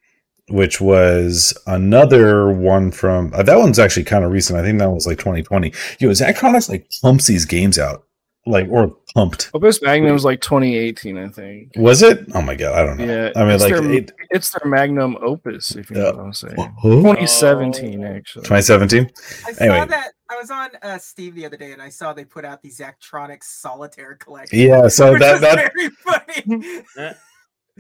which 0.52 0.82
was 0.82 1.58
another 1.68 2.52
one 2.52 2.92
from 2.92 3.34
uh, 3.34 3.44
that 3.44 3.58
one's 3.58 3.80
actually 3.80 4.04
kind 4.04 4.24
of 4.24 4.32
recent. 4.32 4.60
I 4.60 4.64
think 4.64 4.80
that 4.80 4.92
was 4.92 5.08
like 5.08 5.18
2020. 5.18 5.74
Yo, 6.00 6.10
Zachtronics 6.10 6.70
like 6.70 6.90
pumps 7.02 7.28
these 7.28 7.46
games 7.46 7.80
out, 7.80 8.06
like 8.46 8.68
or 8.70 8.96
pumped. 9.14 9.50
Opus 9.54 9.82
Magnum 9.82 10.14
was 10.14 10.26
like 10.26 10.42
2018, 10.42 11.18
I 11.18 11.28
think. 11.30 11.72
Was 11.76 12.02
it? 12.02 12.26
Oh 12.34 12.42
my 12.42 12.56
god, 12.56 12.74
I 12.78 12.86
don't 12.86 12.98
know. 12.98 13.06
Yeah, 13.06 13.32
I 13.36 13.44
mean, 13.44 13.54
it's 13.54 13.64
like 13.64 13.74
their, 13.74 13.92
it, 13.92 14.12
it's 14.30 14.52
their 14.52 14.70
Magnum 14.70 15.18
Opus, 15.22 15.76
if 15.76 15.90
you 15.90 15.98
know 15.98 16.12
what 16.12 16.20
I'm 16.20 16.34
saying. 16.34 16.56
Who? 16.82 17.02
2017, 17.02 18.04
actually. 18.04 18.44
2017. 18.44 19.12
I 19.48 19.52
saw 19.54 19.86
that. 19.86 20.12
I 20.30 20.36
was 20.36 20.50
on 20.50 20.70
uh, 20.82 20.98
Steam 20.98 21.36
the 21.36 21.46
other 21.46 21.58
day, 21.58 21.74
and 21.74 21.82
I 21.82 21.90
saw 21.90 22.14
they 22.14 22.26
put 22.26 22.46
out 22.46 22.62
the 22.62 22.70
Zachtronics 22.70 23.44
Solitaire 23.44 24.16
collection. 24.16 24.60
Yeah, 24.60 24.88
so 24.88 25.12
which 25.14 25.22
that 25.22 25.34
was 25.34 25.42
that 25.42 25.72
very 25.74 26.86
funny. 26.96 27.14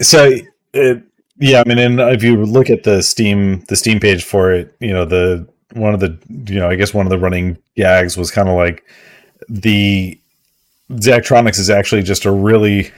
so 0.01 0.31
it, 0.73 1.03
yeah, 1.37 1.63
I 1.65 1.67
mean, 1.67 1.79
and 1.79 1.99
if 1.99 2.23
you 2.23 2.45
look 2.45 2.69
at 2.69 2.83
the 2.83 3.01
Steam 3.01 3.61
the 3.67 3.75
Steam 3.75 3.99
page 3.99 4.23
for 4.23 4.51
it, 4.51 4.75
you 4.79 4.93
know 4.93 5.05
the 5.05 5.47
one 5.73 5.93
of 5.93 5.99
the 5.99 6.17
you 6.45 6.59
know 6.59 6.69
I 6.69 6.75
guess 6.75 6.93
one 6.93 7.05
of 7.05 7.09
the 7.09 7.19
running 7.19 7.57
gags 7.75 8.17
was 8.17 8.31
kind 8.31 8.49
of 8.49 8.55
like 8.55 8.85
the 9.49 10.19
Zachtronics 10.91 11.59
is 11.59 11.69
actually 11.69 12.03
just 12.03 12.25
a 12.25 12.31
really 12.31 12.91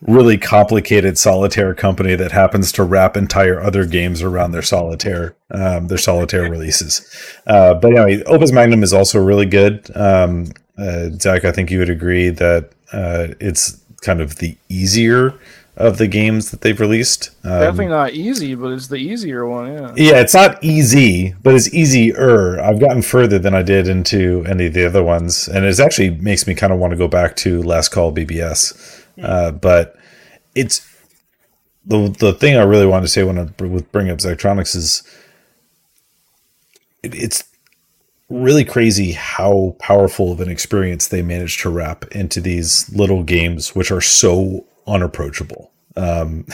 really 0.00 0.38
complicated 0.38 1.18
solitaire 1.18 1.74
company 1.74 2.14
that 2.14 2.32
happens 2.32 2.72
to 2.72 2.82
wrap 2.82 3.16
entire 3.16 3.60
other 3.60 3.84
games 3.84 4.22
around 4.22 4.52
their 4.52 4.62
solitaire 4.62 5.36
um, 5.50 5.88
their 5.88 5.98
solitaire 5.98 6.50
releases. 6.50 7.08
Uh, 7.46 7.74
but 7.74 7.92
anyway, 7.92 8.22
Opus 8.24 8.52
Magnum 8.52 8.82
is 8.82 8.92
also 8.92 9.22
really 9.22 9.46
good. 9.46 9.90
Um, 9.94 10.52
uh, 10.78 11.10
Zach, 11.10 11.44
I 11.44 11.52
think 11.52 11.70
you 11.70 11.78
would 11.78 11.90
agree 11.90 12.30
that 12.30 12.70
uh, 12.92 13.28
it's 13.40 13.80
kind 14.02 14.20
of 14.20 14.36
the 14.36 14.56
easier 14.68 15.34
of 15.76 15.98
the 15.98 16.06
games 16.06 16.50
that 16.50 16.62
they've 16.62 16.80
released. 16.80 17.30
Um, 17.44 17.60
Definitely 17.60 17.88
not 17.88 18.12
easy, 18.14 18.54
but 18.54 18.72
it's 18.72 18.88
the 18.88 18.96
easier 18.96 19.46
one. 19.46 19.72
Yeah. 19.72 19.92
yeah, 19.96 20.20
it's 20.20 20.32
not 20.32 20.62
easy, 20.64 21.34
but 21.42 21.54
it's 21.54 21.72
easier. 21.74 22.58
I've 22.60 22.80
gotten 22.80 23.02
further 23.02 23.38
than 23.38 23.54
I 23.54 23.62
did 23.62 23.86
into 23.86 24.44
any 24.48 24.66
of 24.66 24.72
the 24.72 24.86
other 24.86 25.02
ones, 25.02 25.48
and 25.48 25.66
it 25.66 25.78
actually 25.78 26.10
makes 26.10 26.46
me 26.46 26.54
kind 26.54 26.72
of 26.72 26.78
want 26.78 26.92
to 26.92 26.96
go 26.96 27.08
back 27.08 27.36
to 27.36 27.62
Last 27.62 27.90
Call 27.90 28.12
BBS. 28.12 29.04
Uh, 29.22 29.50
but 29.50 29.96
it's 30.54 30.86
the 31.84 32.08
the 32.18 32.32
thing 32.32 32.56
I 32.56 32.62
really 32.62 32.86
wanted 32.86 33.06
to 33.06 33.12
say 33.12 33.22
when 33.22 33.38
I 33.38 33.64
with 33.64 33.90
bring 33.92 34.10
up 34.10 34.18
Zachtronics 34.18 34.74
is 34.74 35.02
it, 37.02 37.14
it's 37.14 37.44
really 38.28 38.64
crazy 38.64 39.12
how 39.12 39.76
powerful 39.78 40.32
of 40.32 40.40
an 40.40 40.50
experience 40.50 41.06
they 41.06 41.22
managed 41.22 41.60
to 41.60 41.70
wrap 41.70 42.04
into 42.12 42.40
these 42.40 42.92
little 42.94 43.22
games, 43.22 43.74
which 43.74 43.90
are 43.90 44.00
so 44.00 44.66
unapproachable. 44.86 45.70
Um, 45.96 46.46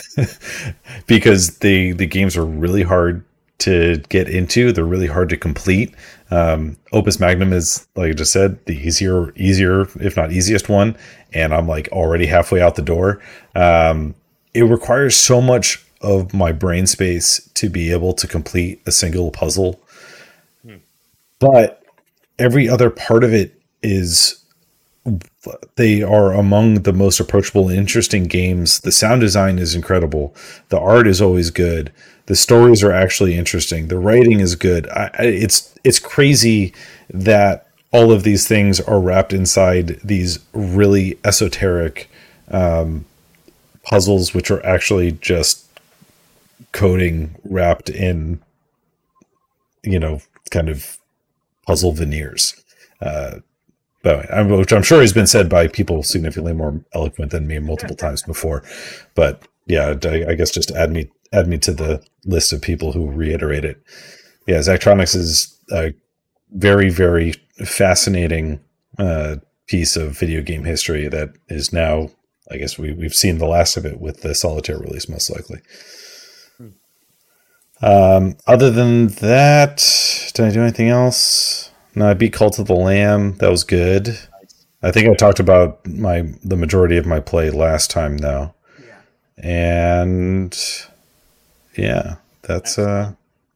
because 1.07 1.57
the 1.59 1.91
the 1.91 2.05
games 2.05 2.37
are 2.37 2.45
really 2.45 2.83
hard 2.83 3.25
to 3.59 3.97
get 4.09 4.27
into. 4.27 4.71
They're 4.71 4.83
really 4.83 5.07
hard 5.07 5.29
to 5.29 5.37
complete. 5.37 5.93
Um, 6.31 6.77
Opus 6.91 7.19
Magnum 7.19 7.53
is, 7.53 7.87
like 7.95 8.09
I 8.09 8.13
just 8.13 8.33
said, 8.33 8.63
the 8.65 8.75
easier, 8.75 9.33
easier, 9.35 9.87
if 10.01 10.17
not 10.17 10.31
easiest 10.31 10.67
one. 10.67 10.97
And 11.33 11.53
I'm 11.53 11.67
like 11.67 11.87
already 11.91 12.25
halfway 12.25 12.61
out 12.61 12.75
the 12.75 12.81
door. 12.81 13.21
Um, 13.55 14.15
it 14.53 14.63
requires 14.63 15.15
so 15.15 15.41
much 15.41 15.85
of 16.01 16.33
my 16.33 16.51
brain 16.51 16.85
space 16.87 17.49
to 17.53 17.69
be 17.69 17.91
able 17.91 18.13
to 18.13 18.27
complete 18.27 18.81
a 18.85 18.91
single 18.91 19.31
puzzle. 19.31 19.79
Hmm. 20.65 20.77
But 21.39 21.83
every 22.37 22.67
other 22.67 22.89
part 22.89 23.23
of 23.23 23.33
it 23.33 23.61
is 23.81 24.42
they 25.75 26.01
are 26.01 26.31
among 26.31 26.83
the 26.83 26.93
most 26.93 27.19
approachable 27.19 27.67
and 27.69 27.77
interesting 27.77 28.23
games. 28.25 28.79
The 28.79 28.91
sound 28.91 29.21
design 29.21 29.59
is 29.59 29.75
incredible. 29.75 30.33
The 30.69 30.79
art 30.79 31.07
is 31.07 31.21
always 31.21 31.49
good. 31.49 31.91
The 32.27 32.35
stories 32.35 32.83
are 32.83 32.93
actually 32.93 33.35
interesting. 33.35 33.87
The 33.87 33.99
writing 33.99 34.39
is 34.39 34.55
good. 34.55 34.87
I, 34.89 35.09
it's 35.19 35.75
it's 35.83 35.99
crazy 35.99 36.73
that 37.09 37.67
all 37.91 38.11
of 38.11 38.23
these 38.23 38.47
things 38.47 38.79
are 38.79 38.99
wrapped 38.99 39.33
inside 39.33 39.99
these 40.03 40.39
really 40.53 41.19
esoteric 41.25 42.09
um, 42.49 43.05
puzzles, 43.83 44.33
which 44.33 44.49
are 44.49 44.65
actually 44.65 45.11
just 45.11 45.67
coding 46.71 47.35
wrapped 47.43 47.89
in, 47.89 48.39
you 49.83 49.99
know, 49.99 50.21
kind 50.49 50.69
of 50.69 50.97
puzzle 51.67 51.91
veneers. 51.91 52.55
Uh, 53.01 53.39
but 54.03 54.31
I'm, 54.31 54.49
which 54.49 54.73
I'm 54.73 54.83
sure 54.83 55.01
has 55.01 55.13
been 55.13 55.27
said 55.27 55.49
by 55.49 55.67
people 55.67 56.03
significantly 56.03 56.53
more 56.53 56.83
eloquent 56.93 57.31
than 57.31 57.47
me 57.47 57.57
multiple 57.59 57.95
times 57.95 58.21
before. 58.21 58.63
But 59.15 59.47
yeah, 59.65 59.95
I, 60.03 60.25
I 60.29 60.35
guess 60.35 60.51
just 60.51 60.71
add 60.71 60.91
me 60.91 61.09
add 61.31 61.47
me 61.47 61.57
to 61.59 61.73
the 61.73 62.03
list 62.25 62.53
of 62.53 62.61
people 62.61 62.91
who 62.91 63.09
reiterate 63.09 63.65
it. 63.65 63.81
Yeah, 64.45 64.57
Zachtronics 64.57 65.15
is 65.15 65.57
a 65.71 65.93
very 66.51 66.89
very 66.89 67.33
fascinating 67.65 68.59
uh, 68.99 69.37
piece 69.67 69.95
of 69.95 70.19
video 70.19 70.41
game 70.41 70.65
history 70.65 71.07
that 71.07 71.29
is 71.47 71.73
now. 71.73 72.09
I 72.51 72.57
guess 72.57 72.77
we 72.77 72.91
we've 72.91 73.15
seen 73.15 73.37
the 73.37 73.47
last 73.47 73.77
of 73.77 73.85
it 73.85 74.01
with 74.01 74.21
the 74.21 74.35
solitaire 74.35 74.77
release, 74.77 75.07
most 75.07 75.31
likely. 75.31 75.61
Um, 77.81 78.37
other 78.47 78.69
than 78.69 79.07
that, 79.07 79.77
did 80.33 80.45
I 80.45 80.51
do 80.51 80.61
anything 80.61 80.89
else? 80.89 81.71
No, 81.95 82.09
I 82.09 82.13
beat 82.13 82.33
Cult 82.33 82.59
of 82.59 82.67
the 82.67 82.75
Lamb. 82.75 83.37
That 83.37 83.49
was 83.49 83.63
good. 83.63 84.17
I 84.81 84.91
think 84.91 85.07
I 85.07 85.13
talked 85.13 85.39
about 85.39 85.85
my 85.87 86.27
the 86.43 86.57
majority 86.57 86.97
of 86.97 87.05
my 87.05 87.19
play 87.19 87.49
last 87.49 87.89
time 87.89 88.17
though. 88.17 88.53
Yeah. 88.85 88.95
And 89.37 90.59
yeah, 91.77 92.15
that's 92.41 92.77
uh 92.77 93.13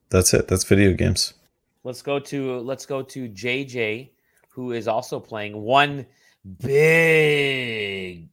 that's 0.09 0.33
it. 0.33 0.47
That's 0.47 0.63
video 0.63 0.93
games. 0.93 1.33
Let's 1.83 2.01
go 2.01 2.19
to 2.19 2.59
let's 2.59 2.85
go 2.85 3.01
to 3.01 3.29
JJ, 3.29 4.09
who 4.49 4.71
is 4.71 4.87
also 4.87 5.19
playing 5.19 5.61
one 5.61 6.05
big 6.59 8.29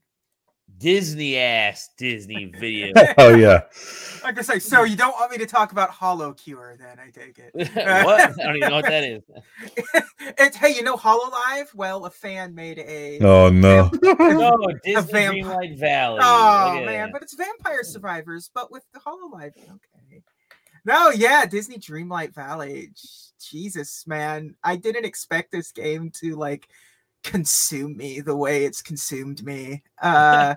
Disney 0.84 1.38
ass 1.38 1.88
Disney 1.96 2.44
video. 2.44 2.92
oh 3.16 3.34
yeah. 3.34 3.62
Like 4.22 4.38
I 4.38 4.42
say, 4.42 4.58
so 4.58 4.84
you 4.84 4.96
don't 4.96 5.12
want 5.12 5.30
me 5.30 5.38
to 5.38 5.46
talk 5.46 5.72
about 5.72 5.90
HoloCure, 5.90 6.76
then 6.78 6.98
I 6.98 7.08
take 7.08 7.38
it. 7.38 7.52
what? 7.54 8.20
I 8.20 8.44
don't 8.44 8.56
even 8.56 8.68
know 8.68 8.76
what 8.76 8.84
that 8.84 9.02
is. 9.02 9.22
it's 10.38 10.58
hey, 10.58 10.74
you 10.74 10.82
know 10.82 10.98
Hololive? 10.98 11.74
Well, 11.74 12.04
a 12.04 12.10
fan 12.10 12.54
made 12.54 12.78
a 12.80 13.18
Oh 13.20 13.48
no. 13.48 13.90
No, 14.02 14.58
Disney 14.84 15.10
vamp- 15.10 15.36
Dreamlight 15.38 15.78
Valley. 15.78 16.20
Oh 16.22 16.74
man, 16.84 17.06
that. 17.06 17.12
but 17.14 17.22
it's 17.22 17.34
Vampire 17.34 17.82
Survivors, 17.82 18.50
but 18.52 18.70
with 18.70 18.84
the 18.92 19.00
Hololive. 19.00 19.56
Okay. 19.56 20.22
No, 20.84 21.08
yeah, 21.08 21.46
Disney 21.46 21.78
Dreamlight 21.78 22.34
Valley. 22.34 22.90
Jesus, 23.40 24.06
man, 24.06 24.54
I 24.62 24.76
didn't 24.76 25.06
expect 25.06 25.50
this 25.50 25.72
game 25.72 26.10
to 26.16 26.36
like 26.36 26.68
consume 27.24 27.96
me 27.96 28.20
the 28.20 28.36
way 28.36 28.64
it's 28.64 28.82
consumed 28.82 29.44
me. 29.44 29.82
Uh, 30.02 30.54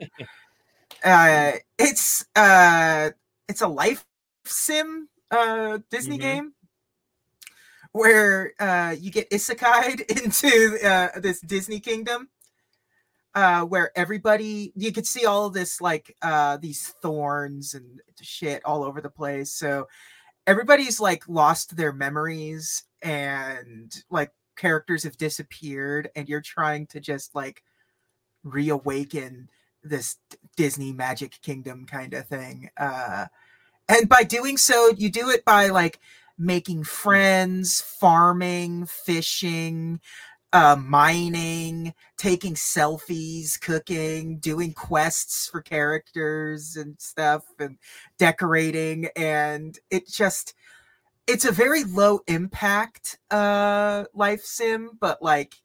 uh, 1.03 1.51
it's 1.77 2.25
uh, 2.35 3.11
it's 3.47 3.61
a 3.61 3.67
life 3.67 4.05
sim 4.45 5.09
uh 5.31 5.79
Disney 5.91 6.17
Mhm. 6.17 6.21
game 6.21 6.53
where 7.91 8.53
uh 8.59 8.95
you 8.97 9.11
get 9.11 9.29
isekai'd 9.29 10.01
into 10.23 10.77
uh, 10.85 11.19
this 11.19 11.41
Disney 11.41 11.79
kingdom 11.79 12.29
uh 13.35 13.63
where 13.63 13.91
everybody 13.97 14.71
you 14.75 14.91
could 14.91 15.05
see 15.05 15.25
all 15.25 15.45
of 15.45 15.53
this 15.53 15.81
like 15.81 16.15
uh 16.21 16.57
these 16.57 16.93
thorns 17.01 17.73
and 17.73 18.01
shit 18.21 18.63
all 18.65 18.83
over 18.83 19.01
the 19.01 19.09
place 19.09 19.51
so 19.51 19.87
everybody's 20.47 20.99
like 20.99 21.27
lost 21.27 21.75
their 21.77 21.93
memories 21.93 22.83
and 23.01 24.03
like 24.09 24.31
characters 24.57 25.03
have 25.03 25.17
disappeared 25.17 26.09
and 26.15 26.27
you're 26.27 26.41
trying 26.41 26.87
to 26.87 26.99
just 26.99 27.35
like 27.35 27.63
reawaken 28.43 29.49
this 29.83 30.17
Disney 30.55 30.91
magic 30.91 31.39
kingdom 31.41 31.85
kind 31.85 32.13
of 32.13 32.27
thing 32.27 32.69
uh 32.77 33.27
and 33.87 34.09
by 34.09 34.23
doing 34.23 34.57
so 34.57 34.89
you 34.97 35.09
do 35.09 35.29
it 35.29 35.45
by 35.45 35.67
like 35.67 35.99
making 36.37 36.83
friends 36.83 37.81
farming 37.81 38.85
fishing 38.85 39.99
uh, 40.53 40.75
mining, 40.75 41.93
taking 42.17 42.53
selfies, 42.53 43.59
cooking, 43.59 44.39
doing 44.39 44.73
quests 44.73 45.47
for 45.47 45.61
characters 45.61 46.75
and 46.77 46.99
stuff, 46.99 47.43
and 47.59 47.77
decorating. 48.17 49.09
And 49.15 49.77
it 49.91 50.07
just, 50.07 50.53
it's 51.27 51.45
a 51.45 51.51
very 51.51 51.83
low 51.83 52.21
impact 52.27 53.19
uh, 53.29 54.05
life 54.13 54.41
sim, 54.41 54.91
but 54.99 55.21
like, 55.21 55.55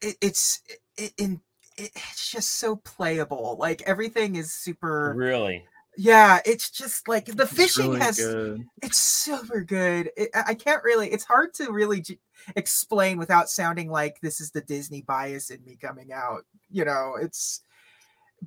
it, 0.00 0.16
it's 0.20 0.62
it, 0.96 1.12
in. 1.18 1.40
It, 1.76 1.90
it's 1.94 2.30
just 2.30 2.58
so 2.58 2.76
playable. 2.76 3.56
Like 3.58 3.82
everything 3.82 4.36
is 4.36 4.52
super. 4.52 5.14
Really? 5.16 5.64
Yeah, 5.96 6.40
it's 6.46 6.70
just 6.70 7.08
like 7.08 7.26
the 7.26 7.46
fishing 7.46 7.88
really 7.90 8.00
has 8.00 8.18
good. 8.18 8.64
it's 8.82 8.98
super 8.98 9.60
good. 9.62 10.10
I 10.34 10.54
can't 10.54 10.84
really. 10.84 11.10
It's 11.10 11.24
hard 11.24 11.52
to 11.54 11.72
really 11.72 12.00
j- 12.00 12.18
explain 12.54 13.18
without 13.18 13.50
sounding 13.50 13.90
like 13.90 14.20
this 14.20 14.40
is 14.40 14.50
the 14.50 14.60
Disney 14.60 15.02
bias 15.02 15.50
in 15.50 15.64
me 15.64 15.76
coming 15.80 16.12
out. 16.12 16.44
You 16.70 16.84
know, 16.84 17.16
it's. 17.20 17.62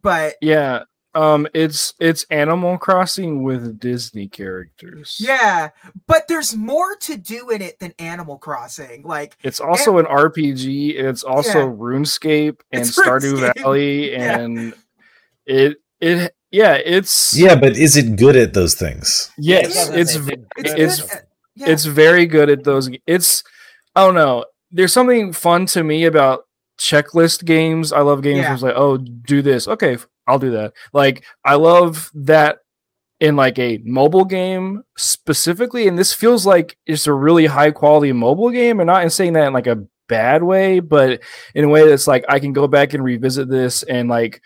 But 0.02 0.36
Yeah. 0.42 0.84
Um 1.16 1.48
it's 1.54 1.94
it's 2.00 2.26
Animal 2.32 2.78
Crossing 2.78 3.44
with 3.44 3.80
Disney 3.80 4.28
characters. 4.28 5.18
yeah, 5.20 5.70
but 6.08 6.28
there's 6.28 6.56
more 6.56 6.96
to 7.02 7.18
do 7.18 7.50
in 7.50 7.62
it 7.62 7.80
than 7.80 7.94
Animal 8.00 8.38
Crossing. 8.38 9.04
Like, 9.04 9.38
It's 9.44 9.60
also 9.60 9.98
an 10.00 10.06
RPG. 10.06 10.96
It's 10.96 11.24
also 11.24 11.60
Yeah. 11.70 11.76
RuneScape 11.76 12.58
and 12.72 12.82
It's 12.82 12.98
Stardew 13.00 13.34
RuneScape, 13.40 13.58
Valley 13.62 14.12
yeah. 14.14 14.40
and 14.40 14.74
it 15.46 15.78
it 16.02 16.34
yeah, 16.52 16.74
it's 16.76 17.36
Yeah, 17.38 17.56
but 17.56 17.78
is 17.78 17.96
it 17.98 18.16
good 18.16 18.36
at 18.36 18.54
those 18.54 18.76
things? 18.76 19.32
yes, 19.38 19.76
Yeah, 19.76 19.96
it's 20.00 20.16
it's- 20.16 20.38
it's 20.58 20.74
It's- 20.74 21.02
good 21.02 21.12
at- 21.12 21.28
yeah, 21.56 21.70
it's 21.70 21.86
very 21.86 22.26
good 22.26 22.50
at 22.50 22.64
those 22.64 22.90
it's 23.06 23.44
I 23.96 24.04
don't 24.06 24.16
know. 24.16 24.46
There's 24.72 24.92
something 24.94 25.34
fun 25.34 25.68
to 25.68 25.84
me 25.84 26.06
about 26.06 26.48
checklist 26.80 27.46
games. 27.46 27.94
I 27.94 28.02
love 28.02 28.24
games 28.24 28.38
Yeah. 28.40 28.44
where 28.46 28.54
it's 28.56 28.64
like, 28.64 28.74
oh, 28.76 28.98
do 28.98 29.44
this. 29.44 29.68
Okay, 29.68 29.98
I'll 30.28 30.40
do 30.40 30.52
that. 30.52 30.74
Like 30.94 31.24
I 31.44 31.56
love 31.56 32.10
that 32.14 32.60
in 33.20 33.36
like 33.36 33.58
a 33.60 33.80
mobile 33.86 34.26
game 34.26 34.84
specifically, 34.98 35.88
and 35.88 35.98
this 35.98 36.14
feels 36.14 36.46
like 36.46 36.78
it's 36.86 37.08
a 37.08 37.14
really 37.14 37.46
high 37.46 37.72
quality 37.72 38.12
mobile 38.12 38.50
game, 38.50 38.80
and 38.80 38.88
not 38.88 39.04
in 39.04 39.10
saying 39.10 39.34
that 39.34 39.48
in 39.48 39.54
like 39.54 39.68
a 39.68 39.84
bad 40.10 40.44
way, 40.44 40.80
but 40.80 41.22
in 41.56 41.64
a 41.64 41.70
way 41.70 41.88
that's 41.88 42.08
like 42.08 42.26
I 42.28 42.40
can 42.40 42.54
go 42.54 42.68
back 42.68 42.94
and 42.94 43.04
revisit 43.04 43.50
this 43.50 43.84
and 43.84 44.10
like 44.10 44.42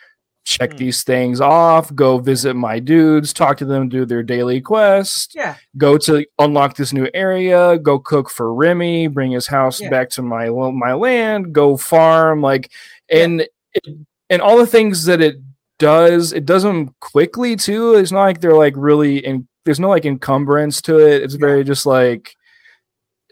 check 0.46 0.72
Hmm. 0.72 0.78
these 0.78 1.04
things 1.04 1.42
off, 1.42 1.94
go 1.94 2.20
visit 2.20 2.54
my 2.54 2.80
dudes, 2.80 3.34
talk 3.34 3.58
to 3.58 3.66
them, 3.66 3.90
do 3.90 4.06
their 4.06 4.24
daily 4.24 4.62
quest, 4.62 5.34
yeah, 5.36 5.56
go 5.78 5.98
to 5.98 6.26
unlock 6.40 6.76
this 6.78 6.94
new 6.94 7.10
area, 7.14 7.78
go 7.80 8.00
cook 8.00 8.30
for 8.30 8.54
Remy, 8.54 9.08
bring 9.08 9.32
his 9.32 9.48
house 9.48 9.82
Yeah. 9.82 9.90
back 9.90 10.10
to 10.12 10.22
my 10.22 10.50
my 10.50 10.94
land, 10.94 11.52
go 11.54 11.76
farm, 11.78 12.42
like 12.42 12.70
Yeah. 13.10 13.24
and 13.24 13.42
it, 13.42 13.84
and 14.30 14.42
all 14.42 14.58
the 14.58 14.68
things 14.68 15.06
that 15.06 15.20
it 15.22 15.38
does, 15.80 16.34
it 16.34 16.46
does 16.46 16.64
them 16.64 16.96
quickly 17.00 17.56
too. 17.56 17.96
It's 17.96 18.12
not 18.12 18.24
like 18.24 18.42
they're 18.42 18.54
like 18.56 18.74
really 18.78 19.18
in. 19.26 19.48
There's 19.66 19.80
no 19.80 19.90
like 19.90 20.06
encumbrance 20.06 20.82
to 20.84 20.98
it. 21.00 21.24
It's 21.24 21.34
Yeah. 21.36 21.40
very 21.40 21.64
just 21.64 21.86
like 21.86 22.36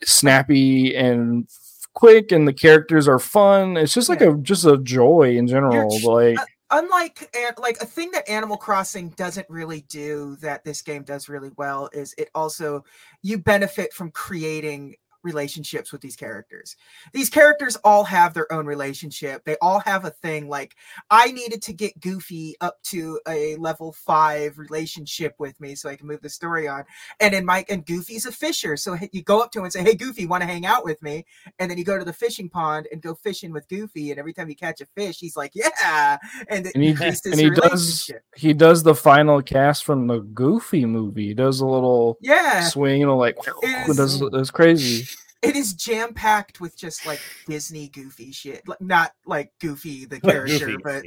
snappy 0.04 0.96
and 0.96 1.48
quick, 1.94 2.32
and 2.32 2.48
the 2.48 2.54
characters 2.54 3.08
are 3.08 3.20
fun. 3.20 3.78
It's 3.78 3.94
just 3.94 4.10
like 4.10 4.22
a 4.22 4.34
just 4.42 4.66
a 4.66 4.78
joy 4.78 5.36
in 5.38 5.48
general. 5.48 5.90
like 6.04 6.38
uh, 6.40 6.46
unlike 6.72 7.30
an- 7.36 7.54
like 7.58 7.78
a 7.82 7.86
thing 7.86 8.12
that 8.12 8.28
Animal 8.30 8.58
Crossing 8.58 9.10
doesn't 9.12 9.48
really 9.50 9.82
do 9.88 10.36
that 10.42 10.64
this 10.64 10.82
game 10.82 11.04
does 11.04 11.30
really 11.30 11.52
well 11.58 11.90
is 11.94 12.14
it 12.18 12.30
also 12.36 12.84
you 13.22 13.38
benefit 13.38 13.94
from 13.94 14.12
creating 14.12 14.96
relationships 15.26 15.92
with 15.92 16.02
these 16.02 16.16
characters. 16.16 16.78
These 17.12 17.30
characters 17.30 17.76
all 17.84 18.04
have 18.06 18.34
their 18.34 18.52
own 18.54 18.66
relationship. 18.66 19.44
They 19.44 19.58
all 19.62 19.80
have 19.80 20.06
a 20.06 20.12
thing 20.12 20.48
like 20.48 20.76
I 21.10 21.32
needed 21.32 21.62
to 21.64 21.74
get 21.74 22.00
Goofy 22.00 22.56
up 22.62 22.82
to 22.84 23.20
a 23.28 23.56
level 23.58 23.92
5 23.92 24.58
relationship 24.58 25.36
with 25.40 25.60
me 25.60 25.76
so 25.76 25.90
I 25.90 25.96
can 25.96 26.08
move 26.08 26.22
the 26.22 26.30
story 26.30 26.68
on. 26.68 26.86
And 27.20 27.34
in 27.34 27.46
Mike 27.46 27.70
and 27.70 27.86
Goofy's 27.86 28.26
a 28.26 28.32
fisher. 28.32 28.78
So 28.78 28.96
you 29.12 29.24
go 29.24 29.42
up 29.42 29.52
to 29.52 29.60
him 29.60 29.66
and 29.66 29.74
say, 29.74 29.84
"Hey 29.84 29.96
Goofy, 29.96 30.26
want 30.26 30.42
to 30.42 30.48
hang 30.48 30.66
out 30.66 30.86
with 30.86 31.02
me?" 31.02 31.26
And 31.60 31.70
then 31.70 31.78
you 31.78 31.84
go 31.84 31.98
to 31.98 32.06
the 32.06 32.14
fishing 32.14 32.50
pond 32.50 32.88
and 32.92 33.02
go 33.02 33.16
fishing 33.16 33.52
with 33.52 33.68
Goofy 33.68 34.12
and 34.12 34.20
every 34.20 34.34
time 34.34 34.50
you 34.50 34.56
catch 34.56 34.82
a 34.82 34.86
fish, 34.96 35.20
he's 35.20 35.36
like, 35.36 35.52
"Yeah." 35.56 36.18
And, 36.48 36.72
and 36.74 36.84
he, 36.84 36.90
and 37.26 37.40
he 37.40 37.50
does 37.50 38.12
he 38.36 38.54
does 38.54 38.84
the 38.84 38.96
final 38.96 39.42
cast 39.42 39.84
from 39.84 40.08
the 40.08 40.20
Goofy 40.20 40.86
movie. 40.86 41.28
He 41.28 41.34
does 41.34 41.60
a 41.62 41.66
little 41.66 42.18
yeah 42.22 42.68
swing 42.68 43.04
and 43.04 43.16
like 43.18 43.38
it 43.64 43.98
does 43.98 44.22
it's 44.22 44.52
crazy 44.52 45.08
it 45.42 45.56
is 45.56 45.74
jam 45.74 46.14
packed 46.14 46.60
with 46.60 46.78
just 46.78 47.06
like 47.06 47.22
Disney 47.48 47.90
goofy 47.90 48.32
shit. 48.32 48.68
Like, 48.68 48.82
not 48.82 49.12
like 49.26 49.52
Goofy 49.60 50.06
the 50.06 50.20
character, 50.20 50.78
but 50.84 51.06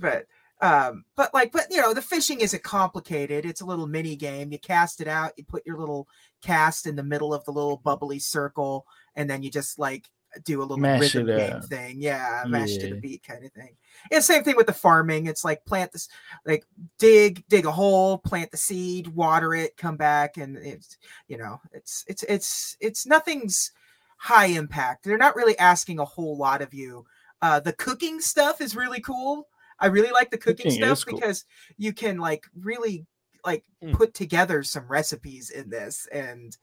but 0.00 0.26
um 0.60 1.04
but 1.16 1.32
like 1.34 1.52
but 1.52 1.66
you 1.70 1.80
know 1.80 1.92
the 1.94 2.02
fishing 2.02 2.40
isn't 2.40 2.62
complicated. 2.62 3.44
It's 3.44 3.60
a 3.60 3.66
little 3.66 3.86
mini 3.86 4.16
game. 4.16 4.52
You 4.52 4.58
cast 4.58 5.00
it 5.00 5.08
out. 5.08 5.32
You 5.36 5.44
put 5.44 5.66
your 5.66 5.78
little 5.78 6.06
cast 6.42 6.86
in 6.86 6.96
the 6.96 7.02
middle 7.02 7.32
of 7.34 7.44
the 7.44 7.52
little 7.52 7.78
bubbly 7.78 8.18
circle, 8.18 8.86
and 9.16 9.28
then 9.28 9.42
you 9.42 9.50
just 9.50 9.78
like 9.78 10.08
do 10.44 10.60
a 10.60 10.62
little 10.62 10.78
mash 10.78 11.14
rhythm 11.14 11.26
game 11.26 11.60
thing. 11.62 12.00
Yeah, 12.00 12.44
mash 12.46 12.70
yeah. 12.70 12.80
to 12.80 12.94
the 12.94 13.00
beat 13.00 13.22
kind 13.22 13.44
of 13.44 13.52
thing. 13.52 13.76
And 14.10 14.22
same 14.22 14.44
thing 14.44 14.56
with 14.56 14.66
the 14.66 14.72
farming. 14.72 15.26
It's 15.26 15.44
like 15.44 15.64
plant 15.64 15.92
this, 15.92 16.08
like 16.46 16.64
dig, 16.98 17.44
dig 17.48 17.66
a 17.66 17.72
hole, 17.72 18.18
plant 18.18 18.50
the 18.50 18.56
seed, 18.56 19.08
water 19.08 19.54
it, 19.54 19.76
come 19.76 19.96
back, 19.96 20.36
and 20.36 20.56
it's 20.56 20.98
you 21.28 21.38
know, 21.38 21.60
it's 21.72 22.04
it's 22.08 22.22
it's 22.24 22.76
it's 22.80 23.06
nothing's 23.06 23.72
high 24.16 24.46
impact. 24.46 25.04
They're 25.04 25.18
not 25.18 25.36
really 25.36 25.58
asking 25.58 25.98
a 25.98 26.04
whole 26.04 26.36
lot 26.36 26.62
of 26.62 26.72
you. 26.72 27.04
Uh, 27.40 27.60
the 27.60 27.72
cooking 27.72 28.20
stuff 28.20 28.60
is 28.60 28.76
really 28.76 29.00
cool. 29.00 29.48
I 29.80 29.86
really 29.86 30.12
like 30.12 30.30
the 30.30 30.38
cooking, 30.38 30.70
cooking 30.70 30.84
stuff 30.84 31.04
cool. 31.04 31.18
because 31.18 31.44
you 31.76 31.92
can 31.92 32.18
like 32.18 32.46
really 32.54 33.04
like 33.44 33.64
mm. 33.82 33.92
put 33.92 34.14
together 34.14 34.62
some 34.62 34.86
recipes 34.86 35.50
in 35.50 35.68
this 35.68 36.06
and 36.12 36.56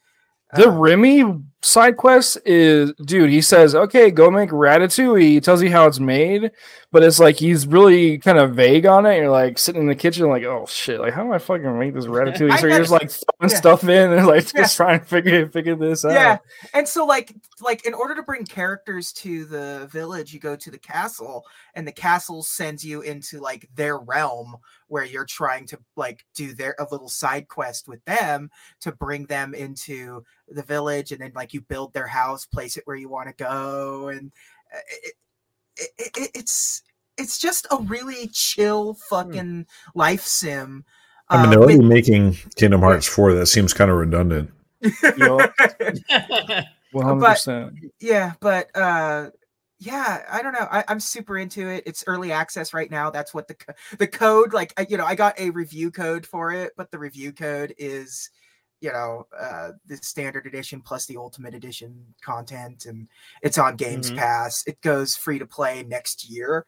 the 0.56 0.68
uh, 0.68 0.72
Remy 0.72 1.24
side 1.62 1.98
quest 1.98 2.38
is, 2.46 2.94
dude. 3.06 3.30
He 3.30 3.42
says, 3.42 3.76
"Okay, 3.76 4.10
go 4.10 4.32
make 4.32 4.50
ratatouille." 4.50 5.22
He 5.22 5.40
tells 5.40 5.62
you 5.62 5.70
how 5.70 5.86
it's 5.86 6.00
made, 6.00 6.52
but 6.92 7.04
it's 7.04 7.20
like 7.20 7.38
he's 7.38 7.68
really 7.68 8.18
kind 8.18 8.40
of 8.40 8.56
vague 8.56 8.88
on 8.88 9.06
it. 9.06 9.18
You're 9.18 9.30
like 9.30 9.60
sitting 9.60 9.82
in 9.82 9.88
the 9.88 9.96
kitchen, 9.96 10.28
like, 10.28 10.44
"Oh 10.44 10.66
shit! 10.68 11.00
Like, 11.00 11.14
how 11.14 11.24
do 11.24 11.34
I 11.34 11.38
fucking 11.38 11.78
make 11.78 11.94
this 11.94 12.06
ratatouille?" 12.08 12.58
so 12.60 12.68
you're 12.68 12.80
just 12.80 12.92
like 12.92 13.12
throwing 13.12 13.52
yeah. 13.52 13.58
stuff 13.58 13.84
in 13.84 14.12
and 14.12 14.26
like 14.26 14.52
yeah. 14.54 14.62
just 14.62 14.76
trying 14.76 15.00
to 15.00 15.06
figure 15.06 15.48
figure 15.48 15.76
this 15.76 16.04
out. 16.04 16.14
Yeah, 16.14 16.38
and 16.74 16.88
so 16.88 17.06
like 17.06 17.36
like 17.62 17.86
in 17.86 17.94
order 17.94 18.16
to 18.16 18.24
bring 18.24 18.46
characters 18.46 19.12
to 19.14 19.46
the 19.46 19.88
village, 19.92 20.34
you 20.34 20.40
go 20.40 20.56
to 20.56 20.72
the 20.72 20.80
castle, 20.80 21.46
and 21.76 21.88
the 21.88 21.92
castle 21.92 22.42
sends 22.42 22.84
you 22.84 23.02
into 23.02 23.40
like 23.40 23.70
their 23.76 23.98
realm 24.00 24.58
where 24.90 25.06
you're 25.06 25.26
trying 25.26 25.66
to 25.68 25.80
like 25.96 26.26
do 26.36 26.54
their 26.54 26.76
a 26.80 26.88
little 26.92 27.08
side 27.08 27.48
quest 27.48 27.88
with 27.88 28.04
them 28.06 28.50
to 28.82 28.92
bring 28.92 29.26
them 29.26 29.54
into 29.54 30.24
the 30.50 30.64
village 30.64 31.12
and 31.12 31.22
then 31.22 31.32
like 31.36 31.54
you 31.54 31.62
build 31.62 31.94
their 31.94 32.08
house 32.08 32.46
place 32.46 32.76
it 32.76 32.84
where 32.86 32.98
you 32.98 33.08
want 33.08 33.30
to 33.30 33.36
go 33.44 34.10
and 34.10 34.32
uh, 34.74 34.80
it, 35.04 35.14
it, 35.78 36.18
it, 36.18 36.32
it's 36.36 36.84
it's 37.18 37.38
just 37.38 37.68
a 37.72 37.78
really 37.84 38.28
chill 38.34 38.94
hmm. 38.94 39.00
fucking 39.10 39.66
life 39.96 40.24
sim 40.24 40.84
i 41.30 41.42
mean 41.42 41.50
they're 41.50 41.60
uh, 41.60 41.64
already 41.64 41.80
with, 41.80 41.88
making 41.88 42.34
kingdom 42.56 42.82
hearts 42.82 43.08
4 43.08 43.34
that 43.36 43.46
seems 43.46 43.74
kind 43.74 43.90
of 43.92 43.98
redundant 43.98 44.52
100% 44.84 46.64
but, 46.94 47.74
yeah 48.00 48.34
but 48.40 48.76
uh 48.76 49.30
yeah 49.80 50.24
i 50.30 50.42
don't 50.42 50.54
know 50.54 50.68
I, 50.70 50.84
am 50.88 51.00
super 51.00 51.38
into 51.38 51.68
it 51.70 51.84
it's 51.86 52.04
early 52.06 52.32
access 52.32 52.74
right 52.74 52.92
now 52.92 53.10
that's 53.10 53.34
what 53.34 53.48
the 53.48 53.56
the 53.98 54.08
code 54.08 54.54
like 54.54 54.74
I, 54.78 54.86
you 54.90 54.98
know 54.98 55.06
i 55.06 55.16
got 55.16 55.40
a 55.40 55.50
review 55.52 55.90
code 55.90 56.26
for 56.26 56.52
it 56.52 56.74
but 56.76 56.92
the 56.92 57.00
review 57.00 57.32
code 57.32 57.74
is 57.78 58.30
you 58.82 58.92
know 58.92 59.26
uh 59.38 59.72
the 59.86 59.98
standard 59.98 60.46
edition 60.46 60.82
plus 60.82 61.06
the 61.06 61.18
ultimate 61.18 61.54
edition 61.54 62.06
content 62.22 62.86
and 62.86 63.08
it's 63.42 63.58
on 63.58 63.78
games 63.78 64.08
mm-hmm. 64.08 64.20
pass 64.20 64.64
it 64.68 64.80
goes 64.82 65.16
free 65.16 65.40
to 65.40 65.46
play 65.46 65.84
next 65.84 66.30
year 66.30 66.66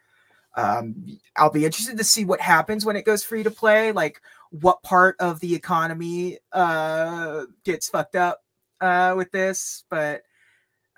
um 0.55 1.05
i'll 1.35 1.51
be 1.51 1.65
interested 1.65 1.97
to 1.97 2.03
see 2.03 2.23
what 2.23 2.41
happens 2.41 2.85
when 2.85 2.95
it 2.95 3.05
goes 3.05 3.23
free 3.23 3.43
to 3.43 3.51
play 3.51 3.91
like 3.91 4.21
what 4.51 4.83
part 4.83 5.15
of 5.19 5.39
the 5.41 5.53
economy 5.53 6.37
uh 6.53 7.43
gets 7.65 7.89
fucked 7.89 8.15
up 8.15 8.43
uh 8.79 9.13
with 9.17 9.31
this 9.31 9.83
but 9.89 10.23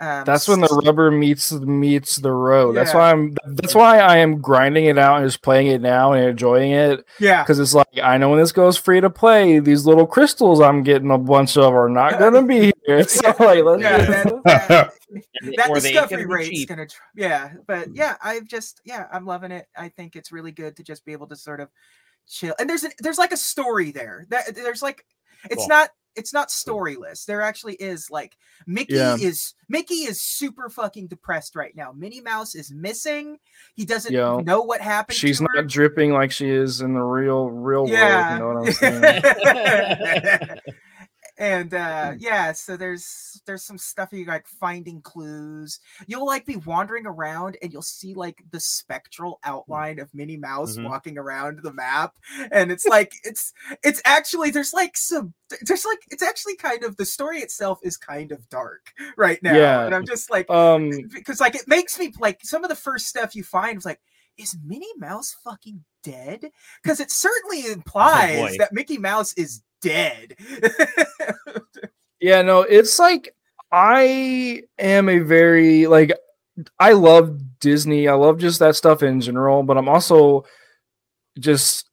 um, 0.04 0.26
that's 0.26 0.50
when 0.50 0.60
the 0.60 0.82
rubber 0.84 1.10
meets 1.12 1.54
meets 1.54 2.18
the 2.18 2.32
road. 2.32 2.76
Yeah. 2.76 2.84
That's 2.84 2.94
why 2.94 3.12
I'm. 3.12 3.38
That's 3.46 3.74
why 3.74 4.00
I 4.00 4.18
am 4.18 4.42
grinding 4.42 4.86
it 4.86 4.98
out 4.98 5.22
and 5.22 5.26
just 5.26 5.42
playing 5.42 5.68
it 5.68 5.80
now 5.80 6.12
and 6.12 6.26
enjoying 6.26 6.72
it. 6.72 7.06
Yeah, 7.22 7.42
because 7.42 7.58
it's 7.58 7.74
like 7.74 7.88
I 8.04 8.18
know 8.18 8.30
when 8.30 8.40
this 8.40 8.52
goes 8.52 8.76
free 8.76 9.00
to 9.00 9.10
play, 9.10 9.60
these 9.60 9.86
little 9.86 10.06
crystals 10.06 10.60
I'm 10.60 10.84
getting 10.84 11.10
a 11.10 11.18
bunch 11.18 11.56
of 11.56 11.74
are 11.74 11.88
not 11.88 12.20
gonna 12.20 12.44
be 12.44 12.74
here. 12.86 13.06
So 13.14 13.28
like, 13.40 13.64
let's 13.64 13.82
yeah, 13.82 13.98
that, 13.98 14.42
that, 14.44 14.94
that 15.56 15.74
discovery 15.74 16.26
rate's 16.26 16.66
gonna. 16.66 16.88
Yeah, 17.16 17.54
but 17.66 17.96
yeah, 17.96 18.18
I've 18.22 18.46
just 18.46 18.82
yeah, 18.84 19.08
I'm 19.10 19.26
loving 19.26 19.52
it. 19.52 19.68
I 19.78 19.88
think 19.88 20.18
it's 20.18 20.34
really 20.34 20.52
good 20.52 20.76
to 20.76 20.84
just 20.84 21.06
be 21.06 21.14
able 21.14 21.28
to 21.28 21.38
sort 21.38 21.62
of 21.62 21.70
chill. 22.28 22.56
And 22.60 22.70
there's 22.70 22.84
a, 22.84 22.90
there's 23.00 23.18
like 23.18 23.32
a 23.32 23.38
story 23.38 23.92
there. 23.92 24.26
That 24.30 24.54
there's 24.54 24.82
like 24.82 25.06
it's 25.46 25.56
cool. 25.56 25.68
not 25.70 25.92
it's 26.16 26.34
not 26.34 26.50
storyless. 26.50 27.26
There 27.26 27.42
actually 27.42 27.76
is 27.76 28.10
like 28.12 28.38
Mickey 28.68 28.96
yeah. 28.96 29.16
is 29.20 29.54
Mickey 29.70 30.06
is 30.06 30.22
super 30.22 30.70
fucking 30.70 31.08
depressed 31.08 31.56
right 31.56 31.76
now. 31.76 31.92
Minnie 31.92 32.22
Mouse 32.22 32.56
is 32.56 32.72
missing. 32.72 33.40
He 33.76 33.86
doesn't 33.86 34.14
Yo, 34.14 34.40
know 34.40 34.62
what 34.62 34.82
happened. 34.82 35.18
She's 35.18 35.42
not 35.42 35.56
her. 35.56 35.64
dripping 35.64 36.12
like 36.12 36.32
she 36.32 36.50
is 36.50 36.82
in 36.82 36.94
the 36.94 37.02
real 37.02 37.50
real 37.50 37.88
yeah. 37.88 38.40
world. 38.40 38.58
You 38.58 38.62
know 38.62 38.62
what 38.62 38.68
I'm 38.68 38.74
saying? 38.74 40.60
and 41.38 41.74
uh 41.74 42.12
mm. 42.12 42.18
yeah 42.20 42.52
so 42.52 42.78
there's 42.78 43.42
there's 43.48 43.64
some 43.64 43.78
stuff 43.78 44.10
you 44.12 44.26
like 44.26 44.48
finding 44.48 45.02
clues 45.02 45.80
you'll 46.06 46.26
like 46.26 46.46
be 46.46 46.58
wandering 46.58 47.08
around 47.08 47.58
and 47.62 47.74
you'll 47.74 47.82
see 47.82 48.14
like 48.14 48.44
the 48.52 48.60
spectral 48.60 49.40
mm. 49.44 49.50
outline 49.50 50.00
of 50.00 50.14
minnie 50.14 50.38
mouse 50.38 50.76
mm-hmm. 50.76 50.88
walking 50.88 51.18
around 51.18 51.60
the 51.64 51.74
map 51.74 52.14
and 52.52 52.72
it's 52.72 52.86
like 52.86 53.14
it's 53.24 53.52
it's 53.84 54.02
actually 54.06 54.52
there's 54.52 54.74
like 54.74 54.96
some 54.96 55.34
there's 55.62 55.86
like 55.86 56.00
it's 56.12 56.24
actually 56.24 56.56
kind 56.56 56.84
of 56.84 56.98
the 56.98 57.06
story 57.06 57.40
itself 57.40 57.80
is 57.82 57.98
kind 57.98 58.32
of 58.32 58.48
dark 58.50 58.92
right 59.18 59.42
now 59.42 59.56
yeah 59.56 59.86
and 59.86 59.96
i'm 59.96 60.06
just 60.06 60.30
like 60.30 60.50
um 60.52 60.92
because 61.14 61.40
like 61.40 61.56
it 61.56 61.68
makes 61.68 61.98
me 61.98 62.14
like 62.20 62.40
some 62.44 62.64
of 62.64 62.70
the 62.70 62.76
first 62.76 63.08
stuff 63.08 63.36
you 63.36 63.44
find 63.44 63.78
is 63.78 63.86
like 63.86 64.00
is 64.38 64.58
Minnie 64.66 64.88
Mouse 64.98 65.36
fucking 65.44 65.84
dead? 66.04 66.50
Because 66.82 67.00
it 67.00 67.12
certainly 67.12 67.64
oh, 67.68 67.74
implies 67.74 68.54
oh 68.54 68.58
that 68.58 68.74
Mickey 68.74 68.98
Mouse 68.98 69.34
is 69.34 69.62
dead. 69.84 70.36
yeah, 72.20 72.42
no, 72.42 72.62
it's 72.62 72.98
like 72.98 73.36
I 73.72 74.64
am 74.80 75.10
a 75.10 75.20
very 75.20 75.88
like 75.88 76.14
I 76.80 76.94
love 76.94 77.60
Disney. 77.60 78.08
I 78.08 78.14
love 78.14 78.38
just 78.38 78.60
that 78.60 78.76
stuff 78.76 79.04
in 79.04 79.22
general, 79.22 79.64
but 79.64 79.78
I'm 79.78 79.90
also 79.90 80.46
just 81.40 81.90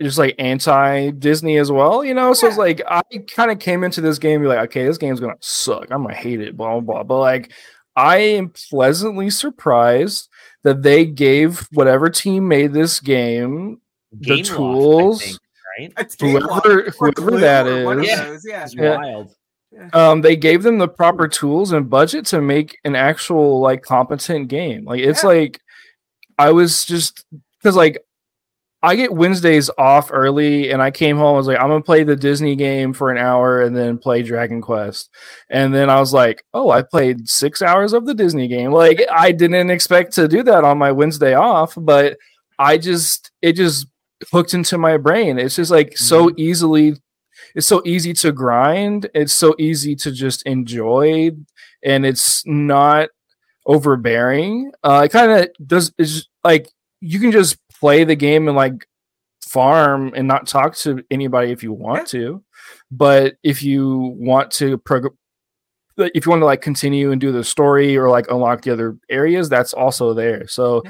just 0.00 0.18
like 0.18 0.34
anti 0.38 1.10
Disney 1.10 1.58
as 1.58 1.70
well, 1.70 2.04
you 2.04 2.14
know. 2.14 2.32
So 2.32 2.46
it's 2.46 2.56
like 2.56 2.82
I 2.88 3.02
kind 3.34 3.50
of 3.50 3.58
came 3.58 3.84
into 3.84 4.00
this 4.00 4.18
game 4.18 4.40
be 4.40 4.46
like, 4.46 4.70
okay, 4.70 4.84
this 4.84 4.98
game's 4.98 5.20
gonna 5.20 5.34
suck. 5.40 5.88
I'm 5.90 6.02
gonna 6.02 6.14
hate 6.14 6.40
it, 6.40 6.56
blah 6.56 6.80
blah 6.80 6.80
blah. 6.80 7.02
But 7.02 7.18
like, 7.18 7.52
I 7.94 8.16
am 8.18 8.50
pleasantly 8.70 9.30
surprised 9.30 10.28
that 10.62 10.82
they 10.82 11.04
gave 11.04 11.68
whatever 11.72 12.08
team 12.08 12.48
made 12.48 12.72
this 12.72 13.00
game, 13.00 13.80
game 14.20 14.36
the 14.38 14.42
tools. 14.42 15.22
Lost, 15.22 15.40
right? 15.80 16.16
Whoever, 16.20 16.90
whoever 16.98 17.38
that 17.38 17.66
is, 17.66 18.44
yeah. 18.46 18.68
yeah. 18.72 18.96
wild. 18.96 19.34
Um, 19.92 20.20
they 20.20 20.36
gave 20.36 20.62
them 20.62 20.78
the 20.78 20.88
proper 20.88 21.28
tools 21.28 21.72
and 21.72 21.88
budget 21.88 22.26
to 22.26 22.40
make 22.40 22.78
an 22.84 22.96
actual 22.96 23.60
like 23.60 23.82
competent 23.82 24.48
game. 24.48 24.84
Like 24.84 25.00
it's 25.00 25.22
yeah. 25.22 25.28
like 25.28 25.60
I 26.38 26.50
was 26.50 26.84
just 26.84 27.24
because 27.58 27.76
like 27.76 28.02
I 28.82 28.96
get 28.96 29.12
Wednesdays 29.12 29.68
off 29.76 30.08
early, 30.10 30.70
and 30.70 30.80
I 30.80 30.90
came 30.90 31.18
home. 31.18 31.34
I 31.34 31.38
was 31.38 31.46
like, 31.46 31.60
I'm 31.60 31.68
gonna 31.68 31.82
play 31.82 32.02
the 32.02 32.16
Disney 32.16 32.56
game 32.56 32.92
for 32.92 33.10
an 33.10 33.18
hour, 33.18 33.62
and 33.62 33.76
then 33.76 33.98
play 33.98 34.22
Dragon 34.22 34.60
Quest. 34.60 35.10
And 35.50 35.74
then 35.74 35.90
I 35.90 36.00
was 36.00 36.12
like, 36.12 36.42
oh, 36.54 36.70
I 36.70 36.82
played 36.82 37.28
six 37.28 37.62
hours 37.62 37.92
of 37.92 38.06
the 38.06 38.14
Disney 38.14 38.48
game. 38.48 38.72
Like 38.72 39.02
I 39.12 39.32
didn't 39.32 39.70
expect 39.70 40.14
to 40.14 40.26
do 40.26 40.42
that 40.44 40.64
on 40.64 40.78
my 40.78 40.92
Wednesday 40.92 41.34
off, 41.34 41.74
but 41.76 42.16
I 42.58 42.78
just 42.78 43.30
it 43.42 43.52
just 43.52 43.86
hooked 44.30 44.54
into 44.54 44.78
my 44.78 44.96
brain. 44.96 45.38
It's 45.38 45.56
just 45.56 45.70
like 45.70 45.88
mm-hmm. 45.88 46.04
so 46.04 46.30
easily 46.36 46.96
it's 47.54 47.66
so 47.66 47.82
easy 47.84 48.12
to 48.14 48.32
grind. 48.32 49.08
It's 49.14 49.32
so 49.32 49.54
easy 49.58 49.96
to 49.96 50.12
just 50.12 50.42
enjoy 50.42 51.30
and 51.82 52.04
it's 52.04 52.44
not 52.46 53.08
overbearing. 53.66 54.72
Uh 54.82 55.02
it 55.04 55.10
kind 55.10 55.32
of 55.32 55.48
does 55.66 55.92
is 55.98 56.28
like 56.44 56.68
you 57.00 57.18
can 57.18 57.32
just 57.32 57.58
play 57.78 58.04
the 58.04 58.16
game 58.16 58.46
and 58.46 58.56
like 58.56 58.86
farm 59.50 60.12
and 60.14 60.28
not 60.28 60.46
talk 60.46 60.76
to 60.76 61.02
anybody 61.10 61.50
if 61.50 61.62
you 61.62 61.72
want 61.72 62.06
to. 62.08 62.42
But 62.90 63.36
if 63.42 63.62
you 63.62 64.14
want 64.18 64.50
to 64.52 64.78
prog- 64.78 65.14
like, 65.96 66.12
if 66.14 66.24
you 66.24 66.30
want 66.30 66.40
to 66.40 66.46
like 66.46 66.62
continue 66.62 67.10
and 67.12 67.20
do 67.20 67.32
the 67.32 67.44
story 67.44 67.96
or 67.96 68.08
like 68.08 68.30
unlock 68.30 68.62
the 68.62 68.72
other 68.72 68.96
areas, 69.08 69.48
that's 69.48 69.72
also 69.72 70.14
there. 70.14 70.46
So 70.46 70.82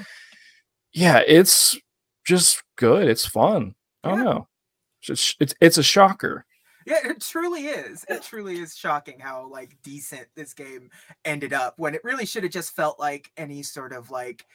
yeah, 0.92 1.22
it's 1.26 1.78
just 2.24 2.62
good. 2.76 3.08
It's 3.08 3.26
fun. 3.26 3.74
I 4.04 4.10
don't 4.10 4.24
know. 4.24 4.48
It's, 5.08 5.34
it's 5.40 5.54
it's 5.60 5.78
a 5.78 5.82
shocker. 5.82 6.44
Yeah, 6.86 6.98
it 7.04 7.20
truly 7.20 7.66
is. 7.66 8.04
It 8.08 8.22
truly 8.22 8.58
is 8.58 8.74
shocking 8.76 9.18
how 9.20 9.46
like 9.46 9.76
decent 9.82 10.26
this 10.34 10.54
game 10.54 10.90
ended 11.24 11.52
up 11.52 11.74
when 11.76 11.94
it 11.94 12.02
really 12.04 12.26
should 12.26 12.42
have 12.42 12.52
just 12.52 12.74
felt 12.74 12.98
like 12.98 13.30
any 13.36 13.62
sort 13.62 13.92
of 13.92 14.10
like 14.10 14.46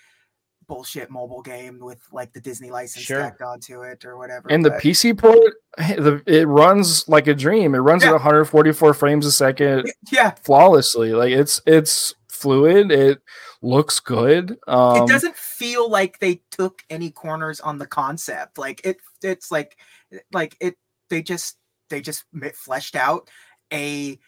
bullshit 0.67 1.11
mobile 1.11 1.43
game 1.43 1.77
with 1.79 2.01
like 2.11 2.33
the 2.33 2.41
Disney 2.41 2.71
license 2.71 3.05
Sure. 3.05 3.19
tacked 3.21 3.43
onto 3.43 3.83
it 3.83 4.03
or 4.03 4.17
whatever. 4.17 4.49
And 4.51 4.65
the 4.65 4.71
PC 4.71 5.15
port, 5.15 5.53
the, 5.77 6.23
it 6.25 6.47
runs 6.47 7.07
like 7.07 7.27
a 7.27 7.35
dream. 7.35 7.75
It 7.75 7.79
runs 7.79 8.01
Yeah. 8.01 8.09
at 8.09 8.13
144 8.13 8.93
frames 8.95 9.27
a 9.27 9.31
second 9.31 9.91
yeah, 10.11 10.31
flawlessly. 10.43 11.13
Like 11.13 11.31
it's 11.31 11.61
it's 11.67 12.15
fluid. 12.29 12.91
It 12.91 13.21
looks 13.65 13.99
good. 13.99 14.57
Um, 14.67 14.97
it 14.97 15.07
doesn't 15.07 15.35
feel 15.35 15.89
like 15.89 16.19
they 16.19 16.41
took 16.51 16.83
any 16.89 17.11
corners 17.11 17.59
on 17.59 17.77
the 17.77 17.87
concept. 17.87 18.57
Like 18.57 18.81
it, 18.85 18.97
it's 19.23 19.51
like, 19.51 19.77
like 20.31 20.55
it. 20.61 20.75
They 21.09 21.21
just 21.21 21.57
they 21.89 22.01
just 22.01 22.25
fleshed 22.53 22.95
out 22.95 23.29
a 23.73 24.19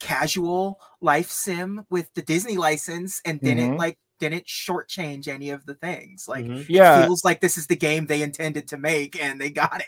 casual 0.00 0.80
life 1.00 1.30
sim 1.30 1.86
with 1.90 2.12
the 2.14 2.22
Disney 2.22 2.56
license 2.56 3.20
and 3.24 3.40
didn't 3.42 3.72
Mhm. 3.74 3.78
like 3.78 3.98
didn't 4.18 4.46
shortchange 4.46 5.28
any 5.28 5.50
of 5.50 5.64
the 5.66 5.74
things. 5.74 6.26
Like 6.28 6.44
Mhm. 6.46 6.66
Yeah, 6.68 7.04
feels 7.04 7.24
like 7.24 7.40
this 7.40 7.56
is 7.56 7.66
the 7.66 7.76
game 7.76 8.06
they 8.06 8.22
intended 8.22 8.68
to 8.68 8.78
make 8.78 9.20
and 9.22 9.40
they 9.40 9.50
got 9.50 9.80
it. 9.80 9.86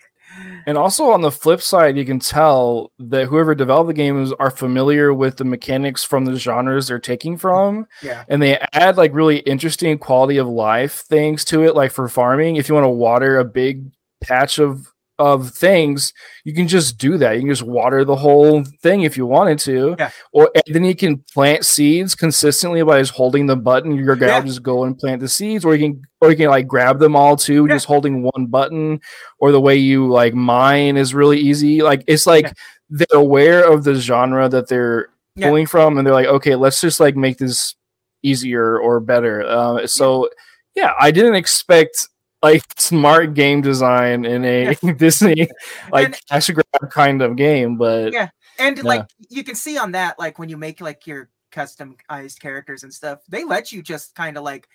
And 0.67 0.77
also 0.79 1.11
on 1.11 1.23
the 1.23 1.31
flip 1.31 1.61
side, 1.63 1.97
you 1.97 2.05
can 2.05 2.19
tell 2.19 2.93
that 2.99 3.27
whoever 3.27 3.55
developed 3.55 3.89
the 3.89 3.95
games 3.95 4.33
are 4.39 4.51
familiar 4.51 5.13
with 5.15 5.37
the 5.37 5.45
mechanics 5.45 6.05
from 6.05 6.25
the 6.25 6.37
genres 6.39 6.89
they're 6.89 6.99
taking 6.99 7.37
from, 7.37 7.87
Yeah. 8.03 8.25
and 8.29 8.41
they 8.43 8.59
add 8.73 8.97
like 8.97 9.15
really 9.15 9.39
interesting 9.39 9.97
quality 9.99 10.37
of 10.37 10.47
life 10.49 11.05
things 11.09 11.45
to 11.47 11.65
it. 11.65 11.75
Like 11.75 11.93
for 11.93 12.09
farming, 12.09 12.57
if 12.57 12.69
you 12.69 12.75
want 12.75 12.85
to 12.85 12.89
water 12.91 13.39
a 13.39 13.45
big 13.45 13.91
patch 14.21 14.59
of 14.59 14.93
of 15.19 15.51
things, 15.51 16.13
you 16.45 16.55
can 16.55 16.69
just 16.69 16.97
do 16.99 17.19
that. 17.19 17.33
You 17.35 17.41
can 17.41 17.49
just 17.49 17.63
water 17.63 18.05
the 18.05 18.15
whole 18.17 18.65
thing 18.83 19.03
if 19.03 19.17
you 19.17 19.27
wanted 19.27 19.59
to. 19.61 19.97
Yeah. 19.99 20.11
Or 20.33 20.51
and 20.55 20.75
then 20.75 20.85
you 20.85 20.95
can 20.95 21.19
plant 21.35 21.65
seeds 21.65 22.15
consistently 22.15 22.83
by 22.85 23.01
just 23.01 23.13
holding 23.13 23.47
the 23.47 23.57
button. 23.57 23.95
Your 23.97 24.17
guy 24.17 24.27
Yeah. 24.29 24.41
just 24.43 24.63
go 24.63 24.85
and 24.85 24.97
plant 24.99 25.21
the 25.21 25.29
seeds, 25.29 25.65
or 25.65 25.75
you 25.75 25.89
can 25.89 26.03
or 26.21 26.31
you 26.31 26.37
can 26.37 26.49
like 26.51 26.67
grab 26.69 26.99
them 27.01 27.17
all 27.17 27.37
too, 27.37 27.67
Yeah. 27.67 27.75
just 27.75 27.87
holding 27.87 28.23
one 28.23 28.47
button. 28.47 29.01
Or 29.41 29.53
the 29.53 29.61
way 29.61 29.77
you 29.77 30.09
like 30.09 30.35
mine 30.35 30.97
is 30.97 31.15
really 31.15 31.39
easy. 31.39 31.83
Like 31.83 32.05
it's 32.07 32.27
like 32.27 32.45
Yeah. 32.47 32.53
they're 32.91 33.19
aware 33.21 33.71
of 33.71 33.85
the 33.85 33.95
genre 33.97 34.49
that 34.49 34.69
they're 34.69 35.09
pulling 35.41 35.67
from, 35.67 35.99
and 35.99 36.07
they're 36.07 36.15
like, 36.15 36.27
okay, 36.27 36.55
let's 36.57 36.81
just 36.81 37.01
like 37.01 37.17
make 37.17 37.39
this 37.39 37.75
easier 38.23 38.79
or 38.79 38.99
better. 39.01 39.43
Uh, 39.45 39.87
so 39.87 40.29
yeah, 40.75 40.93
I 40.99 41.11
didn't 41.11 41.35
expect 41.37 42.09
like 42.43 42.63
smart 42.79 43.35
game 43.35 43.61
design 43.61 44.25
in 44.25 44.45
a 44.45 44.75
Disney 44.97 45.49
like 45.91 46.07
And- 46.07 46.21
cash 46.31 46.51
grab 46.51 46.91
kind 46.91 47.23
of 47.23 47.37
game, 47.37 47.77
but 47.77 48.13
Yeah. 48.13 48.29
And 48.59 48.77
Yeah. 48.77 48.83
like 48.85 49.07
you 49.29 49.45
can 49.45 49.55
see 49.55 49.79
on 49.79 49.93
that, 49.93 50.19
like 50.19 50.39
when 50.39 50.49
you 50.49 50.57
make 50.57 50.81
like 50.81 51.07
your 51.07 51.31
customized 51.53 52.41
characters 52.41 52.83
and 52.83 52.93
stuff, 52.93 53.21
they 53.29 53.45
let 53.45 53.73
you 53.73 53.83
just 53.83 54.15
kind 54.15 54.37
of 54.37 54.45
like 54.45 54.69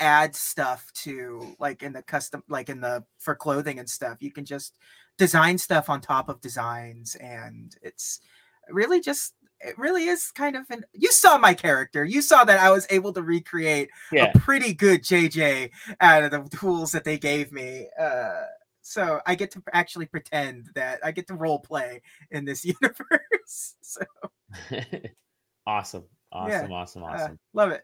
add 0.00 0.36
stuff 0.36 0.90
to 0.94 1.56
like 1.58 1.82
in 1.82 1.92
the 1.92 2.02
custom 2.02 2.42
like 2.48 2.68
in 2.68 2.80
the 2.80 3.04
for 3.18 3.34
clothing 3.34 3.78
and 3.78 3.88
stuff. 3.90 4.18
You 4.20 4.30
can 4.30 4.44
just 4.44 4.74
design 5.18 5.58
stuff 5.58 5.88
on 5.90 6.00
top 6.00 6.28
of 6.28 6.40
designs 6.40 7.16
and 7.16 7.74
it's 7.82 8.20
really 8.70 9.00
just 9.00 9.34
it 9.60 9.76
really 9.78 10.04
is 10.04 10.30
kind 10.30 10.56
of 10.56 10.70
an 10.70 10.84
you 10.92 11.10
saw 11.12 11.36
my 11.38 11.54
character. 11.54 12.04
You 12.04 12.22
saw 12.22 12.44
that 12.44 12.60
I 12.60 12.70
was 12.70 12.86
able 12.90 13.12
to 13.14 13.22
recreate 13.22 13.88
Yeah. 14.12 14.30
a 14.34 14.38
pretty 14.38 14.72
good 14.74 15.02
JJ 15.02 15.70
out 16.00 16.22
of 16.24 16.30
the 16.30 16.56
tools 16.56 16.92
that 16.92 17.04
they 17.04 17.18
gave 17.18 17.52
me. 17.52 17.88
Uh 18.00 18.42
so 18.82 19.20
I 19.26 19.34
get 19.34 19.50
to 19.50 19.62
actually 19.74 20.06
pretend 20.06 20.70
that 20.74 21.00
I 21.04 21.10
get 21.12 21.26
to 21.26 21.34
role 21.34 21.58
play 21.58 22.00
in 22.30 22.44
this 22.46 22.64
universe. 22.80 23.74
so 23.82 24.00
awesome. 25.66 26.04
Awesome. 26.32 26.72
Awesome. 26.72 27.02
uh, 27.02 27.06
Awesome. 27.06 27.38
love 27.54 27.70
it. 27.70 27.82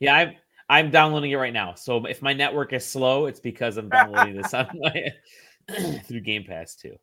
Yeah, 0.00 0.14
I'm 0.14 0.34
I'm 0.68 0.90
downloading 0.90 1.30
it 1.30 1.36
right 1.36 1.52
now. 1.52 1.74
So 1.74 2.04
if 2.06 2.22
my 2.22 2.32
network 2.32 2.72
is 2.72 2.84
slow, 2.84 3.26
it's 3.26 3.40
because 3.40 3.76
I'm 3.76 3.88
downloading 3.88 4.36
this 4.36 4.52
on 4.54 4.68
my 4.74 5.10
through 6.04 6.20
Game 6.20 6.44
Pass 6.44 6.74
too. 6.74 6.96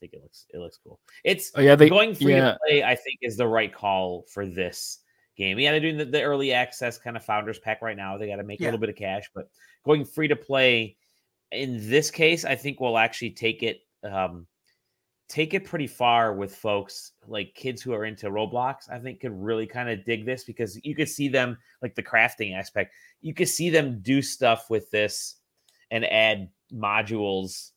No, 0.00 0.06
I 0.06 0.08
think 0.08 0.12
it 0.14 0.22
looks 0.22 0.46
it 0.54 0.58
looks 0.58 0.78
cool. 0.82 1.00
It's 1.24 1.52
oh 1.56 1.60
yeah, 1.60 1.74
they 1.74 1.88
going 1.88 2.14
free 2.14 2.34
yeah. 2.34 2.52
to 2.52 2.58
play. 2.66 2.82
I 2.82 2.94
think 2.94 3.18
is 3.22 3.36
the 3.36 3.46
right 3.46 3.72
call 3.72 4.24
for 4.32 4.46
this 4.46 5.00
game. 5.36 5.58
Yeah, 5.58 5.72
they're 5.72 5.80
doing 5.80 5.96
the, 5.96 6.04
the 6.04 6.22
early 6.22 6.52
access 6.52 6.98
kind 6.98 7.16
of 7.16 7.24
founders 7.24 7.58
pack 7.58 7.82
right 7.82 7.96
now. 7.96 8.16
They 8.16 8.28
got 8.28 8.36
to 8.36 8.44
make 8.44 8.60
a 8.60 8.64
little 8.64 8.80
bit 8.80 8.90
of 8.90 8.96
cash, 8.96 9.30
but 9.34 9.48
going 9.84 10.04
free 10.04 10.28
to 10.28 10.36
play 10.36 10.96
in 11.52 11.78
this 11.88 12.10
case, 12.10 12.44
I 12.44 12.54
think 12.54 12.80
will 12.80 12.98
actually 12.98 13.30
take 13.30 13.62
it 13.62 13.80
um 14.04 14.46
take 15.28 15.54
it 15.54 15.64
pretty 15.64 15.86
far 15.86 16.34
with 16.34 16.54
folks 16.54 17.12
like 17.28 17.54
kids 17.54 17.80
who 17.80 17.92
are 17.92 18.04
into 18.04 18.30
Roblox. 18.30 18.90
I 18.90 18.98
think 18.98 19.20
could 19.20 19.32
really 19.32 19.66
kind 19.66 19.88
of 19.88 20.04
dig 20.04 20.26
this 20.26 20.44
because 20.44 20.78
you 20.84 20.94
could 20.94 21.08
see 21.08 21.28
them 21.28 21.56
like 21.82 21.94
the 21.94 22.02
crafting 22.02 22.56
aspect. 22.56 22.92
You 23.20 23.32
could 23.32 23.48
see 23.48 23.70
them 23.70 24.00
do 24.02 24.22
stuff 24.22 24.68
with 24.70 24.90
this 24.90 25.36
and 25.90 26.04
add 26.04 26.48
modules 26.72 27.70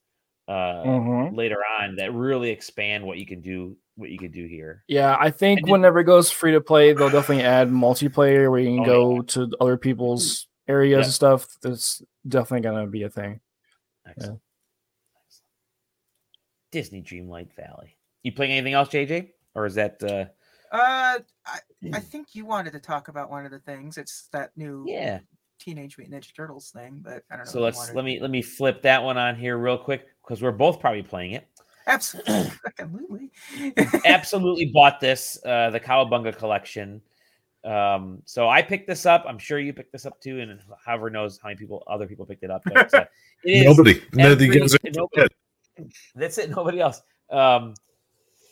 uh 0.53 0.83
Mhm. 0.85 1.35
later 1.35 1.57
on 1.79 1.95
that 1.95 2.13
really 2.13 2.49
expand 2.51 3.03
what 3.05 3.17
you 3.17 3.25
can 3.25 3.41
do 3.41 3.75
what 3.95 4.09
you 4.09 4.17
can 4.17 4.31
do 4.31 4.45
here. 4.47 4.83
Yeah, 4.87 5.15
I 5.19 5.29
think 5.29 5.61
And 5.61 5.69
whenever 5.69 5.99
it 5.99 6.05
goes 6.05 6.31
free 6.31 6.51
to 6.53 6.61
play, 6.61 6.93
they'll 6.93 7.09
definitely 7.09 7.43
add 7.43 7.69
multiplayer 7.69 8.49
where 8.49 8.59
you 8.59 8.77
can 8.77 8.89
Oh, 8.89 9.17
go 9.17 9.21
to 9.21 9.51
other 9.61 9.77
people's 9.77 10.47
areas 10.67 10.99
Yeah. 10.99 11.03
and 11.05 11.13
stuff. 11.13 11.47
That's 11.61 12.01
definitely 12.27 12.61
gonna 12.61 12.87
be 12.87 13.03
a 13.03 13.09
thing. 13.09 13.39
Excellent. 14.07 14.41
Excellent. 15.25 15.51
Disney 16.71 17.01
Dreamlight 17.03 17.53
Valley. 17.55 17.97
You 18.23 18.31
playing 18.31 18.53
anything 18.53 18.73
else, 18.73 18.89
JJ? 18.89 19.31
Or 19.55 19.65
is 19.65 19.75
that 19.75 20.01
uh 20.03 20.25
Uh 20.75 21.19
I, 21.45 21.59
I 21.93 21.99
think 21.99 22.33
you 22.33 22.45
wanted 22.45 22.73
to 22.73 22.79
talk 22.79 23.07
about 23.09 23.29
one 23.29 23.45
of 23.45 23.51
the 23.51 23.59
things. 23.59 23.97
It's 23.97 24.27
that 24.31 24.51
new 24.55 24.85
yeah. 24.87 25.19
Teenage 25.63 25.97
Mutant 25.97 26.23
Ninja 26.23 26.35
Turtles 26.35 26.71
thing, 26.71 26.99
but 27.01 27.23
I 27.31 27.37
don't 27.37 27.45
know. 27.45 27.51
So 27.51 27.61
let's 27.61 27.93
let 27.93 28.03
me 28.03 28.19
let 28.19 28.29
me 28.31 28.41
flip 28.41 28.81
that 28.81 29.01
one 29.01 29.17
on 29.17 29.35
here 29.35 29.57
real 29.57 29.77
quick 29.77 30.07
because 30.23 30.41
we're 30.41 30.51
both 30.51 30.79
probably 30.79 31.03
playing 31.03 31.31
it. 31.33 31.47
absolutely 31.87 32.51
absolutely. 32.79 33.31
Absolutely 34.05 34.65
bought 34.73 34.99
this, 34.99 35.39
uh 35.45 35.69
the 35.69 35.79
Cowabunga 35.79 36.35
collection. 36.37 37.01
Um, 37.63 38.21
so 38.25 38.49
I 38.49 38.61
picked 38.61 38.87
this 38.87 39.05
up. 39.05 39.23
I'm 39.27 39.37
sure 39.37 39.57
you 39.57 39.71
picked 39.71 39.93
this 39.93 40.05
up 40.05 40.19
too, 40.19 40.41
and 40.41 40.59
however 40.85 41.09
knows 41.09 41.39
how 41.41 41.47
many 41.47 41.57
people 41.57 41.81
other 41.87 42.07
people 42.07 42.25
picked 42.25 42.43
it 42.43 42.51
up. 42.51 42.61
But 42.65 42.93
uh, 42.93 43.05
it 43.45 43.51
is 43.51 43.65
Nobody. 43.65 44.01
No, 44.13 44.35
the 44.35 44.45
every- 44.45 44.59
guys 44.59 44.75
nobody- 44.93 45.33
that's 46.15 46.37
it. 46.37 46.49
Nobody 46.49 46.81
else. 46.81 47.01
Um, 47.29 47.73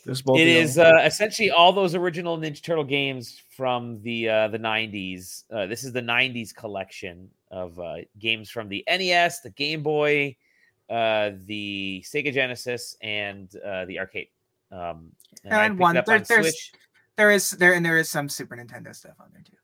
There's 0.04 0.22
both. 0.22 0.38
it 0.38 0.42
of 0.48 0.64
is 0.64 0.78
uh, 0.78 1.00
essentially 1.04 1.50
all 1.50 1.72
those 1.72 1.94
original 1.94 2.36
Ninja 2.38 2.62
Turtle 2.62 2.84
games 2.84 3.40
from 3.56 4.02
the 4.02 4.28
uh, 4.28 4.48
the 4.48 4.58
90s. 4.58 5.44
Uh, 5.52 5.66
this 5.66 5.84
is 5.84 5.92
the 5.92 6.00
90s 6.02 6.54
collection 6.54 7.28
of 7.50 7.78
uh, 7.78 7.96
games 8.18 8.50
from 8.50 8.68
the 8.68 8.84
NES, 8.88 9.40
the 9.42 9.50
Game 9.50 9.82
Boy, 9.82 10.36
uh, 10.90 11.30
the 11.46 12.02
Sega 12.06 12.32
Genesis, 12.32 12.96
and 13.02 13.54
uh, 13.64 13.84
the 13.84 13.98
arcade. 14.00 14.28
Um, 14.72 15.12
I 15.50 15.66
And 15.66 15.78
one- 15.78 15.94
there- 15.94 16.04
on 16.08 16.22
there's- 16.28 16.46
Switch. 16.46 16.72
there 17.16 17.30
is 17.30 17.50
there 17.52 17.74
and 17.74 17.84
there 17.84 17.98
is 17.98 18.08
some 18.08 18.28
Super 18.28 18.56
Nintendo 18.56 18.94
stuff 18.94 19.14
on 19.20 19.28
there 19.32 19.42
too. 19.42 19.56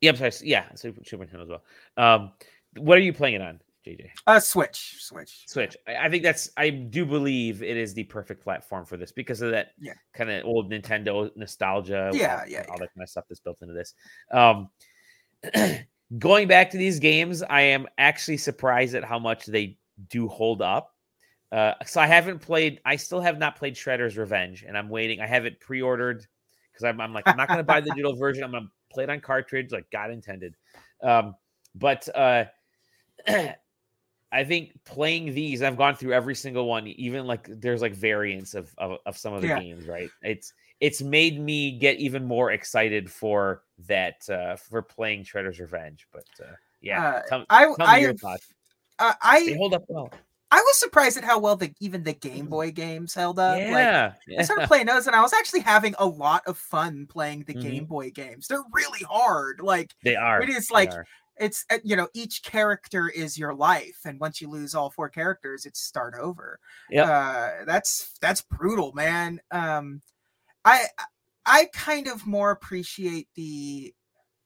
Yeah, 0.00 0.10
I'm 0.10 0.16
sorry. 0.16 0.32
Yeah, 0.42 0.64
Super, 0.74 1.04
Super 1.04 1.26
Nintendo 1.26 1.42
as 1.42 1.48
well. 1.48 1.62
Um, 1.96 2.32
what 2.76 2.96
are 2.98 3.02
you 3.02 3.12
playing 3.12 3.34
it 3.36 3.42
on, 3.42 3.60
JJ? 3.86 4.10
Uh 4.26 4.40
Switch. 4.40 4.96
Switch. 4.98 5.44
Switch. 5.46 5.76
I, 5.86 6.06
I 6.06 6.10
think 6.10 6.22
that's. 6.22 6.50
I 6.56 6.70
do 6.70 7.06
believe 7.06 7.62
it 7.62 7.76
is 7.76 7.94
the 7.94 8.04
perfect 8.04 8.42
platform 8.42 8.84
for 8.84 8.96
this 8.96 9.12
because 9.12 9.40
of 9.40 9.50
that 9.52 9.72
Yeah. 9.80 9.94
kind 10.14 10.30
of 10.30 10.44
old 10.44 10.70
Nintendo 10.70 11.30
nostalgia. 11.36 12.10
Yeah, 12.12 12.40
all, 12.42 12.48
yeah, 12.48 12.64
all 12.68 12.78
that 12.78 12.92
kind 12.94 13.02
of 13.02 13.08
stuff 13.08 13.24
that's 13.28 13.40
built 13.40 13.58
into 13.62 13.74
this. 13.74 13.94
Um, 14.32 14.68
going 16.18 16.48
back 16.48 16.70
to 16.70 16.76
these 16.76 16.98
games, 16.98 17.42
I 17.42 17.62
am 17.62 17.86
actually 17.98 18.36
surprised 18.36 18.94
at 18.94 19.04
how 19.04 19.18
much 19.18 19.46
they 19.46 19.78
do 20.08 20.28
hold 20.28 20.62
up. 20.62 20.94
Uh, 21.52 21.74
so 21.84 22.00
I 22.00 22.06
haven't 22.06 22.40
played. 22.40 22.80
I 22.84 22.96
still 22.96 23.20
have 23.20 23.38
not 23.38 23.56
played 23.56 23.74
Shredder's 23.74 24.16
Revenge, 24.16 24.64
and 24.66 24.76
I'm 24.76 24.88
waiting. 24.88 25.20
I 25.20 25.26
have 25.26 25.46
it 25.46 25.58
pre-ordered 25.60 26.26
because 26.70 26.84
I'm, 26.84 27.00
I'm 27.00 27.12
like 27.12 27.26
I'm 27.26 27.36
not 27.36 27.48
going 27.48 27.58
to 27.58 27.64
buy 27.64 27.80
the 27.80 27.90
digital 27.90 28.14
version. 28.14 28.44
I'm 28.44 28.52
going 28.52 28.64
to 28.64 28.70
play 28.94 29.04
it 29.04 29.10
on 29.10 29.20
cartridge, 29.20 29.72
like 29.72 29.90
God 29.90 30.10
intended. 30.10 30.54
Um, 31.02 31.34
but 31.74 32.08
uh, 32.14 32.44
I 34.32 34.44
think 34.44 34.72
playing 34.84 35.34
these, 35.34 35.62
I've 35.62 35.76
gone 35.76 35.96
through 35.96 36.12
every 36.12 36.34
single 36.34 36.66
one. 36.66 36.86
Even 36.86 37.26
like 37.26 37.48
there's 37.60 37.82
like 37.82 37.94
variants 37.94 38.54
of 38.54 38.72
of, 38.78 38.98
of 39.06 39.16
some 39.18 39.32
of 39.34 39.42
the 39.42 39.48
Yeah. 39.48 39.58
games, 39.58 39.86
right? 39.86 40.10
It's 40.22 40.52
it's 40.80 41.02
made 41.02 41.40
me 41.40 41.72
get 41.72 41.96
even 41.98 42.24
more 42.24 42.52
excited 42.52 43.10
for 43.10 43.62
that 43.86 44.28
uh 44.30 44.56
for 44.56 44.82
playing 44.82 45.24
Shredder's 45.24 45.58
Revenge. 45.60 46.06
But 46.12 46.26
uh 46.40 46.52
yeah, 46.80 47.02
Uh, 47.04 47.22
tell, 47.28 47.44
I 47.50 47.64
tell 47.64 47.76
me 47.78 47.84
I 47.86 47.98
your 47.98 48.14
thoughts. 48.14 48.46
uh, 48.98 49.12
They 49.34 49.54
hold 49.56 49.74
up 49.74 49.84
well. 49.88 50.10
I 50.52 50.60
was 50.60 50.78
surprised 50.78 51.16
at 51.16 51.22
how 51.24 51.38
well 51.38 51.54
the 51.56 51.72
even 51.80 52.02
the 52.02 52.12
Game 52.12 52.46
Boy 52.46 52.72
games 52.72 53.14
held 53.14 53.38
up. 53.38 53.60
Like 53.60 53.70
yeah, 53.70 54.12
I 54.38 54.42
started 54.42 54.66
playing 54.66 54.86
those, 54.86 55.06
and 55.06 55.14
I 55.14 55.22
was 55.22 55.32
actually 55.32 55.60
having 55.60 55.94
a 55.98 56.06
lot 56.06 56.42
of 56.46 56.58
fun 56.58 57.06
playing 57.06 57.44
the 57.44 57.54
Mhm. 57.54 57.62
Game 57.62 57.84
Boy 57.84 58.10
games. 58.10 58.48
They're 58.48 58.64
really 58.72 59.04
hard. 59.08 59.60
Like 59.60 59.94
they 60.02 60.16
are. 60.16 60.42
it 60.42 60.48
is 60.48 60.70
like. 60.70 60.92
It's 61.40 61.64
uh, 61.70 61.78
you 61.82 61.96
know 61.96 62.08
each 62.14 62.42
character 62.44 63.08
is 63.08 63.36
your 63.38 63.54
life, 63.54 63.98
and 64.04 64.20
once 64.20 64.40
you 64.40 64.48
lose 64.48 64.74
all 64.74 64.90
four 64.90 65.08
characters, 65.08 65.66
it's 65.66 65.80
start 65.80 66.14
over. 66.20 66.60
Yep. 66.90 67.08
Uh, 67.08 67.50
that's 67.66 68.12
that's 68.20 68.42
brutal, 68.42 68.92
man. 68.92 69.40
Um, 69.50 70.02
I 70.64 70.84
I 71.46 71.66
kind 71.72 72.06
of 72.06 72.26
more 72.26 72.50
appreciate 72.50 73.28
the 73.34 73.94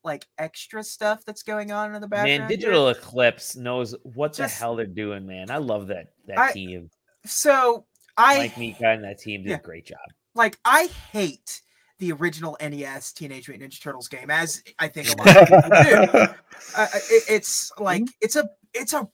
like 0.05 0.27
extra 0.39 0.85
stuff 0.85 1.25
that's 1.25 1.43
going 1.43 1.73
on 1.73 1.95
in 1.95 2.01
the 2.01 2.07
background. 2.07 2.41
man. 2.43 2.49
here. 2.49 2.57
Digital 2.57 2.89
Eclipse 2.89 3.57
knows 3.57 3.95
what 4.03 4.35
Just- 4.35 4.55
the 4.55 4.61
hell 4.61 4.77
they're 4.77 4.87
doing, 4.87 5.27
man. 5.27 5.51
I 5.51 5.57
love 5.59 5.89
that 5.89 6.09
that 6.29 6.39
I- 6.39 6.53
team. 6.53 6.91
So 7.27 7.87
I 8.17 8.37
Mike 8.37 8.59
Mika 8.59 8.87
and 8.91 9.03
that 9.05 9.19
team 9.19 9.43
did 9.43 9.51
yeah. 9.51 9.57
a 9.57 9.61
great 9.61 9.87
job. 9.87 9.99
like 10.35 10.59
I 10.65 10.89
hate 11.11 11.63
the 11.99 12.13
original 12.13 12.57
NES 12.61 13.13
Teenage 13.13 13.49
Mutant 13.49 13.73
Ninja 13.73 13.81
Turtles 13.81 14.09
game, 14.09 14.31
as 14.31 14.63
I 14.79 14.89
think 14.89 15.09
a 15.13 15.17
lot 15.17 15.37
of 15.37 15.49
people 15.49 15.83
do. 16.23 16.35
Uh, 16.77 16.83
uh, 16.83 16.87
it, 17.11 17.25
it's 17.29 17.73
like 17.81 18.05
it's 18.21 18.37
a 18.37 18.49
it's 18.73 18.93
a, 18.93 19.07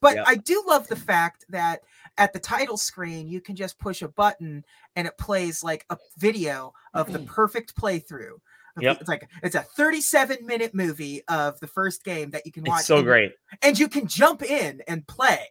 but 0.00 0.16
Yeah. 0.16 0.24
I 0.26 0.36
do 0.36 0.64
love 0.66 0.88
the 0.88 0.96
fact 0.96 1.44
that 1.50 1.80
at 2.16 2.32
the 2.32 2.38
title 2.40 2.76
screen 2.78 3.28
you 3.28 3.40
can 3.42 3.54
just 3.54 3.78
push 3.78 4.00
a 4.00 4.08
button 4.08 4.64
and 4.96 5.06
it 5.06 5.16
plays 5.18 5.62
like 5.62 5.84
a 5.90 5.98
video 6.16 6.72
of 6.94 7.12
the 7.12 7.18
perfect 7.20 7.76
playthrough. 7.76 8.38
Yep. 8.80 8.98
It's 9.00 9.08
like 9.08 9.28
it's 9.42 9.54
a 9.54 9.60
37 9.60 10.44
minute 10.46 10.74
movie 10.74 11.22
of 11.28 11.60
the 11.60 11.66
first 11.68 12.02
game 12.02 12.30
that 12.30 12.46
you 12.46 12.50
can 12.50 12.64
watch. 12.64 12.80
It's 12.80 12.86
so 12.88 12.96
and- 12.96 13.04
great. 13.06 13.32
and 13.62 13.78
you 13.78 13.86
can 13.88 14.06
jump 14.08 14.42
in 14.42 14.82
and 14.88 15.06
play. 15.06 15.46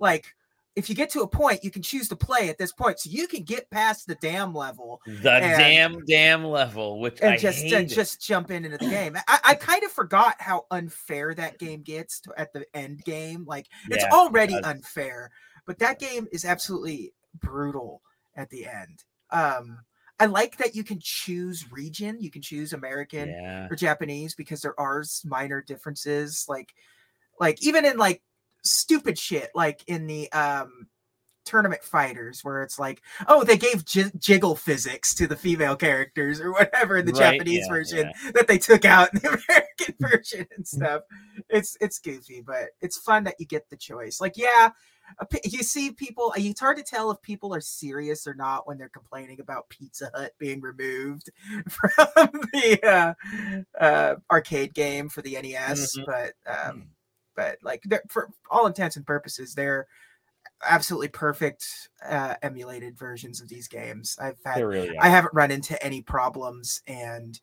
Like 0.00 0.34
if 0.76 0.90
you 0.90 0.94
get 0.94 1.08
to 1.10 1.22
a 1.22 1.26
point, 1.26 1.64
you 1.64 1.70
can 1.70 1.80
choose 1.82 2.06
to 2.10 2.16
play 2.16 2.50
at 2.50 2.58
this 2.58 2.70
point, 2.70 3.00
so 3.00 3.10
you 3.10 3.26
can 3.26 3.42
get 3.42 3.70
past 3.70 4.06
the 4.06 4.14
dam 4.16 4.54
level 4.54 5.00
The 5.06 5.32
and- 5.32 5.58
damn 5.58 6.04
damn 6.04 6.44
level, 6.44 7.00
which 7.00 7.20
and 7.22 7.32
I 7.32 7.36
just 7.38 7.62
hate 7.62 7.72
and 7.72 7.88
just 7.88 8.20
jump 8.20 8.50
in 8.50 8.64
into 8.64 8.78
the 8.78 8.90
game. 8.90 9.16
I, 9.26 9.38
I 9.42 9.54
kind 9.54 9.82
of 9.82 9.90
forgot 9.90 10.36
how 10.38 10.66
unfair 10.70 11.34
that 11.34 11.58
game 11.58 11.82
gets 11.82 12.20
to, 12.20 12.34
at 12.36 12.52
the 12.52 12.66
end 12.74 13.02
game. 13.04 13.44
Like 13.46 13.66
it's 13.88 14.04
Yeah, 14.04 14.08
it 14.08 14.12
already 14.12 14.54
unfair, 14.54 15.30
but 15.64 15.78
that 15.78 15.98
game 15.98 16.28
is 16.30 16.44
absolutely 16.44 17.14
brutal 17.40 18.02
at 18.36 18.50
the 18.50 18.66
end. 18.66 19.04
Um, 19.30 19.78
I 20.20 20.26
like 20.26 20.58
that 20.58 20.74
you 20.74 20.84
can 20.84 20.98
choose 21.00 21.70
region. 21.70 22.18
You 22.20 22.30
can 22.30 22.42
choose 22.42 22.72
American 22.72 23.28
yeah. 23.30 23.66
or 23.70 23.76
Japanese 23.76 24.34
because 24.34 24.60
there 24.60 24.78
are 24.78 25.02
minor 25.24 25.62
differences. 25.62 26.46
Like, 26.48 26.74
like 27.38 27.62
even 27.62 27.84
in 27.84 27.98
like 27.98 28.22
stupid 28.64 29.18
shit, 29.18 29.50
like 29.54 29.82
in 29.86 30.06
the 30.06 30.30
um 30.32 30.88
tournament 31.44 31.82
fighters, 31.84 32.40
where 32.42 32.62
it's 32.62 32.76
like, 32.78 33.00
oh, 33.28 33.44
they 33.44 33.56
gave 33.56 33.84
j- 33.84 34.10
jiggle 34.18 34.56
physics 34.56 35.14
to 35.14 35.28
the 35.28 35.36
female 35.36 35.76
characters 35.76 36.40
or 36.40 36.50
whatever 36.52 36.96
in 36.96 37.06
the 37.06 37.12
Right, 37.12 37.32
Japanese 37.32 37.66
yeah, 37.68 37.72
version 37.72 38.12
that 38.34 38.48
they 38.48 38.58
took 38.58 38.84
out 38.84 39.14
in 39.14 39.20
the 39.20 39.28
American 39.48 39.94
version 40.00 40.46
and 40.56 40.66
stuff. 40.66 41.02
It's 41.48 41.76
it's 41.80 41.98
goofy, 42.00 42.42
but 42.44 42.70
it's 42.80 42.98
fun 42.98 43.24
that 43.24 43.36
you 43.38 43.46
get 43.46 43.68
the 43.70 43.76
choice. 43.76 44.20
Like, 44.20 44.36
yeah. 44.36 44.70
You 45.44 45.62
see 45.62 45.92
people. 45.92 46.32
It's 46.36 46.58
hard 46.58 46.78
to 46.78 46.82
tell 46.82 47.12
if 47.12 47.22
people 47.22 47.54
are 47.54 47.60
serious 47.60 48.26
or 48.26 48.34
not 48.34 48.66
when 48.66 48.76
they're 48.76 48.88
complaining 48.88 49.38
about 49.38 49.68
Pizza 49.68 50.10
Hut 50.12 50.32
being 50.36 50.60
removed 50.60 51.30
from 51.68 52.30
the 52.52 52.80
uh, 52.84 53.80
uh, 53.80 54.16
arcade 54.28 54.74
game 54.74 55.08
for 55.08 55.22
the 55.22 55.36
NES, 55.40 55.96
Mhm. 55.96 56.06
but 56.06 56.32
um, 56.52 56.88
but 57.36 57.58
like 57.62 57.82
they're, 57.84 58.02
for 58.08 58.30
all 58.50 58.66
intents 58.66 58.96
and 58.96 59.06
purposes, 59.06 59.54
they're 59.54 59.86
absolutely 60.66 61.08
perfect 61.08 61.66
uh, 62.08 62.34
emulated 62.42 62.98
versions 62.98 63.40
of 63.40 63.48
these 63.48 63.68
games. 63.68 64.16
I've 64.20 64.38
had, 64.44 64.64
really 64.64 64.98
I 64.98 65.08
haven't 65.08 65.34
run 65.34 65.50
into 65.50 65.80
any 65.84 66.02
problems, 66.02 66.82
and 66.86 67.38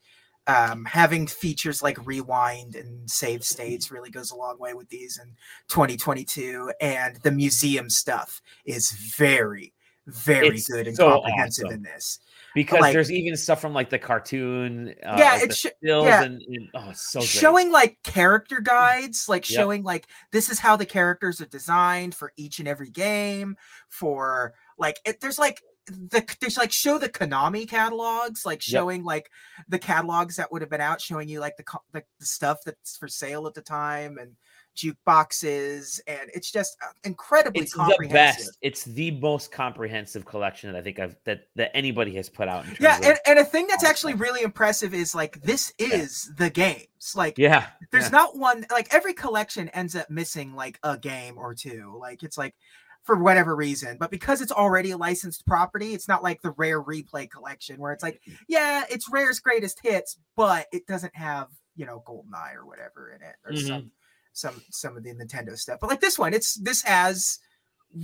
um, 0.47 0.85
having 0.85 1.27
features 1.27 1.81
like 1.81 2.05
rewind 2.05 2.75
and 2.75 3.09
save 3.09 3.43
states 3.43 3.91
really 3.91 4.09
goes 4.09 4.31
a 4.31 4.35
long 4.35 4.59
way 4.59 4.73
with 4.73 4.89
these 4.89 5.17
in 5.17 5.35
2022. 5.69 6.71
And 6.81 7.15
the 7.17 7.31
museum 7.31 7.89
stuff 7.89 8.41
is 8.65 8.91
very, 8.91 9.73
very 10.07 10.57
It's 10.57 10.67
good 10.67 10.87
and 10.87 10.95
so 10.95 11.09
comprehensive 11.09 11.65
awesome. 11.65 11.77
in 11.77 11.83
this. 11.83 12.19
Because 12.53 12.81
like- 12.81 12.93
there's 12.93 13.11
even 13.11 13.35
stuff 13.37 13.61
from 13.61 13.73
like 13.73 13.89
the 13.89 13.99
cartoon. 13.99 14.95
Uh, 15.05 15.15
Yeah, 15.17 15.33
like 15.33 15.43
it's 15.43 15.57
sh- 15.57 15.65
yeah. 15.81 16.23
and, 16.23 16.41
and- 16.41 16.69
oh, 16.73 16.89
it's 16.91 17.11
so 17.11 17.19
great. 17.19 17.29
showing 17.29 17.71
like 17.71 17.97
character 18.03 18.59
guides 18.61 19.27
like 19.29 19.49
Yep. 19.49 19.55
showing 19.59 19.83
like 19.83 20.07
this 20.31 20.49
is 20.49 20.59
how 20.59 20.75
the 20.75 20.85
characters 20.85 21.41
are 21.41 21.45
designed 21.45 22.15
for 22.15 22.31
each 22.37 22.59
and 22.59 22.67
every 22.67 22.89
game 22.89 23.55
for 23.89 24.53
like 24.77 24.99
it, 25.05 25.19
there's 25.21 25.39
like 25.39 25.61
the 25.87 26.25
there's 26.39 26.57
like 26.57 26.71
show 26.71 26.97
the 26.97 27.09
Konami 27.09 27.67
catalogs 27.67 28.45
like 28.45 28.65
Yep. 28.67 28.79
showing 28.79 29.03
like 29.03 29.29
the 29.67 29.79
catalogs 29.79 30.37
that 30.37 30.51
would 30.51 30.61
have 30.61 30.69
been 30.71 30.79
out 30.81 31.01
showing 31.01 31.27
you 31.27 31.39
like 31.41 31.57
the 31.57 31.65
like 31.93 32.07
the 32.19 32.25
stuff 32.25 32.59
that's 32.65 32.95
for 32.97 33.07
sale 33.07 33.47
at 33.47 33.53
the 33.53 33.61
time 33.61 34.17
and 34.17 34.33
jukeboxes 34.75 35.99
and 36.07 36.29
it's 36.33 36.51
just 36.51 36.77
uh, 36.83 36.91
incredibly 37.03 37.61
it's 37.63 37.73
the 37.73 37.77
comprehensive. 37.79 38.13
best. 38.13 38.57
It's 38.61 38.83
the 38.83 39.11
most 39.11 39.51
comprehensive 39.51 40.25
collection 40.25 40.71
that 40.71 40.77
I 40.77 40.81
think 40.81 40.99
I've 40.99 41.15
that 41.25 41.47
that 41.55 41.75
anybody 41.75 42.13
has 42.15 42.29
put 42.29 42.47
out. 42.47 42.65
Yeah, 42.79 42.99
and, 43.03 43.17
and 43.25 43.39
a 43.39 43.45
thing 43.45 43.67
that's 43.67 43.83
actually 43.83 44.13
really 44.15 44.41
impressive 44.41 44.93
is 44.93 45.13
like 45.15 45.41
this 45.41 45.73
is 45.77 46.31
the 46.37 46.49
games. 46.49 46.87
Like 47.15 47.37
yeah, 47.37 47.67
there's 47.91 48.05
yeah. 48.05 48.09
not 48.09 48.37
one 48.37 48.65
like 48.71 48.93
every 48.93 49.13
collection 49.13 49.69
ends 49.69 49.95
up 49.95 50.09
missing 50.09 50.53
like 50.55 50.79
a 50.83 50.97
game 50.97 51.37
or 51.37 51.53
two 51.53 51.97
like 51.99 52.23
it's 52.23 52.37
like 52.37 52.55
for 53.03 53.21
whatever 53.21 53.53
reason 53.57 53.97
but 53.99 54.09
because 54.09 54.39
it's 54.39 54.53
already 54.53 54.91
a 54.91 54.97
licensed 54.97 55.45
property 55.45 55.93
it's 55.93 56.07
not 56.07 56.23
like 56.23 56.41
the 56.41 56.51
rare 56.51 56.81
replay 56.81 57.29
collection 57.29 57.77
where 57.77 57.91
it's 57.91 58.01
like 58.01 58.21
yeah 58.47 58.85
it's 58.89 59.11
rare's 59.11 59.41
greatest 59.41 59.77
hits 59.83 60.17
but 60.37 60.67
it 60.71 60.87
doesn't 60.87 61.13
have 61.13 61.47
you 61.75 61.85
know 61.85 62.01
goldeneye 62.07 62.55
or 62.55 62.65
whatever 62.65 63.11
in 63.11 63.21
it 63.21 63.35
or 63.43 63.51
Mhm. 63.51 63.67
some 63.67 63.91
some 64.33 64.61
some 64.71 64.97
of 64.97 65.03
the 65.03 65.13
nintendo 65.13 65.57
stuff 65.57 65.79
but 65.79 65.89
like 65.89 66.01
this 66.01 66.19
one 66.19 66.33
it's 66.33 66.55
this 66.55 66.81
has 66.83 67.39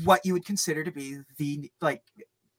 what 0.04 0.26
you 0.26 0.34
would 0.34 0.46
consider 0.46 0.84
to 0.84 0.92
be 0.92 1.18
the 1.38 1.72
like 1.82 2.02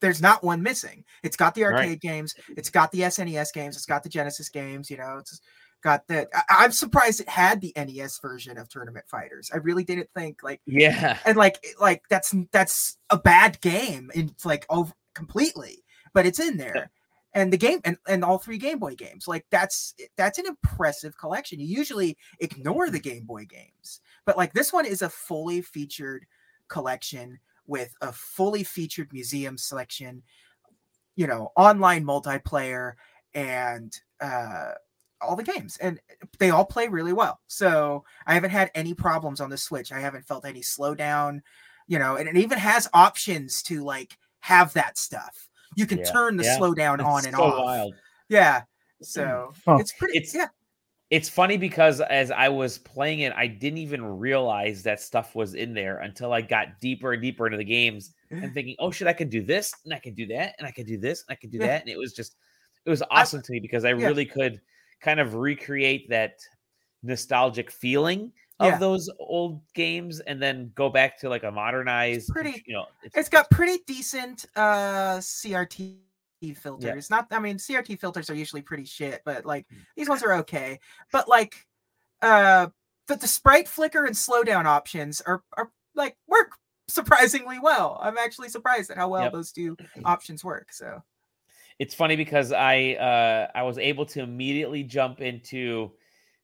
there's 0.00 0.20
not 0.20 0.42
one 0.42 0.62
missing 0.62 1.04
it's 1.22 1.36
got 1.36 1.54
the 1.54 1.62
Right. 1.62 1.74
arcade 1.74 2.00
games 2.00 2.34
it's 2.56 2.70
got 2.70 2.90
the 2.92 3.00
snes 3.00 3.52
games 3.52 3.76
it's 3.76 3.86
got 3.86 4.02
the 4.02 4.08
genesis 4.08 4.48
games 4.48 4.90
you 4.90 4.96
know 4.96 5.18
it's 5.18 5.40
got 5.82 6.06
that. 6.08 6.28
I- 6.34 6.64
I'm 6.64 6.72
surprised 6.72 7.20
it 7.20 7.28
had 7.30 7.60
the 7.62 7.72
NES 7.74 8.18
version 8.20 8.58
of 8.58 8.68
Tournament 8.68 9.06
Fighters. 9.08 9.50
I 9.50 9.56
really 9.56 9.82
didn't 9.82 10.10
think 10.14 10.42
like 10.42 10.60
yeah. 10.66 11.16
and 11.24 11.38
like 11.38 11.64
like 11.80 12.02
that's 12.10 12.34
that's 12.52 12.98
a 13.08 13.16
bad 13.16 13.58
game 13.62 14.10
and 14.14 14.28
it's 14.30 14.44
like 14.44 14.66
over 14.68 14.92
completely, 15.14 15.82
but 16.12 16.26
it's 16.26 16.38
in 16.38 16.58
there. 16.58 16.90
And 17.32 17.52
the 17.52 17.56
game 17.56 17.80
and, 17.84 17.96
and 18.08 18.24
all 18.24 18.38
three 18.38 18.58
Game 18.58 18.78
Boy 18.78 18.96
games, 18.96 19.28
like 19.28 19.46
that's 19.50 19.94
that's 20.16 20.38
an 20.38 20.46
impressive 20.46 21.16
collection. 21.16 21.60
You 21.60 21.66
usually 21.66 22.16
ignore 22.40 22.90
the 22.90 22.98
Game 22.98 23.24
Boy 23.24 23.44
games, 23.44 24.00
but 24.24 24.36
like 24.36 24.52
this 24.52 24.72
one 24.72 24.84
is 24.84 25.02
a 25.02 25.08
fully 25.08 25.62
featured 25.62 26.26
collection 26.68 27.38
with 27.66 27.94
a 28.00 28.12
fully 28.12 28.64
featured 28.64 29.12
museum 29.12 29.56
selection, 29.56 30.22
you 31.14 31.28
know, 31.28 31.52
online 31.56 32.04
multiplayer 32.04 32.94
and 33.32 33.96
uh 34.20 34.72
all 35.20 35.36
the 35.36 35.42
games 35.42 35.76
and 35.80 36.00
they 36.38 36.50
all 36.50 36.64
play 36.64 36.88
really 36.88 37.12
well. 37.12 37.40
So 37.46 38.04
I 38.26 38.34
haven't 38.34 38.50
had 38.50 38.70
any 38.74 38.94
problems 38.94 39.40
on 39.40 39.50
the 39.50 39.56
Switch. 39.56 39.92
I 39.92 40.00
haven't 40.00 40.26
felt 40.26 40.46
any 40.46 40.62
slowdown, 40.62 41.42
you 41.86 41.98
know, 41.98 42.16
and 42.16 42.28
it 42.28 42.36
even 42.36 42.58
has 42.58 42.88
options 42.94 43.62
to 43.64 43.84
like 43.84 44.16
have 44.40 44.72
that 44.72 44.98
stuff. 44.98 45.49
You 45.76 45.86
can 45.86 45.98
Yeah, 45.98 46.04
turn 46.04 46.36
the 46.36 46.44
yeah. 46.44 46.58
slowdown 46.58 47.04
on 47.04 47.24
and 47.26 47.34
so 47.34 47.42
off. 47.42 47.64
wild. 47.64 47.94
Yeah. 48.28 48.60
Mm. 48.60 48.64
So 49.06 49.52
Huh. 49.66 49.76
it's 49.80 49.92
pretty 49.92 50.16
It's- 50.18 50.34
yeah. 50.34 50.48
It's 51.10 51.28
funny 51.28 51.56
because 51.56 52.00
as 52.00 52.30
I 52.30 52.48
was 52.48 52.78
playing 52.78 53.20
it, 53.20 53.32
I 53.34 53.48
didn't 53.48 53.78
even 53.78 54.04
realize 54.04 54.84
that 54.84 55.00
stuff 55.00 55.34
was 55.34 55.54
in 55.54 55.74
there 55.74 55.98
until 55.98 56.32
I 56.32 56.40
got 56.40 56.78
deeper 56.80 57.12
and 57.14 57.20
deeper 57.20 57.46
into 57.46 57.58
the 57.58 57.64
games 57.64 58.14
and 58.30 58.54
thinking, 58.54 58.76
oh 58.78 58.92
shit, 58.92 59.08
I 59.08 59.12
can 59.12 59.28
do 59.28 59.42
this 59.42 59.74
and 59.84 59.92
I 59.92 59.98
can 59.98 60.14
do 60.14 60.24
that 60.26 60.54
and 60.58 60.68
I 60.68 60.70
can 60.70 60.86
do 60.86 60.96
this 60.98 61.24
and 61.28 61.34
I 61.36 61.40
can 61.40 61.50
do 61.50 61.58
Yeah. 61.58 61.66
that. 61.66 61.80
And 61.80 61.90
it 61.90 61.98
was 61.98 62.12
just 62.12 62.36
it 62.86 62.90
was 62.90 63.02
awesome 63.10 63.42
to 63.42 63.52
me 63.52 63.58
because 63.58 63.84
I 63.84 63.88
yeah. 63.92 64.06
really 64.06 64.24
could 64.24 64.60
kind 65.00 65.18
of 65.18 65.34
recreate 65.34 66.08
that 66.10 66.34
nostalgic 67.02 67.70
feeling 67.72 68.32
of 68.60 68.66
Yeah. 68.72 68.78
those 68.78 69.10
old 69.18 69.62
games 69.74 70.20
and 70.20 70.40
then 70.40 70.70
go 70.74 70.88
back 70.88 71.18
to 71.20 71.28
like 71.28 71.42
a 71.44 71.50
modernized 71.50 72.28
pretty- 72.28 72.62
you 72.66 72.74
know 72.74 72.86
it's, 73.02 73.16
It's 73.16 73.28
got 73.28 73.50
pretty 73.50 73.82
decent 73.86 74.44
uh 74.54 75.18
CRT 75.18 75.98
filters. 76.56 77.10
Not 77.10 77.26
I 77.30 77.38
mean 77.40 77.56
CRT 77.56 77.98
filters 77.98 78.30
are 78.30 78.34
usually 78.34 78.62
pretty 78.62 78.84
shit, 78.84 79.22
but 79.24 79.44
like 79.44 79.66
Mm. 79.68 79.78
these 79.96 80.08
ones 80.08 80.22
are 80.22 80.34
okay. 80.34 80.78
But 81.10 81.28
like 81.28 81.66
uh 82.22 82.68
the, 83.06 83.16
the 83.16 83.26
sprite 83.26 83.66
flicker 83.66 84.04
and 84.04 84.14
slowdown 84.14 84.66
options 84.66 85.20
are 85.22 85.42
are 85.56 85.72
like 85.94 86.16
work 86.28 86.52
surprisingly 86.88 87.58
well. 87.58 87.98
I'm 88.02 88.18
actually 88.18 88.50
surprised 88.50 88.90
at 88.90 88.96
how 88.98 89.08
well 89.08 89.24
Yep. 89.24 89.32
those 89.32 89.52
two 89.52 89.76
options 90.04 90.44
work. 90.44 90.72
So 90.72 91.02
it's 91.78 91.94
funny 91.94 92.14
because 92.16 92.52
I 92.52 92.92
uh 92.94 93.50
I 93.54 93.62
was 93.62 93.78
able 93.78 94.04
to 94.06 94.20
immediately 94.20 94.82
jump 94.82 95.20
into 95.22 95.92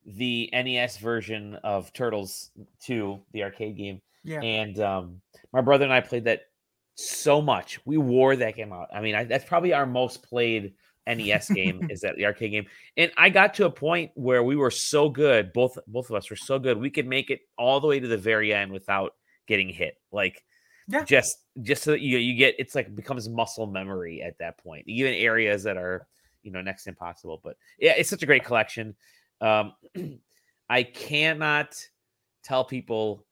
the 0.07 0.49
NES 0.53 0.99
version 0.99 1.57
of 1.65 1.93
Turtles 1.93 2.51
2, 2.85 3.21
the 3.33 3.43
arcade 3.43 3.77
game. 3.77 4.01
yeah. 4.25 4.41
And 4.41 4.79
um 4.81 5.21
My 5.53 5.61
brother 5.61 5.85
and 5.85 5.93
I 5.93 6.01
played 6.01 6.25
that 6.25 6.43
so 6.95 7.43
much. 7.43 7.79
We 7.85 7.99
wore 7.99 8.37
that 8.37 8.57
game 8.57 8.73
out. 8.73 8.89
I 8.95 9.01
mean, 9.01 9.15
I, 9.15 9.25
that's 9.25 9.45
probably 9.45 9.73
our 9.73 9.85
most 9.87 10.23
played 10.23 10.75
NES 11.07 11.51
game 11.55 11.87
is 11.91 12.01
that 12.01 12.17
the 12.17 12.25
arcade 12.27 12.53
game. 12.53 12.67
And 12.97 13.13
I 13.17 13.29
got 13.31 13.55
to 13.55 13.67
a 13.67 13.71
point 13.71 14.13
where 14.15 14.43
we 14.43 14.57
were 14.57 14.71
so 14.71 15.09
good, 15.09 15.53
both 15.53 15.77
both 15.87 16.09
of 16.09 16.17
us 16.17 16.31
were 16.31 16.37
so 16.37 16.59
good, 16.59 16.79
we 16.79 16.91
could 16.91 17.07
make 17.07 17.31
it 17.31 17.41
all 17.59 17.81
the 17.81 17.87
way 17.87 18.01
to 18.01 18.09
the 18.09 18.17
very 18.17 18.53
end 18.55 18.73
without 18.73 19.15
getting 19.47 19.69
hit. 19.69 19.97
Like 20.13 20.45
Yeah. 20.89 21.05
just 21.05 21.37
just 21.63 21.83
so 21.83 21.91
that 21.93 22.01
you 22.01 22.19
you 22.19 22.35
get 22.37 22.55
it's 22.59 22.75
like 22.75 22.95
becomes 22.95 23.29
muscle 23.29 23.67
memory 23.67 24.23
at 24.23 24.39
that 24.39 24.59
point. 24.59 24.85
Even 24.87 25.13
areas 25.15 25.65
that 25.65 25.77
are, 25.77 26.07
you 26.43 26.51
know, 26.53 26.63
next 26.63 26.85
to 26.85 26.91
impossible. 26.91 27.41
But 27.43 27.57
yeah, 27.79 27.95
it's 27.97 28.09
such 28.11 28.23
a 28.23 28.27
great 28.27 28.45
collection. 28.45 28.97
Um 29.41 29.75
I 30.69 30.83
cannot 30.83 31.77
tell 32.43 32.65
people 32.65 33.27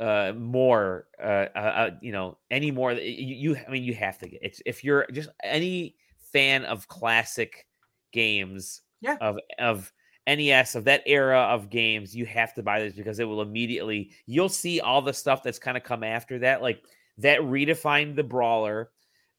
uh 0.00 0.32
more 0.36 1.06
uh, 1.22 1.46
uh, 1.54 1.58
uh 1.58 1.90
you 2.00 2.12
know 2.12 2.38
any 2.50 2.70
more 2.70 2.92
you, 2.92 3.52
you 3.52 3.56
i 3.56 3.70
mean 3.70 3.84
you 3.84 3.94
have 3.94 4.18
to 4.18 4.28
get 4.28 4.40
it's 4.42 4.60
if 4.66 4.82
you're 4.82 5.06
just 5.12 5.28
any 5.44 5.94
fan 6.32 6.64
of 6.64 6.88
classic 6.88 7.66
games 8.12 8.82
Yeah. 9.00 9.16
of 9.20 9.38
of 9.58 9.92
nes 10.26 10.74
of 10.74 10.84
that 10.84 11.02
era 11.06 11.38
of 11.40 11.70
games 11.70 12.16
you 12.16 12.24
have 12.26 12.54
to 12.54 12.62
buy 12.62 12.80
this 12.80 12.94
because 12.94 13.18
it 13.20 13.24
will 13.24 13.42
immediately 13.42 14.10
you'll 14.26 14.48
see 14.48 14.80
all 14.80 15.02
the 15.02 15.12
stuff 15.12 15.42
that's 15.42 15.58
kind 15.58 15.76
of 15.76 15.82
come 15.82 16.02
after 16.02 16.38
that 16.38 16.62
like 16.62 16.82
that 17.18 17.40
redefined 17.40 18.16
the 18.16 18.24
brawler 18.24 18.90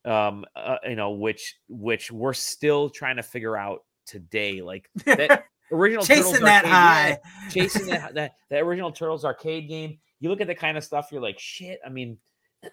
um 0.06 0.46
uh, 0.56 0.78
you 0.88 0.96
know 0.96 1.12
which 1.12 1.56
which 1.68 2.12
we're 2.12 2.34
still 2.34 2.90
trying 2.90 3.16
to 3.16 3.24
figure 3.24 3.58
out 3.58 3.86
today 4.06 4.62
like 4.62 4.90
that 5.06 5.46
original 5.72 6.04
Turtles 6.04 6.32
Chasing 6.32 6.46
that 6.46 6.66
arcade, 6.66 6.72
yeah, 6.72 7.16
high. 7.16 7.50
chasing 7.50 7.86
that, 7.88 8.14
that 8.16 8.32
that 8.50 8.62
original 8.62 8.92
Turtles 8.92 9.26
arcade 9.26 9.68
game. 9.68 10.00
You 10.20 10.30
look 10.30 10.42
at 10.42 10.48
the 10.48 10.56
kind 10.56 10.78
of 10.78 10.84
stuff 10.84 11.10
you're 11.12 11.22
like, 11.22 11.40
shit. 11.40 11.80
I 11.86 11.90
mean, 11.90 12.18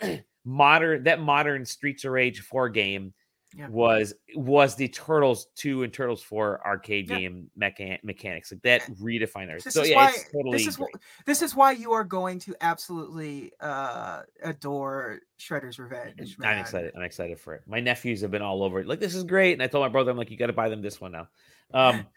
modern 0.45 1.05
that 1.05 1.21
modern 1.21 1.65
Streets 1.65 2.05
of 2.05 2.13
Rage 2.13 2.41
four 2.41 2.69
game 2.69 3.13
Yeah. 3.57 3.69
was 3.69 4.15
was 4.37 4.77
the 4.77 4.87
Turtles 4.89 5.49
two 5.57 5.83
and 5.83 5.93
Turtles 5.93 6.23
four 6.23 6.61
arcade 6.65 7.11
Yeah. 7.11 7.19
game 7.19 7.51
mecha- 7.61 8.03
mechanics 8.05 8.53
like 8.53 8.63
that 8.63 8.83
redefined 9.03 9.49
it. 9.49 9.65
This 9.65 9.75
So 9.75 9.83
is 9.83 9.91
yeah, 9.91 9.97
why 9.97 10.09
it's 10.11 10.31
totally 10.33 10.59
this 10.59 10.67
is 10.69 10.77
wh- 10.77 10.99
this 11.27 11.43
is 11.43 11.55
why 11.57 11.73
you 11.73 11.93
are 11.93 12.05
going 12.05 12.39
to 12.41 12.55
absolutely 12.61 13.53
uh 13.61 14.23
adore 14.45 15.21
Shredder's 15.41 15.79
Revenge. 15.81 16.37
I'm 16.43 16.59
excited. 16.59 16.93
I'm 16.95 17.03
excited 17.03 17.41
for 17.41 17.55
it. 17.55 17.63
My 17.67 17.81
nephews 17.81 18.21
have 18.21 18.31
been 18.31 18.43
all 18.43 18.63
over 18.63 18.79
it. 18.81 18.87
Like, 18.87 19.01
this 19.01 19.15
is 19.15 19.25
great. 19.25 19.55
And 19.55 19.63
I 19.63 19.67
told 19.67 19.83
my 19.85 19.89
brother, 19.89 20.11
I'm 20.11 20.17
like, 20.17 20.31
you 20.31 20.37
got 20.37 20.47
to 20.49 20.53
buy 20.53 20.69
them 20.69 20.83
this 20.83 21.01
one 21.01 21.13
now. 21.13 21.29
Um, 21.75 22.07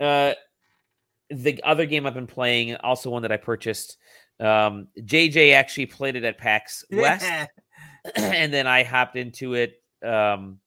uh, 0.00 0.34
the 1.30 1.62
other 1.62 1.86
game 1.86 2.06
I've 2.06 2.14
been 2.14 2.26
playing, 2.26 2.76
also 2.76 3.10
one 3.10 3.22
that 3.22 3.32
I 3.32 3.36
purchased. 3.36 3.96
Um, 4.40 4.88
JJ 4.98 5.54
actually 5.54 5.86
played 5.86 6.16
it 6.16 6.24
at 6.24 6.38
PAX 6.38 6.84
West, 6.90 7.26
and 8.16 8.52
then 8.52 8.66
I 8.66 8.82
hopped 8.82 9.16
into 9.16 9.54
it, 9.54 9.82
um, 10.04 10.58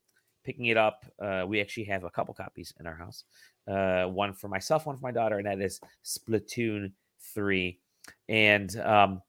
picking 0.44 0.66
it 0.68 0.78
up. 0.78 1.06
Uh, 1.22 1.44
we 1.48 1.60
actually 1.60 1.86
have 1.86 2.04
a 2.04 2.10
couple 2.10 2.34
copies 2.34 2.74
in 2.80 2.88
our 2.88 2.96
house. 2.96 3.24
Uh, 3.68 4.06
one 4.06 4.34
for 4.34 4.48
myself, 4.48 4.86
one 4.86 4.96
for 4.96 5.04
my 5.04 5.12
daughter, 5.12 5.38
and 5.38 5.48
that 5.48 5.62
is 5.62 5.80
Splatoon 6.04 6.92
three. 7.34 7.80
And 8.28 8.76
um, 8.78 9.22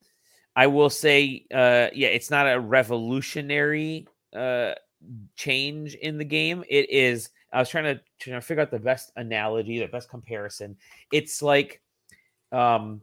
I 0.57 0.67
will 0.67 0.91
say, 0.91 1.47
uh, 1.53 1.89
yeah, 1.95 2.09
it's 2.09 2.31
not 2.31 2.47
a 2.47 2.59
revolutionary 2.61 4.07
uh, 4.35 4.73
change 5.37 5.95
in 5.95 6.19
the 6.19 6.25
game. 6.25 6.65
It 6.69 6.91
is. 6.91 7.31
I 7.55 7.61
was 7.61 7.69
trying 7.69 7.85
to 7.85 8.01
trying 8.19 8.41
to 8.41 8.47
figure 8.47 8.63
out 8.63 8.71
the 8.71 8.79
best 8.79 9.13
analogy, 9.17 9.79
the 9.79 9.87
best 9.87 10.11
comparison. 10.11 10.77
It's 11.13 11.41
like 11.41 11.81
um, 12.53 13.01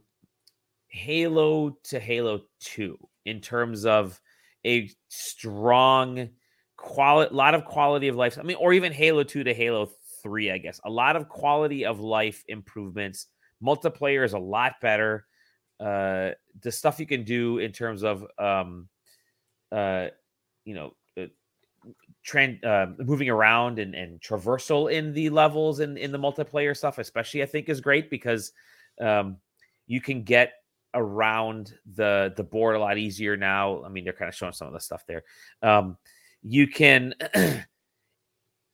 Halo 0.88 1.70
to 1.84 1.98
Halo 1.98 2.42
Two 2.60 2.98
in 3.24 3.40
terms 3.40 3.86
of 3.86 4.20
a 4.66 4.90
strong 5.08 6.28
quality, 6.76 7.32
a 7.32 7.36
lot 7.36 7.54
of 7.54 7.64
quality 7.64 8.08
of 8.08 8.16
life. 8.16 8.38
I 8.38 8.42
mean, 8.42 8.58
or 8.60 8.74
even 8.74 8.92
Halo 8.92 9.22
Two 9.24 9.42
to 9.42 9.54
Halo 9.54 9.90
Three. 10.22 10.50
I 10.50 10.58
guess 10.58 10.80
a 10.84 10.90
lot 10.90 11.16
of 11.16 11.28
quality 11.28 11.86
of 11.86 12.00
life 12.00 12.44
improvements. 12.46 13.28
Multiplayer 13.62 14.24
is 14.24 14.34
a 14.34 14.38
lot 14.38 14.74
better 14.80 15.26
uh 15.80 16.30
the 16.60 16.70
stuff 16.70 17.00
you 17.00 17.06
can 17.06 17.24
do 17.24 17.58
in 17.58 17.72
terms 17.72 18.04
of 18.04 18.24
um 18.38 18.88
uh 19.72 20.08
you 20.64 20.74
know 20.74 20.94
trend 22.22 22.64
uh, 22.64 22.86
moving 22.98 23.28
around 23.28 23.78
and, 23.78 23.94
and 23.94 24.20
traversal 24.20 24.92
in 24.92 25.12
the 25.12 25.28
levels 25.30 25.80
and 25.80 25.98
in 25.98 26.12
the 26.12 26.18
multiplayer 26.18 26.76
stuff 26.76 26.98
especially 26.98 27.42
i 27.42 27.46
think 27.46 27.68
is 27.68 27.80
great 27.80 28.08
because 28.10 28.52
um 29.00 29.36
you 29.86 30.00
can 30.00 30.22
get 30.22 30.52
around 30.94 31.74
the 31.94 32.32
the 32.36 32.44
board 32.44 32.76
a 32.76 32.78
lot 32.78 32.98
easier 32.98 33.36
now. 33.36 33.82
I 33.84 33.88
mean 33.88 34.04
they're 34.04 34.12
kind 34.12 34.28
of 34.28 34.34
showing 34.34 34.52
some 34.52 34.66
of 34.68 34.72
the 34.72 34.80
stuff 34.80 35.04
there. 35.06 35.24
Um 35.62 35.96
you 36.42 36.66
can 36.66 37.14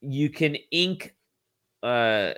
you 0.00 0.30
can 0.30 0.56
ink 0.70 1.14
uh 1.82 2.32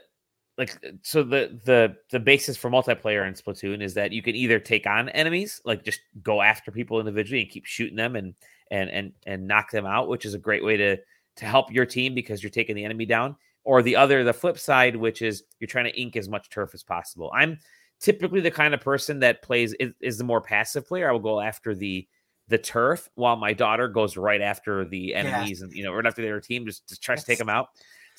like 0.60 0.78
so 1.00 1.22
the 1.22 1.58
the 1.64 1.96
the 2.10 2.20
basis 2.20 2.54
for 2.54 2.70
multiplayer 2.70 3.26
in 3.26 3.32
Splatoon 3.32 3.82
is 3.82 3.94
that 3.94 4.12
you 4.12 4.20
can 4.20 4.36
either 4.36 4.60
take 4.60 4.86
on 4.86 5.08
enemies, 5.08 5.62
like 5.64 5.82
just 5.82 6.00
go 6.22 6.42
after 6.42 6.70
people 6.70 7.00
individually 7.00 7.40
and 7.40 7.50
keep 7.50 7.64
shooting 7.64 7.96
them 7.96 8.14
and 8.14 8.34
and 8.70 8.90
and 8.90 9.12
and 9.26 9.48
knock 9.48 9.70
them 9.70 9.86
out, 9.86 10.08
which 10.08 10.26
is 10.26 10.34
a 10.34 10.38
great 10.38 10.62
way 10.62 10.76
to 10.76 10.98
to 11.36 11.44
help 11.46 11.72
your 11.72 11.86
team 11.86 12.14
because 12.14 12.42
you're 12.42 12.50
taking 12.50 12.76
the 12.76 12.84
enemy 12.84 13.06
down. 13.06 13.36
Or 13.64 13.82
the 13.82 13.96
other, 13.96 14.22
the 14.22 14.34
flip 14.34 14.58
side, 14.58 14.96
which 14.96 15.22
is 15.22 15.44
you're 15.60 15.68
trying 15.68 15.86
to 15.86 15.98
ink 15.98 16.14
as 16.14 16.28
much 16.28 16.50
turf 16.50 16.74
as 16.74 16.82
possible. 16.82 17.30
I'm 17.34 17.58
typically 17.98 18.40
the 18.40 18.50
kind 18.50 18.74
of 18.74 18.82
person 18.82 19.20
that 19.20 19.40
plays 19.40 19.72
is, 19.80 19.92
is 20.00 20.18
the 20.18 20.24
more 20.24 20.42
passive 20.42 20.86
player. 20.86 21.08
I 21.08 21.12
will 21.12 21.20
go 21.20 21.40
after 21.40 21.74
the 21.74 22.06
the 22.48 22.58
turf 22.58 23.08
while 23.14 23.36
my 23.36 23.54
daughter 23.54 23.88
goes 23.88 24.18
right 24.18 24.42
after 24.42 24.84
the 24.84 25.14
enemies 25.14 25.62
and 25.62 25.72
you 25.72 25.84
know 25.84 25.92
right 25.94 26.04
after 26.04 26.20
their 26.20 26.40
team 26.40 26.66
just, 26.66 26.86
just 26.86 27.00
tries 27.00 27.20
to 27.20 27.26
take 27.26 27.38
them 27.38 27.48
out 27.48 27.68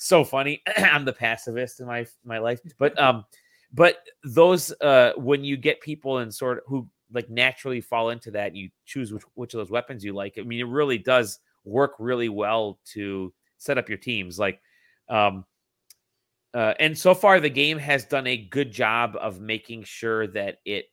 so 0.02 0.24
funny. 0.24 0.62
I'm 0.76 1.04
the 1.04 1.12
pacifist 1.12 1.80
in 1.80 1.86
my 1.86 2.06
my 2.24 2.38
life, 2.38 2.60
but 2.78 2.98
um, 3.00 3.24
but 3.72 3.98
those 4.24 4.72
uh, 4.80 5.12
when 5.16 5.44
you 5.44 5.56
get 5.56 5.80
people 5.80 6.18
in 6.18 6.30
sort 6.30 6.58
of 6.58 6.64
who 6.66 6.88
like 7.12 7.28
naturally 7.30 7.80
fall 7.80 8.10
into 8.10 8.30
that, 8.32 8.54
you 8.54 8.70
choose 8.84 9.12
which 9.12 9.22
which 9.34 9.54
of 9.54 9.58
those 9.58 9.70
weapons 9.70 10.04
you 10.04 10.12
like. 10.12 10.34
I 10.38 10.42
mean, 10.42 10.60
it 10.60 10.68
really 10.68 10.98
does 10.98 11.38
work 11.64 11.94
really 11.98 12.28
well 12.28 12.78
to 12.92 13.32
set 13.58 13.78
up 13.78 13.88
your 13.88 13.98
teams. 13.98 14.38
Like, 14.38 14.60
um, 15.08 15.44
uh, 16.54 16.74
and 16.80 16.96
so 16.96 17.14
far 17.14 17.40
the 17.40 17.48
game 17.48 17.78
has 17.78 18.04
done 18.04 18.26
a 18.26 18.36
good 18.36 18.72
job 18.72 19.16
of 19.20 19.40
making 19.40 19.84
sure 19.84 20.26
that 20.28 20.58
it 20.64 20.86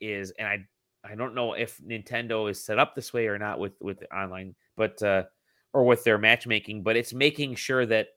is, 0.00 0.32
and 0.38 0.46
I 0.46 0.58
I 1.04 1.14
don't 1.14 1.34
know 1.34 1.54
if 1.54 1.78
Nintendo 1.78 2.50
is 2.50 2.64
set 2.64 2.78
up 2.78 2.94
this 2.94 3.12
way 3.12 3.26
or 3.26 3.38
not 3.38 3.58
with 3.58 3.74
with 3.80 4.02
online, 4.14 4.54
but 4.76 5.02
uh, 5.02 5.24
or 5.72 5.84
with 5.84 6.04
their 6.04 6.18
matchmaking, 6.18 6.82
but 6.82 6.96
it's 6.96 7.12
making 7.12 7.54
sure 7.56 7.84
that 7.86 8.08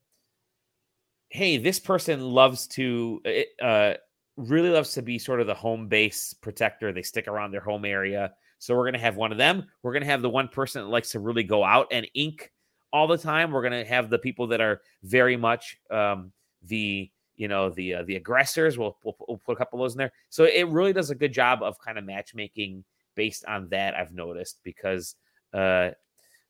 hey, 1.29 1.57
this 1.57 1.79
person 1.79 2.21
loves 2.21 2.67
to 2.67 3.21
uh 3.61 3.93
really 4.37 4.69
loves 4.69 4.93
to 4.93 5.01
be 5.01 5.17
sort 5.17 5.41
of 5.41 5.47
the 5.47 5.53
home 5.53 5.87
base 5.87 6.33
protector. 6.33 6.93
They 6.93 7.01
stick 7.01 7.27
around 7.27 7.51
their 7.51 7.61
home 7.61 7.85
area. 7.85 8.33
So 8.59 8.75
we're 8.75 8.85
gonna 8.85 8.99
have 8.99 9.15
one 9.15 9.31
of 9.31 9.37
them. 9.37 9.65
We're 9.83 9.93
gonna 9.93 10.05
have 10.05 10.21
the 10.21 10.29
one 10.29 10.47
person 10.47 10.81
that 10.81 10.89
likes 10.89 11.11
to 11.11 11.19
really 11.19 11.43
go 11.43 11.63
out 11.63 11.87
and 11.91 12.07
ink 12.13 12.51
all 12.93 13.07
the 13.07 13.17
time. 13.17 13.51
We're 13.51 13.63
gonna 13.63 13.85
have 13.85 14.09
the 14.09 14.19
people 14.19 14.47
that 14.47 14.61
are 14.61 14.81
very 15.03 15.37
much 15.37 15.77
um 15.91 16.31
the 16.63 17.11
you 17.35 17.47
know 17.47 17.69
the 17.69 17.95
uh, 17.95 18.03
the 18.03 18.15
aggressors. 18.15 18.77
We'll, 18.77 18.97
we'll 19.03 19.15
we'll 19.27 19.37
put 19.37 19.53
a 19.53 19.55
couple 19.55 19.79
of 19.79 19.83
those 19.83 19.93
in 19.93 19.99
there. 19.99 20.13
So 20.29 20.45
it 20.45 20.67
really 20.69 20.93
does 20.93 21.09
a 21.09 21.15
good 21.15 21.33
job 21.33 21.61
of 21.61 21.79
kind 21.79 21.97
of 21.97 22.03
matchmaking 22.03 22.83
based 23.15 23.45
on 23.45 23.69
that. 23.69 23.95
I've 23.95 24.13
noticed 24.13 24.59
because 24.63 25.15
uh 25.53 25.91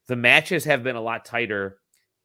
the 0.08 0.16
matches 0.16 0.64
have 0.66 0.84
been 0.84 0.96
a 0.96 1.02
lot 1.02 1.26
tighter 1.26 1.80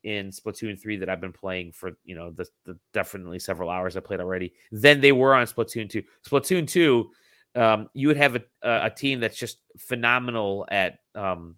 in 0.05 0.31
Splatoon 0.31 0.81
3 0.81 0.97
that 0.99 1.09
I've 1.09 1.21
been 1.21 1.33
playing 1.33 1.73
for, 1.73 1.93
you 2.05 2.15
know, 2.15 2.31
the, 2.31 2.47
the 2.65 2.79
definitely 2.93 3.39
several 3.39 3.71
hours 3.71 3.97
I 3.97 4.01
played 4.01 4.21
already 4.21 4.53
than 4.71 5.01
they 5.01 5.13
were 5.13 5.35
on 5.35 5.47
Splatoon 5.47 5.89
2. 5.89 6.03
Splatoon 6.27 6.67
2, 6.67 7.11
um, 7.55 7.89
you 7.95 8.09
would 8.09 8.17
have 8.17 8.37
a, 8.37 8.43
a, 8.63 8.91
team 8.91 9.21
that's 9.21 9.37
just 9.37 9.59
phenomenal 9.79 10.67
at 10.71 10.99
um, 11.15 11.57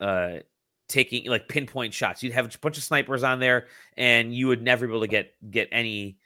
uh, 0.00 0.38
taking 0.88 1.26
like 1.26 1.48
pinpoint 1.48 1.92
shots. 1.92 2.22
You'd 2.22 2.32
have 2.32 2.46
a 2.46 2.58
bunch 2.58 2.78
of 2.78 2.84
snipers 2.84 3.22
on 3.22 3.38
there 3.38 3.66
and 3.96 4.34
you 4.34 4.48
would 4.48 4.62
never 4.62 4.86
be 4.86 4.92
able 4.92 5.02
to 5.02 5.08
get 5.08 5.32
get 5.50 5.68
any 5.70 6.18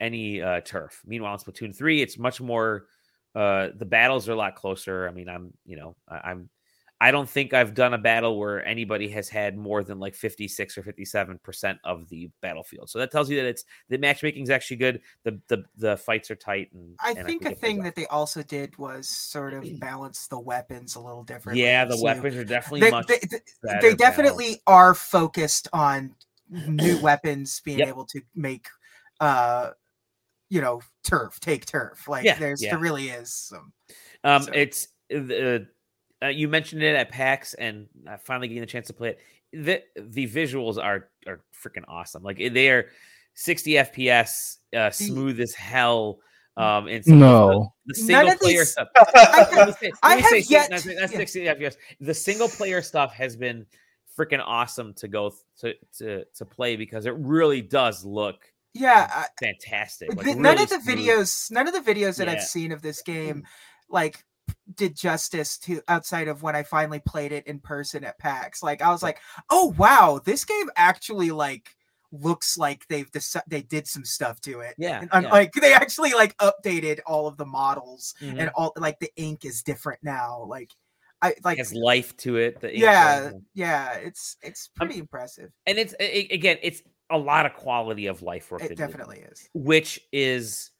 any 0.00 0.42
uh, 0.42 0.60
turf. 0.60 1.00
Meanwhile, 1.06 1.34
in 1.34 1.40
Splatoon 1.40 1.74
3, 1.74 2.02
it's 2.02 2.18
much 2.18 2.40
more 2.40 2.86
uh, 3.34 3.68
the 3.76 3.86
battles 3.86 4.28
are 4.28 4.32
a 4.32 4.36
lot 4.36 4.56
closer. 4.56 5.08
I 5.08 5.12
mean, 5.12 5.28
I'm, 5.28 5.52
you 5.64 5.76
know, 5.76 5.96
I, 6.08 6.30
I'm 6.30 6.50
I 7.02 7.10
don't 7.10 7.28
think 7.28 7.52
I've 7.52 7.74
done 7.74 7.94
a 7.94 7.98
battle 7.98 8.38
where 8.38 8.64
anybody 8.64 9.08
has 9.08 9.28
had 9.28 9.56
more 9.58 9.82
than 9.82 9.98
like 9.98 10.14
56 10.14 10.78
or 10.78 10.84
57 10.84 11.38
percent 11.42 11.78
of 11.82 12.08
the 12.08 12.30
battlefield. 12.40 12.88
So 12.90 13.00
that 13.00 13.10
tells 13.10 13.28
you 13.28 13.36
that 13.38 13.46
it's 13.48 13.64
the 13.88 13.98
matchmaking 13.98 14.44
is 14.44 14.50
actually 14.50 14.76
good. 14.76 15.00
The 15.24 15.40
the 15.48 15.64
the 15.76 15.96
fights 15.96 16.30
are 16.30 16.36
tight. 16.36 16.70
And 16.72 16.94
I 17.00 17.10
and 17.18 17.26
think 17.26 17.44
a 17.44 17.56
thing 17.56 17.82
that 17.82 17.96
they 17.96 18.06
also 18.06 18.44
did 18.44 18.78
was 18.78 19.08
sort 19.08 19.52
of 19.52 19.64
balance 19.80 20.28
the 20.28 20.38
weapons 20.38 20.94
a 20.94 21.00
little 21.00 21.24
differently. 21.24 21.64
yeah, 21.64 21.84
the 21.84 21.96
too. 21.96 22.04
weapons 22.04 22.36
are 22.36 22.44
definitely 22.44 22.80
They, 22.82 22.90
much. 22.92 23.06
they, 23.08 23.18
they- 23.30 23.78
they 23.80 23.94
definitely 23.94 24.62
are 24.68 24.94
focused 24.94 25.66
on 25.72 26.14
new 26.68 26.98
weapons 27.02 27.60
being 27.64 27.80
Yep. 27.80 27.88
able 27.88 28.04
to 28.06 28.20
make 28.36 28.68
uh 29.18 29.70
you 30.50 30.60
know 30.60 30.80
turf 31.02 31.40
take 31.40 31.66
turf 31.66 32.06
like 32.06 32.24
Yeah, 32.24 32.38
there's 32.38 32.62
yeah. 32.62 32.70
there 32.70 32.78
really 32.78 33.08
is 33.08 33.32
some 33.34 33.72
Um, 34.22 34.42
So- 34.42 34.52
it's 34.54 34.86
uh, 35.12 35.58
uh, 36.22 36.28
you 36.28 36.48
mentioned 36.48 36.82
it 36.82 36.94
at 36.96 37.10
PAX, 37.10 37.54
and 37.54 37.88
I 38.08 38.16
finally 38.16 38.48
getting 38.48 38.60
the 38.62 38.66
chance 38.66 38.86
to 38.88 38.92
play 38.92 39.10
it. 39.10 39.18
The 39.52 39.82
the 40.00 40.26
visuals 40.28 40.82
are 40.82 41.08
are 41.26 41.40
freaking 41.54 41.84
awesome. 41.88 42.22
Like 42.22 42.38
they 42.38 42.70
are 42.70 42.86
60 43.34 43.72
FPS, 43.72 44.58
uh, 44.76 44.90
smooth 44.90 45.40
as 45.40 45.54
hell. 45.54 46.18
Um, 46.56 46.86
and 46.86 47.02
some 47.02 47.18
No. 47.18 47.72
the, 47.86 47.94
the 47.94 48.00
single 48.00 48.32
of 48.32 48.38
player 48.40 48.64
stuff. 48.66 48.88
I 48.96 49.48
Let 49.56 49.66
me 49.68 49.72
say- 49.80 49.92
I 50.02 50.16
have 50.16 50.24
say 50.30 50.38
yet- 50.40 50.68
that's, 50.68 50.84
that's 50.84 51.12
yeah. 51.12 51.18
60 51.18 51.40
FPS. 51.46 51.76
The 52.00 52.12
single 52.12 52.48
player 52.48 52.82
stuff 52.82 53.14
has 53.14 53.36
been 53.36 53.64
freaking 54.18 54.42
awesome 54.44 54.92
to 54.94 55.08
go 55.08 55.32
th- 55.60 55.78
to 55.96 56.04
to 56.04 56.24
to 56.34 56.44
play 56.44 56.76
because 56.76 57.06
it 57.06 57.14
really 57.16 57.62
does 57.62 58.04
look 58.04 58.52
Yeah, 58.74 59.24
fantastic. 59.40 60.14
Like, 60.14 60.26
the- 60.26 60.34
none 60.34 60.52
really 60.56 60.64
of 60.64 60.68
the 60.68 60.80
smooth. 60.80 60.98
videos, 60.98 61.50
none 61.50 61.66
of 61.68 61.72
the 61.72 61.80
videos 61.94 62.18
that 62.18 62.26
Yeah. 62.26 62.34
I've 62.34 62.42
seen 62.44 62.70
of 62.72 62.82
this 62.82 63.00
game, 63.00 63.44
like 63.88 64.22
did 64.76 64.96
justice 64.96 65.58
to 65.58 65.82
outside 65.88 66.28
of 66.28 66.42
when 66.42 66.56
I 66.56 66.62
finally 66.62 67.00
played 67.00 67.32
it 67.32 67.46
in 67.46 67.58
person 67.60 68.04
at 68.04 68.18
PAX. 68.18 68.62
Like 68.62 68.80
I 68.82 68.90
was 68.90 69.02
like, 69.02 69.18
oh 69.50 69.74
wow, 69.76 70.20
this 70.24 70.44
game 70.44 70.70
actually 70.76 71.30
like 71.30 71.68
looks 72.10 72.58
like 72.58 72.86
they've 72.88 73.10
deci- 73.10 73.42
they 73.48 73.62
did 73.62 73.86
some 73.86 74.04
stuff 74.04 74.40
to 74.42 74.60
it. 74.60 74.74
Yeah, 74.78 75.04
And, 75.12 75.24
yeah. 75.24 75.30
like 75.30 75.52
they 75.52 75.72
actually 75.72 76.12
like 76.12 76.36
updated 76.38 77.00
all 77.06 77.26
of 77.26 77.36
the 77.36 77.46
models 77.46 78.14
Mhm. 78.20 78.38
and 78.38 78.50
all 78.54 78.72
like 78.76 78.98
the 78.98 79.10
ink 79.16 79.44
is 79.44 79.62
different 79.62 80.02
now. 80.02 80.44
Like 80.48 80.70
I 81.22 81.34
like 81.44 81.58
has 81.58 81.72
life 81.74 82.16
to 82.18 82.36
it. 82.36 82.60
The 82.60 82.76
yeah, 82.76 83.30
yeah, 83.54 83.94
it's 83.94 84.36
it's 84.42 84.70
Um, 84.80 84.86
pretty 84.88 85.00
impressive. 85.00 85.50
and 85.66 85.78
it's 85.78 85.94
a- 86.00 86.28
again, 86.28 86.58
it's 86.62 86.82
a 87.10 87.18
lot 87.18 87.44
of 87.46 87.54
quality 87.54 88.06
of 88.06 88.22
life 88.22 88.50
work. 88.50 88.62
It 88.62 88.76
definitely 88.76 89.20
is. 89.20 89.48
which 89.54 90.00
is 90.12 90.70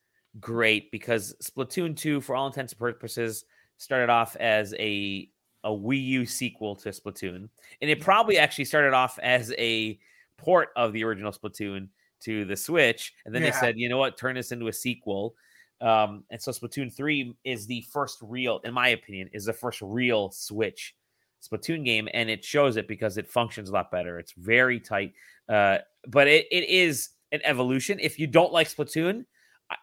great 0.40 0.90
because 0.90 1.34
Splatoon 1.42 1.94
2, 1.96 2.20
for 2.22 2.34
all 2.34 2.46
intents 2.46 2.72
and 2.72 2.78
purposes, 2.80 3.44
started 3.82 4.10
off 4.10 4.36
as 4.36 4.74
a 4.78 5.28
a 5.64 5.70
Wii 5.70 6.04
U 6.06 6.26
sequel 6.26 6.74
to 6.76 6.88
Splatoon, 6.90 7.48
and 7.80 7.90
it 7.90 8.00
probably 8.00 8.38
actually 8.38 8.64
started 8.64 8.94
off 8.94 9.18
as 9.22 9.52
a 9.58 9.98
port 10.36 10.70
of 10.76 10.92
the 10.92 11.04
original 11.04 11.32
Splatoon 11.32 11.88
to 12.20 12.44
the 12.44 12.56
Switch, 12.56 13.12
and 13.24 13.34
then 13.34 13.42
they 13.42 13.52
said, 13.52 13.78
you 13.78 13.88
know 13.88 13.98
what, 13.98 14.16
turn 14.16 14.34
this 14.34 14.52
into 14.52 14.68
a 14.68 14.72
sequel. 14.72 15.34
Um, 15.80 16.24
and 16.30 16.40
so 16.40 16.52
Splatoon 16.52 16.92
3 16.92 17.34
is 17.44 17.66
the 17.66 17.84
first 17.92 18.18
real, 18.22 18.60
in 18.64 18.72
my 18.72 18.88
opinion, 18.88 19.28
is 19.32 19.44
the 19.44 19.52
first 19.52 19.80
real 19.82 20.30
Switch 20.30 20.94
Splatoon 21.42 21.84
game, 21.84 22.08
and 22.14 22.30
it 22.30 22.44
shows 22.44 22.76
it 22.76 22.86
because 22.86 23.18
it 23.18 23.28
functions 23.28 23.68
a 23.68 23.72
lot 23.72 23.90
better. 23.90 24.18
It's 24.18 24.32
very 24.32 24.78
tight, 24.78 25.12
uh, 25.48 25.78
but 26.06 26.28
it, 26.28 26.46
it 26.52 26.68
is 26.68 27.10
an 27.32 27.40
evolution. 27.42 27.98
If 28.00 28.18
you 28.18 28.28
don't 28.28 28.52
like 28.52 28.68
Splatoon, 28.68 29.24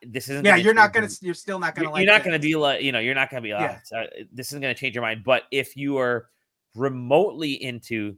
this 0.04 0.30
isn't. 0.30 0.46
Yeah, 0.46 0.56
you're 0.56 0.74
not 0.74 0.94
gonna. 0.94 1.08
your- 1.08 1.18
You're 1.22 1.34
still 1.34 1.60
not 1.60 1.76
You're, 1.78 1.86
gonna. 1.86 2.00
you're 2.02 2.08
like 2.08 2.14
not 2.14 2.22
it. 2.22 2.26
gonna 2.26 2.40
be 2.40 2.56
like, 2.56 2.82
you 2.82 2.92
know, 2.92 3.00
you're 3.00 3.16
not 3.16 3.30
gonna 3.30 3.42
be. 3.42 3.50
Yeah. 3.50 3.80
"Ah, 3.94 3.98
uh, 3.98 4.06
this 4.32 4.48
isn't 4.50 4.62
gonna 4.62 4.74
change 4.76 4.96
your 4.96 5.02
mind. 5.02 5.24
But 5.24 5.44
if 5.52 5.76
you 5.76 5.98
are 5.98 6.30
remotely 6.76 7.62
into 7.64 8.16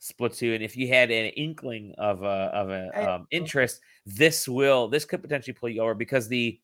Splatoon, 0.00 0.54
and 0.56 0.62
if 0.64 0.76
you 0.76 0.88
had 0.88 1.10
an 1.10 1.26
inkling 1.30 1.94
of 1.98 2.22
a 2.22 2.26
of 2.26 2.70
a 2.70 2.90
I- 2.94 3.04
um, 3.14 3.26
interest, 3.30 3.80
this 4.06 4.46
will 4.48 4.88
this 4.88 5.04
could 5.04 5.22
potentially 5.22 5.54
pull 5.54 5.68
you 5.68 5.82
over 5.82 5.94
because 5.94 6.28
the 6.28 6.60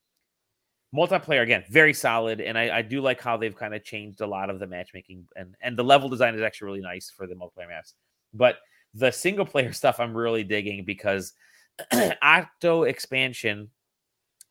multiplayer 0.95 1.43
again 1.43 1.65
very 1.71 1.95
solid, 1.95 2.41
and 2.41 2.59
I, 2.59 2.79
I 2.79 2.83
do 2.83 3.01
like 3.01 3.21
how 3.21 3.37
they've 3.37 3.55
kind 3.57 3.75
of 3.75 3.83
changed 3.85 4.21
a 4.21 4.27
lot 4.27 4.51
of 4.51 4.59
the 4.59 4.67
matchmaking 4.67 5.27
and 5.37 5.55
and 5.61 5.77
the 5.77 5.85
level 5.85 6.09
design 6.09 6.35
is 6.35 6.43
actually 6.43 6.67
really 6.67 6.81
nice 6.81 7.11
for 7.11 7.27
the 7.27 7.35
multiplayer 7.35 7.69
maps. 7.69 7.95
But 8.35 8.59
the 8.95 9.11
single 9.11 9.47
player 9.47 9.73
stuff 9.83 9.99
I'm 10.01 10.17
really 10.17 10.45
digging 10.45 10.85
because 10.85 11.33
Octo 12.23 12.83
expansion, 12.83 13.71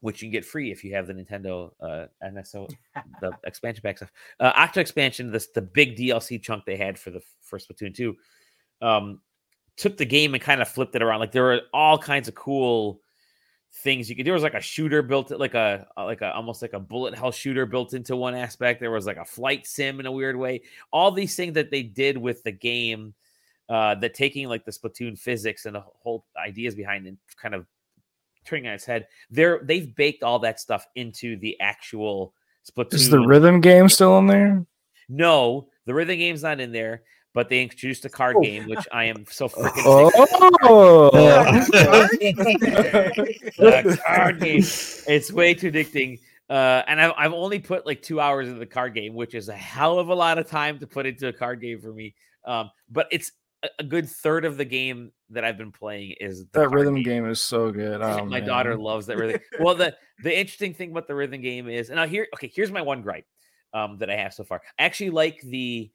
which 0.02 0.22
you 0.22 0.28
can 0.28 0.32
get 0.32 0.46
free 0.46 0.72
if 0.72 0.84
you 0.84 0.94
have 0.96 1.08
the 1.08 1.14
Nintendo 1.14 1.72
uh 1.82 2.06
NSO 2.24 2.70
the 3.22 3.32
expansion 3.46 3.82
pack 3.82 3.98
stuff. 3.98 4.12
Uh, 4.40 4.52
Octo 4.56 4.80
expansion, 4.80 5.32
this 5.32 5.48
the 5.48 5.62
big 5.62 5.98
DLC 5.98 6.42
chunk 6.42 6.66
they 6.66 6.78
had 6.78 6.98
for 6.98 7.12
the 7.12 7.22
first 7.42 7.70
Splatoon 7.70 7.94
2, 7.94 8.16
um, 8.82 9.22
took 9.78 9.98
the 9.98 10.06
game 10.06 10.34
and 10.34 10.44
kind 10.44 10.62
of 10.62 10.68
flipped 10.68 10.96
it 10.96 11.02
around. 11.02 11.20
Like 11.20 11.32
there 11.32 11.44
were 11.44 11.62
all 11.74 11.98
kinds 11.98 12.28
of 12.28 12.36
cool 12.36 13.02
things 13.72 14.10
you 14.10 14.16
could. 14.16 14.24
Do. 14.24 14.26
There 14.26 14.34
was 14.34 14.44
like 14.44 14.54
a 14.54 14.62
shooter 14.62 15.02
built, 15.02 15.32
like 15.32 15.54
a 15.54 15.88
like 15.98 16.22
a 16.22 16.34
almost 16.34 16.62
like 16.62 16.74
a 16.74 16.80
bullet 16.80 17.16
hell 17.16 17.32
shooter 17.32 17.66
built 17.66 17.94
into 17.94 18.16
one 18.16 18.36
aspect. 18.36 18.80
There 18.80 18.92
was 18.92 19.06
like 19.06 19.18
a 19.18 19.26
flight 19.26 19.68
sim 19.68 20.00
in 20.00 20.06
a 20.06 20.12
weird 20.12 20.36
way. 20.36 20.62
All 20.92 21.12
these 21.12 21.36
things 21.36 21.54
that 21.54 21.72
they 21.72 21.84
did 21.84 22.18
with 22.18 22.44
the 22.44 22.52
game, 22.52 23.14
uh, 23.70 23.96
that 23.96 24.14
taking 24.14 24.48
like 24.48 24.66
the 24.66 24.72
Splatoon 24.72 25.18
physics 25.18 25.66
and 25.66 25.76
the 25.76 25.82
whole 25.82 26.26
ideas 26.38 26.76
behind 26.76 27.08
it, 27.08 27.16
kind 27.42 27.56
of 27.56 27.66
turning 28.50 28.68
on 28.68 28.74
its 28.74 28.86
head. 28.86 29.08
They're 29.30 29.60
they've 29.64 29.96
baked 29.96 30.24
all 30.24 30.40
that 30.40 30.60
stuff 30.60 30.86
into 30.96 31.38
the 31.38 31.60
actual 31.62 32.34
Splatoon. 32.70 32.94
Is 32.96 33.10
the 33.10 33.20
rhythm 33.20 33.62
game 33.62 33.88
still 33.90 34.18
in 34.20 34.28
there? 34.28 34.66
No, 35.08 35.70
the 35.86 35.94
rhythm 35.94 36.18
game's 36.18 36.44
not 36.44 36.60
in 36.60 36.72
there, 36.72 37.04
but 37.34 37.50
they 37.50 37.62
introduced 37.64 38.06
a 38.06 38.10
card 38.10 38.36
Oh. 38.38 38.42
game, 38.42 38.68
which 38.68 38.86
I 38.92 39.06
am 39.06 39.26
so 39.30 39.48
freaking. 39.50 39.84
Oh, 40.62 41.10
The 43.58 44.00
card 44.06 44.40
game. 44.40 44.58
It's 44.60 45.32
way 45.32 45.54
too 45.54 45.72
addicting. 45.72 46.20
Uh, 46.50 46.82
and 46.88 47.00
I've, 47.00 47.14
I've 47.18 47.34
only 47.34 47.60
put 47.60 47.86
like 47.86 48.02
two 48.02 48.20
hours 48.20 48.48
into 48.48 48.60
the 48.60 48.66
card 48.66 48.94
game, 48.96 49.14
which 49.14 49.36
is 49.36 49.50
a 49.50 49.54
hell 49.56 50.00
of 50.00 50.10
a 50.10 50.16
lot 50.16 50.38
of 50.40 50.48
time 50.48 50.80
to 50.80 50.88
put 50.88 51.06
into 51.06 51.28
a 51.28 51.34
card 51.34 51.62
game 51.62 51.80
for 51.80 51.94
me. 51.94 52.16
Um, 52.46 52.72
but 52.90 53.08
it's 53.12 53.32
a, 53.80 53.84
good 53.84 54.10
third 54.10 54.46
of 54.46 54.58
the 54.58 54.66
game 54.66 55.12
that 55.30 55.44
I've 55.44 55.58
been 55.58 55.72
playing 55.72 56.16
is 56.20 56.46
the 56.52 56.62
that 56.62 56.70
rhythm 56.70 57.02
game 57.04 57.30
is 57.30 57.42
so 57.42 57.72
good. 57.72 58.02
Oh, 58.10 58.26
my 58.26 58.40
daughter 58.40 58.76
loves 58.76 59.06
that 59.08 59.18
rhythm. 59.18 59.42
well, 59.60 59.76
the 59.76 59.96
the 60.24 60.38
interesting 60.38 60.74
thing 60.74 60.92
about 60.92 61.08
the 61.08 61.16
rhythm 61.16 61.42
game 61.42 61.68
is, 61.68 61.90
and 61.90 61.98
now 61.98 62.08
hear 62.08 62.28
okay, 62.36 62.52
here's 62.54 62.72
my 62.72 62.82
one 62.82 63.02
gripe 63.02 63.26
um, 63.74 63.98
that 63.98 64.10
I 64.10 64.16
have 64.16 64.34
so 64.34 64.44
far. 64.44 64.62
I 64.78 64.84
actually 64.84 65.10
like 65.10 65.42
the 65.42 65.92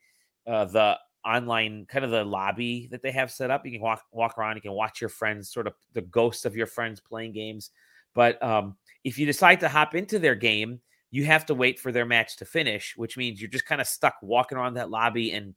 uh, 0.46 0.66
the 0.66 0.98
online 1.24 1.86
kind 1.86 2.04
of 2.04 2.10
the 2.10 2.24
lobby 2.24 2.88
that 2.90 3.02
they 3.02 3.12
have 3.12 3.30
set 3.30 3.50
up. 3.50 3.64
You 3.64 3.72
can 3.72 3.80
walk 3.80 4.02
walk 4.12 4.38
around, 4.38 4.56
you 4.56 4.62
can 4.62 4.72
watch 4.72 5.00
your 5.00 5.10
friends, 5.10 5.52
sort 5.52 5.66
of 5.66 5.74
the 5.92 6.02
ghosts 6.02 6.44
of 6.44 6.56
your 6.56 6.66
friends 6.66 7.00
playing 7.00 7.32
games. 7.32 7.70
But 8.14 8.40
um, 8.42 8.76
if 9.02 9.18
you 9.18 9.26
decide 9.26 9.60
to 9.60 9.68
hop 9.68 9.94
into 9.94 10.18
their 10.18 10.36
game, 10.36 10.80
you 11.10 11.24
have 11.24 11.46
to 11.46 11.54
wait 11.54 11.78
for 11.78 11.92
their 11.92 12.04
match 12.04 12.36
to 12.36 12.44
finish, 12.44 12.94
which 12.96 13.16
means 13.16 13.40
you're 13.40 13.50
just 13.50 13.66
kind 13.66 13.80
of 13.80 13.86
stuck 13.86 14.16
walking 14.22 14.58
around 14.58 14.74
that 14.74 14.90
lobby 14.90 15.32
and 15.32 15.54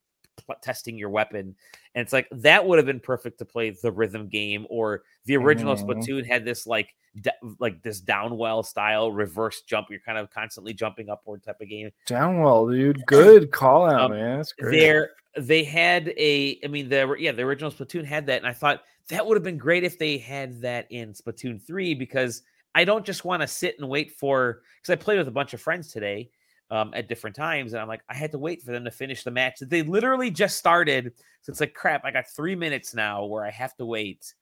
testing 0.61 0.97
your 0.97 1.09
weapon. 1.09 1.55
And 1.95 2.03
it's 2.03 2.13
like 2.13 2.27
that 2.31 2.65
would 2.65 2.77
have 2.77 2.85
been 2.85 2.99
perfect 2.99 3.39
to 3.39 3.45
play 3.45 3.71
the 3.71 3.91
rhythm 3.91 4.27
game 4.27 4.65
or 4.69 5.03
the 5.25 5.35
original 5.37 5.75
Mhm. 5.75 5.85
Splatoon 5.85 6.25
had 6.25 6.45
this 6.45 6.65
like 6.67 6.93
d- 7.21 7.31
like 7.59 7.81
this 7.81 8.01
downwell 8.01 8.65
style 8.65 9.11
reverse 9.11 9.61
jump. 9.61 9.87
You're 9.89 9.99
kind 9.99 10.17
of 10.17 10.29
constantly 10.29 10.73
jumping 10.73 11.09
upward 11.09 11.43
type 11.43 11.61
of 11.61 11.69
game. 11.69 11.91
Downwell, 12.07 12.71
dude. 12.71 13.05
Good 13.05 13.51
call 13.51 13.85
out, 13.89 14.01
Um, 14.01 14.11
man. 14.11 14.37
That's 14.37 14.53
great. 14.53 14.79
There, 14.79 15.09
they 15.37 15.63
had 15.63 16.09
a. 16.17 16.59
I 16.63 16.67
mean, 16.67 16.89
the 16.89 17.15
yeah, 17.19 17.31
the 17.31 17.43
original 17.43 17.71
Splatoon 17.71 18.05
had 18.05 18.25
that, 18.27 18.37
and 18.37 18.47
I 18.47 18.53
thought 18.53 18.83
that 19.09 19.25
would 19.25 19.35
have 19.37 19.43
been 19.43 19.57
great 19.57 19.83
if 19.83 19.97
they 19.97 20.17
had 20.17 20.61
that 20.61 20.87
in 20.89 21.13
Splatoon 21.13 21.61
three 21.65 21.93
because 21.93 22.41
I 22.75 22.85
don't 22.85 23.05
just 23.05 23.23
want 23.25 23.41
to 23.41 23.47
sit 23.47 23.75
and 23.79 23.87
wait 23.89 24.11
for 24.11 24.61
because 24.81 24.91
I 24.91 24.95
played 25.01 25.17
with 25.17 25.27
a 25.27 25.31
bunch 25.31 25.53
of 25.53 25.61
friends 25.61 25.91
today 25.91 26.29
um, 26.69 26.91
at 26.93 27.07
different 27.07 27.35
times, 27.35 27.73
and 27.73 27.81
I'm 27.81 27.87
like, 27.87 28.03
I 28.09 28.15
had 28.15 28.31
to 28.31 28.39
wait 28.39 28.61
for 28.61 28.71
them 28.71 28.83
to 28.85 28.91
finish 28.91 29.23
the 29.23 29.31
match 29.31 29.59
they 29.59 29.83
literally 29.83 30.29
just 30.29 30.57
started. 30.57 31.13
So 31.41 31.51
it's 31.51 31.59
like 31.59 31.73
crap. 31.73 32.03
I 32.03 32.11
got 32.11 32.27
three 32.27 32.55
minutes 32.55 32.93
now 32.93 33.25
where 33.25 33.45
I 33.45 33.51
have 33.51 33.75
to 33.77 33.85
wait. 33.85 34.33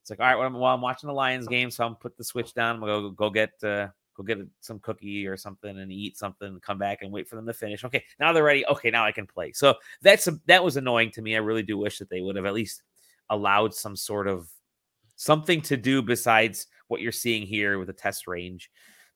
It's 0.00 0.10
like 0.10 0.20
all 0.20 0.26
right, 0.26 0.36
well, 0.36 0.46
I'm, 0.46 0.54
well, 0.54 0.74
I'm 0.74 0.80
watching 0.80 1.08
the 1.08 1.14
Lions 1.14 1.46
game, 1.46 1.70
so 1.70 1.84
I'm 1.84 1.96
put 1.96 2.16
the 2.16 2.24
switch 2.24 2.54
down. 2.54 2.76
I'm 2.76 2.80
gonna 2.80 2.92
go 2.92 3.10
go 3.10 3.30
get 3.30 3.52
uh, 3.64 3.88
go 4.16 4.22
get 4.22 4.38
some 4.60 4.78
cookie 4.78 5.26
or 5.26 5.36
something 5.36 5.78
and 5.78 5.90
eat 5.90 6.16
something, 6.16 6.60
come 6.60 6.78
back 6.78 7.02
and 7.02 7.12
wait 7.12 7.28
for 7.28 7.36
them 7.36 7.46
to 7.46 7.52
finish. 7.52 7.84
Okay, 7.84 8.04
now 8.20 8.32
they're 8.32 8.44
ready. 8.44 8.66
Okay, 8.66 8.90
now 8.90 9.04
I 9.04 9.12
can 9.12 9.26
play. 9.26 9.52
So 9.52 9.74
that's 10.02 10.26
a, 10.28 10.38
that 10.46 10.62
was 10.62 10.76
annoying 10.76 11.10
to 11.12 11.22
me. 11.22 11.34
I 11.34 11.38
really 11.38 11.62
do 11.62 11.78
wish 11.78 11.98
that 11.98 12.10
they 12.10 12.20
would 12.20 12.36
have 12.36 12.46
at 12.46 12.54
least 12.54 12.82
allowed 13.30 13.74
some 13.74 13.96
sort 13.96 14.28
of 14.28 14.48
something 15.16 15.60
to 15.62 15.76
do 15.76 16.02
besides 16.02 16.66
what 16.88 17.00
you're 17.00 17.12
seeing 17.12 17.46
here 17.46 17.78
with 17.78 17.86
the 17.86 17.92
test 17.92 18.26
range 18.26 18.70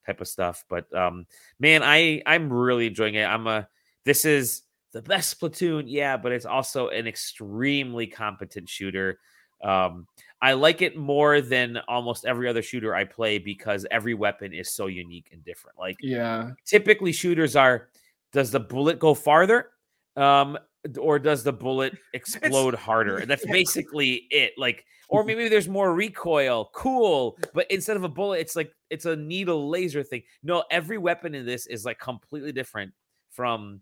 type 0.07 0.21
of 0.21 0.29
stuff. 0.29 0.65
But 0.69 0.93
um, 0.95 1.27
man, 1.59 1.83
I 1.83 2.23
I'm 2.27 2.53
really 2.53 2.87
enjoying 2.87 3.15
it. 3.15 3.25
I'm 3.25 3.47
a 3.47 3.69
this 4.05 4.25
is 4.25 4.63
the 4.93 5.03
best 5.03 5.39
Splatoon, 5.39 5.85
yeah, 5.87 6.17
but 6.17 6.33
it's 6.33 6.47
also 6.47 6.89
an 6.89 7.07
extremely 7.07 8.07
competent 8.07 8.69
shooter. 8.69 9.19
Um, 9.63 10.07
I 10.41 10.53
like 10.53 10.83
it 10.83 10.97
more 10.97 11.41
than 11.41 11.79
almost 11.89 12.25
every 12.25 12.49
other 12.49 12.63
shooter 12.63 12.95
I 12.95 13.05
play 13.05 13.39
because 13.39 13.87
every 13.91 14.15
weapon 14.15 14.53
is 14.53 14.71
so 14.73 14.87
unique 14.87 15.29
and 15.33 15.45
different. 15.45 15.79
Like 15.79 15.97
yeah. 16.01 16.51
typically 16.65 17.13
shooters 17.13 17.57
are 17.57 17.89
does 18.33 18.51
the 18.51 18.61
bullet 18.61 18.99
go 18.99 19.15
farther 19.15 19.71
um 20.17 20.59
or 20.99 21.19
does 21.19 21.43
the 21.43 21.53
bullet 21.53 21.97
explode 22.15 22.75
harder? 22.75 23.25
That's 23.27 23.47
basically 23.47 24.27
it 24.31 24.53
like 24.57 24.85
or 25.09 25.23
maybe 25.23 25.49
there's 25.49 25.69
more 25.69 25.95
recoil 25.95 26.71
cool 26.75 27.39
but 27.55 27.71
instead 27.71 27.97
of 27.97 28.03
a 28.03 28.09
bullet 28.09 28.41
it's 28.41 28.57
like 28.57 28.73
it's 28.91 29.07
a 29.07 29.17
needle 29.17 29.69
laser 29.69 30.03
thing. 30.03 30.23
No 30.43 30.65
every 30.71 30.99
weapon 30.99 31.35
in 31.35 31.47
this 31.47 31.67
is 31.67 31.85
like 31.85 31.99
completely 31.99 32.53
different 32.53 32.93
from 33.31 33.81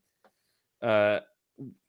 uh 0.83 1.21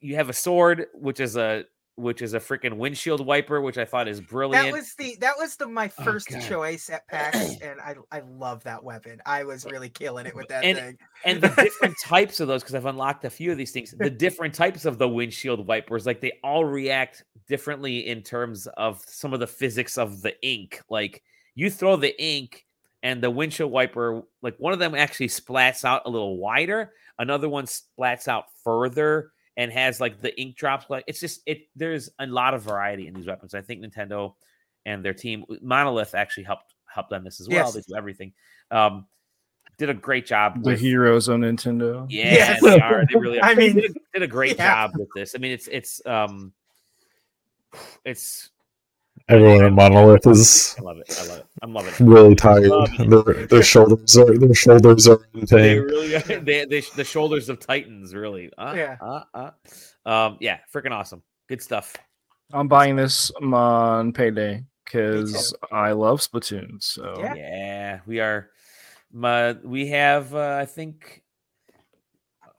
you 0.00 0.14
have 0.14 0.28
a 0.28 0.32
sword 0.32 0.86
which 0.94 1.20
is 1.20 1.36
a 1.36 1.64
which 1.96 2.22
is 2.22 2.34
a 2.34 2.40
freaking 2.40 2.76
windshield 2.76 3.24
wiper, 3.24 3.60
which 3.60 3.78
I 3.78 3.84
thought 3.84 4.06
is 4.06 4.20
brilliant. 4.20 4.66
That 4.66 4.72
was 4.72 4.94
the 4.94 5.16
that 5.20 5.34
was 5.38 5.56
the 5.56 5.66
my 5.66 5.90
Oh, 5.98 6.04
first 6.04 6.28
God. 6.28 6.42
choice 6.42 6.90
at 6.90 7.06
PAX, 7.08 7.56
and 7.62 7.80
I 7.80 7.94
I 8.12 8.20
love 8.20 8.62
that 8.64 8.82
weapon. 8.84 9.20
I 9.26 9.44
was 9.44 9.64
really 9.64 9.88
killing 9.88 10.26
it 10.26 10.34
with 10.34 10.48
that 10.48 10.64
And- 10.64 10.78
thing. 10.78 10.98
and 11.24 11.40
the 11.40 11.48
different 11.48 11.94
types 12.04 12.40
of 12.40 12.48
those 12.48 12.62
because 12.62 12.74
I've 12.74 12.86
unlocked 12.86 13.24
a 13.24 13.30
few 13.30 13.50
of 13.50 13.58
these 13.58 13.72
things. 13.72 13.94
The 13.98 14.10
different 14.10 14.54
types 14.54 14.84
of 14.84 14.98
the 14.98 15.08
windshield 15.08 15.66
wipers, 15.66 16.06
like 16.06 16.20
they 16.20 16.32
all 16.44 16.64
react 16.64 17.24
differently 17.48 18.06
in 18.08 18.22
terms 18.22 18.66
of 18.76 19.02
some 19.06 19.32
of 19.32 19.40
the 19.40 19.46
physics 19.46 19.96
of 19.98 20.22
the 20.22 20.34
ink. 20.46 20.80
Like 20.90 21.22
you 21.54 21.70
throw 21.70 21.96
the 21.96 22.14
ink, 22.22 22.64
and 23.02 23.22
the 23.22 23.30
windshield 23.30 23.70
wiper, 23.70 24.22
like 24.42 24.56
one 24.58 24.72
of 24.72 24.78
them 24.78 24.94
actually 24.94 25.28
splats 25.28 25.84
out 25.84 26.02
a 26.06 26.10
little 26.10 26.38
wider, 26.38 26.92
another 27.18 27.48
one 27.48 27.64
splats 27.66 28.26
out 28.28 28.44
further 28.64 29.30
and 29.56 29.72
has 29.72 30.00
like 30.00 30.20
the 30.20 30.38
ink 30.40 30.56
drops. 30.56 30.86
Like 30.90 31.04
it's 31.06 31.20
just 31.20 31.40
it. 31.46 31.68
There's 31.76 32.10
a 32.18 32.26
lot 32.26 32.54
of 32.54 32.62
variety 32.62 33.06
in 33.06 33.14
these 33.14 33.26
weapons. 33.26 33.54
I 33.54 33.62
think 33.62 33.82
Nintendo 33.84 34.34
and 34.84 35.04
their 35.04 35.14
team, 35.14 35.44
Monolith, 35.62 36.14
actually 36.14 36.44
helped 36.44 36.74
helped 36.86 37.12
on 37.12 37.24
this 37.24 37.40
as 37.40 37.48
well. 37.48 37.64
Yes. 37.66 37.74
They 37.74 37.80
do 37.82 37.96
everything. 37.96 38.32
Um, 38.70 39.06
did 39.78 39.90
a 39.90 39.94
great 39.94 40.24
job. 40.26 40.62
The 40.62 40.70
with- 40.70 40.80
heroes 40.80 41.28
on 41.28 41.40
Nintendo. 41.42 42.06
yeah, 42.08 42.32
Yes. 42.32 42.62
they 42.62 42.78
are. 42.80 43.04
They 43.12 43.18
really 43.18 43.40
are. 43.42 43.50
I 43.50 43.54
mean, 43.54 43.74
did 43.74 43.90
a, 43.90 43.94
did 44.14 44.22
a 44.22 44.26
great 44.26 44.56
yeah. 44.56 44.86
job 44.86 44.92
with 44.98 45.08
this. 45.14 45.34
I 45.34 45.38
mean, 45.38 45.52
it's 45.52 45.68
it's 45.68 46.00
um, 46.06 46.52
it's 48.04 48.50
Everyone 49.28 49.64
at 49.64 49.72
Monolith 49.72 50.26
is 50.28 50.76
I 50.78 50.82
love 50.82 50.98
it. 50.98 51.18
I 51.20 51.26
love 51.26 51.38
it. 51.38 51.46
I'm 51.60 51.74
loving 51.74 51.92
it. 51.92 52.00
really 52.00 52.36
tired. 52.36 52.68
Loving 52.68 53.10
Their, 53.10 53.46
their 53.46 53.62
shoulders 53.62 54.16
are 54.16 54.38
their 54.38 54.54
shoulders 54.54 55.08
are 55.08 55.20
in 55.34 55.46
They 55.46 55.78
really 55.80 56.14
are. 56.14 56.20
They, 56.20 56.64
they, 56.64 56.80
the 56.94 57.02
shoulders 57.02 57.48
of 57.48 57.58
titans, 57.58 58.14
really. 58.14 58.52
Uh, 58.56 58.74
Yeah. 58.76 58.96
Uh, 59.00 59.22
uh. 59.34 59.50
Um. 60.08 60.36
Yeah. 60.40 60.58
Freaking 60.72 60.92
awesome. 60.92 61.22
Good 61.48 61.60
stuff. 61.60 61.96
I'm 62.52 62.68
buying 62.68 62.94
this 62.94 63.32
on 63.42 64.12
payday 64.12 64.64
because 64.84 65.52
I 65.72 65.90
love 65.90 66.20
Splatoon. 66.20 66.80
So 66.80 67.16
Yeah. 67.18 67.34
Yeah. 67.34 68.00
We 68.06 68.20
are. 68.20 68.50
My 69.12 69.52
we 69.64 69.88
have 69.88 70.34
uh, 70.34 70.58
I 70.60 70.66
think 70.66 71.22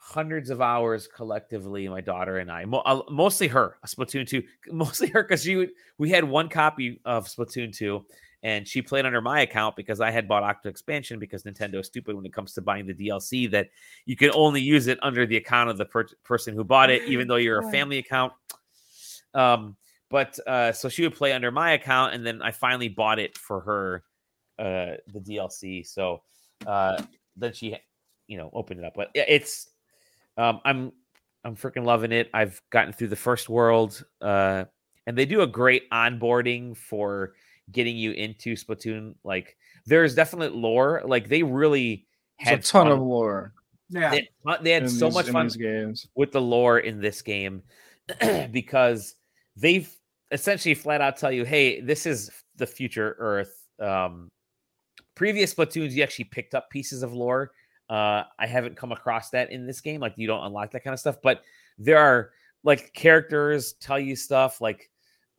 hundreds 0.08 0.50
of 0.50 0.62
hours 0.62 1.06
collectively. 1.06 1.86
My 1.90 2.00
daughter 2.00 2.38
and 2.38 2.50
I, 2.50 2.64
uh, 2.64 3.02
mostly 3.10 3.50
her, 3.50 3.76
Splatoon 3.86 4.26
two, 4.26 4.42
mostly 4.72 5.10
her 5.10 5.22
because 5.22 5.44
she 5.44 5.58
would- 5.58 5.72
we 5.98 6.10
had 6.10 6.24
one 6.24 6.48
copy 6.48 7.02
of 7.04 7.28
Splatoon 7.28 7.76
two. 7.76 8.06
And 8.44 8.66
she 8.68 8.82
played 8.84 9.06
under 9.06 9.20
my 9.20 9.42
account 9.42 9.76
because 9.76 10.00
I 10.00 10.12
had 10.12 10.28
bought 10.28 10.44
Octo 10.44 10.70
Expansion 10.70 11.18
because 11.20 11.44
Nintendo 11.44 11.80
is 11.82 11.88
stupid 11.88 12.16
when 12.16 12.26
it 12.26 12.32
comes 12.32 12.54
to 12.54 12.62
buying 12.62 12.86
the 12.86 12.94
DLC 12.94 13.50
that 13.52 13.68
you 14.06 14.16
can 14.16 14.30
only 14.36 14.62
use 14.62 14.86
it 14.88 15.00
under 15.02 15.26
the 15.26 15.38
account 15.38 15.72
of 15.72 15.78
the 15.78 15.86
per- 15.86 16.08
person 16.24 16.54
who 16.54 16.64
bought 16.64 16.90
it, 16.92 17.02
even 17.10 17.28
though 17.28 17.36
you're 17.38 17.60
a 17.60 17.72
family 17.72 17.98
account. 17.98 18.32
Um, 19.34 19.76
but 20.10 20.38
uh, 20.48 20.72
so 20.72 20.88
she 20.88 21.02
would 21.02 21.16
play 21.16 21.34
under 21.34 21.52
my 21.52 21.72
account, 21.72 22.14
and 22.14 22.26
then 22.26 22.42
I 22.42 22.52
finally 22.52 22.88
bought 22.90 23.20
it 23.20 23.38
for 23.38 23.60
her, 23.62 24.04
uh, 24.60 24.98
the 25.12 25.20
DLC. 25.20 25.86
So 25.86 26.22
uh, 26.66 27.02
then 27.36 27.54
she, 27.54 27.76
you 28.28 28.38
know, 28.38 28.52
opened 28.54 28.80
it 28.80 28.86
up. 28.86 28.94
But 28.96 29.10
yeah, 29.16 29.26
it's, 29.28 29.72
um, 30.38 30.62
I'm, 30.66 30.92
I'm 31.44 31.56
freaking 31.56 31.86
loving 31.86 32.12
it. 32.12 32.30
I've 32.34 32.62
gotten 32.70 32.94
through 32.94 33.08
the 33.10 33.16
first 33.16 33.50
world, 33.50 34.04
uh, 34.22 34.66
and 35.06 35.18
they 35.18 35.26
do 35.26 35.42
a 35.42 35.48
great 35.48 35.90
onboarding 35.92 36.76
for 36.76 37.34
getting 37.72 37.96
you 37.96 38.12
into 38.12 38.56
Splatoon. 38.56 39.16
Like, 39.24 39.56
there's 39.86 40.16
definite 40.16 40.54
lore. 40.56 41.02
Like, 41.06 41.30
they 41.30 41.44
really 41.44 42.06
had 42.38 42.58
There's 42.60 42.70
a 42.70 42.72
ton 42.72 42.86
fun. 42.88 42.92
of 42.94 43.00
lore. 43.00 43.54
Yeah. 43.90 44.12
They, 44.12 44.30
they 44.62 44.72
had 44.72 44.84
in 44.84 44.90
so 44.90 45.06
these- 45.06 45.14
much 45.16 45.28
in 45.28 45.34
fun 45.34 45.46
these 45.48 45.56
games. 45.56 46.08
with 46.16 46.32
the 46.32 46.42
lore 46.42 46.80
in 46.80 47.00
this 47.00 47.22
game 47.22 47.64
because 48.52 49.16
they've 49.56 49.90
essentially 50.32 50.76
flat 50.76 51.00
out 51.02 51.18
tell 51.18 51.32
you, 51.32 51.46
hey, 51.46 51.80
this 51.82 52.06
is 52.06 52.30
the 52.58 52.68
future 52.68 53.16
Earth. 53.20 53.66
Um, 53.80 54.30
previous 55.16 55.54
Splatoons, 55.54 55.92
you 55.92 56.04
actually 56.04 56.26
picked 56.26 56.54
up 56.54 56.70
pieces 56.70 57.02
of 57.02 57.14
lore. 57.14 57.52
Uh, 57.90 58.24
I 58.38 58.48
haven't 58.48 58.76
come 58.76 58.92
across 58.92 59.30
that 59.30 59.52
in 59.52 59.66
this 59.66 59.82
game. 59.82 60.02
Like, 60.02 60.14
you 60.18 60.28
don't 60.28 60.46
unlock 60.46 60.72
that 60.72 60.84
kind 60.84 60.94
of 60.94 61.00
stuff, 61.00 61.18
but 61.22 61.42
there 61.78 61.98
are 61.98 62.32
like 62.64 62.94
characters 62.94 63.74
tell 63.74 64.00
you 64.00 64.16
stuff 64.16 64.62
like 64.62 64.90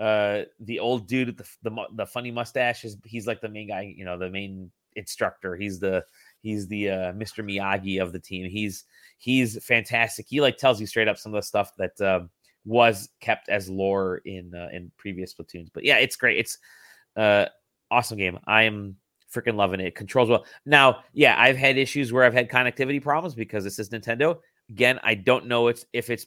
uh 0.00 0.42
the 0.60 0.78
old 0.78 1.06
dude 1.08 1.28
with 1.28 1.36
the 1.36 1.70
the, 1.70 1.84
the 1.94 2.06
funny 2.06 2.30
mustache 2.30 2.84
is 2.84 2.96
he's 3.04 3.26
like 3.26 3.40
the 3.40 3.48
main 3.48 3.68
guy 3.68 3.92
you 3.96 4.04
know 4.04 4.16
the 4.16 4.30
main 4.30 4.70
instructor 4.96 5.56
he's 5.56 5.78
the 5.78 6.04
he's 6.40 6.66
the 6.68 6.88
uh 6.88 7.12
mr 7.12 7.44
miyagi 7.44 8.00
of 8.00 8.12
the 8.12 8.18
team 8.18 8.48
he's 8.48 8.84
he's 9.18 9.62
fantastic 9.64 10.26
he 10.28 10.40
like 10.40 10.56
tells 10.56 10.80
you 10.80 10.86
straight 10.86 11.08
up 11.08 11.18
some 11.18 11.34
of 11.34 11.38
the 11.38 11.46
stuff 11.46 11.72
that 11.76 12.00
um 12.00 12.30
was 12.64 13.08
kept 13.20 13.48
as 13.48 13.68
lore 13.68 14.18
in 14.24 14.52
uh, 14.54 14.68
in 14.72 14.90
previous 14.96 15.34
Splatoons 15.34 15.68
but 15.72 15.84
yeah 15.84 15.96
it's 15.96 16.16
great 16.16 16.38
it's 16.38 16.58
uh 17.16 17.46
awesome 17.90 18.18
game 18.18 18.38
i'm 18.46 18.96
freaking 19.32 19.56
loving 19.56 19.80
it. 19.80 19.86
it 19.88 19.94
controls 19.94 20.28
well. 20.28 20.44
Now 20.66 21.00
yeah 21.12 21.36
i've 21.38 21.56
had 21.56 21.78
issues 21.78 22.12
where 22.12 22.24
i've 22.24 22.34
had 22.34 22.50
connectivity 22.50 23.02
problems 23.02 23.34
because 23.34 23.64
this 23.64 23.78
is 23.78 23.90
nintendo. 23.90 24.38
Again 24.70 25.00
i 25.02 25.14
don't 25.14 25.46
know 25.46 25.68
it's 25.68 25.84
if 25.92 26.10
it's 26.10 26.26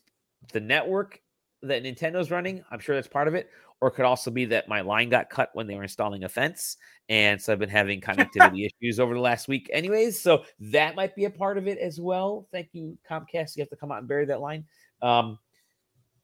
the 0.52 0.60
network 0.60 1.22
that 1.62 1.84
nintendo's 1.84 2.32
running 2.32 2.64
i'm 2.72 2.80
sure 2.80 2.96
that's 2.96 3.08
part 3.08 3.28
of 3.28 3.36
it 3.36 3.50
or 3.82 3.90
it 3.90 3.92
could 3.92 4.06
also 4.06 4.32
be 4.32 4.46
that 4.46 4.68
my 4.68 4.82
line 4.82 5.10
got 5.10 5.30
cut 5.30 5.50
when 5.54 5.68
they 5.68 5.76
were 5.76 5.84
installing 5.84 6.24
a 6.24 6.30
fence 6.30 6.78
and 7.10 7.40
so 7.40 7.54
i've 7.54 7.60
been 7.60 7.70
having 7.70 8.02
connectivity 8.02 8.68
issues 8.68 9.00
over 9.00 9.14
the 9.14 9.20
last 9.20 9.48
week 9.48 9.70
anyways 9.72 10.20
so 10.20 10.44
that 10.60 10.96
might 10.96 11.16
be 11.16 11.26
a 11.26 11.30
part 11.30 11.58
of 11.58 11.68
it 11.68 11.78
as 11.78 12.00
well. 12.00 12.48
Thank 12.52 12.70
you 12.74 12.98
comcast. 13.10 13.56
You 13.56 13.62
have 13.62 13.70
to 13.70 13.76
come 13.76 13.92
out 13.92 14.00
and 14.00 14.08
bury 14.08 14.26
that 14.26 14.42
line. 14.42 14.66
Um 15.02 15.38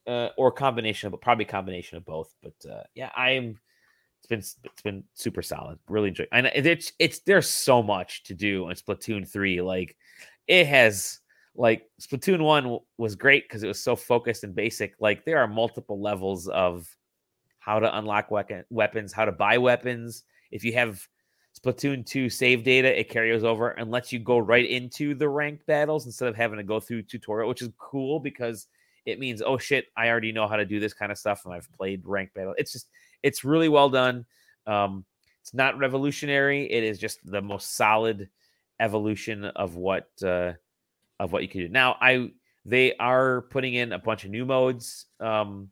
uh, 0.08 0.30
or 0.38 0.52
combination 0.52 1.14
of 1.14 1.20
probably 1.20 1.44
combination 1.44 1.98
of 1.98 2.06
both 2.06 2.34
but 2.42 2.54
uh 2.72 2.84
yeah 2.96 3.12
i'm 3.16 3.60
it's 4.30 4.56
been 4.56 4.72
it's 4.72 4.82
been 4.82 5.04
super 5.14 5.42
solid. 5.42 5.80
Really 5.88 6.10
enjoy 6.10 6.26
and 6.32 6.48
it's 6.48 6.92
it's 7.00 7.20
there's 7.20 7.50
so 7.50 7.82
much 7.82 8.24
to 8.24 8.34
do 8.34 8.70
in 8.70 8.76
splatoon 8.76 9.28
3 9.28 9.62
like 9.62 9.96
it 10.48 10.68
has 10.68 11.20
like 11.56 11.90
splatoon 12.02 12.42
1 12.42 12.64
w- 12.64 12.82
was 12.98 13.16
great 13.16 13.48
because 13.48 13.64
it 13.64 13.68
was 13.68 13.82
so 13.82 13.96
focused 13.96 14.44
and 14.44 14.54
basic 14.54 14.96
like 15.00 15.26
there 15.26 15.40
are 15.40 15.48
multiple 15.48 16.02
levels 16.02 16.48
of 16.48 16.94
how 17.60 17.80
to 17.80 17.98
unlock 17.98 18.32
weapon, 18.32 18.64
weapons 18.70 19.12
how 19.12 19.26
to 19.26 19.32
buy 19.32 19.58
weapons. 19.58 20.24
If 20.52 20.64
you 20.64 20.74
have 20.74 21.06
splatoon 21.58 22.06
2 22.06 22.30
save 22.30 22.64
data 22.64 23.00
it 23.00 23.10
carries 23.10 23.44
over 23.44 23.70
and 23.70 23.90
lets 23.90 24.12
you 24.12 24.20
go 24.20 24.38
right 24.38 24.70
into 24.70 25.16
the 25.16 25.28
ranked 25.28 25.66
battles 25.66 26.06
instead 26.06 26.28
of 26.28 26.36
having 26.36 26.58
to 26.58 26.64
go 26.64 26.80
through 26.80 27.02
tutorial 27.02 27.50
which 27.50 27.64
is 27.64 27.70
cool 27.80 28.20
because 28.20 28.68
it 29.08 29.18
means 29.18 29.42
oh 29.42 29.58
shit 29.58 29.88
i 29.98 30.08
already 30.08 30.32
know 30.32 30.48
how 30.48 30.56
to 30.56 30.66
do 30.66 30.80
this 30.80 30.94
kind 30.94 31.12
of 31.12 31.18
stuff 31.18 31.46
and 31.46 31.54
i've 31.56 31.68
played 31.72 32.04
ranked 32.06 32.36
battle. 32.36 32.54
It's 32.60 32.72
just 32.72 32.90
it's 33.24 33.44
really 33.44 33.70
well 33.70 33.90
done. 33.90 34.26
Um 34.66 35.06
it's 35.42 35.54
not 35.54 35.78
revolutionary. 35.78 36.66
It 36.72 36.84
is 36.84 37.00
just 37.00 37.20
the 37.24 37.42
most 37.42 37.76
solid 37.76 38.30
evolution 38.80 39.46
of 39.46 39.76
what 39.76 40.10
uh 40.24 40.54
of 41.20 41.32
what 41.32 41.42
you 41.42 41.50
can 41.50 41.62
do. 41.62 41.70
Now 41.70 41.98
i 42.02 42.32
they 42.66 42.96
are 42.98 43.44
putting 43.44 43.76
in 43.76 43.94
a 43.94 44.00
bunch 44.00 44.26
of 44.26 44.30
new 44.30 44.46
modes 44.46 45.06
um 45.20 45.70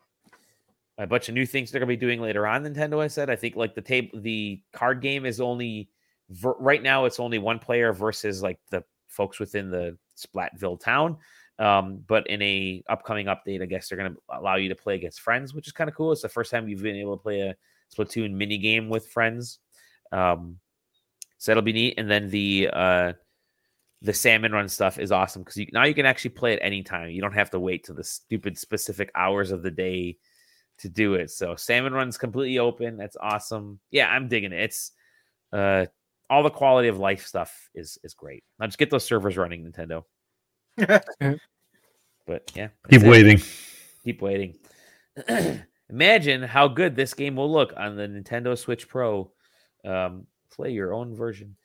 a 0.98 1.06
bunch 1.06 1.28
of 1.28 1.36
new 1.36 1.46
things 1.46 1.70
they're 1.70 1.80
going 1.80 1.90
to 1.90 1.92
be 1.92 2.00
doing 2.00 2.22
later 2.22 2.48
on 2.48 2.64
nintendo 2.64 3.02
i 3.02 3.08
said. 3.08 3.30
I 3.30 3.36
think 3.36 3.58
like 3.58 3.76
the 3.76 3.82
table 3.82 4.22
the 4.22 4.62
card 4.72 5.02
game 5.02 5.26
is 5.26 5.42
only 5.42 5.90
ver- 6.30 6.56
right 6.58 6.82
now 6.82 7.04
it's 7.04 7.20
only 7.20 7.38
one 7.38 7.60
player 7.60 7.92
versus 7.92 8.42
like 8.42 8.60
the 8.70 8.84
folks 9.10 9.40
within 9.40 9.70
the 9.70 9.98
Splatsville 10.18 10.80
town 10.80 11.18
um, 11.58 12.04
but 12.06 12.28
in 12.28 12.42
a 12.42 12.84
upcoming 12.90 13.28
update, 13.28 13.62
I 13.62 13.66
guess 13.66 13.88
they're 13.88 13.98
going 13.98 14.14
to 14.14 14.20
allow 14.30 14.56
you 14.56 14.70
to 14.70 14.76
play 14.76 14.96
against 14.96 15.22
friends, 15.22 15.54
which 15.54 15.68
is 15.68 15.74
kind 15.74 15.90
of 15.90 15.96
cool. 15.96 16.12
It's 16.12 16.22
the 16.22 16.30
first 16.30 16.52
time 16.52 16.68
you've 16.68 16.82
been 16.84 16.98
able 16.98 17.18
to 17.18 17.24
play 17.24 17.42
a 17.42 17.56
Splatoon 17.96 18.32
mini 18.32 18.58
game 18.58 18.90
with 18.90 19.08
friends. 19.08 19.60
Um, 20.12 20.60
so 21.38 21.52
that'll 21.52 21.64
be 21.64 21.74
neat. 21.74 21.96
And 21.98 22.10
then 22.10 22.30
the 22.30 22.70
uh, 22.74 23.14
the 24.02 24.14
salmon 24.14 24.52
run 24.52 24.68
stuff 24.68 25.00
is 25.00 25.12
awesome 25.12 25.44
because 25.44 25.58
you, 25.58 25.68
now 25.72 25.86
you 25.86 25.94
can 25.94 26.06
actually 26.06 26.32
play 26.32 26.54
it 26.54 26.60
any 26.62 26.84
time. 26.84 27.10
You 27.10 27.22
don't 27.22 27.34
have 27.34 27.52
to 27.52 27.60
wait 27.60 27.86
to 27.86 27.94
the 27.94 28.04
stupid 28.04 28.58
specific 28.58 29.10
hours 29.16 29.52
of 29.52 29.64
the 29.64 29.72
day 29.72 30.18
to 30.80 30.90
do 30.90 31.14
it. 31.16 31.32
So 31.32 31.56
salmon 31.56 31.94
run's 31.94 32.18
completely 32.18 32.60
open. 32.60 32.98
That's 32.98 33.18
awesome. 33.20 33.80
Yeah, 33.92 34.10
I'm 34.10 34.28
digging 34.28 34.52
it. 34.52 34.62
It's 34.62 34.92
uh, 35.54 35.86
all 36.30 36.44
the 36.44 36.50
quality 36.50 36.90
of 36.90 37.00
life 37.00 37.26
stuff 37.26 37.70
is 37.74 37.98
is 38.04 38.14
great. 38.14 38.44
Now 38.60 38.66
just 38.66 38.78
get 38.78 38.90
those 38.90 39.06
servers 39.06 39.38
running, 39.38 39.64
Nintendo. 39.64 40.04
But 40.78 42.52
yeah, 42.56 42.70
Keep 42.90 43.02
that's 43.02 43.04
it. 43.04 43.10
waiting. 43.10 43.42
Keep 44.04 44.22
waiting. 44.22 44.58
Imagine 45.90 46.42
how 46.42 46.68
good 46.68 46.96
this 46.96 47.14
game 47.14 47.36
will 47.36 47.52
look 47.52 47.74
on 47.78 47.96
the 47.96 48.08
Nintendo 48.08 48.58
Switch 48.58 48.88
Pro. 48.88 49.32
Um, 49.86 50.26
play 50.52 50.72
your 50.72 50.94
own 50.94 51.16
version. 51.16 51.56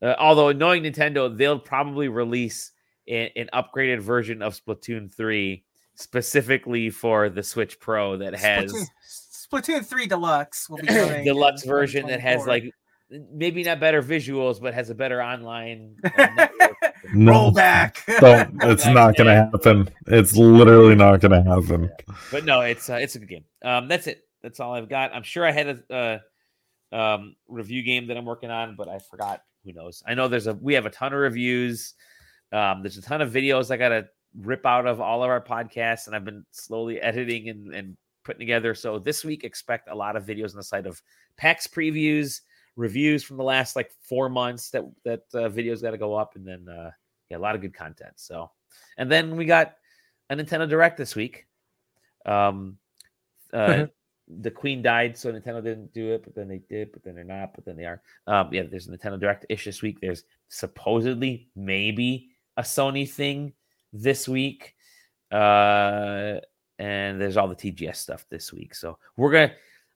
Uh, 0.00 0.14
although 0.18 0.52
knowing 0.52 0.84
Nintendo, 0.84 1.36
they'll 1.36 1.58
probably 1.58 2.08
release 2.08 2.70
a- 3.08 3.32
an 3.36 3.48
upgraded 3.52 4.00
version 4.00 4.42
of 4.42 4.54
Splatoon 4.58 5.12
3 5.12 5.64
specifically 5.96 6.90
for 6.90 7.28
the 7.28 7.42
Switch 7.42 7.80
Pro 7.80 8.16
that 8.18 8.34
has 8.34 8.72
Splatoon, 8.72 8.86
Splatoon 9.80 9.84
3 9.86 10.06
Deluxe 10.06 10.68
will 10.70 10.78
be 10.78 10.86
coming. 10.88 11.24
deluxe 11.24 11.64
version 11.64 12.06
that 12.06 12.20
has 12.20 12.46
like 12.46 12.64
maybe 13.32 13.62
not 13.64 13.80
better 13.80 14.02
visuals, 14.02 14.60
but 14.60 14.74
has 14.74 14.90
a 14.90 14.94
better 14.94 15.20
online 15.22 15.96
uh, 16.04 16.26
network 16.36 16.73
No, 17.14 17.32
Roll 17.32 17.50
back. 17.50 18.04
don't. 18.20 18.62
It's 18.62 18.86
not 18.86 19.16
going 19.16 19.28
to 19.28 19.34
happen. 19.34 19.88
It's 20.06 20.36
literally 20.36 20.94
not 20.94 21.20
going 21.20 21.32
to 21.32 21.42
happen. 21.42 21.90
but 22.30 22.44
no, 22.44 22.60
it's 22.60 22.90
uh, 22.90 22.94
it's 22.94 23.14
a 23.14 23.18
good 23.18 23.28
game. 23.28 23.44
Um, 23.64 23.88
that's 23.88 24.06
it. 24.06 24.22
That's 24.42 24.60
all 24.60 24.74
I've 24.74 24.88
got. 24.88 25.14
I'm 25.14 25.22
sure 25.22 25.46
I 25.46 25.52
had 25.52 25.84
a 25.90 26.20
uh, 26.92 26.96
um, 26.96 27.36
review 27.48 27.82
game 27.82 28.06
that 28.08 28.16
I'm 28.16 28.24
working 28.24 28.50
on, 28.50 28.76
but 28.76 28.88
I 28.88 28.98
forgot. 28.98 29.42
Who 29.64 29.72
knows? 29.72 30.02
I 30.06 30.12
know 30.14 30.28
there's 30.28 30.46
a 30.46 30.54
we 30.54 30.74
have 30.74 30.84
a 30.84 30.90
ton 30.90 31.14
of 31.14 31.18
reviews. 31.18 31.94
Um, 32.52 32.82
there's 32.82 32.98
a 32.98 33.02
ton 33.02 33.22
of 33.22 33.32
videos 33.32 33.70
I 33.70 33.78
got 33.78 33.88
to 33.88 34.06
rip 34.38 34.66
out 34.66 34.86
of 34.86 35.00
all 35.00 35.24
of 35.24 35.30
our 35.30 35.40
podcasts, 35.40 36.06
and 36.06 36.14
I've 36.14 36.24
been 36.24 36.44
slowly 36.50 37.00
editing 37.00 37.48
and, 37.48 37.74
and 37.74 37.96
putting 38.24 38.40
together. 38.40 38.74
So 38.74 38.98
this 38.98 39.24
week, 39.24 39.44
expect 39.44 39.88
a 39.88 39.94
lot 39.94 40.16
of 40.16 40.24
videos 40.24 40.50
on 40.50 40.56
the 40.56 40.62
site 40.62 40.86
of 40.86 41.00
PAX 41.36 41.66
previews, 41.66 42.40
reviews 42.76 43.24
from 43.24 43.36
the 43.36 43.44
last 43.44 43.76
like 43.76 43.90
four 44.02 44.28
months. 44.28 44.70
That 44.70 44.84
that 45.04 45.20
uh, 45.32 45.48
videos 45.48 45.82
got 45.82 45.92
to 45.92 45.98
go 45.98 46.14
up, 46.14 46.36
and 46.36 46.46
then 46.46 46.68
uh, 46.68 46.90
yeah, 47.30 47.36
a 47.36 47.38
lot 47.38 47.54
of 47.54 47.60
good 47.60 47.74
content. 47.74 48.12
So, 48.16 48.50
and 48.98 49.10
then 49.10 49.36
we 49.36 49.44
got 49.44 49.74
a 50.30 50.36
Nintendo 50.36 50.68
Direct 50.68 50.96
this 50.96 51.14
week. 51.14 51.46
Um, 52.26 52.78
uh, 53.52 53.86
the 54.40 54.50
Queen 54.50 54.82
died, 54.82 55.16
so 55.16 55.32
Nintendo 55.32 55.62
didn't 55.62 55.92
do 55.92 56.12
it, 56.12 56.24
but 56.24 56.34
then 56.34 56.48
they 56.48 56.62
did, 56.68 56.92
but 56.92 57.02
then 57.02 57.14
they're 57.14 57.24
not, 57.24 57.54
but 57.54 57.64
then 57.64 57.76
they 57.76 57.84
are. 57.84 58.02
Um, 58.26 58.48
yeah, 58.52 58.62
there's 58.62 58.88
a 58.88 58.90
Nintendo 58.90 59.18
Direct 59.18 59.46
ish 59.48 59.64
this 59.64 59.82
week. 59.82 60.00
There's 60.00 60.24
supposedly 60.48 61.48
maybe 61.54 62.30
a 62.56 62.62
Sony 62.62 63.08
thing 63.08 63.52
this 63.92 64.28
week. 64.28 64.74
Uh, 65.30 66.40
and 66.78 67.20
there's 67.20 67.36
all 67.36 67.48
the 67.48 67.56
TGS 67.56 67.96
stuff 67.96 68.26
this 68.30 68.52
week. 68.52 68.74
So 68.74 68.98
we're 69.16 69.32
gonna 69.32 69.52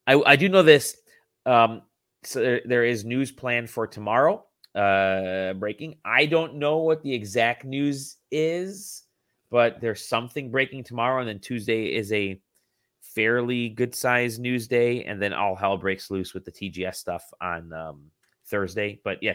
I, 0.06 0.22
I 0.24 0.36
do 0.36 0.48
know 0.48 0.62
this. 0.62 0.96
Um, 1.44 1.82
so 2.24 2.40
there, 2.40 2.60
there 2.64 2.84
is 2.84 3.04
news 3.04 3.30
planned 3.30 3.70
for 3.70 3.86
tomorrow. 3.86 4.44
Uh 4.74 5.54
breaking. 5.54 5.96
I 6.04 6.26
don't 6.26 6.54
know 6.56 6.78
what 6.78 7.02
the 7.02 7.12
exact 7.12 7.64
news 7.64 8.16
is, 8.30 9.02
but 9.50 9.80
there's 9.80 10.06
something 10.06 10.50
breaking 10.50 10.84
tomorrow, 10.84 11.20
and 11.20 11.28
then 11.28 11.40
Tuesday 11.40 11.86
is 11.94 12.12
a 12.12 12.40
fairly 13.00 13.70
good 13.70 13.94
sized 13.94 14.40
news 14.40 14.68
day, 14.68 15.04
and 15.04 15.20
then 15.20 15.32
all 15.32 15.56
hell 15.56 15.76
breaks 15.78 16.10
loose 16.10 16.34
with 16.34 16.44
the 16.44 16.52
TGS 16.52 16.96
stuff 16.96 17.24
on 17.40 17.72
um 17.72 18.10
Thursday. 18.46 19.00
But 19.02 19.22
yeah, 19.22 19.34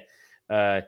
uh 0.50 0.82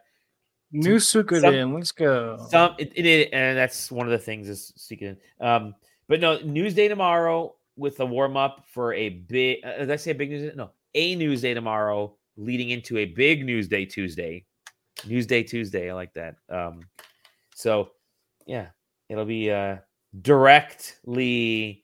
New 0.72 0.96
Suikoden, 0.98 1.74
let's 1.74 1.92
go. 1.92 2.38
some 2.50 2.76
it, 2.78 2.92
it, 2.96 3.06
it- 3.06 3.30
and 3.34 3.58
that's 3.58 3.92
one 3.92 4.06
of 4.08 4.12
the 4.12 4.18
things 4.18 4.50
is 4.50 4.74
speaking. 4.76 5.16
Um, 5.40 5.76
but 6.08 6.20
no, 6.20 6.40
news 6.40 6.74
day 6.74 6.88
tomorrow 6.88 7.56
with 7.78 8.00
a 8.00 8.06
warm 8.06 8.38
up 8.38 8.66
for 8.68 8.94
a 8.94 9.10
big. 9.10 9.60
Uh, 9.66 9.78
did 9.80 9.92
I 9.92 9.96
say 9.96 10.12
a 10.12 10.16
big 10.16 10.30
news? 10.30 10.50
Day? 10.52 10.56
No, 10.56 10.72
a 10.94 11.16
news 11.16 11.42
day 11.42 11.54
tomorrow, 11.54 12.16
leading 12.38 12.70
into 12.70 12.98
a 12.98 13.06
big 13.06 13.45
news 13.45 13.68
day 13.68 13.86
Tuesday. 13.86 14.45
News 15.06 15.26
day 15.28 15.44
Tuesday. 15.44 15.90
I 15.90 15.94
like 15.94 16.14
that. 16.14 16.36
Um, 16.49 16.82
so 17.53 17.90
yeah, 18.45 18.68
it'll 19.10 19.26
be 19.26 19.52
uh 19.52 19.78
directly 20.22 21.84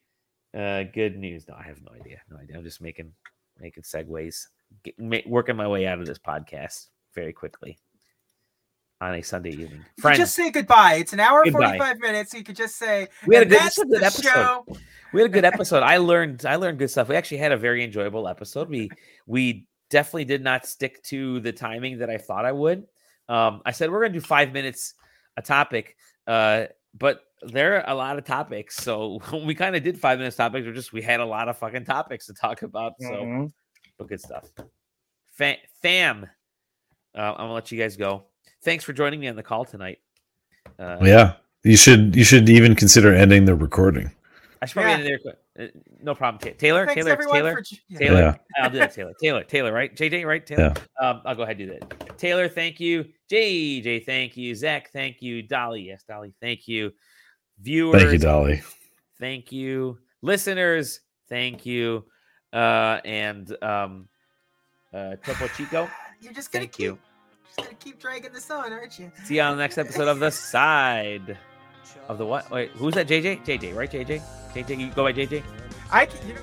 uh 0.57 0.83
good 0.93 1.17
news. 1.17 1.47
No, 1.47 1.55
I 1.55 1.63
have 1.63 1.81
no 1.81 1.91
idea. 1.99 2.21
No 2.29 2.37
idea. 2.37 2.57
I'm 2.57 2.63
just 2.63 2.81
making 2.81 3.11
making 3.59 3.83
segues, 3.83 4.47
get, 4.83 4.95
working 5.27 5.55
my 5.55 5.67
way 5.67 5.85
out 5.87 5.99
of 5.99 6.05
this 6.05 6.19
podcast 6.19 6.87
very 7.13 7.33
quickly 7.33 7.77
on 9.01 9.15
a 9.15 9.21
Sunday 9.21 9.51
evening. 9.51 9.83
Friends, 9.99 10.19
just 10.19 10.35
say 10.35 10.51
goodbye. 10.51 10.95
It's 10.95 11.13
an 11.13 11.19
hour 11.19 11.43
Goodbye. 11.43 11.77
45 11.77 11.99
minutes. 11.99 12.33
You 12.33 12.43
could 12.43 12.55
just 12.55 12.77
say, 12.77 13.07
We 13.25 13.35
had 13.35 13.47
a 13.47 13.49
good- 13.49 13.59
that's 13.59 13.75
this 13.75 13.85
was 13.85 13.97
a 13.97 13.99
good 13.99 14.03
episode." 14.03 14.23
show. 14.31 14.65
we 15.13 15.21
had 15.21 15.29
a 15.29 15.33
good 15.33 15.45
episode. 15.45 15.83
I 15.83 15.97
learned 15.97 16.45
I 16.45 16.55
learned 16.55 16.79
good 16.79 16.89
stuff. 16.89 17.09
We 17.09 17.15
actually 17.15 17.37
had 17.37 17.51
a 17.51 17.57
very 17.57 17.83
enjoyable 17.83 18.27
episode. 18.27 18.69
We 18.69 18.89
we 19.25 19.67
definitely 19.91 20.25
did 20.25 20.43
not 20.43 20.65
stick 20.65 21.03
to 21.03 21.39
the 21.41 21.51
timing 21.51 21.99
that 21.99 22.09
I 22.09 22.17
thought 22.17 22.45
I 22.45 22.51
would. 22.51 22.87
Um, 23.29 23.61
I 23.65 23.71
said 23.71 23.91
we're 23.91 24.01
gonna 24.01 24.13
do 24.13 24.21
five 24.21 24.51
minutes 24.51 24.95
a 25.37 25.41
topic, 25.43 25.95
uh, 26.25 26.65
but 26.97 27.21
there 27.43 27.75
are 27.77 27.89
a 27.91 27.95
lot 27.95 28.17
of 28.17 28.25
topics. 28.25 28.75
So 28.77 29.19
we 29.45 29.53
kind 29.53 29.75
of 29.75 29.83
did 29.83 29.99
five 29.99 30.17
minutes 30.17 30.35
topics. 30.37 30.65
We're 30.65 30.73
just 30.73 30.91
we 30.91 31.01
had 31.03 31.19
a 31.19 31.25
lot 31.25 31.47
of 31.47 31.57
fucking 31.57 31.85
topics 31.85 32.25
to 32.25 32.33
talk 32.33 32.63
about. 32.63 32.93
So 32.99 33.07
Mhm. 33.07 33.51
but 33.99 34.07
good 34.07 34.21
stuff. 34.21 34.49
Fam, 35.33 35.57
fam 35.81 36.27
uh, 37.15 37.19
I'm 37.19 37.37
gonna 37.37 37.53
let 37.53 37.71
you 37.71 37.79
guys 37.79 37.95
go. 37.95 38.23
Thanks 38.63 38.83
for 38.83 38.93
joining 38.93 39.19
me 39.19 39.27
on 39.27 39.35
the 39.35 39.43
call 39.43 39.65
tonight. 39.65 39.99
Uh, 40.79 40.97
Yeah, 41.01 41.33
you 41.63 41.77
should. 41.77 42.15
You 42.15 42.23
should 42.23 42.47
even 42.49 42.75
consider 42.75 43.13
ending 43.13 43.45
the 43.45 43.55
recording. 43.55 44.11
I 44.61 44.65
should 44.65 44.73
probably 44.73 44.91
Yeah. 44.91 44.97
end 44.97 45.07
it 45.07 45.21
there. 45.23 45.35
Uh, 45.61 45.67
No 46.01 46.15
problem. 46.15 46.39
Ta- 46.39 46.57
Taylor, 46.57 46.85
Thanks 46.85 47.03
Taylor, 47.03 47.15
Taylor. 47.31 47.53
for 47.55 47.63
yeah. 47.89 47.97
Taylor, 47.99 48.19
Yeah. 48.21 48.63
I'll 48.63 48.69
do 48.69 48.79
that. 48.79 48.93
Taylor, 48.93 49.13
Taylor, 49.21 49.43
Taylor, 49.43 49.71
right? 49.73 49.95
JJ, 49.95 50.25
right? 50.25 50.45
Taylor. 50.45 50.73
Um, 51.01 51.21
I'll 51.25 51.35
go 51.35 51.43
ahead 51.43 51.59
and 51.59 51.69
do 51.69 51.79
that. 51.79 52.17
Taylor, 52.17 52.47
thank 52.49 52.79
you. 52.79 53.05
JJ, 53.31 54.05
thank 54.05 54.35
you. 54.37 54.55
Zach, 54.55 54.91
thank 54.91 55.21
you. 55.21 55.43
Dali, 55.43 55.85
yes, 55.85 56.03
Dali, 56.09 56.33
thank 56.41 56.67
you. 56.67 56.91
Viewers, 57.59 58.01
Thank 58.01 58.13
you, 58.13 58.19
Dali. 58.19 58.63
thank 59.19 59.51
you. 59.51 59.99
Listeners, 60.21 61.01
thank 61.29 61.65
you. 61.65 62.05
Uh, 62.51 62.99
and 63.05 63.55
um, 63.63 64.07
uh, 64.93 65.15
Topo 65.23 65.47
Chico, 65.49 65.89
You're 66.21 66.33
just 66.33 66.51
gonna 66.51 66.63
thank 66.63 66.73
keep, 66.73 66.83
you. 66.85 66.97
just 67.45 67.57
gonna 67.57 67.73
keep 67.79 67.99
dragging 67.99 68.33
this 68.33 68.49
on, 68.51 68.73
aren't 68.73 68.99
you? 68.99 69.11
See 69.23 69.35
you 69.35 69.41
on 69.41 69.55
the 69.57 69.61
next 69.61 69.77
episode 69.77 70.07
of 70.07 70.19
the 70.19 70.31
side 70.31 71.37
of 72.07 72.17
the 72.17 72.25
what? 72.25 72.49
Wait, 72.51 72.71
who's 72.71 72.93
that? 72.95 73.07
JJ? 73.07 73.45
JJ, 73.45 73.75
right? 73.75 73.89
JJ? 73.89 74.21
JJ, 74.53 74.79
you 74.79 74.89
go 74.89 75.03
by 75.03 75.13
JJ? 75.13 75.43
I 75.91 76.05
can, 76.05 76.27
you 76.27 76.35
know. 76.35 76.41